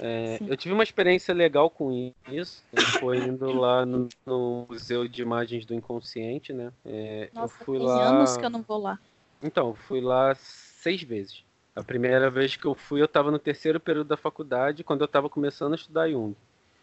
É, 0.00 0.38
eu 0.46 0.56
tive 0.56 0.74
uma 0.74 0.82
experiência 0.82 1.32
legal 1.32 1.70
com 1.70 2.12
isso, 2.28 2.64
né, 2.72 2.82
foi 2.98 3.18
indo 3.18 3.52
lá 3.52 3.86
no, 3.86 4.08
no 4.26 4.66
Museu 4.68 5.06
de 5.06 5.22
Imagens 5.22 5.64
do 5.64 5.72
Inconsciente, 5.72 6.52
né? 6.52 6.72
É, 6.84 7.30
Nossa, 7.32 7.54
eu 7.60 7.64
fui 7.64 7.78
tem 7.78 7.86
lá. 7.86 8.08
anos 8.08 8.36
que 8.36 8.44
eu 8.44 8.50
não 8.50 8.62
vou 8.62 8.78
lá. 8.78 8.98
Então, 9.40 9.68
eu 9.68 9.74
fui 9.74 10.00
lá 10.00 10.34
seis 10.34 11.02
vezes. 11.02 11.44
A 11.76 11.82
primeira 11.82 12.30
vez 12.30 12.56
que 12.56 12.64
eu 12.64 12.74
fui, 12.74 13.00
eu 13.00 13.04
estava 13.04 13.30
no 13.30 13.38
terceiro 13.38 13.78
período 13.78 14.08
da 14.08 14.16
faculdade, 14.16 14.82
quando 14.82 15.02
eu 15.02 15.06
estava 15.06 15.28
começando 15.28 15.72
a 15.72 15.76
estudar 15.76 16.08
Jung. 16.08 16.34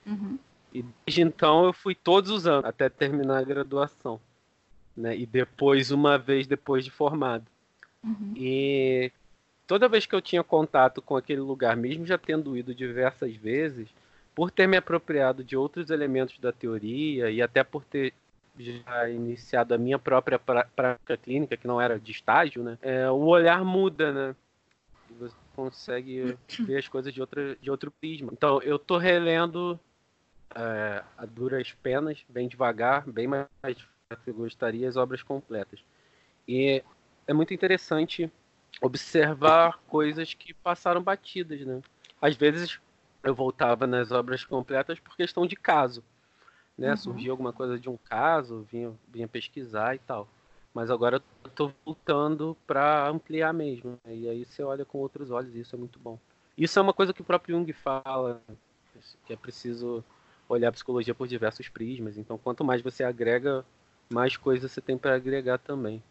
Uhum. 0.05 0.37
E 0.73 0.85
desde 1.05 1.21
então 1.21 1.65
eu 1.65 1.73
fui 1.73 1.93
todos 1.93 2.31
os 2.31 2.47
anos, 2.47 2.65
até 2.65 2.87
terminar 2.87 3.39
a 3.39 3.43
graduação. 3.43 4.19
Né? 4.95 5.17
E 5.17 5.25
depois, 5.25 5.91
uma 5.91 6.17
vez 6.17 6.47
depois 6.47 6.85
de 6.85 6.91
formado. 6.91 7.45
Uhum. 8.03 8.33
E 8.35 9.11
toda 9.71 9.87
vez 9.87 10.05
que 10.05 10.13
eu 10.13 10.21
tinha 10.21 10.43
contato 10.43 11.01
com 11.01 11.15
aquele 11.15 11.39
lugar, 11.39 11.77
mesmo 11.77 12.05
já 12.05 12.17
tendo 12.17 12.57
ido 12.57 12.75
diversas 12.75 13.33
vezes, 13.37 13.87
por 14.35 14.51
ter 14.51 14.67
me 14.67 14.75
apropriado 14.75 15.45
de 15.45 15.55
outros 15.55 15.89
elementos 15.89 16.37
da 16.39 16.51
teoria 16.51 17.31
e 17.31 17.41
até 17.41 17.63
por 17.63 17.85
ter 17.85 18.13
já 18.59 19.09
iniciado 19.09 19.73
a 19.73 19.77
minha 19.77 19.97
própria 19.97 20.37
prática 20.37 21.15
clínica, 21.15 21.55
que 21.55 21.65
não 21.65 21.79
era 21.79 21.97
de 21.97 22.11
estágio, 22.11 22.61
né? 22.61 22.77
É, 22.81 23.09
o 23.09 23.23
olhar 23.27 23.63
muda, 23.63 24.11
né? 24.11 24.35
Você 25.17 25.33
consegue 25.55 26.37
ver 26.67 26.79
as 26.79 26.89
coisas 26.89 27.13
de, 27.13 27.21
outra, 27.21 27.55
de 27.55 27.71
outro 27.71 27.89
prisma. 27.91 28.29
Então, 28.33 28.61
eu 28.63 28.77
tô 28.77 28.97
relendo 28.97 29.79
é, 30.53 31.01
a 31.17 31.25
duras 31.25 31.71
penas, 31.81 32.25
bem 32.27 32.49
devagar, 32.49 33.09
bem 33.09 33.25
mais 33.25 33.47
que 34.25 34.31
eu 34.31 34.33
gostaria, 34.33 34.89
as 34.89 34.97
obras 34.97 35.23
completas. 35.23 35.79
E 36.45 36.83
é 37.25 37.31
muito 37.31 37.53
interessante 37.53 38.29
observar 38.79 39.79
coisas 39.87 40.33
que 40.33 40.53
passaram 40.53 41.01
batidas, 41.01 41.61
né? 41.61 41.81
Às 42.21 42.35
vezes 42.35 42.79
eu 43.23 43.35
voltava 43.35 43.85
nas 43.85 44.11
obras 44.11 44.43
completas 44.43 44.99
por 44.99 45.15
questão 45.15 45.45
de 45.45 45.55
caso. 45.55 46.03
né? 46.77 46.91
Uhum. 46.91 46.97
Surgia 46.97 47.31
alguma 47.31 47.51
coisa 47.51 47.77
de 47.77 47.89
um 47.89 47.97
caso, 47.97 48.65
vinha, 48.71 48.93
vinha 49.07 49.27
pesquisar 49.27 49.95
e 49.95 49.99
tal. 49.99 50.27
Mas 50.73 50.89
agora 50.89 51.21
eu 51.43 51.51
tô 51.51 51.71
voltando 51.85 52.55
para 52.65 53.07
ampliar 53.09 53.53
mesmo. 53.53 53.99
Né? 54.05 54.15
E 54.15 54.29
aí 54.29 54.45
você 54.45 54.63
olha 54.63 54.85
com 54.85 54.99
outros 54.99 55.29
olhos 55.29 55.53
e 55.55 55.59
isso 55.59 55.75
é 55.75 55.79
muito 55.79 55.99
bom. 55.99 56.17
Isso 56.57 56.79
é 56.79 56.81
uma 56.81 56.93
coisa 56.93 57.13
que 57.13 57.21
o 57.21 57.25
próprio 57.25 57.57
Jung 57.57 57.71
fala, 57.73 58.41
que 59.25 59.33
é 59.33 59.35
preciso 59.35 60.03
olhar 60.47 60.69
a 60.69 60.71
psicologia 60.71 61.13
por 61.13 61.27
diversos 61.27 61.67
prismas. 61.69 62.17
Então, 62.17 62.37
quanto 62.37 62.63
mais 62.63 62.81
você 62.81 63.03
agrega, 63.03 63.65
mais 64.09 64.35
coisas 64.37 64.71
você 64.71 64.81
tem 64.81 64.97
para 64.97 65.15
agregar 65.15 65.57
também. 65.57 66.01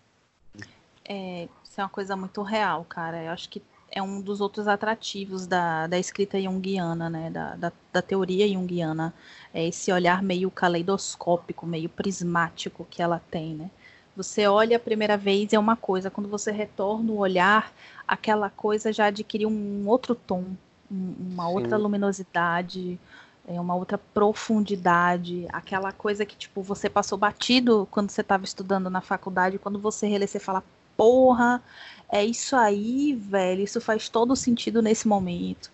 É, 1.12 1.48
isso 1.64 1.80
é 1.80 1.82
uma 1.82 1.90
coisa 1.90 2.14
muito 2.14 2.40
real, 2.40 2.86
cara. 2.88 3.20
Eu 3.24 3.32
acho 3.32 3.48
que 3.48 3.60
é 3.90 4.00
um 4.00 4.20
dos 4.20 4.40
outros 4.40 4.68
atrativos 4.68 5.44
da, 5.44 5.88
da 5.88 5.98
escrita 5.98 6.40
junguiana, 6.40 7.10
né? 7.10 7.28
Da, 7.30 7.56
da, 7.56 7.72
da, 7.92 8.00
teoria 8.00 8.46
junguiana. 8.48 9.12
É 9.52 9.66
esse 9.66 9.90
olhar 9.90 10.22
meio 10.22 10.48
caleidoscópico, 10.52 11.66
meio 11.66 11.88
prismático 11.88 12.86
que 12.88 13.02
ela 13.02 13.20
tem, 13.28 13.56
né? 13.56 13.72
Você 14.16 14.46
olha 14.46 14.76
a 14.76 14.80
primeira 14.80 15.16
vez 15.16 15.52
é 15.52 15.58
uma 15.58 15.74
coisa, 15.74 16.10
quando 16.10 16.28
você 16.28 16.52
retorna 16.52 17.10
o 17.10 17.18
olhar, 17.18 17.72
aquela 18.06 18.48
coisa 18.48 18.92
já 18.92 19.06
adquire 19.06 19.46
um 19.46 19.88
outro 19.88 20.14
tom, 20.14 20.44
uma 20.88 21.48
Sim. 21.48 21.54
outra 21.54 21.76
luminosidade, 21.76 23.00
é 23.48 23.60
uma 23.60 23.74
outra 23.74 23.98
profundidade, 23.98 25.46
aquela 25.52 25.90
coisa 25.90 26.24
que 26.24 26.36
tipo 26.36 26.62
você 26.62 26.88
passou 26.88 27.18
batido 27.18 27.88
quando 27.90 28.10
você 28.10 28.20
estava 28.20 28.44
estudando 28.44 28.88
na 28.90 29.00
faculdade, 29.00 29.58
quando 29.58 29.78
você 29.78 30.06
relê 30.06 30.26
você 30.26 30.38
fala, 30.38 30.62
porra, 30.96 31.62
é 32.08 32.24
isso 32.24 32.56
aí, 32.56 33.14
velho, 33.14 33.62
isso 33.62 33.80
faz 33.80 34.08
todo 34.08 34.34
sentido 34.36 34.82
nesse 34.82 35.06
momento, 35.06 35.70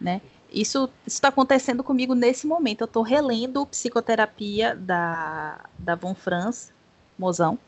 né? 0.00 0.20
Isso 0.50 0.88
está 1.06 1.28
acontecendo 1.28 1.84
comigo 1.84 2.14
nesse 2.14 2.46
momento. 2.46 2.82
Eu 2.82 2.86
estou 2.86 3.02
relendo 3.02 3.66
Psicoterapia 3.66 4.74
da, 4.74 5.64
da 5.78 5.94
Von 5.94 6.14
Franz, 6.14 6.72
mozão, 7.18 7.58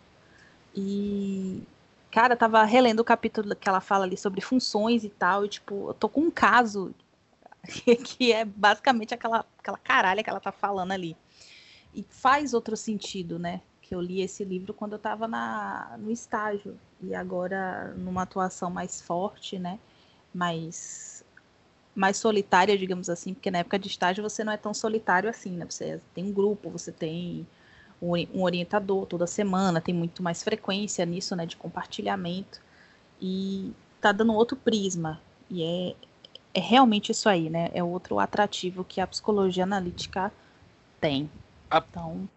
e 0.75 1.63
cara, 2.11 2.37
tava 2.37 2.63
relendo 2.65 3.01
o 3.01 3.05
capítulo 3.05 3.55
que 3.55 3.69
ela 3.69 3.81
fala 3.81 4.05
ali 4.05 4.17
sobre 4.17 4.41
funções 4.41 5.05
e 5.05 5.09
tal, 5.09 5.45
e 5.45 5.49
tipo, 5.49 5.89
eu 5.89 5.95
tô 5.95 6.09
com 6.09 6.23
um 6.23 6.31
caso 6.31 6.95
que 8.05 8.33
é 8.33 8.45
basicamente 8.45 9.15
aquela, 9.15 9.45
aquela 9.59 9.79
caralha 9.79 10.23
que 10.23 10.31
ela 10.31 10.41
tá 10.41 10.53
falando 10.53 10.93
ali. 10.93 11.17
E 11.95 12.05
faz 12.09 12.55
outro 12.55 12.77
sentido, 12.77 13.39
né? 13.39 13.61
Que 13.91 13.97
eu 13.97 14.01
li 14.01 14.21
esse 14.23 14.45
livro 14.45 14.73
quando 14.73 14.93
eu 14.93 14.99
tava 15.01 15.27
na, 15.27 15.97
no 15.99 16.12
estágio. 16.12 16.79
E 17.03 17.12
agora, 17.12 17.93
numa 17.97 18.23
atuação 18.23 18.71
mais 18.71 19.01
forte, 19.03 19.59
né? 19.59 19.81
Mais, 20.33 21.25
mais 21.93 22.17
solitária, 22.17 22.79
digamos 22.79 23.11
assim, 23.11 23.35
porque 23.35 23.51
na 23.51 23.59
época 23.59 23.81
de 23.81 23.89
estágio 23.89 24.23
você 24.23 24.45
não 24.45 24.53
é 24.53 24.57
tão 24.57 24.73
solitário 24.73 25.29
assim, 25.29 25.51
né? 25.57 25.67
Você 25.69 26.01
tem 26.15 26.25
um 26.25 26.33
grupo, 26.33 26.71
você 26.71 26.93
tem 26.93 27.45
um 28.01 28.43
orientador 28.43 29.07
toda 29.07 29.27
semana, 29.27 29.81
tem 29.81 29.93
muito 29.95 30.23
mais 30.23 30.41
frequência 30.41 31.05
nisso, 31.05 31.35
né? 31.35 31.45
De 31.45 31.57
compartilhamento. 31.57 32.62
E 33.21 33.73
tá 34.01 34.12
dando 34.12 34.33
outro 34.35 34.57
prisma. 34.57 35.21
E 35.51 35.65
é, 35.65 35.97
é 36.55 36.61
realmente 36.61 37.11
isso 37.11 37.29
aí, 37.29 37.51
né? 37.51 37.71
É 37.75 37.83
outro 37.83 38.21
atrativo 38.21 38.85
que 38.85 39.01
a 39.01 39.07
psicologia 39.09 39.65
analítica 39.65 40.33
tem. 41.01 41.29
A 41.69 41.79
então, 41.79 42.29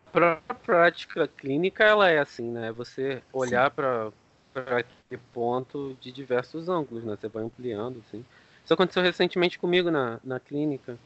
prática 0.64 1.28
clínica 1.28 1.84
ela 1.84 2.10
é 2.10 2.20
assim, 2.20 2.50
né? 2.50 2.72
Você 2.72 3.22
olhar 3.32 3.72
para 3.72 4.12
aquele 4.56 5.22
ponto 5.34 5.98
de 6.00 6.12
diversos 6.12 6.70
ângulos, 6.70 7.04
né? 7.04 7.16
Você 7.20 7.28
vai 7.28 7.44
ampliando, 7.44 8.02
assim. 8.08 8.24
Isso 8.64 8.74
aconteceu 8.74 9.04
recentemente 9.04 9.60
comigo 9.60 9.92
na, 9.92 10.20
na 10.24 10.40
clínica. 10.40 10.98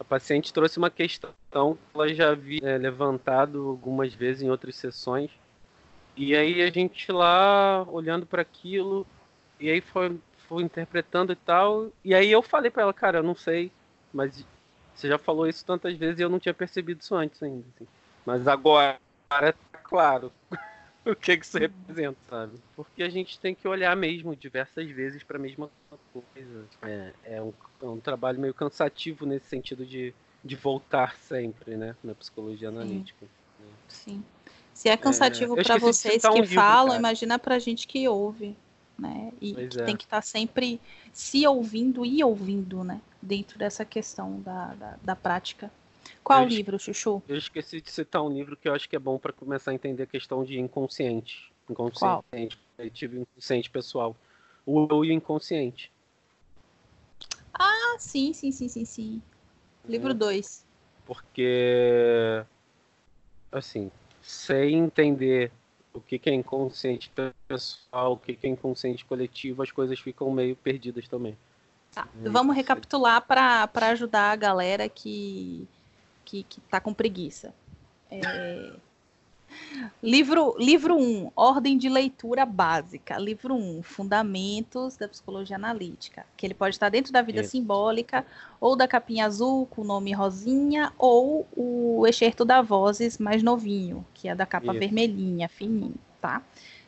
A 0.00 0.04
paciente 0.04 0.52
trouxe 0.52 0.78
uma 0.78 0.90
questão 0.90 1.32
que 1.74 1.78
ela 1.94 2.14
já 2.14 2.30
havia 2.30 2.60
é, 2.62 2.78
levantado 2.78 3.68
algumas 3.68 4.14
vezes 4.14 4.42
em 4.42 4.50
outras 4.50 4.76
sessões. 4.76 5.30
E 6.16 6.34
aí 6.36 6.62
a 6.62 6.70
gente 6.70 7.10
lá 7.12 7.84
olhando 7.88 8.24
para 8.24 8.42
aquilo, 8.42 9.06
e 9.60 9.70
aí 9.70 9.80
foi 9.80 10.18
foi 10.48 10.62
interpretando 10.62 11.32
e 11.32 11.36
tal. 11.36 11.92
E 12.02 12.14
aí 12.14 12.32
eu 12.32 12.42
falei 12.42 12.70
para 12.70 12.82
ela, 12.82 12.94
cara, 12.94 13.18
eu 13.18 13.22
não 13.22 13.34
sei, 13.34 13.70
mas 14.12 14.44
você 14.94 15.06
já 15.06 15.18
falou 15.18 15.46
isso 15.46 15.64
tantas 15.64 15.94
vezes 15.96 16.18
e 16.18 16.22
eu 16.22 16.30
não 16.30 16.38
tinha 16.40 16.54
percebido 16.54 17.00
isso 17.02 17.14
antes 17.14 17.42
ainda. 17.42 17.64
Assim. 17.76 17.86
Mas 18.28 18.46
agora 18.46 18.98
tá 19.30 19.78
claro 19.82 20.30
o 21.06 21.16
que, 21.16 21.38
que 21.38 21.46
isso 21.46 21.56
representa, 21.56 22.18
sabe? 22.28 22.58
Porque 22.76 23.02
a 23.02 23.08
gente 23.08 23.40
tem 23.40 23.54
que 23.54 23.66
olhar 23.66 23.96
mesmo 23.96 24.36
diversas 24.36 24.90
vezes 24.90 25.22
para 25.22 25.38
a 25.38 25.40
mesma 25.40 25.70
coisa. 26.12 26.66
É, 26.82 27.12
é, 27.24 27.42
um, 27.42 27.54
é 27.80 27.86
um 27.86 27.98
trabalho 27.98 28.38
meio 28.38 28.52
cansativo 28.52 29.24
nesse 29.24 29.46
sentido 29.46 29.86
de, 29.86 30.12
de 30.44 30.56
voltar 30.56 31.16
sempre, 31.16 31.74
né? 31.74 31.96
Na 32.04 32.14
psicologia 32.14 32.68
analítica. 32.68 33.24
Sim. 33.88 34.12
Sim. 34.12 34.24
Se 34.74 34.90
é 34.90 34.96
cansativo 34.98 35.58
é, 35.58 35.64
para 35.64 35.78
vocês 35.78 36.20
que 36.20 36.28
um 36.28 36.46
falam, 36.46 36.88
livro, 36.88 36.98
imagina 36.98 37.38
para 37.38 37.54
a 37.54 37.58
gente 37.58 37.88
que 37.88 38.06
ouve 38.06 38.54
né? 38.98 39.32
E 39.40 39.54
que 39.54 39.80
é. 39.80 39.84
tem 39.84 39.96
que 39.96 40.04
estar 40.04 40.16
tá 40.16 40.22
sempre 40.22 40.80
se 41.12 41.46
ouvindo 41.46 42.04
e 42.04 42.22
ouvindo, 42.24 42.82
né? 42.82 43.00
Dentro 43.22 43.58
dessa 43.58 43.84
questão 43.84 44.40
da, 44.40 44.74
da, 44.74 44.96
da 45.02 45.16
prática. 45.16 45.70
Qual 46.28 46.42
eu 46.42 46.48
livro, 46.48 46.78
Chuchu? 46.78 47.22
Eu 47.26 47.38
esqueci 47.38 47.80
de 47.80 47.90
citar 47.90 48.22
um 48.22 48.28
livro 48.28 48.54
que 48.54 48.68
eu 48.68 48.74
acho 48.74 48.86
que 48.86 48.94
é 48.94 48.98
bom 48.98 49.18
para 49.18 49.32
começar 49.32 49.70
a 49.70 49.74
entender 49.74 50.02
a 50.02 50.06
questão 50.06 50.44
de 50.44 50.60
inconsciente. 50.60 51.50
Inconsciente, 51.70 52.58
coletivo 52.76 53.16
inconsciente 53.16 53.70
pessoal. 53.70 54.14
O 54.66 54.86
eu 54.90 55.06
e 55.06 55.08
o 55.08 55.12
inconsciente. 55.12 55.90
Ah, 57.54 57.96
sim, 57.98 58.34
sim, 58.34 58.52
sim, 58.52 58.68
sim, 58.68 58.84
sim. 58.84 59.22
Livro 59.88 60.12
2. 60.12 60.66
Porque, 61.06 62.44
assim, 63.50 63.90
sem 64.20 64.74
entender 64.74 65.50
o 65.94 66.00
que, 66.02 66.18
que 66.18 66.28
é 66.28 66.34
inconsciente 66.34 67.10
pessoal, 67.48 68.12
o 68.12 68.18
que, 68.18 68.36
que 68.36 68.46
é 68.46 68.50
inconsciente 68.50 69.02
coletivo, 69.02 69.62
as 69.62 69.72
coisas 69.72 69.98
ficam 69.98 70.30
meio 70.30 70.54
perdidas 70.56 71.08
também. 71.08 71.38
Tá. 71.90 72.06
Vamos 72.22 72.54
recapitular 72.54 73.22
para 73.22 73.88
ajudar 73.88 74.30
a 74.30 74.36
galera 74.36 74.90
que, 74.90 75.66
que, 76.28 76.42
que 76.42 76.60
tá 76.60 76.78
com 76.78 76.92
preguiça. 76.92 77.54
É... 78.10 78.72
Livro 80.02 80.54
1, 80.56 80.58
livro 80.58 80.94
um, 80.94 81.30
Ordem 81.34 81.78
de 81.78 81.88
Leitura 81.88 82.44
Básica. 82.44 83.16
Livro 83.18 83.54
1, 83.54 83.78
um, 83.78 83.82
Fundamentos 83.82 84.98
da 84.98 85.08
Psicologia 85.08 85.56
Analítica. 85.56 86.26
Que 86.36 86.46
ele 86.46 86.52
pode 86.52 86.74
estar 86.74 86.90
dentro 86.90 87.10
da 87.10 87.22
vida 87.22 87.40
Isso. 87.40 87.52
simbólica, 87.52 88.26
ou 88.60 88.76
da 88.76 88.86
capinha 88.86 89.24
azul 89.24 89.64
com 89.66 89.80
o 89.80 89.84
nome 89.86 90.12
rosinha, 90.12 90.92
ou 90.98 91.48
o 91.56 92.06
excerto 92.06 92.44
da 92.44 92.60
Vozes 92.60 93.16
mais 93.16 93.42
novinho, 93.42 94.04
que 94.12 94.28
é 94.28 94.34
da 94.34 94.44
capa 94.44 94.72
Isso. 94.72 94.80
vermelhinha, 94.80 95.48
fininho, 95.48 95.94
tá? 96.20 96.42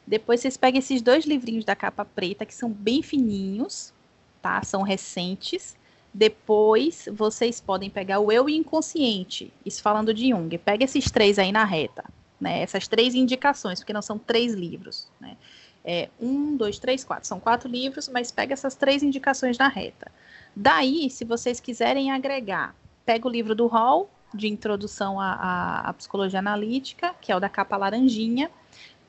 Depois 0.07 0.41
vocês 0.41 0.59
pegam 0.59 0.81
esses 0.81 1.01
dois 1.01 1.25
livrinhos 1.25 1.65
da 1.65 1.75
capa 1.75 2.05
preta, 2.05 2.45
que 2.45 2.55
são 2.55 2.71
bem 2.71 3.03
fininhos, 3.03 3.95
tá? 4.43 4.63
São 4.63 4.83
recentes. 4.83 5.80
Depois 6.13 7.09
vocês 7.13 7.61
podem 7.61 7.89
pegar 7.89 8.19
o 8.19 8.33
Eu 8.33 8.49
Inconsciente, 8.49 9.53
isso 9.65 9.81
falando 9.81 10.13
de 10.13 10.31
Jung. 10.31 10.57
Pega 10.59 10.85
esses 10.85 11.11
três 11.11 11.39
aí 11.39 11.53
na 11.53 11.65
reta 11.65 12.05
né? 12.41 12.63
Essas 12.63 12.89
três 12.89 13.15
indicações, 13.15 13.81
porque 13.81 13.93
não 13.93 14.03
são 14.03 14.19
três 14.19 14.55
livros, 14.55 15.07
né? 15.21 15.37
É, 15.85 16.09
um, 16.21 16.57
dois, 16.57 16.79
três, 16.79 17.05
quatro. 17.05 17.27
São 17.27 17.39
quatro 17.39 17.69
livros, 17.69 18.09
mas 18.09 18.31
pega 18.31 18.53
essas 18.53 18.75
três 18.75 19.03
indicações 19.03 19.59
na 19.59 19.69
reta. 19.69 20.11
Daí, 20.55 21.09
se 21.11 21.25
vocês 21.25 21.61
quiserem 21.61 22.11
agregar, 22.11 22.75
pega 23.05 23.27
o 23.27 23.31
livro 23.31 23.55
do 23.55 23.67
Hall, 23.67 24.11
de 24.33 24.47
introdução 24.47 25.19
à, 25.19 25.33
à, 25.33 25.89
à 25.89 25.93
psicologia 25.95 26.39
analítica, 26.39 27.15
que 27.21 27.33
é 27.33 27.37
o 27.37 27.41
da 27.41 27.49
capa 27.49 27.77
laranjinha. 27.77 28.51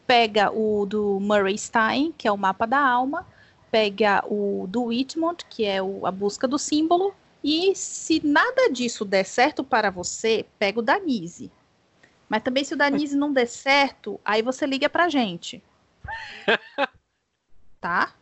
Pega 0.08 0.52
o 0.52 0.86
do 0.86 1.20
Murray 1.20 1.58
Stein, 1.58 2.14
que 2.18 2.28
é 2.28 2.32
o 2.32 2.38
mapa 2.38 2.66
da 2.66 2.80
alma. 2.80 3.26
Pega 3.72 4.24
o 4.28 4.68
do 4.68 4.84
Whitmont, 4.86 5.46
que 5.50 5.66
é 5.66 5.82
o, 5.82 6.06
a 6.06 6.12
busca 6.12 6.48
do 6.48 6.60
símbolo. 6.60 7.16
E 7.44 7.74
se 7.76 8.22
nada 8.24 8.70
disso 8.70 9.04
der 9.04 9.24
certo 9.24 9.64
para 9.64 9.90
você, 9.90 10.46
pega 10.60 10.80
o 10.80 10.84
da 10.84 11.00
Nise, 11.00 11.50
mas 12.32 12.44
também 12.44 12.64
se 12.64 12.74
o 12.74 12.78
Danise 12.78 13.18
não 13.18 13.34
der 13.34 13.46
certo, 13.46 14.18
aí 14.24 14.42
você 14.42 14.66
liga 14.66 14.90
pra 14.90 15.10
gente. 15.10 15.62
tá? 17.82 18.16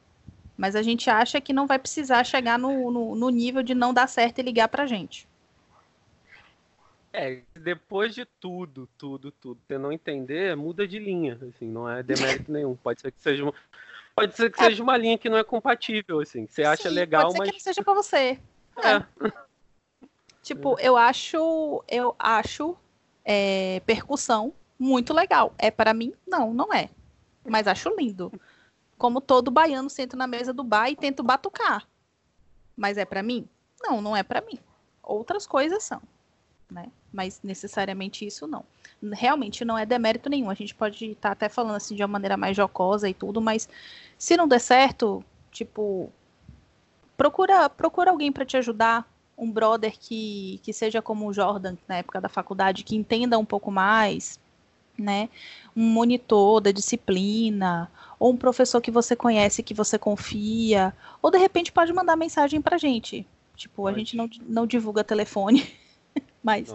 Mas 0.57 0.75
a 0.75 0.81
gente 0.81 1.11
acha 1.11 1.39
que 1.39 1.53
não 1.53 1.67
vai 1.67 1.77
precisar 1.77 2.23
chegar 2.23 2.57
no, 2.57 2.89
no, 2.89 3.15
no, 3.15 3.29
nível 3.29 3.61
de 3.61 3.75
não 3.75 3.93
dar 3.93 4.07
certo 4.07 4.39
e 4.39 4.41
ligar 4.41 4.67
pra 4.67 4.87
gente. 4.87 5.27
É, 7.13 7.43
depois 7.53 8.15
de 8.15 8.25
tudo, 8.25 8.89
tudo, 8.97 9.31
tudo, 9.31 9.61
você 9.67 9.77
não 9.77 9.91
entender, 9.91 10.55
muda 10.55 10.87
de 10.87 10.97
linha, 10.97 11.37
assim, 11.47 11.67
não 11.67 11.87
é 11.87 12.01
demérito 12.01 12.51
nenhum. 12.51 12.75
Pode 12.75 13.01
ser 13.01 13.11
que 13.11 13.21
seja 13.21 13.43
uma, 13.43 13.53
pode 14.19 14.35
ser 14.35 14.51
que 14.51 14.61
é. 14.61 14.65
seja 14.65 14.83
uma 14.83 14.97
linha 14.97 15.17
que 15.17 15.29
não 15.29 15.37
é 15.37 15.43
compatível, 15.43 16.19
assim, 16.19 16.45
que 16.45 16.53
você 16.53 16.63
acha 16.63 16.89
Sim, 16.89 16.95
legal, 16.95 17.23
pode 17.23 17.33
ser 17.33 17.39
mas 17.39 17.49
que 17.49 17.55
não 17.55 17.59
seja 17.59 17.83
para 17.83 17.93
você. 17.93 18.39
É. 18.77 18.95
é. 18.95 19.05
Tipo, 20.41 20.79
eu 20.79 20.97
acho, 20.97 21.83
eu 21.87 22.15
acho 22.17 22.75
é, 23.23 23.81
percussão 23.85 24.53
muito 24.79 25.13
legal. 25.13 25.53
É 25.57 25.69
para 25.69 25.93
mim? 25.93 26.13
Não, 26.25 26.53
não 26.53 26.73
é. 26.73 26.89
Mas 27.45 27.67
acho 27.67 27.93
lindo. 27.95 28.31
Como 28.97 29.21
todo 29.21 29.51
baiano 29.51 29.89
senta 29.89 30.17
na 30.17 30.27
mesa 30.27 30.53
do 30.53 30.63
bar 30.63 30.89
e 30.89 30.95
tenta 30.95 31.21
batucar. 31.21 31.87
Mas 32.75 32.97
é 32.97 33.05
para 33.05 33.21
mim? 33.21 33.47
Não, 33.81 34.01
não 34.01 34.15
é 34.15 34.23
para 34.23 34.41
mim. 34.41 34.57
Outras 35.03 35.45
coisas 35.45 35.83
são, 35.83 36.01
né? 36.69 36.91
Mas 37.11 37.39
necessariamente 37.43 38.25
isso 38.25 38.47
não. 38.47 38.63
Realmente 39.13 39.63
não 39.63 39.77
é 39.77 39.85
demérito 39.85 40.29
nenhum. 40.29 40.49
A 40.49 40.53
gente 40.53 40.75
pode 40.75 41.05
estar 41.05 41.29
tá 41.29 41.31
até 41.31 41.49
falando 41.49 41.75
assim 41.75 41.95
de 41.95 42.01
uma 42.03 42.07
maneira 42.07 42.37
mais 42.37 42.55
jocosa 42.55 43.09
e 43.09 43.13
tudo, 43.13 43.41
mas 43.41 43.67
se 44.17 44.35
não 44.35 44.47
der 44.47 44.59
certo, 44.59 45.23
tipo, 45.51 46.11
procura 47.17 47.69
procura 47.69 48.11
alguém 48.11 48.31
para 48.31 48.45
te 48.45 48.57
ajudar, 48.57 49.09
um 49.37 49.49
brother 49.49 49.97
que, 49.97 50.59
que 50.63 50.73
seja 50.73 51.01
como 51.01 51.27
o 51.27 51.33
Jordan 51.33 51.75
na 51.87 51.97
época 51.97 52.19
da 52.19 52.27
faculdade, 52.27 52.83
que 52.83 52.95
entenda 52.95 53.39
um 53.39 53.45
pouco 53.45 53.71
mais, 53.71 54.39
né? 54.97 55.29
Um 55.75 55.89
monitor 55.89 56.59
da 56.59 56.71
disciplina, 56.71 57.89
ou 58.19 58.33
um 58.33 58.37
professor 58.37 58.81
que 58.81 58.91
você 58.91 59.15
conhece, 59.15 59.63
que 59.63 59.73
você 59.73 59.97
confia, 59.97 60.93
ou 61.21 61.31
de 61.31 61.37
repente 61.37 61.71
pode 61.71 61.93
mandar 61.93 62.17
mensagem 62.17 62.61
pra 62.61 62.77
gente. 62.77 63.25
Tipo, 63.55 63.83
pode. 63.83 63.95
a 63.95 63.97
gente 63.97 64.17
não, 64.17 64.29
não 64.45 64.67
divulga 64.67 65.03
telefone. 65.03 65.65
Mas 66.41 66.73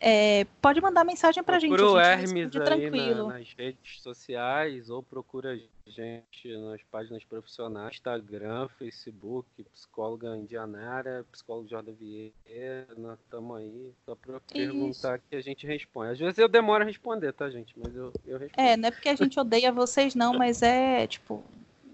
é, 0.00 0.46
pode 0.60 0.80
mandar 0.80 1.04
mensagem 1.04 1.42
pra 1.42 1.58
procura 1.58 1.76
gente. 1.76 1.78
Procura 1.78 1.98
o 1.98 2.00
Hermes 2.00 2.50
tranquilo. 2.50 3.28
Na, 3.28 3.38
nas 3.38 3.54
redes 3.56 4.00
sociais 4.00 4.88
ou 4.88 5.02
procura 5.02 5.52
a 5.52 5.90
gente 5.90 6.56
nas 6.56 6.82
páginas 6.84 7.22
profissionais, 7.24 7.96
Instagram, 7.96 8.68
Facebook, 8.78 9.46
psicóloga 9.74 10.36
Indianara, 10.36 11.26
psicólogo 11.30 11.68
Jordan 11.68 11.92
Vieira, 11.92 13.18
tamo 13.30 13.54
aí, 13.54 13.92
só 14.06 14.14
pra 14.14 14.40
perguntar 14.40 15.16
Isso. 15.16 15.24
que 15.28 15.36
a 15.36 15.40
gente 15.42 15.66
responde. 15.66 16.12
Às 16.12 16.18
vezes 16.18 16.38
eu 16.38 16.48
demoro 16.48 16.82
a 16.82 16.86
responder, 16.86 17.32
tá, 17.32 17.50
gente? 17.50 17.74
Mas 17.76 17.94
eu, 17.94 18.12
eu 18.26 18.38
respondo. 18.38 18.66
É, 18.66 18.76
não 18.76 18.88
é 18.88 18.90
porque 18.90 19.08
a 19.10 19.16
gente 19.16 19.38
odeia 19.38 19.70
vocês 19.70 20.14
não, 20.14 20.32
mas 20.32 20.62
é, 20.62 21.06
tipo, 21.06 21.44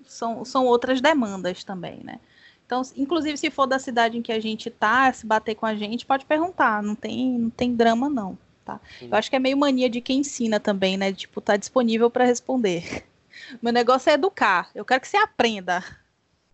são, 0.05 0.45
são 0.45 0.67
outras 0.67 1.01
demandas 1.01 1.65
também, 1.65 2.01
né? 2.05 2.21
Então, 2.69 2.83
inclusive, 2.99 3.39
se 3.39 3.51
for 3.51 3.67
da 3.67 3.79
cidade 3.79 4.19
em 4.19 4.21
que 4.21 4.31
a 4.31 4.39
gente 4.39 4.69
tá, 4.69 5.11
se 5.11 5.25
bater 5.25 5.55
com 5.55 5.65
a 5.65 5.75
gente, 5.75 6.05
pode 6.05 6.27
perguntar. 6.27 6.83
Não 6.83 6.95
tem, 6.95 7.39
não 7.39 7.49
tem 7.49 7.75
drama, 7.75 8.11
não. 8.11 8.39
Tá? 8.63 8.79
Eu 9.01 9.15
acho 9.15 9.31
que 9.31 9.37
é 9.37 9.39
meio 9.39 9.57
mania 9.57 9.89
de 9.89 10.03
quem 10.03 10.19
ensina 10.19 10.61
também, 10.61 10.99
né? 10.99 11.11
Tipo, 11.11 11.41
tá 11.41 11.57
disponível 11.57 12.11
para 12.11 12.27
responder. 12.27 13.07
Meu 13.63 13.73
negócio 13.73 14.11
é 14.11 14.13
educar. 14.13 14.71
Eu 14.75 14.85
quero 14.85 15.01
que 15.01 15.09
você 15.09 15.17
aprenda. 15.17 15.83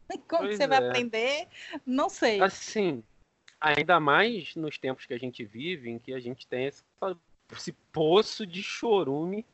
Como 0.28 0.44
pois 0.44 0.56
você 0.56 0.62
é. 0.62 0.68
vai 0.68 0.86
aprender, 0.86 1.48
não 1.84 2.08
sei. 2.08 2.40
Assim, 2.40 3.02
ainda 3.60 3.98
mais 3.98 4.54
nos 4.54 4.78
tempos 4.78 5.06
que 5.06 5.14
a 5.14 5.18
gente 5.18 5.44
vive, 5.44 5.90
em 5.90 5.98
que 5.98 6.14
a 6.14 6.20
gente 6.20 6.46
tem 6.46 6.66
esse, 6.66 6.84
esse 7.52 7.72
poço 7.92 8.46
de 8.46 8.62
chorume 8.62 9.44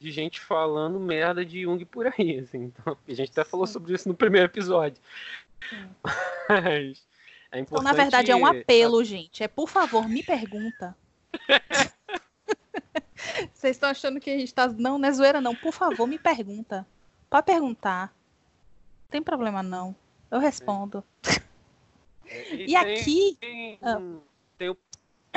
de 0.00 0.10
gente 0.10 0.40
falando 0.40 0.98
merda 0.98 1.44
de 1.44 1.62
Jung 1.62 1.84
por 1.84 2.06
aí. 2.06 2.40
Assim. 2.40 2.64
Então, 2.64 2.96
a 3.06 3.14
gente 3.14 3.30
até 3.30 3.44
falou 3.44 3.68
sobre 3.68 3.94
isso 3.94 4.08
no 4.08 4.14
primeiro 4.14 4.46
episódio. 4.46 5.00
Mas 6.48 7.06
é 7.50 7.58
importante... 7.58 7.62
Então, 7.62 7.82
na 7.82 7.92
verdade, 7.92 8.30
é 8.30 8.36
um 8.36 8.46
apelo, 8.46 9.02
gente. 9.04 9.42
É 9.42 9.48
por 9.48 9.68
favor, 9.68 10.08
me 10.08 10.22
pergunta. 10.22 10.96
Vocês 13.52 13.76
estão 13.76 13.90
achando 13.90 14.20
que 14.20 14.30
a 14.30 14.38
gente 14.38 14.54
tá. 14.54 14.68
Não, 14.68 14.98
não 14.98 15.08
é 15.08 15.12
zoeira, 15.12 15.40
não. 15.40 15.54
Por 15.54 15.72
favor, 15.72 16.06
me 16.06 16.18
pergunta. 16.18 16.86
Pode 17.28 17.46
perguntar. 17.46 18.14
Não 19.02 19.10
tem 19.10 19.22
problema, 19.22 19.62
não. 19.62 19.94
Eu 20.30 20.38
respondo. 20.38 21.04
É, 22.26 22.54
e, 22.54 22.62
e 22.62 22.66
tem, 22.66 22.76
aqui. 22.76 23.36
Tem, 23.40 23.78
ah. 23.82 23.98
tem 24.56 24.70
um 24.70 24.76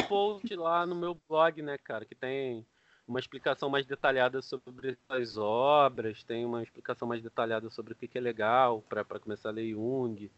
post 0.07 0.55
lá 0.55 0.85
no 0.85 0.95
meu 0.95 1.17
blog, 1.27 1.61
né, 1.61 1.77
cara, 1.77 2.05
que 2.05 2.15
tem 2.15 2.65
uma 3.11 3.19
explicação 3.19 3.69
mais 3.69 3.85
detalhada 3.85 4.41
sobre 4.41 4.97
as 5.09 5.37
obras, 5.37 6.23
tem 6.23 6.45
uma 6.45 6.63
explicação 6.63 7.05
mais 7.05 7.21
detalhada 7.21 7.69
sobre 7.69 7.91
o 7.91 7.95
que, 7.95 8.17
é 8.17 8.21
legal 8.21 8.81
para 8.87 9.03
começar 9.19 9.49
a 9.49 9.51
ler 9.51 9.71
Jung. 9.71 10.31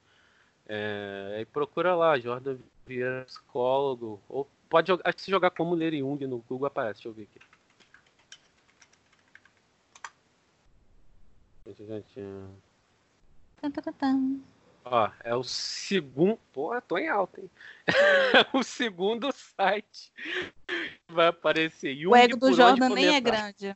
É, 0.65 1.45
procura 1.53 1.95
lá, 1.95 2.19
Jordan 2.19 2.57
Vieira, 2.85 3.25
psicólogo. 3.25 4.19
Ou 4.27 4.49
pode 4.67 4.87
jogar, 4.87 5.07
acho 5.07 5.17
que 5.17 5.21
se 5.21 5.31
jogar 5.31 5.51
como 5.51 5.75
ler 5.75 5.93
Jung 5.93 6.25
no 6.25 6.39
Google 6.39 6.65
aparece, 6.65 6.95
deixa 6.95 7.09
eu 7.09 7.13
ver 7.13 7.23
aqui. 7.23 7.39
Ó, 14.85 15.09
é 15.23 15.35
o 15.35 15.43
segundo. 15.43 16.39
Pô, 16.51 16.79
tô 16.81 16.97
em 16.97 17.07
alta, 17.07 17.39
hein? 17.39 17.49
É 17.87 17.91
o 18.57 18.63
segundo 18.63 19.31
site 19.31 20.11
vai 21.07 21.27
aparecer. 21.27 21.95
Jung 21.95 22.13
o 22.13 22.15
ego 22.15 22.37
do 22.37 22.53
Jordan 22.53 22.89
nem 22.89 23.15
é 23.15 23.21
grande. 23.21 23.75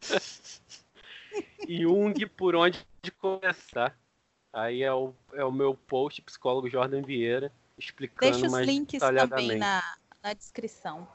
Jung 1.68 2.26
por 2.36 2.56
onde 2.56 2.84
começar. 3.18 3.96
Aí 4.52 4.82
é 4.82 4.92
o, 4.92 5.14
é 5.32 5.44
o 5.44 5.52
meu 5.52 5.74
post, 5.74 6.22
psicólogo 6.22 6.68
Jordan 6.68 7.02
Vieira, 7.02 7.52
explicando 7.76 8.32
Deixa 8.32 8.46
os 8.46 8.66
links 8.66 9.00
também 9.00 9.58
na, 9.58 9.82
na 10.22 10.32
descrição. 10.32 11.06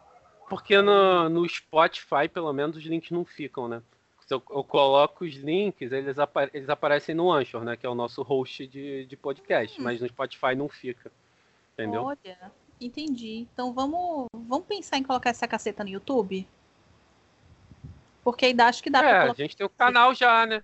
Porque 0.48 0.80
no, 0.82 1.30
no 1.30 1.50
Spotify, 1.50 2.30
pelo 2.32 2.54
menos, 2.54 2.78
os 2.78 2.84
links 2.84 3.12
não 3.12 3.26
ficam, 3.26 3.68
né? 3.68 3.82
Eu, 4.30 4.42
eu 4.50 4.64
coloco 4.64 5.26
os 5.26 5.36
links, 5.36 5.92
eles, 5.92 6.18
apa 6.18 6.50
eles 6.54 6.70
aparecem 6.70 7.14
no 7.14 7.32
Anchor, 7.32 7.64
né? 7.64 7.76
Que 7.76 7.86
é 7.86 7.90
o 7.90 7.96
nosso 7.96 8.22
host 8.22 8.68
de, 8.68 9.06
de 9.06 9.18
podcast, 9.18 9.80
hum. 9.80 9.84
mas 9.84 10.02
no 10.02 10.08
Spotify 10.08 10.56
não 10.56 10.70
fica. 10.70 11.12
Entendeu? 11.74 12.04
Olha, 12.04 12.52
entendi. 12.80 13.48
Então 13.54 13.74
vamos, 13.74 14.28
vamos 14.34 14.68
pensar 14.68 14.98
em 14.98 15.04
colocar 15.04 15.30
essa 15.30 15.48
caceta 15.48 15.84
no 15.84 15.90
YouTube? 15.90 16.48
Porque 18.24 18.46
ainda 18.46 18.68
acho 18.68 18.82
que 18.82 18.90
dá 18.90 19.00
é, 19.00 19.02
pra 19.02 19.22
colocar. 19.22 19.32
A 19.32 19.36
gente 19.36 19.58
tem 19.58 19.66
o 19.66 19.70
canal 19.70 20.14
já, 20.14 20.46
né? 20.46 20.64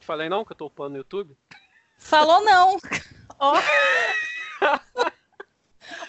Falei 0.00 0.28
não 0.28 0.44
que 0.44 0.52
eu 0.52 0.56
tô 0.56 0.66
upando 0.66 0.90
no 0.90 0.96
YouTube? 0.98 1.36
Falou 1.96 2.44
não. 2.44 2.76
Ó. 3.38 3.54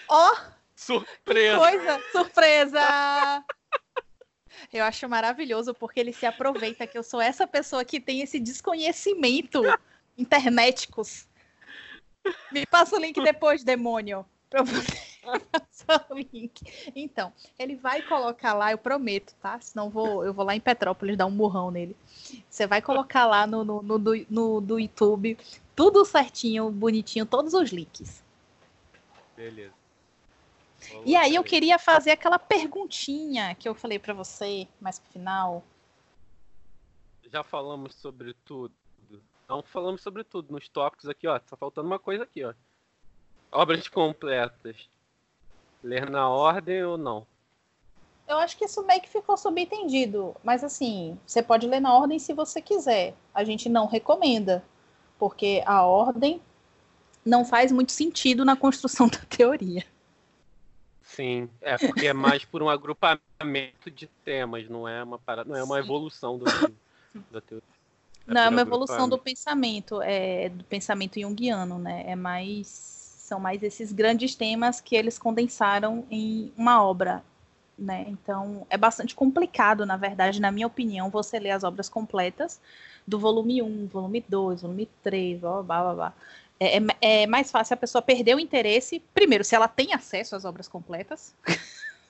Ó. 0.09 0.35
Surpresa. 0.75 1.57
Coisa, 1.57 2.01
surpresa. 2.11 3.43
Eu 4.73 4.83
acho 4.83 5.07
maravilhoso 5.07 5.73
porque 5.73 5.99
ele 5.99 6.11
se 6.11 6.25
aproveita 6.25 6.87
que 6.87 6.97
eu 6.97 7.03
sou 7.03 7.21
essa 7.21 7.45
pessoa 7.45 7.85
que 7.85 7.99
tem 7.99 8.21
esse 8.21 8.39
desconhecimento 8.39 9.61
internéticos. 10.17 11.27
Me 12.51 12.65
passa 12.65 12.95
o 12.95 12.99
link 12.99 13.21
depois, 13.21 13.63
demônio, 13.63 14.25
para 14.49 14.63
você 14.63 14.97
passar 15.51 16.07
o 16.09 16.15
link. 16.15 16.61
Então, 16.95 17.31
ele 17.59 17.75
vai 17.75 18.01
colocar 18.01 18.53
lá, 18.53 18.71
eu 18.71 18.77
prometo, 18.77 19.35
tá? 19.41 19.59
Senão 19.59 19.89
vou, 19.89 20.25
eu 20.25 20.33
vou 20.33 20.45
lá 20.45 20.55
em 20.55 20.59
Petrópolis 20.59 21.17
dar 21.17 21.25
um 21.27 21.31
murrão 21.31 21.69
nele. 21.69 21.95
Você 22.49 22.65
vai 22.65 22.81
colocar 22.81 23.25
lá 23.25 23.45
no, 23.45 23.63
no, 23.63 23.81
no, 23.83 23.99
no, 23.99 24.25
no 24.29 24.61
do 24.61 24.79
YouTube 24.79 25.37
tudo 25.75 26.05
certinho, 26.05 26.71
bonitinho, 26.71 27.25
todos 27.25 27.53
os 27.53 27.71
links. 27.71 28.23
Beleza. 29.35 29.82
E 31.05 31.15
aí 31.15 31.35
eu 31.35 31.43
queria 31.43 31.77
fazer 31.79 32.11
aquela 32.11 32.39
perguntinha 32.39 33.55
que 33.55 33.67
eu 33.67 33.75
falei 33.75 33.99
para 33.99 34.13
você 34.13 34.67
mais 34.79 34.99
pro 34.99 35.11
final. 35.11 35.63
Já 37.31 37.43
falamos 37.43 37.95
sobre 37.95 38.33
tudo. 38.45 38.73
Não 39.47 39.61
falamos 39.61 40.01
sobre 40.01 40.23
tudo 40.23 40.51
nos 40.51 40.67
tópicos 40.69 41.07
aqui, 41.09 41.27
ó. 41.27 41.37
Tá 41.39 41.57
faltando 41.57 41.87
uma 41.87 41.99
coisa 41.99 42.23
aqui, 42.23 42.43
ó. 42.43 42.53
Obras 43.51 43.87
completas. 43.87 44.89
Ler 45.83 46.09
na 46.09 46.29
ordem 46.29 46.83
ou 46.83 46.97
não? 46.97 47.27
Eu 48.27 48.37
acho 48.37 48.57
que 48.57 48.65
isso 48.65 48.81
meio 48.83 49.01
que 49.01 49.09
ficou 49.09 49.35
subentendido. 49.35 50.35
Mas 50.43 50.63
assim, 50.63 51.19
você 51.25 51.43
pode 51.43 51.67
ler 51.67 51.79
na 51.79 51.93
ordem 51.93 52.17
se 52.19 52.33
você 52.33 52.61
quiser. 52.61 53.15
A 53.33 53.43
gente 53.43 53.67
não 53.67 53.85
recomenda. 53.85 54.63
Porque 55.19 55.61
a 55.65 55.85
ordem 55.85 56.41
não 57.25 57.45
faz 57.45 57.71
muito 57.71 57.91
sentido 57.91 58.43
na 58.43 58.55
construção 58.55 59.07
da 59.09 59.19
teoria. 59.19 59.85
Sim, 61.15 61.47
é 61.61 61.77
porque 61.77 62.07
é 62.07 62.13
mais 62.13 62.43
por 62.43 62.63
um 62.63 62.69
agrupamento 62.69 63.91
de 63.91 64.07
temas, 64.25 64.67
não 64.67 64.87
é 64.87 65.03
uma 65.03 65.19
parada, 65.19 65.47
não 65.47 65.55
é 65.55 65.63
uma 65.63 65.75
Sim. 65.75 65.83
evolução 65.83 66.37
do, 66.37 66.45
da 67.31 67.39
teoria. 67.39 67.67
É 68.27 68.33
não, 68.33 68.41
é 68.41 68.49
uma 68.49 68.61
evolução 68.61 69.07
do 69.07 69.17
pensamento, 69.17 70.01
é 70.01 70.49
do 70.49 70.63
pensamento 70.63 71.19
junguiano, 71.19 71.77
né? 71.77 72.03
É 72.07 72.15
mais 72.15 73.03
são 73.23 73.39
mais 73.39 73.63
esses 73.63 73.91
grandes 73.91 74.35
temas 74.35 74.81
que 74.81 74.95
eles 74.95 75.17
condensaram 75.17 76.05
em 76.11 76.51
uma 76.57 76.83
obra, 76.83 77.23
né? 77.77 78.05
Então, 78.07 78.67
é 78.69 78.77
bastante 78.77 79.15
complicado, 79.15 79.85
na 79.85 79.97
verdade, 79.97 80.41
na 80.41 80.51
minha 80.51 80.67
opinião, 80.67 81.09
você 81.09 81.39
ler 81.39 81.51
as 81.51 81.63
obras 81.63 81.87
completas 81.89 82.59
do 83.07 83.17
volume 83.17 83.61
1, 83.61 83.87
volume 83.87 84.23
2, 84.27 84.61
volume 84.61 84.87
3, 85.01 85.39
blá 85.39 85.63
blá 85.63 85.81
blá 85.81 85.93
blá. 85.95 86.13
É, 86.59 86.77
é, 86.77 86.81
é, 87.01 87.27
mais 87.27 87.51
fácil 87.51 87.73
a 87.73 87.77
pessoa 87.77 88.01
perder 88.01 88.35
o 88.35 88.39
interesse, 88.39 89.01
primeiro, 89.13 89.43
se 89.43 89.55
ela 89.55 89.67
tem 89.67 89.93
acesso 89.93 90.35
às 90.35 90.45
obras 90.45 90.67
completas. 90.67 91.35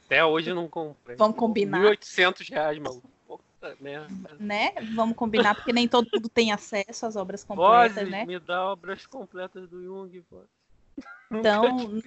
Até 0.05 0.23
hoje 0.23 0.51
eu 0.51 0.55
não 0.55 0.67
comprei. 0.67 1.15
Vamos 1.15 1.37
combinar. 1.37 1.81
1.800 1.81 2.49
reais, 2.49 2.79
maluco. 2.79 3.09
Né? 4.39 4.73
Vamos 4.93 5.15
combinar, 5.15 5.55
porque 5.55 5.71
nem 5.71 5.87
todo 5.87 6.09
mundo 6.13 6.27
tem 6.27 6.51
acesso 6.51 7.05
às 7.05 7.15
obras 7.15 7.45
completas, 7.45 7.93
Vozes, 7.95 8.11
né? 8.11 8.25
me 8.25 8.37
dá 8.37 8.65
obras 8.65 9.05
completas 9.05 9.69
do 9.69 9.81
Jung, 9.81 10.21
pô. 10.29 10.41
Então, 11.31 12.01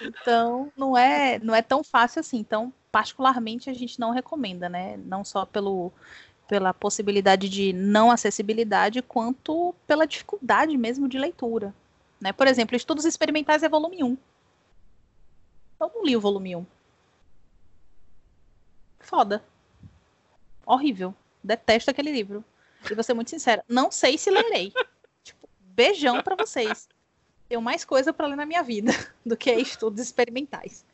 então 0.00 0.72
não 0.76 0.96
é, 0.96 1.38
não 1.40 1.54
é 1.54 1.62
tão 1.62 1.82
fácil 1.82 2.20
assim. 2.20 2.38
Então, 2.38 2.72
particularmente, 2.92 3.70
a 3.70 3.72
gente 3.72 3.98
não 3.98 4.10
recomenda, 4.10 4.68
né? 4.68 4.96
Não 4.98 5.24
só 5.24 5.44
pelo 5.44 5.92
pela 6.52 6.74
possibilidade 6.74 7.48
de 7.48 7.72
não 7.72 8.10
acessibilidade, 8.10 9.00
quanto 9.00 9.74
pela 9.86 10.06
dificuldade 10.06 10.76
mesmo 10.76 11.08
de 11.08 11.18
leitura. 11.18 11.74
Né? 12.20 12.30
Por 12.30 12.46
exemplo, 12.46 12.76
Estudos 12.76 13.06
Experimentais 13.06 13.62
é 13.62 13.70
volume 13.70 14.04
1. 14.04 14.18
Eu 15.80 15.92
não 15.94 16.04
li 16.04 16.14
o 16.14 16.20
volume 16.20 16.54
1. 16.54 16.66
foda. 19.00 19.42
Horrível. 20.66 21.14
Detesto 21.42 21.90
aquele 21.90 22.12
livro. 22.12 22.44
E 22.90 22.94
vou 22.94 23.02
ser 23.02 23.14
muito 23.14 23.30
sincera, 23.30 23.64
não 23.66 23.90
sei 23.90 24.18
se 24.18 24.30
lerei. 24.30 24.74
tipo, 25.24 25.48
beijão 25.58 26.22
para 26.22 26.36
vocês. 26.36 26.86
Tenho 27.48 27.62
mais 27.62 27.82
coisa 27.82 28.12
para 28.12 28.26
ler 28.26 28.36
na 28.36 28.44
minha 28.44 28.62
vida 28.62 28.92
do 29.24 29.38
que 29.38 29.50
estudos 29.54 30.02
experimentais. 30.02 30.84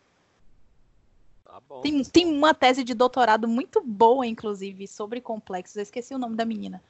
Tá 1.58 1.62
bom. 1.68 1.80
Tem, 1.80 2.04
tem 2.04 2.26
uma 2.26 2.54
tese 2.54 2.84
de 2.84 2.94
doutorado 2.94 3.48
muito 3.48 3.82
boa, 3.82 4.24
inclusive, 4.26 4.86
sobre 4.86 5.20
complexos. 5.20 5.76
Eu 5.76 5.82
esqueci 5.82 6.14
o 6.14 6.18
nome 6.18 6.36
da 6.36 6.44
menina. 6.44 6.82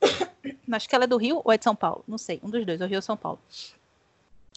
Acho 0.70 0.88
que 0.88 0.94
ela 0.94 1.04
é 1.04 1.06
do 1.08 1.16
Rio 1.16 1.42
ou 1.44 1.52
é 1.52 1.58
de 1.58 1.64
São 1.64 1.74
Paulo? 1.74 2.04
Não 2.06 2.18
sei. 2.18 2.40
Um 2.42 2.50
dos 2.50 2.64
dois, 2.64 2.80
ou 2.80 2.86
Rio 2.86 2.98
ou 2.98 3.02
São 3.02 3.16
Paulo. 3.16 3.40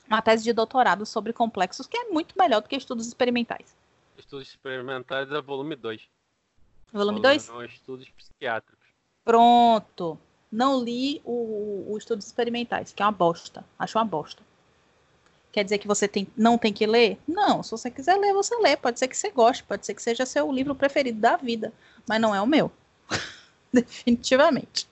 Uma 0.07 0.22
tese 0.22 0.43
de 0.43 0.53
doutorado 0.53 1.05
sobre 1.05 1.34
complexos 1.34 1.88
que 1.88 1.97
é 1.97 2.09
muito 2.09 2.38
melhor 2.38 2.61
do 2.61 2.69
que 2.69 2.76
estudos 2.76 3.07
experimentais. 3.07 3.76
Estudos 4.18 4.49
experimentais 4.49 5.31
é 5.31 5.41
volume 5.41 5.76
2. 5.76 6.07
Volume 6.93 7.22
2? 7.22 7.41
São 7.41 7.63
estudos 7.63 8.09
psiquiátricos. 8.09 8.88
Pronto. 9.23 10.19
Não 10.51 10.84
li 10.84 11.22
o, 11.23 11.93
o 11.93 11.97
Estudos 11.97 12.26
Experimentais, 12.26 12.91
que 12.91 13.01
é 13.01 13.05
uma 13.05 13.11
bosta. 13.11 13.63
Acho 13.80 13.97
uma 13.97 14.03
bosta. 14.03 14.43
Quer 15.52 15.64
dizer 15.64 15.80
que 15.80 15.88
você 15.88 16.07
tem, 16.07 16.28
não 16.38 16.57
tem 16.57 16.72
que 16.72 16.86
ler? 16.86 17.18
Não, 17.28 17.61
se 17.61 17.72
você 17.72 17.91
quiser 17.91 18.15
ler, 18.18 18.34
você 18.34 18.56
lê. 18.57 18.78
Pode 18.78 18.98
ser 18.98 19.07
que 19.07 19.18
você 19.18 19.30
goste, 19.30 19.64
pode 19.64 19.86
ser 19.86 19.94
que 19.94 20.02
seja 20.02 20.26
seu 20.26 20.49
livro 20.52 20.73
preferido 20.73 21.19
da 21.19 21.36
vida, 21.36 21.73
mas 22.07 22.22
não 22.22 22.34
é 22.34 22.41
o 22.41 22.48
meu. 22.48 22.72
Definitivamente. 23.73 24.88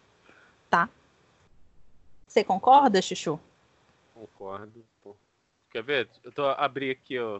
Tá? 0.69 0.89
Você 2.27 2.43
concorda, 2.43 3.01
Chuchu? 3.01 3.39
Concordo. 4.13 4.85
Pô. 5.01 5.15
Quer 5.71 5.83
ver? 5.83 6.09
Eu 6.23 6.31
tô 6.31 6.45
abri 6.45 6.91
aqui 6.91 7.17
ó, 7.17 7.39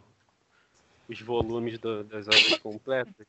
os 1.08 1.20
volumes 1.20 1.78
do, 1.78 2.02
das 2.04 2.26
obras 2.26 2.58
completas. 2.58 3.26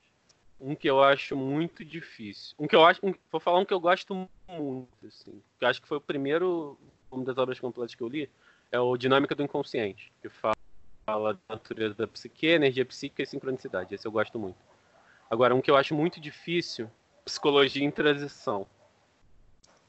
Um 0.60 0.76
que 0.76 0.90
eu 0.90 1.04
acho 1.04 1.36
muito 1.36 1.84
difícil. 1.84 2.56
Um 2.58 2.68
que 2.68 2.76
eu 2.76 2.86
acho. 2.86 3.00
Um, 3.04 3.14
vou 3.32 3.42
falar 3.42 3.60
um 3.60 3.66
que 3.66 3.74
eu 3.74 3.80
gosto 3.80 4.28
muito, 4.48 5.08
assim. 5.08 5.42
Que 5.58 5.66
eu 5.66 5.68
acho 5.68 5.82
que 5.82 5.88
foi 5.88 5.98
o 5.98 6.02
primeiro 6.02 6.80
uma 7.12 7.26
das 7.26 7.38
obras 7.38 7.60
completas 7.60 7.94
que 7.94 8.02
eu 8.02 8.08
li. 8.08 8.30
É 8.72 8.80
o 8.80 8.96
Dinâmica 8.96 9.36
do 9.36 9.44
Inconsciente, 9.44 10.12
que 10.22 10.30
fala, 10.30 10.56
fala 11.06 11.34
da 11.34 11.56
natureza 11.56 11.94
da 11.94 12.08
psique, 12.08 12.48
energia 12.48 12.86
psíquica 12.86 13.22
e 13.24 13.26
sincronicidade. 13.26 13.94
Esse 13.94 14.08
eu 14.08 14.12
gosto 14.12 14.40
muito. 14.40 14.58
Agora, 15.30 15.54
um 15.54 15.62
que 15.62 15.70
eu 15.70 15.76
acho 15.76 15.94
muito 15.94 16.20
difícil, 16.20 16.90
Psicologia 17.26 17.84
em 17.84 17.92
Transição. 17.92 18.66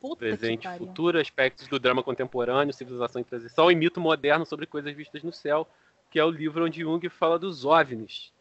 Puta 0.00 0.18
Presente 0.18 0.66
e 0.66 0.78
futuro, 0.78 1.18
aspectos 1.20 1.68
do 1.68 1.78
drama 1.78 2.02
contemporâneo, 2.02 2.74
civilização 2.74 3.20
em 3.20 3.24
transição 3.24 3.70
e 3.70 3.74
mito 3.74 4.00
moderno 4.00 4.44
sobre 4.44 4.66
coisas 4.66 4.92
vistas 4.94 5.22
no 5.22 5.32
céu, 5.32 5.66
que 6.10 6.18
é 6.18 6.24
o 6.24 6.30
livro 6.30 6.64
onde 6.64 6.80
Jung 6.80 7.08
fala 7.08 7.38
dos 7.38 7.64
OVNIs. 7.64 8.32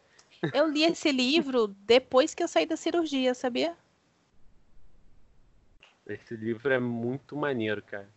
Eu 0.52 0.68
li 0.68 0.82
esse 0.82 1.12
livro 1.12 1.68
depois 1.68 2.34
que 2.34 2.42
eu 2.42 2.48
saí 2.48 2.66
da 2.66 2.76
cirurgia, 2.76 3.32
sabia? 3.32 3.76
Esse 6.04 6.34
livro 6.34 6.72
é 6.72 6.80
muito 6.80 7.36
maneiro, 7.36 7.80
cara. 7.80 8.08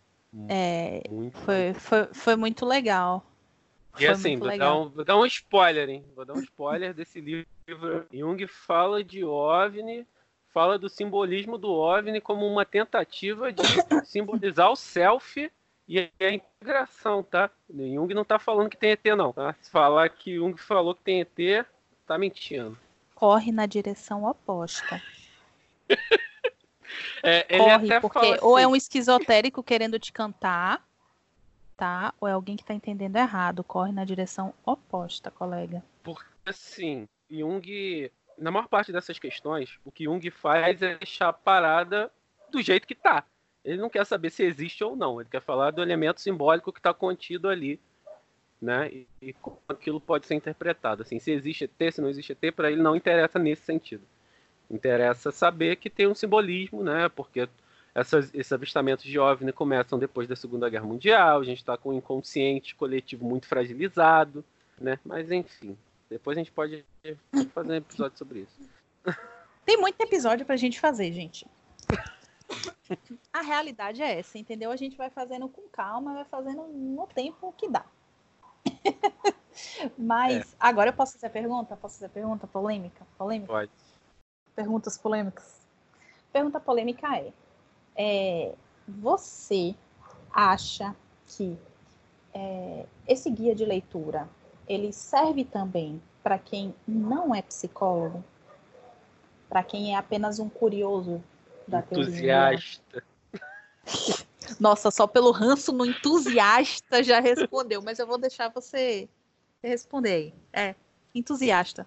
É, 0.48 1.02
Muito. 1.10 1.38
foi, 1.38 1.74
foi, 1.74 2.06
foi 2.12 2.36
muito 2.36 2.66
legal. 2.66 3.24
E 3.94 4.04
Foi 4.04 4.08
assim, 4.08 4.36
vou 4.36 4.56
dar, 4.56 4.76
um, 4.76 4.88
vou 4.90 5.04
dar 5.04 5.16
um 5.16 5.24
spoiler, 5.24 5.88
hein? 5.88 6.04
Vou 6.14 6.24
dar 6.24 6.34
um 6.34 6.40
spoiler 6.40 6.92
desse 6.92 7.20
livro. 7.20 8.06
Jung 8.12 8.46
fala 8.46 9.02
de 9.02 9.24
OVNI, 9.24 10.06
fala 10.52 10.78
do 10.78 10.88
simbolismo 10.88 11.56
do 11.56 11.72
OVNI 11.72 12.20
como 12.20 12.46
uma 12.46 12.66
tentativa 12.66 13.50
de 13.50 13.62
simbolizar 14.04 14.70
o 14.70 14.76
self 14.76 15.50
e 15.88 16.10
a 16.20 16.30
integração, 16.30 17.22
tá? 17.22 17.50
Jung 17.70 18.12
não 18.12 18.24
tá 18.24 18.38
falando 18.38 18.68
que 18.68 18.76
tem 18.76 18.90
ET, 18.90 19.04
não, 19.16 19.32
tá? 19.32 19.54
Se 19.62 19.70
falar 19.70 20.10
que 20.10 20.34
Jung 20.34 20.56
falou 20.60 20.94
que 20.94 21.02
tem 21.02 21.20
ET, 21.20 21.66
tá 22.06 22.18
mentindo. 22.18 22.76
Corre 23.14 23.50
na 23.50 23.64
direção 23.64 24.24
oposta. 24.24 25.00
É, 27.22 27.46
ele 27.48 27.58
Corre, 27.58 27.86
até 27.86 28.00
porque 28.00 28.18
fala 28.18 28.38
ou 28.42 28.58
é 28.58 28.62
assim, 28.62 28.72
um 28.72 28.76
esquizotérico 28.76 29.62
querendo 29.62 29.98
te 29.98 30.12
cantar, 30.12 30.86
tá? 31.76 32.14
Ou 32.20 32.28
é 32.28 32.32
alguém 32.32 32.56
que 32.56 32.64
tá 32.64 32.74
entendendo 32.74 33.16
errado. 33.16 33.64
Corre 33.64 33.92
na 33.92 34.04
direção 34.04 34.54
oposta, 34.64 35.30
colega. 35.30 35.82
Porque, 36.02 36.24
assim, 36.44 37.08
Jung, 37.30 38.10
na 38.38 38.50
maior 38.50 38.68
parte 38.68 38.92
dessas 38.92 39.18
questões, 39.18 39.78
o 39.84 39.90
que 39.90 40.04
Jung 40.04 40.30
faz 40.30 40.82
é 40.82 40.96
deixar 40.96 41.28
a 41.28 41.32
parada 41.32 42.10
do 42.50 42.62
jeito 42.62 42.86
que 42.86 42.94
tá. 42.94 43.24
Ele 43.64 43.80
não 43.80 43.90
quer 43.90 44.06
saber 44.06 44.30
se 44.30 44.44
existe 44.44 44.84
ou 44.84 44.94
não. 44.94 45.20
Ele 45.20 45.28
quer 45.28 45.42
falar 45.42 45.72
do 45.72 45.82
elemento 45.82 46.20
simbólico 46.20 46.72
que 46.72 46.78
está 46.78 46.94
contido 46.94 47.48
ali, 47.48 47.80
né? 48.62 48.88
E, 48.88 49.08
e 49.20 49.32
como 49.32 49.60
aquilo 49.68 50.00
pode 50.00 50.26
ser 50.26 50.36
interpretado. 50.36 51.02
Assim, 51.02 51.18
se 51.18 51.32
existe 51.32 51.64
ET, 51.64 51.92
se 51.92 52.00
não 52.00 52.08
existe 52.08 52.32
ET, 52.32 52.54
para 52.54 52.70
ele 52.70 52.80
não 52.80 52.94
interessa 52.94 53.38
nesse 53.38 53.62
sentido. 53.62 54.06
Interessa 54.70 55.30
saber 55.30 55.76
que 55.76 55.88
tem 55.88 56.06
um 56.06 56.14
simbolismo, 56.14 56.82
né? 56.82 57.08
Porque 57.08 57.48
essas, 57.94 58.34
esses 58.34 58.52
avistamentos 58.52 59.04
de 59.04 59.18
OVNI 59.18 59.52
começam 59.52 59.98
depois 59.98 60.28
da 60.28 60.36
Segunda 60.36 60.68
Guerra 60.68 60.84
Mundial. 60.84 61.40
A 61.40 61.44
gente 61.44 61.58
está 61.58 61.76
com 61.76 61.90
o 61.90 61.94
inconsciente 61.94 62.74
coletivo 62.74 63.24
muito 63.24 63.46
fragilizado, 63.46 64.44
né? 64.78 64.98
Mas 65.04 65.30
enfim, 65.30 65.76
depois 66.10 66.36
a 66.36 66.40
gente 66.40 66.52
pode 66.52 66.84
fazer 67.54 67.72
um 67.72 67.76
episódio 67.76 68.18
sobre 68.18 68.40
isso. 68.40 68.60
Tem 69.64 69.76
muito 69.76 70.00
episódio 70.00 70.44
pra 70.44 70.56
gente 70.56 70.78
fazer, 70.78 71.12
gente. 71.12 71.46
A 73.32 73.42
realidade 73.42 74.02
é 74.02 74.18
essa, 74.18 74.38
entendeu? 74.38 74.70
A 74.70 74.76
gente 74.76 74.96
vai 74.96 75.10
fazendo 75.10 75.48
com 75.48 75.62
calma, 75.68 76.14
vai 76.14 76.24
fazendo 76.24 76.62
no 76.68 77.06
tempo 77.06 77.52
que 77.56 77.68
dá. 77.68 77.84
Mas 79.96 80.54
agora 80.60 80.90
eu 80.90 80.94
posso 80.94 81.14
fazer 81.14 81.26
a 81.26 81.30
pergunta? 81.30 81.76
Posso 81.76 81.94
fazer 81.94 82.06
a 82.06 82.10
pergunta 82.10 82.46
polêmica? 82.46 83.06
Polêmica? 83.16 83.52
Pode. 83.52 83.70
Perguntas 84.56 84.96
polêmicas. 84.96 85.60
Pergunta 86.32 86.58
polêmica 86.58 87.14
é, 87.14 87.32
é, 87.94 88.54
você 88.88 89.74
acha 90.32 90.96
que 91.26 91.58
é, 92.34 92.86
esse 93.06 93.30
guia 93.30 93.54
de 93.54 93.64
leitura 93.64 94.28
ele 94.66 94.92
serve 94.92 95.44
também 95.44 96.02
para 96.22 96.38
quem 96.38 96.74
não 96.88 97.34
é 97.34 97.42
psicólogo? 97.42 98.24
Para 99.48 99.62
quem 99.62 99.94
é 99.94 99.96
apenas 99.96 100.38
um 100.38 100.48
curioso 100.48 101.22
da 101.68 101.82
teoria? 101.82 102.52
Entusiasta. 102.52 103.04
Nossa, 104.58 104.90
só 104.90 105.06
pelo 105.06 105.30
ranço 105.30 105.72
no 105.72 105.84
entusiasta 105.84 107.02
já 107.02 107.20
respondeu, 107.20 107.82
mas 107.82 107.98
eu 107.98 108.06
vou 108.06 108.18
deixar 108.18 108.48
você 108.48 109.08
responder 109.62 110.10
aí. 110.10 110.34
É, 110.52 110.74
entusiasta. 111.14 111.86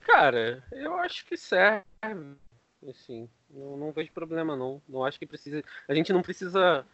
Cara, 0.00 0.62
eu 0.72 0.94
acho 0.96 1.24
que 1.24 1.36
serve. 1.36 1.87
Assim, 2.88 3.28
não, 3.50 3.76
não 3.76 3.92
vejo 3.92 4.12
problema 4.12 4.56
não. 4.56 4.80
Não 4.88 5.04
acho 5.04 5.18
que 5.18 5.26
precisa. 5.26 5.62
A 5.88 5.94
gente 5.94 6.12
não 6.12 6.22
precisa 6.22 6.86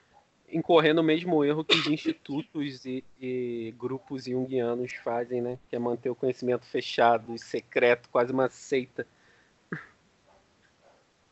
incorrer 0.49 0.95
no 0.95 1.03
mesmo 1.03 1.45
erro 1.45 1.65
que 1.65 1.77
os 1.77 1.87
institutos 1.89 2.85
e, 2.87 3.05
e 3.21 3.75
grupos 3.79 4.25
junguianos 4.25 4.93
fazem, 4.95 5.43
né? 5.43 5.59
Que 5.69 5.77
é 5.77 5.79
manter 5.79 6.11
o 6.11 6.15
conhecimento 6.17 6.67
fechado 6.67 7.35
e 7.35 7.39
secreto, 7.39 8.09
quase 8.11 8.33
uma 8.33 8.49
seita. 8.49 9.07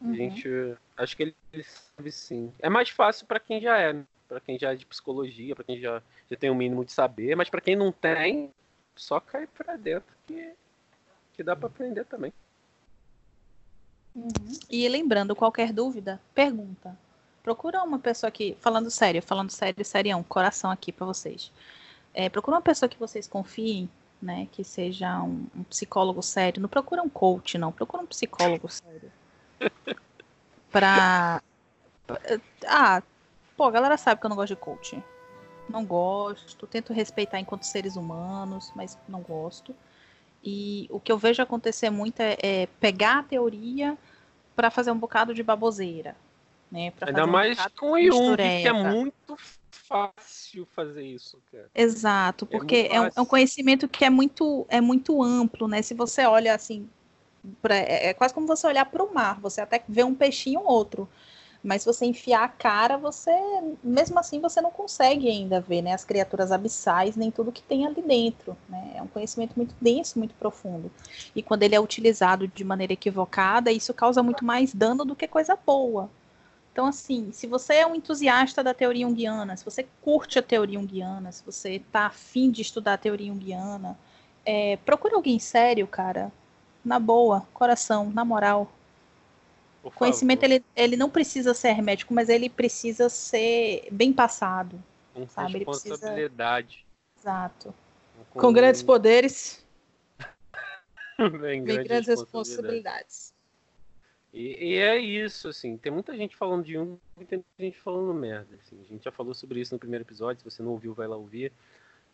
A 0.00 0.04
Uhum. 0.04 0.14
gente, 0.14 0.48
acho 0.96 1.16
que 1.16 1.22
ele 1.22 1.64
serve 1.64 2.10
sim. 2.10 2.52
É 2.58 2.68
mais 2.68 2.88
fácil 2.90 3.26
para 3.26 3.38
quem 3.38 3.60
já 3.60 3.78
é, 3.78 4.04
para 4.28 4.40
quem 4.40 4.58
já 4.58 4.72
é 4.72 4.76
de 4.76 4.84
psicologia, 4.84 5.54
para 5.54 5.64
quem 5.64 5.78
já, 5.78 6.02
já 6.30 6.36
tem 6.36 6.50
o 6.50 6.54
mínimo 6.54 6.84
de 6.84 6.92
saber, 6.92 7.36
mas 7.36 7.48
para 7.48 7.60
quem 7.60 7.76
não 7.76 7.92
tem, 7.92 8.50
só 8.96 9.20
cai 9.20 9.46
para 9.46 9.76
dentro 9.76 10.12
que, 10.26 10.54
que 11.34 11.42
dá 11.42 11.56
para 11.56 11.68
aprender 11.68 12.04
também. 12.06 12.32
Uhum. 14.14 14.30
E 14.70 14.88
lembrando, 14.88 15.34
qualquer 15.34 15.72
dúvida, 15.72 16.20
pergunta. 16.34 16.96
Procura 17.42 17.82
uma 17.82 17.98
pessoa 17.98 18.30
que, 18.30 18.56
falando 18.60 18.90
sério, 18.90 19.22
falando 19.22 19.50
sério, 19.50 19.84
serião, 19.84 20.22
coração 20.22 20.70
aqui 20.70 20.92
pra 20.92 21.06
vocês. 21.06 21.50
É, 22.14 22.28
procura 22.28 22.56
uma 22.56 22.62
pessoa 22.62 22.88
que 22.88 22.98
vocês 22.98 23.26
confiem, 23.26 23.88
né? 24.20 24.46
Que 24.52 24.62
seja 24.62 25.20
um, 25.22 25.46
um 25.56 25.64
psicólogo 25.64 26.22
sério. 26.22 26.62
Não 26.62 26.68
procura 26.68 27.02
um 27.02 27.08
coach, 27.08 27.58
não. 27.58 27.72
Procura 27.72 28.02
um 28.02 28.06
psicólogo 28.06 28.68
sério. 28.68 29.10
pra. 30.70 31.42
Ah, 32.66 33.02
pô, 33.56 33.64
a 33.64 33.70
galera 33.70 33.96
sabe 33.96 34.20
que 34.20 34.26
eu 34.26 34.30
não 34.30 34.36
gosto 34.36 34.54
de 34.54 34.56
coach. 34.56 35.02
Não 35.68 35.84
gosto. 35.84 36.66
Tento 36.66 36.92
respeitar 36.92 37.40
enquanto 37.40 37.64
seres 37.64 37.96
humanos, 37.96 38.70
mas 38.76 38.96
não 39.08 39.20
gosto. 39.20 39.74
E 40.44 40.88
o 40.90 40.98
que 40.98 41.12
eu 41.12 41.18
vejo 41.18 41.42
acontecer 41.42 41.90
muito 41.90 42.20
é, 42.20 42.36
é 42.42 42.66
pegar 42.80 43.18
a 43.18 43.22
teoria 43.22 43.96
para 44.56 44.70
fazer 44.70 44.90
um 44.90 44.98
bocado 44.98 45.32
de 45.34 45.42
baboseira. 45.42 46.16
Né? 46.70 46.92
Ainda 47.00 47.20
fazer 47.20 47.22
um 47.22 47.26
mais 47.26 47.66
com 47.78 47.92
o 47.92 47.98
Jung, 48.10 48.36
que 48.36 48.68
é 48.68 48.72
muito 48.72 49.36
fácil 49.70 50.66
fazer 50.74 51.02
isso, 51.04 51.38
cara. 51.50 51.68
Exato, 51.74 52.44
É 52.46 52.48
porque 52.48 52.88
é, 52.90 53.00
um, 53.00 53.10
é 53.16 53.20
um 53.20 53.24
conhecimento 53.24 53.88
que 53.88 54.04
é 54.04 54.10
muito, 54.10 54.66
é 54.68 54.80
muito 54.80 55.22
amplo, 55.22 55.68
né? 55.68 55.82
Se 55.82 55.94
você 55.94 56.24
olha 56.24 56.54
assim, 56.54 56.88
pra- 57.60 57.76
é, 57.76 58.08
é 58.08 58.14
quase 58.14 58.32
como 58.34 58.46
você 58.46 58.66
olhar 58.66 58.84
para 58.86 59.02
o 59.02 59.12
mar, 59.12 59.40
você 59.40 59.60
até 59.60 59.82
vê 59.88 60.04
um 60.04 60.14
peixinho 60.14 60.60
ou 60.60 60.66
outro. 60.66 61.08
Mas 61.62 61.82
se 61.82 61.86
você 61.86 62.04
enfiar 62.04 62.42
a 62.44 62.48
cara, 62.48 62.96
você, 62.96 63.30
mesmo 63.84 64.18
assim, 64.18 64.40
você 64.40 64.60
não 64.60 64.70
consegue 64.70 65.28
ainda 65.28 65.60
ver, 65.60 65.80
né, 65.80 65.92
as 65.92 66.04
criaturas 66.04 66.50
abissais, 66.50 67.14
nem 67.14 67.30
tudo 67.30 67.52
que 67.52 67.62
tem 67.62 67.86
ali 67.86 68.02
dentro, 68.02 68.56
né? 68.68 68.94
É 68.96 69.02
um 69.02 69.06
conhecimento 69.06 69.54
muito 69.56 69.74
denso, 69.80 70.18
muito 70.18 70.34
profundo. 70.34 70.90
E 71.36 71.42
quando 71.42 71.62
ele 71.62 71.74
é 71.76 71.80
utilizado 71.80 72.48
de 72.48 72.64
maneira 72.64 72.92
equivocada, 72.94 73.70
isso 73.70 73.94
causa 73.94 74.22
muito 74.22 74.44
mais 74.44 74.74
dano 74.74 75.04
do 75.04 75.14
que 75.14 75.28
coisa 75.28 75.56
boa. 75.56 76.10
Então, 76.72 76.86
assim, 76.86 77.30
se 77.32 77.46
você 77.46 77.74
é 77.74 77.86
um 77.86 77.94
entusiasta 77.94 78.64
da 78.64 78.72
teoria 78.72 79.06
junguiana, 79.06 79.56
se 79.56 79.64
você 79.64 79.86
curte 80.00 80.38
a 80.38 80.42
teoria 80.42 80.80
junguiana, 80.80 81.30
se 81.30 81.44
você 81.44 81.74
está 81.74 82.06
afim 82.06 82.50
de 82.50 82.62
estudar 82.62 82.94
a 82.94 82.98
teoria 82.98 83.30
junguiana, 83.30 83.96
é, 84.44 84.78
procure 84.78 85.14
alguém 85.14 85.38
sério, 85.38 85.86
cara. 85.86 86.32
Na 86.84 86.98
boa, 86.98 87.46
coração, 87.52 88.10
na 88.10 88.24
moral. 88.24 88.72
O 89.82 89.90
conhecimento 89.90 90.44
ele, 90.44 90.64
ele 90.76 90.96
não 90.96 91.10
precisa 91.10 91.52
ser 91.54 91.68
hermético, 91.68 92.14
mas 92.14 92.28
ele 92.28 92.48
precisa 92.48 93.08
ser 93.08 93.88
bem 93.90 94.12
passado. 94.12 94.82
Com 95.12 95.28
sabe? 95.28 95.58
responsabilidade. 95.58 96.86
Precisa... 97.14 97.30
Exato. 97.30 97.74
Com... 98.30 98.40
Com 98.40 98.52
grandes 98.52 98.82
poderes. 98.82 99.64
Vem 101.18 101.64
grandes, 101.64 101.88
grandes 101.88 102.08
responsabilidades. 102.08 103.34
E, 104.32 104.72
e, 104.72 104.78
é 104.78 104.96
isso, 104.96 105.48
assim. 105.48 105.76
Tem 105.76 105.92
muita 105.92 106.16
gente 106.16 106.34
falando 106.34 106.64
de 106.64 106.78
um 106.78 106.98
e 107.20 107.24
tem 107.24 107.38
muita 107.38 107.62
gente 107.62 107.78
falando 107.78 108.14
merda. 108.14 108.56
Assim. 108.56 108.80
A 108.80 108.84
gente 108.84 109.04
já 109.04 109.12
falou 109.12 109.34
sobre 109.34 109.60
isso 109.60 109.74
no 109.74 109.78
primeiro 109.78 110.04
episódio. 110.04 110.40
Se 110.42 110.50
você 110.50 110.62
não 110.62 110.70
ouviu, 110.70 110.94
vai 110.94 111.06
lá 111.06 111.16
ouvir. 111.16 111.52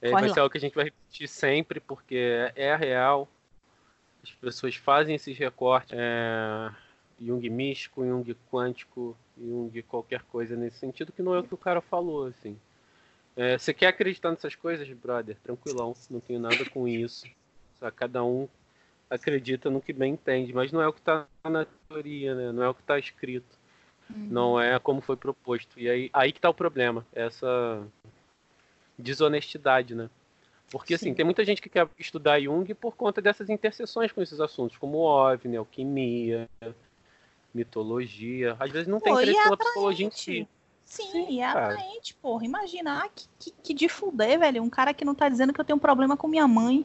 É, 0.01 0.11
vai 0.11 0.27
lá. 0.27 0.35
ser 0.35 0.41
algo 0.41 0.51
que 0.51 0.59
a 0.59 0.61
gente 0.61 0.75
vai 0.75 0.85
repetir 0.85 1.29
sempre, 1.29 1.79
porque 1.79 2.17
é, 2.57 2.71
é 2.71 2.77
real. 2.77 3.29
As 4.23 4.33
pessoas 4.33 4.75
fazem 4.75 5.15
esses 5.15 5.37
recortes. 5.39 5.97
É... 5.97 6.71
Jung 7.21 7.49
místico, 7.51 8.05
Jung 8.05 8.37
quântico, 8.51 9.17
Jung 9.37 9.83
qualquer 9.83 10.23
coisa 10.23 10.57
nesse 10.57 10.79
sentido, 10.79 11.13
que 11.13 11.23
não 11.23 11.35
é 11.35 11.41
o 11.41 11.45
que 11.45 11.55
o 11.55 11.59
cara 11.59 11.81
falou, 11.81 12.27
assim. 12.27 12.57
É, 13.37 13.57
você 13.57 13.73
quer 13.73 13.87
acreditar 13.89 14.31
nessas 14.31 14.55
coisas, 14.55 14.89
brother? 14.89 15.37
Tranquilão, 15.43 15.95
não 16.11 16.21
tenho 16.21 16.41
nada 16.41 16.65
com 16.71 16.89
isso. 16.89 17.27
Só 17.79 17.91
cada 17.91 18.25
um 18.25 18.49
acredita 19.09 19.71
no 19.71 19.81
que 19.81 19.93
bem 19.93 20.15
entende, 20.15 20.53
mas 20.53 20.73
não 20.73 20.83
é 20.83 20.89
o 20.89 20.93
que 20.93 21.01
está 21.01 21.27
na 21.45 21.67
teoria, 21.89 22.35
né? 22.35 22.53
Não 22.53 22.63
é 22.63 22.69
o 22.69 22.75
que 22.75 22.81
está 22.81 22.99
escrito. 22.99 23.57
Uhum. 24.11 24.29
Não 24.31 24.61
é 24.61 24.79
como 24.79 25.01
foi 25.01 25.17
proposto. 25.17 25.79
E 25.79 25.89
aí, 25.89 26.11
aí 26.13 26.33
que 26.33 26.39
está 26.39 26.51
o 26.51 26.55
problema, 26.55 27.07
essa 27.13 27.87
desonestidade, 28.99 29.95
né? 29.95 30.11
Porque, 30.71 30.95
assim, 30.95 31.05
Sim. 31.05 31.11
assim, 31.11 31.17
tem 31.17 31.25
muita 31.25 31.45
gente 31.45 31.63
que 31.63 31.69
quer 31.69 31.89
estudar 31.99 32.41
Jung 32.41 32.75
por 32.75 32.95
conta 32.95 33.23
dessas 33.23 33.49
interseções 33.49 34.13
com 34.13 34.21
esses 34.21 34.41
assuntos, 34.41 34.77
como 34.77 34.99
OVNI, 34.99 35.57
alquimia, 35.57 36.49
mitologia. 37.55 38.57
Às 38.59 38.71
vezes 38.71 38.89
não 38.89 39.01
tem 39.01 39.13
Pô, 39.13 39.21
interesse 39.21 39.41
é 39.41 39.45
pela 39.45 39.57
psicologia 39.57 40.07
em 40.07 40.11
si. 40.11 40.49
Sim, 40.85 41.11
Sim 41.11 41.43
é 41.43 41.53
cara. 41.53 41.75
atraente, 41.75 42.15
porra. 42.15 42.45
Imagina, 42.45 43.05
ah, 43.05 43.09
que, 43.15 43.27
que, 43.39 43.51
que 43.63 43.75
de 43.75 43.89
fuder, 43.89 44.39
velho. 44.39 44.63
Um 44.63 44.71
cara 44.71 44.95
que 44.95 45.05
não 45.05 45.15
tá 45.15 45.29
dizendo 45.29 45.53
que 45.53 45.61
eu 45.61 45.65
tenho 45.65 45.77
um 45.77 45.81
problema 45.81 46.17
com 46.17 46.27
minha 46.27 46.49
mãe. 46.49 46.85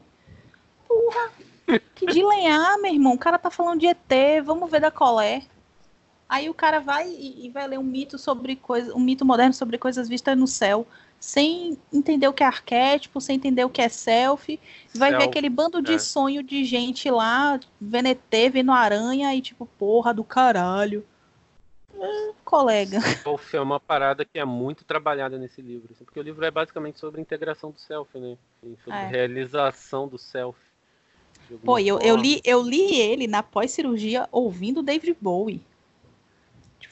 Porra. 0.86 1.30
que 1.94 2.06
de 2.06 2.22
lenhar, 2.22 2.78
meu 2.78 2.92
irmão. 2.92 3.14
O 3.14 3.18
cara 3.18 3.38
tá 3.38 3.50
falando 3.50 3.80
de 3.80 3.86
ET, 3.86 4.42
vamos 4.44 4.70
ver 4.70 4.80
da 4.80 4.90
colé. 4.90 5.42
Aí 6.28 6.50
o 6.50 6.54
cara 6.54 6.80
vai 6.80 7.08
e, 7.08 7.46
e 7.46 7.50
vai 7.50 7.66
ler 7.66 7.78
um 7.78 7.84
mito 7.84 8.18
sobre 8.18 8.56
coisa, 8.56 8.94
um 8.94 9.00
mito 9.00 9.24
moderno 9.24 9.54
sobre 9.54 9.78
coisas 9.78 10.08
vistas 10.08 10.36
no 10.36 10.46
céu 10.46 10.86
sem 11.20 11.78
entender 11.92 12.28
o 12.28 12.32
que 12.32 12.42
é 12.42 12.46
arquétipo, 12.46 13.20
sem 13.20 13.36
entender 13.36 13.64
o 13.64 13.70
que 13.70 13.80
é 13.80 13.88
selfie. 13.88 14.60
Vai 14.94 15.10
Self, 15.10 15.24
ver 15.24 15.30
aquele 15.30 15.48
bando 15.48 15.80
de 15.80 15.94
é. 15.94 15.98
sonho 15.98 16.42
de 16.42 16.64
gente 16.64 17.10
lá, 17.10 17.58
vendo 17.80 18.08
ET, 18.08 18.52
vendo 18.52 18.72
aranha 18.72 19.34
e 19.34 19.40
tipo, 19.40 19.66
porra 19.78 20.12
do 20.12 20.22
caralho. 20.22 21.04
É, 21.98 22.32
colega. 22.44 23.00
Self 23.22 23.56
é 23.56 23.60
uma 23.60 23.80
parada 23.80 24.24
que 24.24 24.38
é 24.38 24.44
muito 24.44 24.84
trabalhada 24.84 25.38
nesse 25.38 25.62
livro, 25.62 25.88
assim, 25.92 26.04
porque 26.04 26.20
o 26.20 26.22
livro 26.22 26.44
é 26.44 26.50
basicamente 26.50 26.98
sobre 26.98 27.20
integração 27.20 27.70
do 27.70 27.80
self, 27.80 28.18
né? 28.18 28.36
Sobre 28.84 28.98
é. 28.98 29.06
realização 29.06 30.06
do 30.06 30.18
self. 30.18 30.58
Pô, 31.64 31.78
eu, 31.78 31.98
eu, 32.00 32.16
li, 32.16 32.40
eu 32.44 32.62
li 32.62 32.96
ele 32.96 33.26
na 33.26 33.42
pós-cirurgia 33.42 34.28
ouvindo 34.32 34.82
David 34.82 35.16
Bowie. 35.20 35.62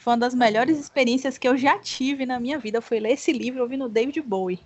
Foi 0.03 0.15
uma 0.15 0.19
das 0.19 0.35
melhores 0.35 0.81
experiências 0.81 1.39
que 1.39 1.47
eu 1.47 1.57
já 1.57 1.79
tive 1.79 2.27
na 2.27 2.41
minha 2.41 2.59
vida. 2.59 2.81
Foi 2.81 2.99
ler 2.99 3.13
esse 3.13 3.33
livro 3.33 3.63
ouvindo 3.63 3.89
David 3.89 4.21
Bowie. 4.21 4.59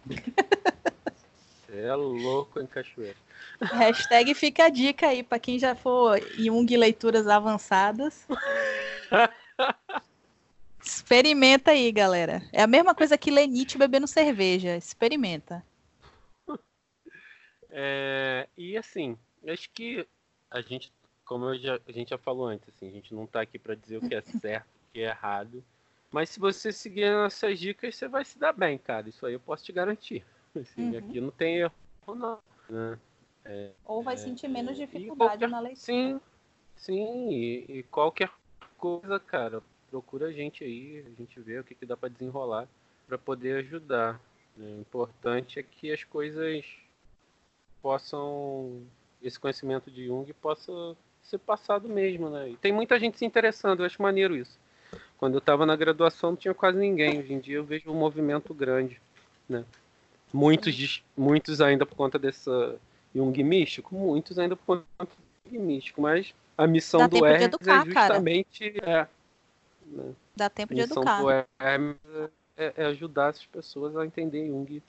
Você 1.66 1.78
é 1.78 1.94
louco 1.94 2.58
em 2.58 2.66
cachoeira. 2.66 3.18
Hashtag 3.60 4.34
fica 4.34 4.64
a 4.64 4.70
dica 4.70 5.08
aí 5.08 5.22
para 5.22 5.38
quem 5.38 5.58
já 5.58 5.74
for 5.74 6.18
Jung 6.38 6.74
Leituras 6.74 7.28
Avançadas. 7.28 8.26
Experimenta 10.82 11.72
aí, 11.72 11.92
galera. 11.92 12.40
É 12.50 12.62
a 12.62 12.66
mesma 12.66 12.94
coisa 12.94 13.18
que 13.18 13.30
ler 13.30 13.46
Nietzsche 13.46 13.76
bebendo 13.76 14.06
cerveja. 14.06 14.74
Experimenta. 14.74 15.62
É, 17.68 18.48
e 18.56 18.74
assim, 18.74 19.18
acho 19.46 19.68
que 19.68 20.08
a 20.50 20.62
gente, 20.62 20.90
como 21.26 21.54
já, 21.58 21.78
a 21.86 21.92
gente 21.92 22.08
já 22.08 22.16
falou 22.16 22.46
antes, 22.46 22.66
assim, 22.70 22.88
a 22.88 22.92
gente 22.92 23.12
não 23.12 23.24
está 23.24 23.42
aqui 23.42 23.58
para 23.58 23.74
dizer 23.74 23.98
o 23.98 24.08
que 24.08 24.14
é 24.14 24.22
certo 24.22 24.75
que 24.96 25.02
é 25.02 25.08
errado. 25.08 25.62
Mas 26.10 26.30
se 26.30 26.40
você 26.40 26.72
seguir 26.72 27.04
essas 27.26 27.58
dicas, 27.58 27.94
você 27.94 28.08
vai 28.08 28.24
se 28.24 28.38
dar 28.38 28.54
bem, 28.54 28.78
cara. 28.78 29.06
Isso 29.10 29.26
aí 29.26 29.34
eu 29.34 29.40
posso 29.40 29.62
te 29.62 29.72
garantir. 29.72 30.24
Assim, 30.58 30.90
uhum. 30.90 30.98
Aqui 30.98 31.20
não 31.20 31.30
tem 31.30 31.58
erro, 31.58 31.74
não. 32.08 32.38
Né? 32.66 32.98
É, 33.44 33.70
Ou 33.84 34.02
vai 34.02 34.14
é, 34.14 34.16
sentir 34.16 34.48
menos 34.48 34.74
dificuldade 34.74 35.32
qualquer, 35.32 35.48
na 35.50 35.60
leitura. 35.60 35.84
Sim, 35.84 36.20
sim. 36.74 37.30
E, 37.30 37.64
e, 37.68 37.82
qualquer 37.82 38.30
coisa, 38.78 39.20
cara, 39.20 39.62
procura 39.90 40.28
a 40.28 40.32
gente 40.32 40.64
aí, 40.64 41.04
a 41.06 41.10
gente 41.20 41.38
vê 41.40 41.58
o 41.58 41.64
que, 41.64 41.74
que 41.74 41.84
dá 41.84 41.96
para 41.96 42.08
desenrolar 42.08 42.66
para 43.06 43.18
poder 43.18 43.58
ajudar. 43.58 44.18
Né? 44.56 44.66
O 44.78 44.80
importante 44.80 45.58
é 45.58 45.62
que 45.62 45.92
as 45.92 46.02
coisas 46.04 46.64
possam. 47.82 48.82
Esse 49.22 49.38
conhecimento 49.38 49.90
de 49.90 50.06
Jung 50.06 50.32
possa 50.34 50.96
ser 51.22 51.38
passado 51.38 51.88
mesmo, 51.88 52.30
né? 52.30 52.50
E 52.50 52.56
tem 52.56 52.72
muita 52.72 52.98
gente 52.98 53.18
se 53.18 53.24
interessando, 53.24 53.80
eu 53.80 53.86
acho 53.86 54.00
maneiro 54.00 54.34
isso. 54.34 54.58
Quando 55.18 55.34
eu 55.34 55.38
estava 55.38 55.64
na 55.66 55.76
graduação 55.76 56.30
não 56.30 56.36
tinha 56.36 56.54
quase 56.54 56.78
ninguém. 56.78 57.18
Hoje 57.18 57.32
em 57.32 57.38
dia 57.38 57.56
eu 57.56 57.64
vejo 57.64 57.90
um 57.90 57.94
movimento 57.94 58.52
grande, 58.52 59.00
né? 59.48 59.64
Muitos, 60.32 61.02
muitos 61.16 61.60
ainda 61.60 61.86
por 61.86 61.94
conta 61.94 62.18
dessa 62.18 62.76
Jung 63.14 63.42
místico, 63.42 63.94
muitos 63.94 64.38
ainda 64.38 64.56
por 64.56 64.64
conta 64.66 64.84
do 65.04 65.50
Jung 65.50 65.58
místico, 65.58 66.02
mas 66.02 66.34
a 66.58 66.66
missão 66.66 67.00
Dá 67.00 67.06
do 67.06 67.26
Hermes 67.26 67.46
educar, 67.46 67.82
é 67.82 67.84
justamente 67.84 68.74
é, 68.82 69.06
né? 69.86 70.12
Dá 70.34 70.50
tempo 70.50 70.74
de 70.74 70.80
educar. 70.82 71.00
A 71.00 71.14
missão 71.14 71.24
do 71.24 71.64
Hermes 71.64 71.96
é, 72.56 72.72
é 72.76 72.86
ajudar 72.86 73.30
essas 73.30 73.46
pessoas 73.46 73.96
a 73.96 74.04
entender 74.04 74.46
Jung 74.46 74.82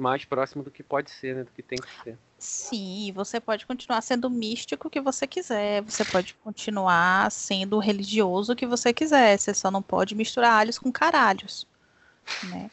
mais 0.00 0.24
próximo 0.24 0.64
do 0.64 0.70
que 0.70 0.82
pode 0.82 1.10
ser, 1.10 1.36
né? 1.36 1.44
Do 1.44 1.50
que 1.52 1.62
tem 1.62 1.78
que 1.78 2.02
ser. 2.02 2.18
Sim, 2.38 3.12
você 3.12 3.38
pode 3.38 3.66
continuar 3.66 4.00
sendo 4.00 4.30
místico 4.30 4.88
que 4.88 5.00
você 5.00 5.26
quiser, 5.26 5.82
você 5.82 6.04
pode 6.04 6.34
continuar 6.34 7.30
sendo 7.30 7.78
religioso 7.78 8.56
que 8.56 8.66
você 8.66 8.92
quiser, 8.94 9.38
você 9.38 9.52
só 9.52 9.70
não 9.70 9.82
pode 9.82 10.14
misturar 10.14 10.54
alhos 10.54 10.78
com 10.78 10.90
caralhos, 10.90 11.66
né? 12.42 12.70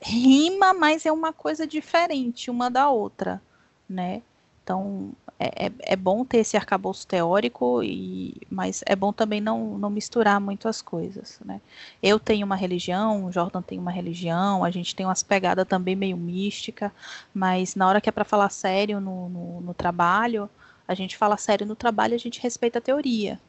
Rima, 0.00 0.72
mas 0.72 1.04
é 1.04 1.10
uma 1.10 1.32
coisa 1.32 1.66
diferente 1.66 2.50
uma 2.50 2.70
da 2.70 2.88
outra, 2.88 3.42
né? 3.88 4.22
Então, 4.70 5.10
é, 5.36 5.66
é, 5.66 5.72
é 5.80 5.96
bom 5.96 6.24
ter 6.24 6.38
esse 6.38 6.56
arcabouço 6.56 7.04
teórico, 7.04 7.82
e, 7.82 8.36
mas 8.48 8.84
é 8.86 8.94
bom 8.94 9.12
também 9.12 9.40
não, 9.40 9.76
não 9.76 9.90
misturar 9.90 10.40
muito 10.40 10.68
as 10.68 10.80
coisas, 10.80 11.40
né? 11.44 11.60
Eu 12.00 12.20
tenho 12.20 12.46
uma 12.46 12.54
religião, 12.54 13.24
o 13.24 13.32
Jordan 13.32 13.62
tem 13.62 13.80
uma 13.80 13.90
religião, 13.90 14.62
a 14.62 14.70
gente 14.70 14.94
tem 14.94 15.04
umas 15.04 15.24
pegadas 15.24 15.66
também 15.66 15.96
meio 15.96 16.16
mística, 16.16 16.92
mas 17.34 17.74
na 17.74 17.88
hora 17.88 18.00
que 18.00 18.08
é 18.08 18.12
para 18.12 18.24
falar 18.24 18.48
sério 18.50 19.00
no, 19.00 19.28
no, 19.28 19.60
no, 19.60 19.74
trabalho, 19.74 20.48
a 20.86 20.94
gente 20.94 21.16
fala 21.16 21.36
sério 21.36 21.66
no 21.66 21.74
trabalho, 21.74 22.14
a 22.14 22.18
gente 22.18 22.40
respeita 22.40 22.78
a 22.78 22.82
teoria, 22.82 23.40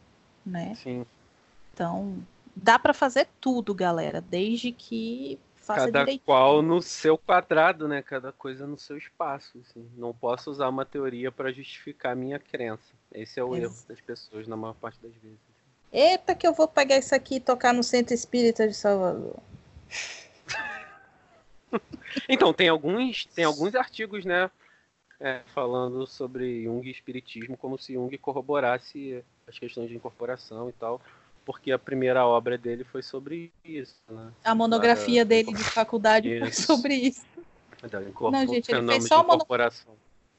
né? 0.43 0.73
Sim. 0.81 1.05
Então, 1.71 2.15
dá 2.55 2.79
para 2.79 2.95
fazer 2.95 3.27
tudo, 3.39 3.75
galera, 3.75 4.21
desde 4.27 4.71
que 4.71 5.37
faça 5.73 5.85
Cada 5.85 5.99
direitinho. 5.99 6.25
qual 6.25 6.61
no 6.61 6.81
seu 6.81 7.17
quadrado, 7.17 7.87
né? 7.87 8.01
Cada 8.01 8.31
coisa 8.31 8.67
no 8.67 8.77
seu 8.77 8.97
espaço. 8.97 9.59
Assim. 9.59 9.89
Não 9.97 10.13
posso 10.13 10.51
usar 10.51 10.69
uma 10.69 10.85
teoria 10.85 11.31
para 11.31 11.51
justificar 11.51 12.13
a 12.13 12.15
minha 12.15 12.39
crença. 12.39 12.93
Esse 13.13 13.39
é 13.39 13.43
o 13.43 13.55
erro 13.55 13.75
das 13.87 13.99
pessoas 14.01 14.47
na 14.47 14.55
maior 14.55 14.75
parte 14.75 14.99
das 15.01 15.13
vezes. 15.13 15.39
Eita, 15.91 16.33
que 16.33 16.47
eu 16.47 16.53
vou 16.53 16.67
pegar 16.67 16.97
isso 16.97 17.13
aqui 17.13 17.35
e 17.35 17.39
tocar 17.39 17.73
no 17.73 17.83
Centro 17.83 18.13
Espírita 18.13 18.67
de 18.67 18.73
Salvador. 18.73 19.37
então, 22.29 22.53
tem 22.53 22.69
alguns, 22.69 23.25
tem 23.25 23.43
alguns 23.43 23.75
artigos, 23.75 24.23
né? 24.23 24.49
É, 25.19 25.41
falando 25.53 26.07
sobre 26.07 26.63
Jung 26.63 26.87
e 26.87 26.91
Espiritismo, 26.91 27.55
como 27.55 27.77
se 27.77 27.93
Jung 27.93 28.17
corroborasse 28.17 29.23
as 29.47 29.59
questões 29.59 29.89
de 29.89 29.95
incorporação 29.95 30.69
e 30.69 30.73
tal 30.73 30.99
porque 31.45 31.71
a 31.71 31.79
primeira 31.79 32.25
obra 32.25 32.57
dele 32.57 32.83
foi 32.83 33.01
sobre 33.01 33.51
isso. 33.63 34.01
Né? 34.09 34.31
A 34.43 34.55
monografia 34.55 35.25
dele 35.25 35.53
de 35.53 35.63
faculdade 35.63 36.29
isso. 36.29 36.39
foi 36.39 36.51
sobre 36.51 36.95
isso. 36.95 37.25
Não, 38.31 38.47
gente, 38.47 38.71
ele 38.71 38.87
fez 38.87 39.07
só 39.07 39.21
uma. 39.21 39.37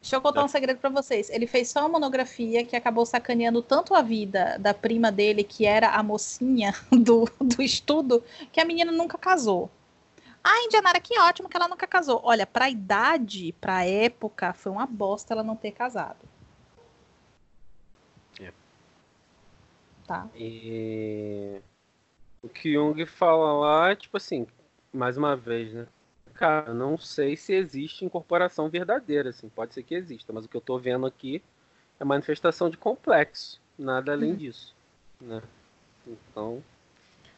Deixa 0.00 0.16
eu 0.16 0.20
contar 0.20 0.44
um 0.44 0.48
segredo 0.48 0.78
para 0.78 0.90
vocês. 0.90 1.30
Ele 1.30 1.46
fez 1.46 1.68
só 1.68 1.80
uma 1.80 1.90
monografia 1.90 2.64
que 2.64 2.74
acabou 2.74 3.06
sacaneando 3.06 3.62
tanto 3.62 3.94
a 3.94 4.02
vida 4.02 4.56
da 4.58 4.74
prima 4.74 5.12
dele, 5.12 5.44
que 5.44 5.64
era 5.64 5.90
a 5.90 6.02
mocinha 6.02 6.74
do, 6.90 7.28
do 7.40 7.62
estudo, 7.62 8.22
que 8.50 8.60
a 8.60 8.64
menina 8.64 8.90
nunca 8.90 9.16
casou. 9.16 9.70
Ah, 10.42 10.64
Indianara, 10.64 10.98
que 10.98 11.16
ótimo 11.20 11.48
que 11.48 11.56
ela 11.56 11.68
nunca 11.68 11.86
casou. 11.86 12.20
Olha, 12.24 12.44
pra 12.44 12.68
idade, 12.68 13.54
pra 13.60 13.86
época, 13.86 14.52
foi 14.52 14.72
uma 14.72 14.86
bosta 14.86 15.34
ela 15.34 15.44
não 15.44 15.54
ter 15.54 15.70
casado. 15.70 16.31
Tá. 20.06 20.28
E 20.34 21.60
o 22.42 22.48
que 22.48 22.72
Jung 22.72 23.04
fala 23.06 23.52
lá, 23.52 23.96
tipo 23.96 24.16
assim, 24.16 24.46
mais 24.92 25.16
uma 25.16 25.36
vez, 25.36 25.72
né? 25.72 25.86
Cara, 26.34 26.72
não 26.74 26.96
sei 26.98 27.36
se 27.36 27.52
existe 27.52 28.04
incorporação 28.04 28.68
verdadeira, 28.68 29.30
assim, 29.30 29.48
pode 29.48 29.74
ser 29.74 29.82
que 29.82 29.94
exista, 29.94 30.32
mas 30.32 30.44
o 30.44 30.48
que 30.48 30.56
eu 30.56 30.60
tô 30.60 30.78
vendo 30.78 31.06
aqui 31.06 31.42
é 32.00 32.04
manifestação 32.04 32.68
de 32.68 32.76
complexo, 32.76 33.60
nada 33.78 34.12
além 34.12 34.30
Uhum. 34.30 34.36
disso, 34.36 34.74
né? 35.20 35.40
Então, 36.06 36.62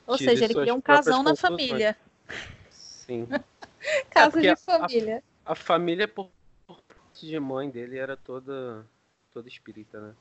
Ou 0.06 0.16
seja, 0.16 0.44
ele 0.44 0.54
queria 0.54 0.74
um 0.74 0.80
casão 0.80 1.22
na 1.22 1.34
família. 1.36 1.96
sim. 2.70 3.26
Caso 4.10 4.32
porque 4.32 4.46
de 4.46 4.52
a- 4.52 4.56
família. 4.56 5.22
A 5.44 5.54
família 5.54 6.08
por 6.08 6.30
por 6.66 6.80
parte 6.80 7.26
de 7.26 7.38
mãe 7.38 7.68
dele 7.68 7.98
era 7.98 8.16
toda 8.16 8.86
toda 9.34 9.48
espírita, 9.48 10.00
né? 10.00 10.14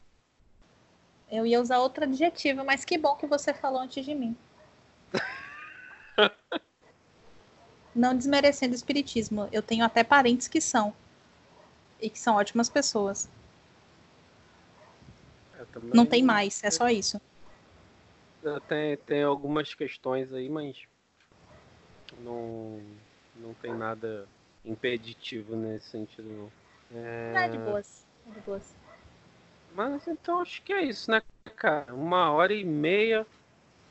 Eu 1.34 1.48
ia 1.48 1.60
usar 1.60 1.80
outro 1.80 2.04
adjetivo, 2.04 2.64
mas 2.64 2.86
que 2.86 2.96
bom 2.96 3.16
que 3.16 3.26
você 3.26 3.56
falou 3.56 3.82
antes 3.82 4.06
de 4.06 4.14
mim. 4.14 4.38
Não 7.96 8.16
desmerecendo 8.16 8.74
o 8.74 8.76
espiritismo. 8.76 9.50
Eu 9.52 9.64
tenho 9.64 9.84
até 9.84 10.04
parentes 10.04 10.48
que 10.48 10.62
são. 10.62 10.94
E 12.00 12.08
que 12.08 12.20
são 12.20 12.36
ótimas 12.36 12.70
pessoas. 12.70 13.28
Também- 15.72 15.90
Não 15.92 16.06
tem 16.06 16.22
mais, 16.22 16.64
é 16.64 16.70
só 16.70 16.88
isso. 16.88 17.20
Tem, 18.68 18.96
tem 18.98 19.24
algumas 19.24 19.74
questões 19.74 20.32
aí, 20.34 20.50
mas 20.50 20.78
não, 22.20 22.80
não 23.36 23.56
tem 23.56 23.74
nada 23.74 24.28
impeditivo 24.64 25.56
nesse 25.56 25.90
sentido, 25.90 26.30
não. 26.30 26.52
É, 26.96 27.32
Não, 27.34 27.40
é 27.42 27.50
de 27.50 27.58
boas. 27.58 28.06
É 28.28 28.32
de 28.34 28.40
boas. 28.42 28.83
Mas 29.76 30.08
então 30.08 30.41
acho 30.41 30.62
que 30.62 30.72
é 30.72 30.84
isso, 30.84 31.10
né, 31.10 31.22
cara? 31.56 31.94
Uma 31.94 32.32
hora 32.32 32.54
e 32.54 32.64
meia. 32.64 33.26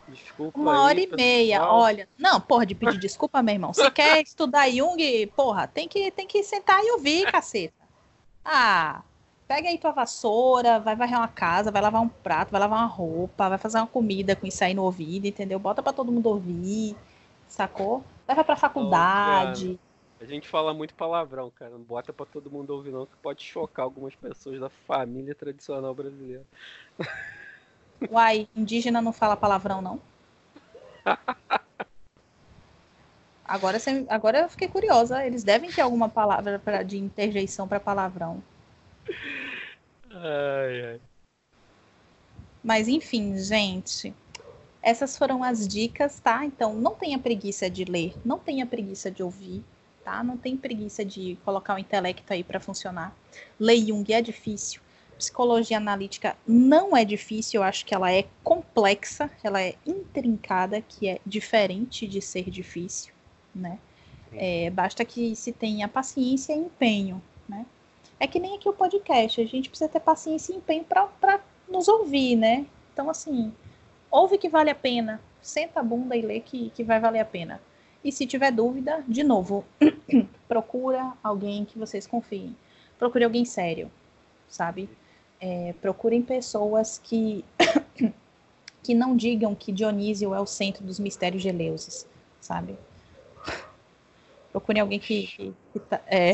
Desculpa. 0.08 0.58
Uma 0.58 0.72
aí, 0.72 0.78
hora 0.78 1.00
e 1.00 1.16
meia, 1.16 1.58
pessoal. 1.60 1.80
olha. 1.80 2.08
Não, 2.18 2.40
porra, 2.40 2.66
de 2.66 2.74
pedir 2.74 2.98
desculpa, 2.98 3.42
meu 3.42 3.54
irmão. 3.54 3.72
Se 3.72 3.90
quer 3.90 4.22
estudar 4.22 4.70
Jung, 4.70 5.26
porra, 5.36 5.66
tem 5.66 5.88
que, 5.88 6.10
tem 6.10 6.26
que 6.26 6.42
sentar 6.42 6.82
e 6.82 6.92
ouvir, 6.92 7.30
caceta. 7.30 7.74
Ah, 8.44 9.02
pega 9.46 9.68
aí 9.68 9.78
tua 9.78 9.92
vassoura, 9.92 10.80
vai 10.80 10.96
varrer 10.96 11.18
uma 11.18 11.28
casa, 11.28 11.70
vai 11.70 11.82
lavar 11.82 12.02
um 12.02 12.08
prato, 12.08 12.50
vai 12.50 12.60
lavar 12.60 12.80
uma 12.80 12.86
roupa, 12.86 13.48
vai 13.48 13.58
fazer 13.58 13.78
uma 13.78 13.86
comida 13.86 14.34
com 14.34 14.46
isso 14.46 14.62
aí 14.64 14.74
no 14.74 14.82
ouvido, 14.82 15.26
entendeu? 15.26 15.58
Bota 15.58 15.82
pra 15.82 15.92
todo 15.92 16.10
mundo 16.10 16.26
ouvir, 16.28 16.96
sacou? 17.48 18.04
Leva 18.26 18.42
pra 18.42 18.56
faculdade. 18.56 19.78
A 20.22 20.26
gente 20.26 20.48
fala 20.48 20.72
muito 20.72 20.94
palavrão, 20.94 21.50
cara. 21.50 21.72
Não 21.72 21.82
bota 21.84 22.12
pra 22.12 22.24
todo 22.24 22.50
mundo 22.50 22.70
ouvir, 22.70 22.92
não, 22.92 23.06
que 23.06 23.16
pode 23.18 23.42
chocar 23.42 23.84
algumas 23.84 24.14
pessoas 24.16 24.60
da 24.60 24.70
família 24.70 25.34
tradicional 25.34 25.94
brasileira. 25.94 26.46
Uai, 28.08 28.48
indígena 28.54 29.02
não 29.02 29.12
fala 29.12 29.36
palavrão, 29.36 29.82
não? 29.82 30.00
Agora, 33.44 33.78
você- 33.78 34.04
agora 34.08 34.40
eu 34.40 34.48
fiquei 34.48 34.66
curiosa. 34.68 35.24
Eles 35.24 35.44
devem 35.44 35.70
ter 35.70 35.80
alguma 35.82 36.08
palavra 36.08 36.58
pra, 36.58 36.82
de 36.82 36.98
interjeição 36.98 37.68
para 37.68 37.78
palavrão. 37.80 38.42
Ai, 40.10 40.80
ai. 40.86 41.00
Mas 42.62 42.88
enfim, 42.88 43.36
gente. 43.38 44.14
Essas 44.82 45.16
foram 45.18 45.44
as 45.44 45.68
dicas, 45.68 46.20
tá? 46.20 46.44
Então 46.44 46.74
não 46.74 46.94
tenha 46.94 47.18
preguiça 47.18 47.70
de 47.70 47.84
ler, 47.84 48.14
não 48.24 48.38
tenha 48.38 48.66
preguiça 48.66 49.10
de 49.10 49.22
ouvir, 49.22 49.64
tá? 50.04 50.22
Não 50.22 50.36
tem 50.36 50.56
preguiça 50.56 51.04
de 51.04 51.38
colocar 51.44 51.74
o 51.74 51.78
intelecto 51.78 52.32
aí 52.32 52.44
para 52.44 52.60
funcionar. 52.60 53.16
Ler 53.58 53.86
Jung 53.86 54.12
é 54.12 54.20
difícil. 54.20 54.80
Psicologia 55.16 55.76
analítica 55.76 56.36
não 56.46 56.96
é 56.96 57.04
difícil, 57.04 57.60
eu 57.60 57.64
acho 57.64 57.86
que 57.86 57.94
ela 57.94 58.12
é 58.12 58.26
complexa, 58.42 59.30
ela 59.42 59.62
é 59.62 59.76
intrincada, 59.86 60.80
que 60.80 61.08
é 61.08 61.20
diferente 61.24 62.08
de 62.08 62.20
ser 62.20 62.50
difícil, 62.50 63.12
né? 63.54 63.78
É, 64.34 64.70
basta 64.70 65.04
que 65.04 65.36
se 65.36 65.52
tenha 65.52 65.86
paciência 65.86 66.52
e 66.54 66.58
empenho, 66.58 67.22
né? 67.48 67.66
É 68.18 68.26
que 68.26 68.40
nem 68.40 68.56
aqui 68.56 68.68
o 68.68 68.72
podcast, 68.72 69.40
a 69.40 69.44
gente 69.44 69.68
precisa 69.68 69.88
ter 69.88 70.00
paciência 70.00 70.52
e 70.52 70.56
empenho 70.56 70.84
para 70.84 71.40
nos 71.68 71.86
ouvir, 71.86 72.34
né? 72.34 72.66
Então, 72.92 73.08
assim, 73.08 73.52
ouve 74.10 74.38
que 74.38 74.48
vale 74.48 74.70
a 74.70 74.74
pena, 74.74 75.20
senta 75.40 75.80
a 75.80 75.82
bunda 75.82 76.16
e 76.16 76.22
lê 76.22 76.40
que, 76.40 76.70
que 76.70 76.82
vai 76.82 76.98
valer 76.98 77.20
a 77.20 77.24
pena. 77.24 77.60
E 78.04 78.10
se 78.10 78.26
tiver 78.26 78.50
dúvida, 78.50 79.04
de 79.06 79.22
novo, 79.22 79.64
procura 80.48 81.12
alguém 81.22 81.64
que 81.64 81.78
vocês 81.78 82.06
confiem. 82.06 82.56
Procure 82.98 83.24
alguém 83.24 83.44
sério, 83.44 83.90
sabe? 84.48 84.88
É, 85.40 85.72
procurem 85.80 86.22
pessoas 86.22 86.98
que, 87.02 87.44
que 88.82 88.94
não 88.94 89.16
digam 89.16 89.54
que 89.54 89.72
Dionísio 89.72 90.34
é 90.34 90.40
o 90.40 90.46
centro 90.46 90.84
dos 90.84 90.98
mistérios 90.98 91.42
de 91.42 91.48
Eleusis, 91.48 92.06
sabe? 92.40 92.76
Procurem 94.52 94.82
alguém 94.82 94.98
que. 94.98 95.26
que- 95.28 95.54
que 95.72 95.80
tá- 95.80 96.02
é, 96.06 96.32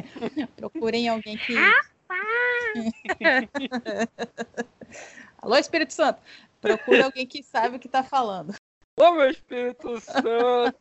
procurem 0.56 1.08
alguém 1.08 1.36
que. 1.36 1.54
Alô, 5.42 5.56
Espírito 5.56 5.92
Santo! 5.92 6.20
Procure 6.60 7.02
alguém 7.02 7.26
que 7.26 7.42
sabe 7.42 7.76
o 7.76 7.80
que 7.80 7.88
tá 7.88 8.02
falando. 8.02 8.54
Ô, 9.00 9.12
meu 9.12 9.30
Espírito 9.30 9.98
Santo! 9.98 10.78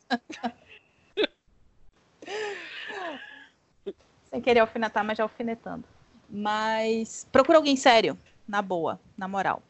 Sem 4.30 4.42
querer 4.42 4.60
alfinetar, 4.60 5.06
mas 5.06 5.18
já 5.18 5.24
alfinetando. 5.24 5.86
Mas 6.30 7.26
procura 7.32 7.58
alguém 7.58 7.78
sério, 7.78 8.20
na 8.46 8.62
boa, 8.62 9.00
na 9.18 9.26
moral. 9.26 9.64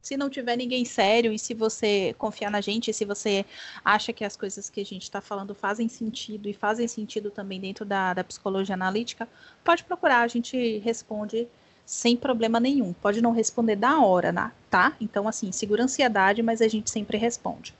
Se 0.00 0.16
não 0.16 0.30
tiver 0.30 0.54
ninguém 0.54 0.84
sério 0.84 1.32
e 1.32 1.38
se 1.38 1.52
você 1.52 2.14
confiar 2.16 2.48
na 2.48 2.60
gente, 2.60 2.92
se 2.92 3.04
você 3.04 3.44
acha 3.84 4.12
que 4.12 4.24
as 4.24 4.36
coisas 4.36 4.70
que 4.70 4.80
a 4.80 4.86
gente 4.86 5.02
está 5.02 5.20
falando 5.20 5.52
fazem 5.52 5.88
sentido 5.88 6.48
e 6.48 6.54
fazem 6.54 6.86
sentido 6.86 7.28
também 7.28 7.60
dentro 7.60 7.84
da, 7.84 8.14
da 8.14 8.22
psicologia 8.22 8.76
analítica, 8.76 9.28
pode 9.64 9.82
procurar, 9.82 10.20
a 10.20 10.28
gente 10.28 10.78
responde 10.78 11.48
sem 11.84 12.16
problema 12.16 12.60
nenhum. 12.60 12.92
Pode 12.92 13.20
não 13.20 13.32
responder 13.32 13.74
da 13.74 13.98
hora, 14.00 14.52
tá? 14.70 14.96
Então, 15.00 15.26
assim, 15.26 15.50
segura 15.50 15.82
a 15.82 15.86
ansiedade, 15.86 16.40
mas 16.40 16.62
a 16.62 16.68
gente 16.68 16.88
sempre 16.88 17.18
responde. 17.18 17.79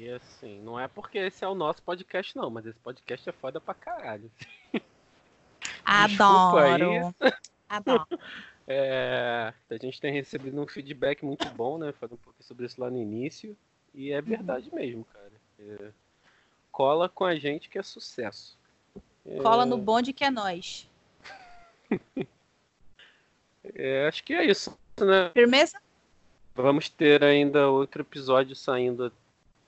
E 0.00 0.08
assim, 0.08 0.58
não 0.62 0.80
é 0.80 0.88
porque 0.88 1.18
esse 1.18 1.44
é 1.44 1.46
o 1.46 1.54
nosso 1.54 1.82
podcast, 1.82 2.34
não, 2.34 2.48
mas 2.48 2.64
esse 2.64 2.78
podcast 2.78 3.28
é 3.28 3.32
foda 3.32 3.60
pra 3.60 3.74
caralho. 3.74 4.30
Adoro. 5.84 7.14
Adoro. 7.68 8.06
É, 8.72 9.52
a 9.68 9.76
gente 9.78 10.00
tem 10.00 10.12
recebido 10.12 10.60
um 10.60 10.66
feedback 10.66 11.24
muito 11.24 11.44
bom, 11.50 11.76
né? 11.76 11.90
Falando 11.90 12.12
um 12.12 12.18
pouco 12.18 12.40
sobre 12.40 12.66
isso 12.66 12.80
lá 12.80 12.88
no 12.88 12.98
início. 12.98 13.56
E 13.92 14.12
é 14.12 14.22
verdade 14.22 14.72
mesmo, 14.72 15.04
cara. 15.06 15.32
É, 15.58 15.90
cola 16.70 17.08
com 17.08 17.24
a 17.24 17.34
gente 17.34 17.68
que 17.68 17.80
é 17.80 17.82
sucesso. 17.82 18.56
É, 19.26 19.38
Cola 19.38 19.66
no 19.66 19.76
bonde 19.76 20.12
que 20.12 20.22
é 20.22 20.30
nós. 20.30 20.88
é, 23.74 24.06
acho 24.06 24.22
que 24.22 24.34
é 24.34 24.44
isso, 24.44 24.78
né? 25.00 25.30
Firmeza? 25.34 25.82
Vamos 26.54 26.88
ter 26.88 27.24
ainda 27.24 27.68
outro 27.68 28.02
episódio 28.02 28.54
saindo 28.54 29.12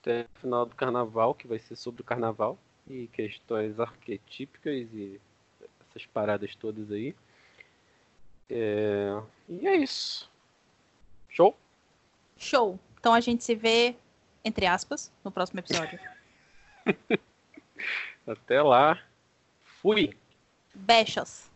até 0.03 0.23
o 0.23 0.39
final 0.39 0.65
do 0.65 0.75
carnaval, 0.75 1.33
que 1.33 1.47
vai 1.47 1.57
ser 1.57 1.77
sobre 1.77 2.01
o 2.01 2.05
carnaval 2.05 2.59
e 2.87 3.07
questões 3.07 3.79
arquetípicas 3.79 4.87
e 4.93 5.19
essas 5.89 6.05
paradas 6.05 6.53
todas 6.55 6.91
aí. 6.91 7.15
É, 8.49 9.21
E 9.47 9.65
é 9.65 9.75
isso. 9.77 10.29
Show? 11.29 11.57
Show. 12.37 12.77
Então 12.99 13.13
a 13.13 13.21
gente 13.21 13.43
se 13.43 13.55
vê, 13.55 13.95
entre 14.43 14.65
aspas, 14.65 15.11
no 15.23 15.31
próximo 15.31 15.61
episódio. 15.61 15.97
Até 18.27 18.61
lá. 18.61 19.01
Fui! 19.81 20.15
Beijos. 20.75 21.49